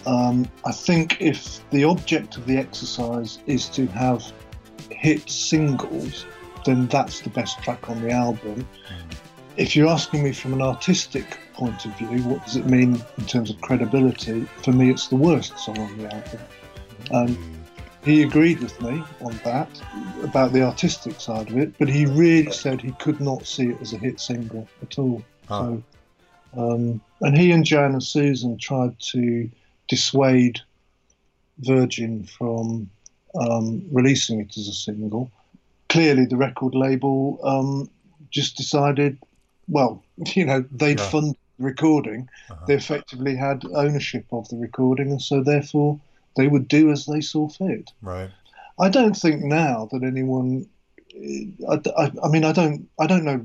Um, 0.07 0.49
I 0.65 0.73
think 0.73 1.21
if 1.21 1.69
the 1.71 1.85
object 1.85 2.37
of 2.37 2.47
the 2.47 2.57
exercise 2.57 3.41
is 3.47 3.69
to 3.71 3.87
have 3.89 4.33
hit 4.91 5.29
singles, 5.29 6.27
then 6.65 6.87
that's 6.89 7.21
the 7.21 7.31
best 7.31 7.63
track 7.63 7.89
on 7.89 8.03
the 8.03 8.11
album. 8.11 8.67
If 9.57 9.75
you're 9.75 9.89
asking 9.89 10.23
me 10.23 10.33
from 10.33 10.53
an 10.53 10.63
artistic 10.63 11.39
point 11.55 11.87
of 11.87 11.97
view, 11.97 12.23
what 12.25 12.45
does 12.45 12.57
it 12.57 12.67
mean 12.67 13.03
in 13.17 13.25
terms 13.25 13.51
of 13.51 13.61
credibility? 13.63 14.43
For 14.63 14.73
me, 14.73 14.91
it's 14.91 15.09
the 15.09 15.17
worst 15.17 15.59
song 15.59 15.79
on 15.79 15.99
the 15.99 16.15
album. 16.15 16.41
Um, 17.11 17.57
he 18.05 18.23
agreed 18.23 18.61
with 18.61 18.81
me 18.81 19.03
on 19.21 19.41
that 19.45 19.69
about 20.23 20.53
the 20.53 20.63
artistic 20.63 21.21
side 21.21 21.51
of 21.51 21.57
it, 21.57 21.77
but 21.79 21.89
he 21.89 22.07
really 22.07 22.53
said 22.53 22.81
he 22.81 22.93
could 22.93 23.21
not 23.21 23.47
see 23.47 23.71
it 23.71 23.81
as 23.81 23.93
a 23.93 23.99
hit 23.99 24.21
single 24.21 24.69
at 24.83 24.99
all. 24.99 25.23
Ah. 25.49 25.61
So, 25.61 25.83
um, 26.57 27.01
and 27.21 27.37
he 27.37 27.51
and 27.51 27.65
Jan 27.65 27.93
and 27.93 28.03
Susan 28.03 28.59
tried 28.59 28.99
to 29.11 29.51
dissuade 29.89 30.61
Virgin 31.59 32.25
from 32.25 32.91
um, 33.41 33.83
releasing 33.93 34.41
it 34.41 34.57
as 34.57 34.69
a 34.69 34.73
single. 34.73 35.31
Clearly, 35.89 36.27
the 36.27 36.37
record 36.37 36.75
label 36.75 37.39
um, 37.45 37.89
just 38.31 38.57
decided, 38.57 39.19
well, 39.69 40.03
you 40.35 40.45
know, 40.45 40.65
they'd 40.71 40.99
Yeah. 40.99 41.09
fund 41.11 41.37
the 41.59 41.65
recording. 41.65 42.29
Uh-huh. 42.51 42.65
They 42.67 42.75
effectively 42.75 43.37
had 43.37 43.65
ownership 43.75 44.27
of 44.33 44.49
the 44.49 44.57
recording, 44.57 45.11
and 45.11 45.23
so 45.23 45.43
therefore 45.43 45.99
they 46.37 46.49
would 46.49 46.69
do 46.69 46.91
as 46.91 47.07
they 47.07 47.21
saw 47.21 47.49
fit. 47.49 47.91
Right. 48.03 48.31
I 48.79 48.89
don't 48.91 49.17
think 49.17 49.43
now 49.43 49.89
that 49.93 50.03
anyone. 50.03 50.67
I, 51.67 51.81
I, 51.97 52.13
I 52.23 52.29
mean, 52.29 52.45
I 52.45 52.53
don't. 52.53 52.87
I 53.01 53.07
don't 53.07 53.25
know 53.25 53.41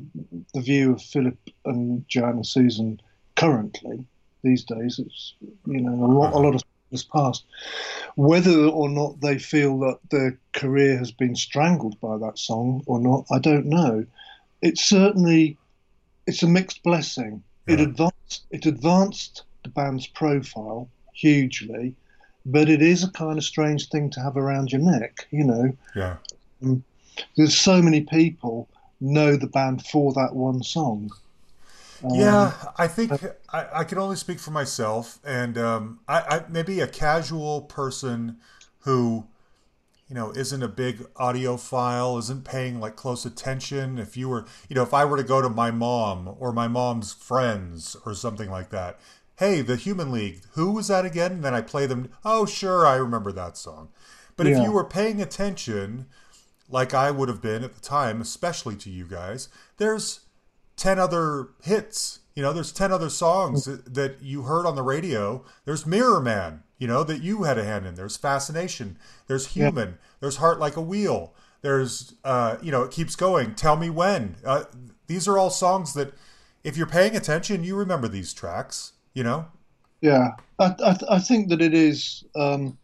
the 0.54 0.60
view 0.60 0.92
of 0.94 1.02
Philip 1.02 1.38
and 1.64 2.06
Joanna 2.10 2.44
Susan 2.44 3.00
currently 3.38 4.04
these 4.44 4.66
days. 4.66 5.00
It's 5.00 5.36
you 5.66 5.80
know 5.80 5.94
a 6.06 6.12
lot. 6.12 6.34
A 6.34 6.38
lot 6.38 6.56
of 6.56 6.64
has 6.92 7.04
passed. 7.04 7.46
Whether 8.16 8.68
or 8.68 8.90
not 8.90 9.22
they 9.22 9.40
feel 9.40 9.80
that 9.80 10.00
their 10.10 10.38
career 10.54 10.98
has 10.98 11.12
been 11.12 11.36
strangled 11.36 12.00
by 12.00 12.18
that 12.18 12.38
song 12.38 12.84
or 12.86 13.00
not, 13.00 13.26
I 13.32 13.40
don't 13.40 13.66
know. 13.66 14.06
It's 14.62 14.84
certainly 14.84 15.58
it's 16.28 16.44
a 16.44 16.48
mixed 16.48 16.84
blessing. 16.84 17.44
It 17.68 17.80
advanced. 17.80 18.44
It 18.52 18.66
advanced 18.66 19.44
the 19.64 19.70
band's 19.70 20.08
profile 20.08 20.90
hugely, 21.14 21.96
but 22.46 22.70
it 22.70 22.82
is 22.82 23.04
a 23.04 23.12
kind 23.12 23.38
of 23.38 23.44
strange 23.44 23.90
thing 23.90 24.10
to 24.12 24.20
have 24.20 24.38
around 24.38 24.72
your 24.72 24.82
neck. 24.82 25.28
You 25.32 25.44
know, 25.44 25.78
Yeah. 25.96 26.18
Um, 26.64 26.84
there's 27.36 27.58
so 27.58 27.82
many 27.82 28.02
people 28.02 28.68
know 29.00 29.36
the 29.36 29.48
band 29.48 29.86
for 29.86 30.14
that 30.14 30.36
one 30.36 30.64
song. 30.64 31.12
Um, 32.04 32.10
Yeah, 32.14 32.54
I 32.78 32.88
think 32.88 33.24
I, 33.52 33.68
I 33.80 33.84
can 33.84 33.98
only 33.98 34.16
speak 34.16 34.40
for 34.40 34.52
myself, 34.52 35.20
and 35.26 35.58
um, 35.58 36.00
I, 36.08 36.20
I 36.22 36.46
maybe 36.50 36.80
a 36.82 36.88
casual 36.88 37.62
person 37.64 38.38
who, 38.80 39.28
you 40.10 40.16
know, 40.16 40.32
isn't 40.34 40.64
a 40.64 40.68
big 40.68 41.00
audiophile, 41.16 42.20
isn't 42.20 42.46
paying 42.46 42.80
like 42.80 42.96
close 42.98 43.26
attention. 43.26 43.98
If 44.00 44.18
you 44.18 44.30
were, 44.30 44.46
you 44.70 44.76
know, 44.76 44.84
if 44.84 44.94
I 44.94 45.06
were 45.06 45.18
to 45.18 45.24
go 45.24 45.42
to 45.42 45.50
my 45.50 45.72
mom 45.72 46.36
or 46.40 46.54
my 46.54 46.68
mom's 46.68 47.14
friends 47.14 47.96
or 48.06 48.14
something 48.16 48.50
like 48.52 48.70
that, 48.72 49.00
hey, 49.38 49.62
the 49.62 49.78
Human 49.78 50.12
League, 50.12 50.42
who 50.54 50.72
was 50.72 50.88
that 50.90 51.06
again? 51.06 51.34
And 51.34 51.44
then 51.46 51.54
I 51.56 51.62
play 51.62 51.86
them. 51.88 52.12
Oh, 52.26 52.46
sure, 52.46 52.86
I 52.88 52.96
remember 52.96 53.32
that 53.34 53.58
song. 53.58 53.90
But 54.38 54.48
if 54.48 54.60
you 54.60 54.72
were 54.72 54.86
paying 54.86 55.22
attention, 55.22 56.08
like 56.70 56.94
I 56.94 57.12
would 57.12 57.30
have 57.30 57.42
been 57.42 57.64
at 57.64 57.74
the 57.74 57.82
time, 57.82 58.22
especially 58.22 58.76
to 58.78 58.90
you 58.90 59.06
guys, 59.06 59.50
there's 59.78 60.22
10 60.82 60.98
other 60.98 61.50
hits. 61.62 62.22
You 62.34 62.42
know, 62.42 62.54
there's 62.54 62.72
10 62.72 62.92
other 62.92 63.10
songs 63.10 63.66
that, 63.66 63.94
that 63.94 64.24
you 64.24 64.44
heard 64.44 64.66
on 64.66 64.76
the 64.76 64.82
radio. 64.82 65.46
There's 65.64 65.86
Mirror 65.86 66.22
Man, 66.22 66.64
you 66.80 66.88
know, 66.88 67.04
that 67.04 67.22
you 67.22 67.44
had 67.44 67.60
a 67.60 67.64
hand 67.64 67.86
in. 67.86 67.94
There's 67.94 68.18
Fascination. 68.18 68.98
There's 69.28 69.48
Human. 69.48 70.00
There's 70.22 70.38
Heart 70.38 70.60
Like 70.60 70.76
a 70.76 70.82
Wheel. 70.82 71.36
There's, 71.62 72.16
uh, 72.24 72.58
you 72.64 72.72
know, 72.72 72.82
it 72.82 72.90
keeps 72.90 73.16
going. 73.16 73.54
Tell 73.54 73.76
Me 73.76 73.92
When. 73.92 74.38
Uh, 74.44 74.64
these 75.06 75.28
are 75.28 75.38
all 75.38 75.52
songs 75.52 75.94
that, 75.94 76.16
if 76.64 76.76
you're 76.76 76.88
paying 76.88 77.16
attention, 77.16 77.64
you 77.64 77.76
remember 77.76 78.08
these 78.08 78.34
tracks, 78.34 78.94
you 79.14 79.24
know? 79.24 79.46
Yeah, 80.02 80.30
I, 80.58 80.74
I, 80.84 80.98
I 81.12 81.20
think 81.20 81.50
that 81.50 81.62
it 81.62 81.76
is. 81.76 82.24
Um, 82.36 82.76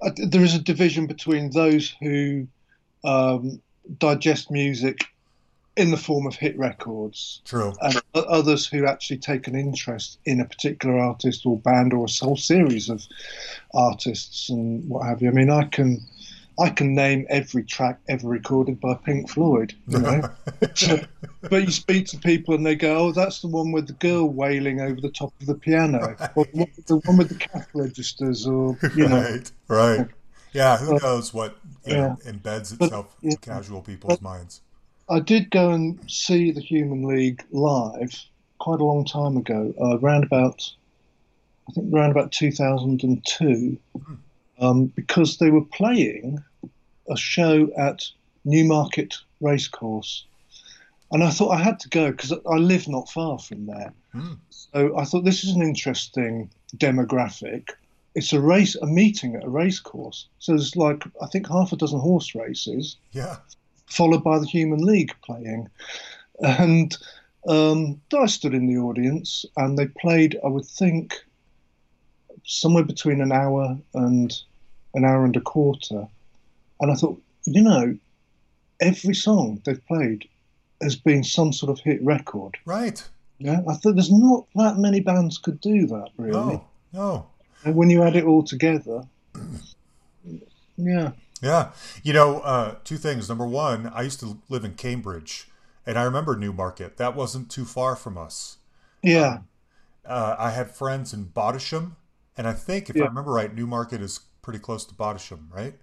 I, 0.00 0.12
there 0.28 0.44
is 0.44 0.54
a 0.54 0.62
division 0.62 1.08
between 1.08 1.50
those 1.50 1.92
who 2.00 2.46
um, 3.02 3.60
digest 3.98 4.48
music 4.52 5.08
in 5.76 5.90
the 5.90 5.96
form 5.96 6.26
of 6.26 6.34
hit 6.34 6.58
records 6.58 7.42
True. 7.44 7.72
and 7.82 8.00
others 8.14 8.66
who 8.66 8.86
actually 8.86 9.18
take 9.18 9.46
an 9.46 9.54
interest 9.54 10.18
in 10.24 10.40
a 10.40 10.44
particular 10.44 10.98
artist 10.98 11.44
or 11.44 11.58
band 11.58 11.92
or 11.92 12.06
a 12.06 12.24
whole 12.24 12.36
series 12.36 12.88
of 12.88 13.02
artists 13.74 14.48
and 14.48 14.88
what 14.88 15.06
have 15.06 15.20
you. 15.22 15.28
I 15.28 15.32
mean, 15.32 15.50
I 15.50 15.64
can. 15.64 16.00
I 16.58 16.70
can 16.70 16.94
name 16.94 17.26
every 17.28 17.64
track 17.64 18.00
ever 18.08 18.26
recorded 18.28 18.80
by 18.80 18.94
Pink 18.94 19.28
Floyd, 19.28 19.74
you 19.88 19.98
know. 19.98 20.22
So- 20.74 21.00
but 21.42 21.62
you 21.66 21.70
speak 21.70 22.06
to 22.06 22.18
people 22.18 22.54
and 22.54 22.64
they 22.64 22.74
go, 22.74 22.96
"Oh, 22.96 23.12
that's 23.12 23.42
the 23.42 23.46
one 23.48 23.72
with 23.72 23.86
the 23.88 23.92
girl 23.92 24.26
wailing 24.30 24.80
over 24.80 24.98
the 24.98 25.10
top 25.10 25.34
of 25.38 25.46
the 25.46 25.54
piano, 25.54 26.16
or 26.34 26.46
the 26.46 26.96
one 27.04 27.18
with 27.18 27.28
the, 27.28 27.34
cash 27.34 27.66
registers, 27.74 28.46
or 28.46 28.78
you 28.96 29.06
know." 29.06 29.20
right, 29.20 29.52
right. 29.68 30.08
Yeah, 30.54 30.78
who 30.78 30.98
knows 30.98 31.34
what 31.34 31.58
know, 31.86 32.16
Yeah. 32.24 32.32
embeds 32.32 32.76
But- 32.78 32.86
itself 32.86 33.14
yeah. 33.20 33.32
in 33.32 33.36
casual 33.36 33.82
people's 33.82 34.22
minds. 34.22 34.62
I 35.08 35.20
did 35.20 35.50
go 35.50 35.70
and 35.70 35.98
see 36.10 36.50
the 36.50 36.60
Human 36.60 37.04
League 37.04 37.44
live 37.50 38.24
quite 38.58 38.80
a 38.80 38.84
long 38.84 39.04
time 39.04 39.36
ago, 39.36 39.72
uh, 39.80 39.98
around 39.98 40.24
about, 40.24 40.68
I 41.68 41.72
think 41.72 41.92
around 41.94 42.10
about 42.10 42.32
2002, 42.32 43.78
um, 44.58 44.86
because 44.86 45.38
they 45.38 45.50
were 45.50 45.64
playing 45.64 46.42
a 47.08 47.16
show 47.16 47.70
at 47.78 48.04
Newmarket 48.44 49.14
Racecourse. 49.40 50.24
And 51.12 51.22
I 51.22 51.30
thought 51.30 51.50
I 51.50 51.62
had 51.62 51.78
to 51.80 51.88
go 51.88 52.10
because 52.10 52.32
I 52.32 52.56
live 52.56 52.88
not 52.88 53.08
far 53.08 53.38
from 53.38 53.66
there. 53.66 53.92
Hmm. 54.12 54.34
So 54.50 54.98
I 54.98 55.04
thought 55.04 55.24
this 55.24 55.44
is 55.44 55.54
an 55.54 55.62
interesting 55.62 56.50
demographic. 56.76 57.70
It's 58.16 58.32
a 58.32 58.40
race, 58.40 58.74
a 58.76 58.86
meeting 58.86 59.36
at 59.36 59.44
a 59.44 59.48
racecourse. 59.48 60.26
So 60.40 60.52
there's 60.52 60.74
like, 60.74 61.04
I 61.22 61.26
think 61.26 61.48
half 61.48 61.72
a 61.72 61.76
dozen 61.76 62.00
horse 62.00 62.34
races 62.34 62.96
Yeah. 63.12 63.36
Followed 63.86 64.24
by 64.24 64.38
the 64.38 64.46
Human 64.46 64.80
League 64.80 65.14
playing. 65.22 65.68
And 66.40 66.96
um, 67.48 68.00
I 68.16 68.26
stood 68.26 68.54
in 68.54 68.66
the 68.66 68.78
audience 68.78 69.44
and 69.56 69.78
they 69.78 69.86
played, 69.86 70.38
I 70.44 70.48
would 70.48 70.66
think, 70.66 71.14
somewhere 72.44 72.84
between 72.84 73.20
an 73.20 73.32
hour 73.32 73.76
and 73.94 74.32
an 74.94 75.04
hour 75.04 75.24
and 75.24 75.36
a 75.36 75.40
quarter. 75.40 76.06
And 76.80 76.90
I 76.90 76.94
thought, 76.94 77.20
you 77.44 77.62
know, 77.62 77.96
every 78.80 79.14
song 79.14 79.62
they've 79.64 79.84
played 79.86 80.28
has 80.82 80.96
been 80.96 81.24
some 81.24 81.52
sort 81.52 81.70
of 81.70 81.82
hit 81.82 82.02
record. 82.02 82.56
Right. 82.64 83.02
Yeah, 83.38 83.60
I 83.68 83.74
thought 83.74 83.94
there's 83.94 84.12
not 84.12 84.46
that 84.54 84.78
many 84.78 85.00
bands 85.00 85.38
could 85.38 85.60
do 85.60 85.86
that, 85.88 86.08
really. 86.16 86.32
No. 86.32 86.64
No. 86.92 87.26
And 87.64 87.74
when 87.76 87.90
you 87.90 88.02
add 88.02 88.16
it 88.16 88.24
all 88.24 88.42
together, 88.42 89.02
yeah. 90.76 91.12
Yeah. 91.42 91.72
You 92.02 92.12
know, 92.12 92.40
uh, 92.40 92.76
two 92.84 92.96
things. 92.96 93.28
Number 93.28 93.46
one, 93.46 93.88
I 93.88 94.02
used 94.02 94.20
to 94.20 94.38
live 94.48 94.64
in 94.64 94.74
Cambridge, 94.74 95.48
and 95.84 95.98
I 95.98 96.02
remember 96.02 96.36
Newmarket. 96.36 96.96
That 96.96 97.14
wasn't 97.14 97.50
too 97.50 97.64
far 97.64 97.96
from 97.96 98.16
us. 98.18 98.58
Yeah. 99.02 99.38
Uh, 100.04 100.36
I 100.38 100.50
had 100.50 100.70
friends 100.70 101.12
in 101.12 101.26
Bottisham, 101.26 101.96
and 102.36 102.46
I 102.46 102.52
think, 102.52 102.90
if 102.90 102.96
I 102.96 103.06
remember 103.06 103.32
right, 103.32 103.54
Newmarket 103.54 104.00
is 104.00 104.20
pretty 104.42 104.58
close 104.60 104.84
to 104.86 104.94
Bottisham, 104.94 105.48
right? 105.50 105.74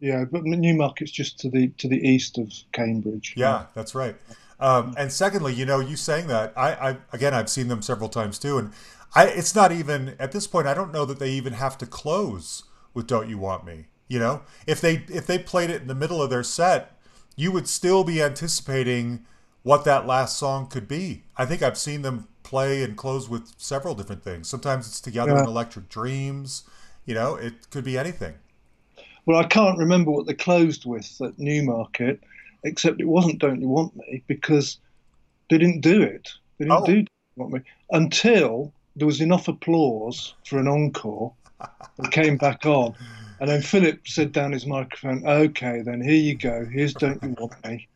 Yeah, 0.00 0.24
but 0.30 0.44
Newmarket's 0.44 1.12
just 1.12 1.38
to 1.40 1.48
the 1.48 1.68
to 1.78 1.88
the 1.88 1.96
east 1.96 2.36
of 2.36 2.52
Cambridge. 2.72 3.34
Yeah, 3.36 3.66
that's 3.74 3.94
right. 3.94 4.16
Um, 4.58 4.94
and 4.98 5.12
secondly, 5.12 5.54
you 5.54 5.64
know, 5.64 5.80
you 5.80 5.96
saying 5.96 6.26
that, 6.26 6.52
I, 6.56 6.72
I 6.90 6.96
again, 7.12 7.34
I've 7.34 7.48
seen 7.48 7.68
them 7.68 7.82
several 7.82 8.08
times 8.08 8.38
too, 8.38 8.58
and 8.58 8.72
I, 9.14 9.26
it's 9.26 9.54
not 9.54 9.72
even 9.72 10.14
at 10.18 10.32
this 10.32 10.46
point. 10.46 10.66
I 10.66 10.74
don't 10.74 10.92
know 10.92 11.04
that 11.04 11.18
they 11.18 11.30
even 11.30 11.52
have 11.54 11.78
to 11.78 11.86
close 11.86 12.64
with 12.94 13.06
"Don't 13.06 13.28
You 13.28 13.38
Want 13.38 13.64
Me." 13.64 13.86
You 14.12 14.18
know, 14.18 14.42
if 14.66 14.78
they 14.78 15.06
if 15.08 15.26
they 15.26 15.38
played 15.38 15.70
it 15.70 15.80
in 15.80 15.88
the 15.88 15.94
middle 15.94 16.22
of 16.22 16.28
their 16.28 16.42
set, 16.42 17.00
you 17.34 17.50
would 17.50 17.66
still 17.66 18.04
be 18.04 18.20
anticipating 18.20 19.24
what 19.62 19.86
that 19.86 20.06
last 20.06 20.36
song 20.36 20.66
could 20.66 20.86
be. 20.86 21.22
I 21.38 21.46
think 21.46 21.62
I've 21.62 21.78
seen 21.78 22.02
them 22.02 22.28
play 22.42 22.82
and 22.82 22.94
close 22.94 23.30
with 23.30 23.54
several 23.56 23.94
different 23.94 24.22
things. 24.22 24.50
Sometimes 24.50 24.86
it's 24.86 25.00
together 25.00 25.34
in 25.38 25.46
Electric 25.46 25.88
Dreams. 25.88 26.64
You 27.06 27.14
know, 27.14 27.36
it 27.36 27.70
could 27.70 27.84
be 27.84 27.96
anything. 27.96 28.34
Well, 29.24 29.38
I 29.38 29.44
can't 29.44 29.78
remember 29.78 30.10
what 30.10 30.26
they 30.26 30.34
closed 30.34 30.84
with 30.84 31.18
at 31.22 31.38
Newmarket, 31.38 32.20
except 32.64 33.00
it 33.00 33.08
wasn't 33.08 33.38
"Don't 33.38 33.62
You 33.62 33.68
Want 33.68 33.96
Me" 33.96 34.22
because 34.26 34.76
they 35.48 35.56
didn't 35.56 35.80
do 35.80 36.02
it. 36.02 36.28
They 36.58 36.66
didn't 36.66 36.82
Oh. 36.82 36.84
do 36.84 36.96
"Don't 36.96 37.08
You 37.36 37.42
Want 37.42 37.52
Me" 37.54 37.60
until 37.92 38.74
there 38.94 39.06
was 39.06 39.22
enough 39.22 39.48
applause 39.48 40.34
for 40.44 40.58
an 40.58 40.68
encore. 40.68 41.32
They 41.98 42.08
came 42.10 42.36
back 42.36 42.66
on, 42.66 42.94
and 43.42 43.50
then 43.50 43.60
Philip 43.60 44.06
said 44.06 44.30
down 44.30 44.52
his 44.52 44.66
microphone, 44.66 45.26
"Okay, 45.26 45.82
then 45.82 46.00
here 46.00 46.14
you 46.14 46.36
go. 46.36 46.64
Here's 46.64 46.94
"Don't 46.94 47.20
You 47.24 47.34
Want 47.36 47.52
Me." 47.64 47.88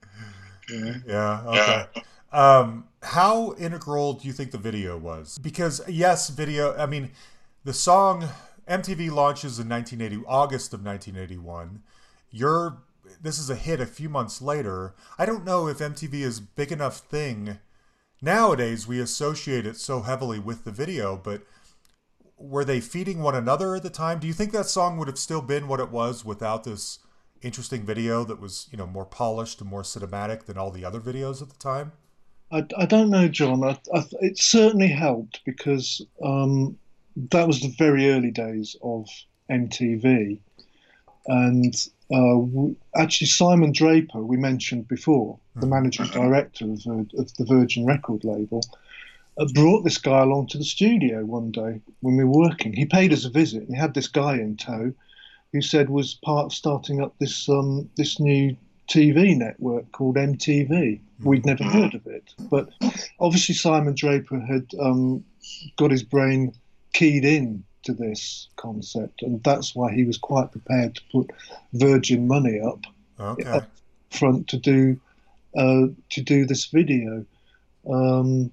Yeah. 0.68 0.94
Yeah. 1.06 1.42
Okay. 1.46 1.86
Um, 2.32 2.88
how 3.00 3.52
integral 3.52 4.14
do 4.14 4.26
you 4.26 4.32
think 4.32 4.50
the 4.50 4.58
video 4.58 4.98
was? 4.98 5.38
Because 5.38 5.80
yes, 5.88 6.30
video. 6.30 6.76
I 6.76 6.86
mean, 6.86 7.12
the 7.62 7.72
song 7.72 8.28
MTV 8.68 9.12
launches 9.12 9.60
in 9.60 9.68
1980, 9.68 10.24
August 10.26 10.74
of 10.74 10.84
1981. 10.84 11.80
You're 12.32 12.78
this 13.22 13.38
is 13.38 13.48
a 13.48 13.54
hit 13.54 13.80
a 13.80 13.86
few 13.86 14.08
months 14.08 14.42
later. 14.42 14.96
I 15.16 15.26
don't 15.26 15.44
know 15.44 15.68
if 15.68 15.78
MTV 15.78 16.14
is 16.22 16.40
big 16.40 16.72
enough 16.72 16.98
thing. 16.98 17.60
Nowadays, 18.20 18.88
we 18.88 18.98
associate 18.98 19.64
it 19.64 19.76
so 19.76 20.00
heavily 20.00 20.40
with 20.40 20.64
the 20.64 20.72
video, 20.72 21.16
but 21.16 21.42
were 22.38 22.64
they 22.64 22.80
feeding 22.80 23.22
one 23.22 23.34
another 23.34 23.74
at 23.74 23.82
the 23.82 23.90
time? 23.90 24.18
Do 24.18 24.26
you 24.26 24.32
think 24.32 24.52
that 24.52 24.66
song 24.66 24.98
would 24.98 25.08
have 25.08 25.18
still 25.18 25.42
been 25.42 25.68
what 25.68 25.80
it 25.80 25.90
was 25.90 26.24
without 26.24 26.64
this 26.64 26.98
interesting 27.42 27.84
video 27.84 28.24
that 28.24 28.40
was, 28.40 28.68
you 28.70 28.78
know, 28.78 28.86
more 28.86 29.06
polished 29.06 29.60
and 29.60 29.70
more 29.70 29.82
cinematic 29.82 30.44
than 30.44 30.58
all 30.58 30.70
the 30.70 30.84
other 30.84 31.00
videos 31.00 31.40
at 31.42 31.48
the 31.48 31.58
time? 31.58 31.92
I, 32.50 32.64
I 32.76 32.86
don't 32.86 33.10
know, 33.10 33.28
John. 33.28 33.64
I, 33.64 33.78
I, 33.92 34.04
it 34.20 34.38
certainly 34.38 34.88
helped 34.88 35.40
because 35.44 36.04
um, 36.22 36.78
that 37.30 37.46
was 37.46 37.60
the 37.60 37.74
very 37.78 38.10
early 38.10 38.30
days 38.30 38.76
of 38.82 39.08
MTV, 39.50 40.38
and 41.26 41.88
uh, 42.12 43.00
actually 43.00 43.26
Simon 43.26 43.72
Draper, 43.72 44.22
we 44.22 44.36
mentioned 44.36 44.86
before, 44.86 45.38
the 45.56 45.66
managing 45.66 46.06
director 46.06 46.66
of, 46.66 46.86
uh, 46.86 47.20
of 47.20 47.34
the 47.34 47.44
Virgin 47.44 47.84
record 47.84 48.22
label, 48.24 48.62
brought 49.44 49.84
this 49.84 49.98
guy 49.98 50.20
along 50.20 50.48
to 50.48 50.58
the 50.58 50.64
studio 50.64 51.24
one 51.24 51.50
day 51.50 51.80
when 52.00 52.16
we 52.16 52.24
were 52.24 52.48
working. 52.48 52.72
He 52.72 52.86
paid 52.86 53.12
us 53.12 53.24
a 53.24 53.30
visit, 53.30 53.62
and 53.64 53.74
he 53.74 53.80
had 53.80 53.94
this 53.94 54.08
guy 54.08 54.34
in 54.34 54.56
tow, 54.56 54.92
who 55.52 55.60
said 55.60 55.90
was 55.90 56.14
part 56.14 56.46
of 56.46 56.52
starting 56.52 57.00
up 57.00 57.14
this 57.18 57.48
um, 57.48 57.88
this 57.96 58.18
new 58.18 58.56
TV 58.88 59.36
network 59.36 59.90
called 59.92 60.16
MTV. 60.16 61.00
We'd 61.22 61.46
never 61.46 61.64
heard 61.64 61.94
of 61.94 62.06
it, 62.06 62.34
but 62.50 62.68
obviously 63.20 63.54
Simon 63.54 63.94
Draper 63.94 64.38
had 64.38 64.66
um, 64.80 65.24
got 65.76 65.90
his 65.90 66.02
brain 66.02 66.52
keyed 66.92 67.24
in 67.24 67.64
to 67.84 67.92
this 67.92 68.48
concept, 68.56 69.22
and 69.22 69.42
that's 69.42 69.74
why 69.74 69.92
he 69.92 70.04
was 70.04 70.18
quite 70.18 70.50
prepared 70.52 70.94
to 70.96 71.02
put 71.12 71.30
Virgin 71.72 72.26
money 72.26 72.60
up 72.60 72.84
Okay. 73.18 73.60
front 74.10 74.48
to 74.48 74.56
do 74.58 75.00
uh, 75.56 75.86
to 76.10 76.22
do 76.22 76.44
this 76.44 76.66
video. 76.66 77.24
Um, 77.90 78.52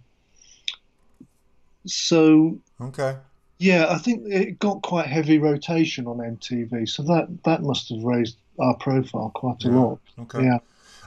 so 1.85 2.57
Okay. 2.81 3.17
yeah, 3.59 3.87
I 3.89 3.97
think 3.97 4.23
it 4.27 4.59
got 4.59 4.81
quite 4.81 5.07
heavy 5.07 5.37
rotation 5.39 6.07
on 6.07 6.17
MTV, 6.17 6.87
so 6.87 7.03
that 7.03 7.43
that 7.45 7.61
must 7.63 7.89
have 7.89 8.03
raised 8.03 8.37
our 8.59 8.75
profile 8.77 9.31
quite 9.33 9.63
a 9.65 9.69
Yeah. 9.69 9.75
lot. 9.75 9.99
Okay. 10.19 10.43
Yeah. 10.43 10.59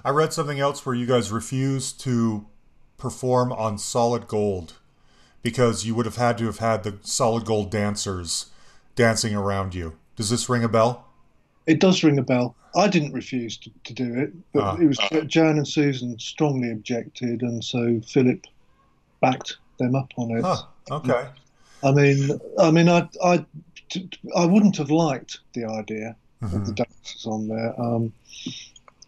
I 0.05 0.11
read 0.11 0.33
something 0.33 0.61
else 0.61 0.85
where 0.85 0.95
you 0.95 1.07
guys 1.07 1.33
refused 1.33 2.01
to 2.01 2.47
perform 2.97 3.53
on 3.53 3.79
solid 3.79 4.27
gold 4.29 4.75
because 5.43 5.85
you 5.87 5.95
would 5.95 6.07
have 6.07 6.17
had 6.17 6.39
to 6.39 6.47
have 6.47 6.59
had 6.59 6.83
the 6.83 6.95
solid 7.03 7.45
gold 7.45 7.71
dancers 7.71 8.47
dancing 8.95 9.35
around 9.35 9.75
you. 9.75 9.97
Does 10.17 10.31
this 10.31 10.49
ring 10.49 10.65
a 10.65 10.69
bell? 10.69 11.05
It 11.67 11.81
does 11.81 12.03
ring 12.03 12.19
a 12.19 12.23
bell. 12.23 12.55
I 12.75 12.89
didn't 12.89 13.13
refuse 13.13 13.57
to, 13.59 13.71
to 13.85 13.93
do 13.93 14.15
it, 14.15 14.33
but 14.53 14.63
Ah. 14.63 14.77
it 14.77 14.87
was 14.87 14.99
Joanne 15.27 15.57
and 15.59 15.67
Susan 15.69 16.19
strongly 16.19 16.71
objected, 16.71 17.43
and 17.43 17.63
so 17.65 18.01
Philip 18.07 18.45
backed 19.21 19.57
them 19.79 19.95
up 19.95 20.13
on 20.17 20.31
it. 20.39 20.43
Huh. 20.45 20.63
Okay. 20.91 21.29
I 21.83 21.93
mean, 21.93 22.41
I 22.59 22.71
mean, 22.71 22.89
I, 22.89 23.09
I, 23.23 23.45
I 24.37 24.45
wouldn't 24.47 24.77
have 24.77 24.91
liked 24.91 25.39
the 25.55 25.65
idea 25.65 26.11
of 26.43 26.51
Mm-hmm. 26.51 26.65
the 26.65 26.73
dancers 26.73 27.25
on 27.27 27.49
there. 27.49 27.81
Um, 27.81 28.13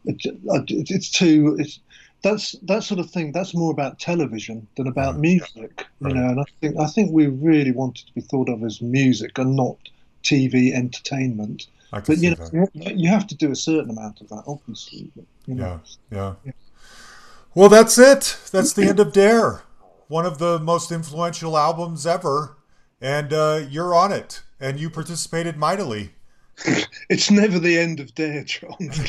it, 0.07 0.25
it, 0.25 0.91
it's 0.91 1.11
too. 1.11 1.57
It's 1.59 1.79
that's 2.23 2.53
that 2.63 2.83
sort 2.83 2.99
of 3.01 3.11
thing. 3.11 3.33
That's 3.33 3.55
more 3.55 3.71
about 3.71 3.99
television 4.01 4.67
than 4.77 4.87
about 4.87 5.15
Right. 5.15 5.21
music, 5.21 5.87
you 6.01 6.07
Right. 6.07 6.15
know. 6.17 6.29
And 6.31 6.41
I 6.41 6.45
think 6.61 6.77
I 6.79 6.87
think 6.87 7.13
we 7.13 7.27
really 7.27 7.71
wanted 7.71 8.07
to 8.07 8.15
be 8.15 8.23
thought 8.23 8.49
of 8.49 8.65
as 8.65 8.81
music 8.81 9.37
and 9.39 9.55
not 9.57 9.77
TV 10.23 10.73
entertainment. 10.73 11.67
But 11.91 12.09
you 12.19 12.35
that. 12.35 12.53
know, 12.53 12.67
you 12.75 13.09
have 13.09 13.27
to 13.29 13.35
do 13.35 13.51
a 13.51 13.57
certain 13.57 13.91
amount 13.91 14.21
of 14.23 14.29
that, 14.31 14.45
obviously. 14.47 15.11
But, 15.15 15.25
you 15.47 15.55
know. 15.55 15.81
Yeah, 16.11 16.35
yeah. 16.45 16.53
Well, 17.55 17.69
that's 17.69 17.99
it. 17.99 18.39
That's 18.53 18.73
the 18.73 18.85
end 18.89 19.01
of 19.01 19.13
Dare, 19.13 19.63
one 20.09 20.27
of 20.27 20.39
the 20.39 20.59
most 20.59 20.91
influential 20.91 21.57
albums 21.57 22.07
ever, 22.07 22.57
and 23.01 23.33
uh, 23.33 23.61
you're 23.71 23.95
on 23.95 24.11
it, 24.13 24.43
and 24.61 24.81
you 24.81 24.91
participated 24.91 25.57
mightily. 25.57 26.11
It's 27.11 27.31
never 27.31 27.59
the 27.59 27.79
end 27.79 28.01
of 28.01 28.15
Dare, 28.15 28.45
John. 28.45 28.77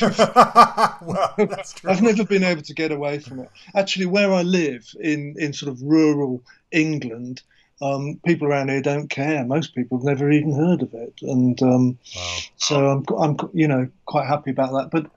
well, 1.02 1.34
that's 1.36 1.74
true. 1.74 1.90
I've 1.90 2.00
never 2.00 2.24
been 2.24 2.44
able 2.44 2.62
to 2.62 2.72
get 2.72 2.92
away 2.92 3.18
from 3.18 3.40
it. 3.40 3.50
Actually, 3.74 4.06
where 4.06 4.32
I 4.32 4.40
live 4.42 4.94
in, 5.00 5.34
in 5.38 5.52
sort 5.52 5.70
of 5.70 5.82
rural 5.82 6.42
England, 6.70 7.42
um, 7.82 8.18
people 8.24 8.46
around 8.48 8.70
here 8.70 8.80
don't 8.80 9.08
care. 9.10 9.44
Most 9.44 9.74
people 9.74 9.98
have 9.98 10.04
never 10.06 10.30
even 10.30 10.52
heard 10.54 10.80
of 10.82 10.94
it, 10.94 11.14
and 11.22 11.60
um, 11.62 11.98
Wow. 12.16 12.36
so 12.56 12.88
I'm 12.88 13.04
I'm 13.18 13.50
you 13.52 13.68
know 13.68 13.88
quite 14.06 14.26
happy 14.28 14.50
about 14.50 14.72
that. 14.72 14.90
But 14.90 15.10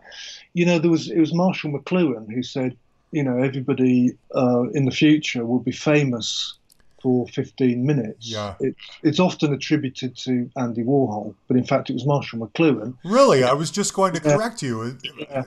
you 0.54 0.66
know, 0.66 0.80
there 0.80 0.92
was 0.92 1.10
it 1.10 1.20
was 1.20 1.34
Marshall 1.34 1.72
McLuhan 1.72 2.34
who 2.34 2.44
said, 2.44 2.76
you 3.14 3.24
know, 3.24 3.38
everybody 3.38 4.12
uh, 4.36 4.64
in 4.74 4.86
the 4.86 4.92
future 4.92 5.46
will 5.46 5.60
be 5.60 5.72
famous 5.72 6.58
for 7.02 7.28
15 7.28 7.86
minutes. 7.86 8.28
Yeah. 8.30 8.56
It, 8.62 8.76
it's 9.04 9.20
often 9.20 9.54
attributed 9.54 10.16
to 10.26 10.50
Andy 10.58 10.84
Warhol, 10.84 11.36
but 11.48 11.58
in 11.58 11.66
fact 11.66 11.90
it 11.90 11.94
was 11.94 12.06
Marshall 12.06 12.40
McLuhan. 12.40 12.96
Really, 13.04 13.44
I 13.44 13.54
was 13.54 13.72
just 13.72 13.94
going 13.94 14.14
to 14.14 14.22
Yeah. 14.24 14.36
correct 14.38 14.62
you. 14.64 14.98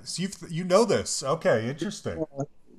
So 0.04 0.22
you 0.22 0.28
you 0.50 0.64
know 0.64 0.84
this? 0.84 1.22
Okay, 1.22 1.68
interesting. 1.68 2.24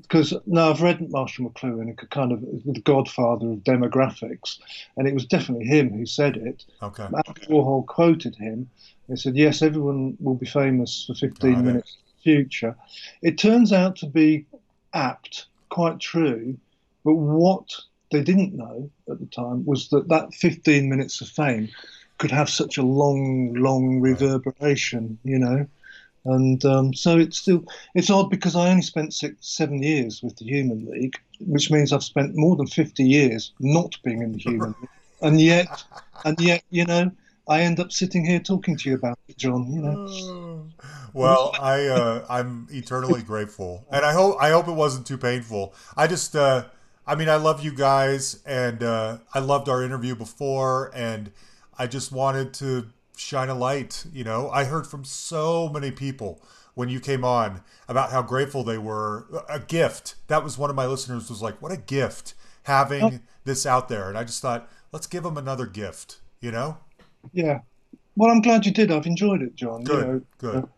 because 0.04 0.34
now 0.46 0.70
I've 0.70 0.82
read 0.84 1.10
Marshall 1.10 1.50
McLuhan, 1.50 1.88
kind 2.12 2.32
of 2.32 2.40
the 2.66 2.80
godfather 2.82 3.48
of 3.54 3.58
demographics, 3.64 4.60
and 4.96 5.08
it 5.08 5.14
was 5.14 5.26
definitely 5.26 5.66
him 5.66 5.90
who 5.98 6.06
said 6.06 6.38
it. 6.38 6.64
Okay, 6.84 7.04
Andy 7.06 7.46
Warhol 7.50 7.86
quoted 7.88 8.36
him. 8.36 8.70
He 9.08 9.16
said, 9.16 9.36
"Yes, 9.36 9.62
everyone 9.64 10.18
will 10.20 10.36
be 10.36 10.46
famous 10.46 11.06
for 11.08 11.16
15 11.16 11.52
Got 11.54 11.60
it. 11.60 11.64
minutes 11.64 11.98
in 11.98 12.04
the 12.16 12.22
future." 12.44 12.76
It 13.24 13.38
turns 13.40 13.74
out 13.74 13.96
to 13.98 14.06
be 14.06 14.46
apt, 14.94 15.48
quite 15.70 16.00
true, 16.00 16.58
but 17.04 17.16
what 17.16 17.70
they 18.12 18.22
didn't 18.24 18.56
know 18.56 18.90
at 19.10 19.20
the 19.20 19.26
time 19.26 19.66
was 19.66 19.90
that 19.90 20.08
that 20.10 20.34
15 20.34 20.90
minutes 20.90 21.22
of 21.22 21.28
fame 21.28 21.70
could 22.18 22.32
have 22.32 22.50
such 22.50 22.78
a 22.78 22.84
long, 22.84 23.54
long 23.54 24.00
reverberation, 24.00 25.20
you 25.24 25.40
know. 25.40 25.68
And 26.26 26.64
um, 26.66 26.94
so 26.94 27.18
it's 27.18 27.38
still 27.38 27.64
it's 27.96 28.10
odd 28.10 28.30
because 28.30 28.56
I 28.56 28.70
only 28.70 28.82
spent 28.82 29.14
six, 29.14 29.48
seven 29.48 29.82
years 29.82 30.22
with 30.22 30.36
the 30.38 30.46
Human 30.46 30.86
League, 30.90 31.16
which 31.40 31.72
means 31.72 31.94
I've 31.94 32.04
spent 32.04 32.36
more 32.36 32.56
than 32.56 32.68
50 32.68 33.04
years 33.04 33.54
not 33.60 33.98
being 34.04 34.22
in 34.22 34.34
the 34.34 34.40
Human 34.40 34.76
League, 34.82 34.90
and 35.22 35.40
yet, 35.40 35.84
and 36.26 36.40
yet, 36.42 36.64
you 36.70 36.86
know, 36.86 37.12
I 37.50 37.62
end 37.62 37.80
up 37.80 37.92
sitting 37.92 38.26
here 38.26 38.40
talking 38.40 38.76
to 38.78 38.90
you 38.90 38.96
about 38.96 39.18
it, 39.28 39.38
John. 39.38 39.72
You 39.72 39.82
know, 39.82 40.70
Well, 41.14 41.54
I 41.60 41.88
uh, 41.88 42.26
I'm 42.30 42.68
eternally 42.70 43.22
grateful, 43.24 43.86
and 43.92 44.06
I 44.06 44.14
hope 44.14 44.38
I 44.40 44.50
hope 44.50 44.68
it 44.68 44.74
wasn't 44.74 45.08
too 45.08 45.18
painful. 45.18 45.74
I 45.96 46.08
just 46.08 46.36
uh, 46.36 46.66
I 47.06 47.16
mean 47.16 47.30
I 47.30 47.38
love 47.38 47.64
you 47.64 47.72
guys, 47.72 48.42
and 48.46 48.84
uh, 48.84 49.18
I 49.34 49.40
loved 49.40 49.70
our 49.70 49.84
interview 49.84 50.16
before, 50.16 50.92
and 50.94 51.32
I 51.78 51.88
just 51.88 52.12
wanted 52.12 52.54
to 52.56 52.90
shine 53.16 53.50
a 53.50 53.56
light. 53.56 54.06
You 54.12 54.24
know, 54.24 54.50
I 54.50 54.66
heard 54.66 54.86
from 54.86 55.06
so 55.06 55.70
many 55.70 55.92
people 55.92 56.42
when 56.76 56.90
you 56.90 57.00
came 57.00 57.24
on 57.24 57.62
about 57.88 58.12
how 58.12 58.22
grateful 58.22 58.64
they 58.64 58.78
were. 58.78 59.26
A 59.50 59.60
gift. 59.60 60.16
That 60.28 60.44
was 60.44 60.58
one 60.58 60.70
of 60.70 60.76
my 60.76 60.86
listeners 60.86 61.30
was 61.30 61.42
like, 61.42 61.62
"What 61.62 61.72
a 61.72 61.78
gift 61.78 62.34
having 62.64 63.22
this 63.46 63.66
out 63.66 63.88
there," 63.90 64.10
and 64.10 64.18
I 64.18 64.24
just 64.24 64.42
thought, 64.42 64.70
let's 64.92 65.08
give 65.08 65.24
them 65.24 65.38
another 65.38 65.66
gift. 65.66 66.20
You 66.40 66.52
know, 66.52 66.78
yeah. 67.34 67.60
Well, 68.16 68.32
I'm 68.32 68.42
glad 68.42 68.66
you 68.66 68.72
did. 68.72 68.92
I've 68.92 69.06
enjoyed 69.06 69.42
it, 69.44 69.56
John. 69.56 69.84
good, 69.84 70.06
You 70.06 70.12
know, 70.14 70.22
good. 70.40 70.70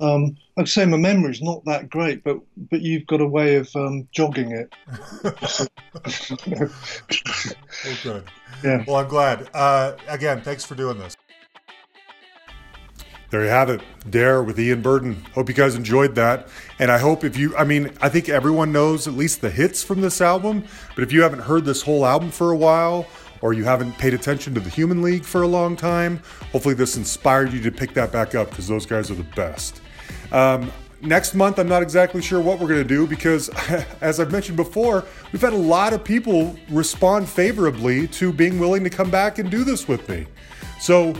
um, 0.00 0.36
like 0.56 0.64
I 0.64 0.68
say, 0.68 0.86
my 0.86 0.96
memory's 0.96 1.42
not 1.42 1.64
that 1.66 1.90
great, 1.90 2.24
but 2.24 2.38
but 2.70 2.80
you've 2.80 3.06
got 3.06 3.20
a 3.20 3.26
way 3.26 3.56
of 3.56 3.68
um, 3.76 4.08
jogging 4.12 4.52
it. 4.52 4.72
Oh, 7.86 7.96
good. 8.02 8.24
Yeah. 8.64 8.84
Well, 8.86 8.96
I'm 8.96 9.08
glad. 9.08 9.48
Uh, 9.54 9.96
again, 10.08 10.40
thanks 10.42 10.64
for 10.64 10.74
doing 10.74 10.98
this. 10.98 11.14
There 13.30 13.42
you 13.44 13.50
have 13.50 13.68
it. 13.68 13.82
Dare 14.08 14.42
with 14.42 14.58
Ian 14.58 14.80
Burden. 14.80 15.22
Hope 15.34 15.48
you 15.48 15.54
guys 15.54 15.74
enjoyed 15.74 16.14
that. 16.14 16.48
And 16.78 16.90
I 16.90 16.96
hope 16.98 17.24
if 17.24 17.36
you, 17.36 17.54
I 17.56 17.64
mean, 17.64 17.92
I 18.00 18.08
think 18.08 18.28
everyone 18.30 18.72
knows 18.72 19.06
at 19.06 19.14
least 19.14 19.42
the 19.42 19.50
hits 19.50 19.82
from 19.82 20.00
this 20.00 20.20
album. 20.22 20.64
But 20.94 21.04
if 21.04 21.12
you 21.12 21.22
haven't 21.22 21.40
heard 21.40 21.64
this 21.66 21.82
whole 21.82 22.06
album 22.06 22.30
for 22.30 22.50
a 22.52 22.56
while, 22.56 23.06
or 23.40 23.52
you 23.52 23.64
haven't 23.64 23.92
paid 23.98 24.14
attention 24.14 24.54
to 24.54 24.60
the 24.60 24.70
Human 24.70 25.02
League 25.02 25.24
for 25.24 25.42
a 25.42 25.46
long 25.46 25.76
time, 25.76 26.20
hopefully 26.52 26.74
this 26.74 26.96
inspired 26.96 27.52
you 27.52 27.60
to 27.62 27.70
pick 27.70 27.94
that 27.94 28.12
back 28.12 28.34
up 28.34 28.50
because 28.50 28.68
those 28.68 28.86
guys 28.86 29.10
are 29.10 29.14
the 29.14 29.22
best. 29.34 29.80
Um, 30.32 30.70
next 31.00 31.34
month, 31.34 31.58
I'm 31.58 31.68
not 31.68 31.82
exactly 31.82 32.22
sure 32.22 32.40
what 32.40 32.58
we're 32.58 32.68
going 32.68 32.82
to 32.82 32.88
do 32.88 33.06
because, 33.06 33.48
as 34.00 34.20
I've 34.20 34.32
mentioned 34.32 34.56
before, 34.56 35.04
we've 35.32 35.42
had 35.42 35.52
a 35.52 35.56
lot 35.56 35.92
of 35.92 36.04
people 36.04 36.56
respond 36.70 37.28
favorably 37.28 38.08
to 38.08 38.32
being 38.32 38.58
willing 38.58 38.84
to 38.84 38.90
come 38.90 39.10
back 39.10 39.38
and 39.38 39.50
do 39.50 39.64
this 39.64 39.88
with 39.88 40.08
me. 40.08 40.26
So, 40.80 41.14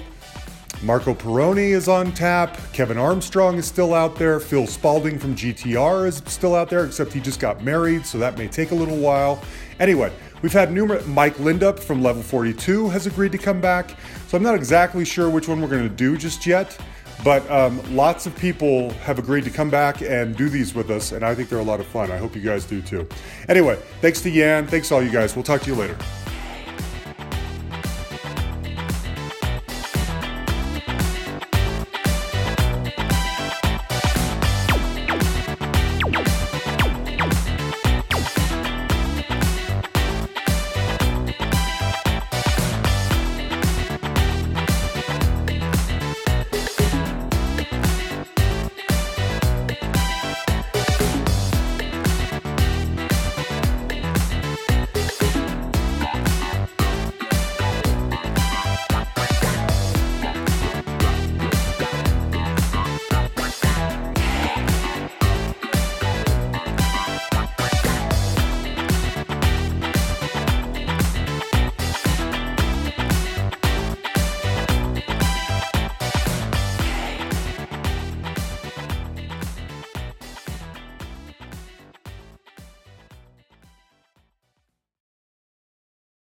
Marco 0.82 1.12
Pirroni 1.12 1.70
is 1.70 1.88
on 1.88 2.12
tap. 2.12 2.56
Kevin 2.72 2.98
Armstrong 2.98 3.56
is 3.56 3.66
still 3.66 3.94
out 3.94 4.14
there. 4.14 4.38
Phil 4.38 4.64
Spalding 4.64 5.18
from 5.18 5.34
GTR 5.34 6.06
is 6.06 6.22
still 6.26 6.54
out 6.54 6.70
there, 6.70 6.84
except 6.84 7.12
he 7.12 7.20
just 7.20 7.40
got 7.40 7.64
married, 7.64 8.06
so 8.06 8.16
that 8.18 8.38
may 8.38 8.46
take 8.46 8.70
a 8.70 8.74
little 8.76 8.96
while. 8.96 9.42
Anyway, 9.80 10.12
we've 10.42 10.52
had 10.52 10.72
numerous. 10.72 11.06
Mike 11.06 11.36
Lindup 11.36 11.78
from 11.78 12.02
Level 12.02 12.22
42 12.22 12.88
has 12.88 13.06
agreed 13.06 13.32
to 13.32 13.38
come 13.38 13.60
back, 13.60 13.96
so 14.26 14.36
I'm 14.36 14.42
not 14.42 14.54
exactly 14.54 15.04
sure 15.04 15.30
which 15.30 15.48
one 15.48 15.60
we're 15.60 15.68
going 15.68 15.88
to 15.88 15.94
do 15.94 16.16
just 16.16 16.46
yet. 16.46 16.76
But 17.24 17.48
um, 17.50 17.80
lots 17.94 18.26
of 18.26 18.36
people 18.36 18.90
have 18.90 19.18
agreed 19.18 19.44
to 19.44 19.50
come 19.50 19.70
back 19.70 20.02
and 20.02 20.36
do 20.36 20.48
these 20.48 20.74
with 20.74 20.90
us, 20.90 21.12
and 21.12 21.24
I 21.24 21.34
think 21.34 21.48
they're 21.48 21.58
a 21.58 21.64
lot 21.64 21.80
of 21.80 21.86
fun. 21.86 22.12
I 22.12 22.16
hope 22.16 22.36
you 22.36 22.42
guys 22.42 22.64
do 22.64 22.80
too. 22.80 23.08
Anyway, 23.48 23.76
thanks 24.00 24.20
to 24.22 24.32
Ian. 24.32 24.66
Thanks 24.68 24.88
to 24.88 24.94
all 24.94 25.02
you 25.02 25.10
guys. 25.10 25.34
We'll 25.34 25.42
talk 25.42 25.62
to 25.62 25.66
you 25.70 25.74
later. 25.74 25.96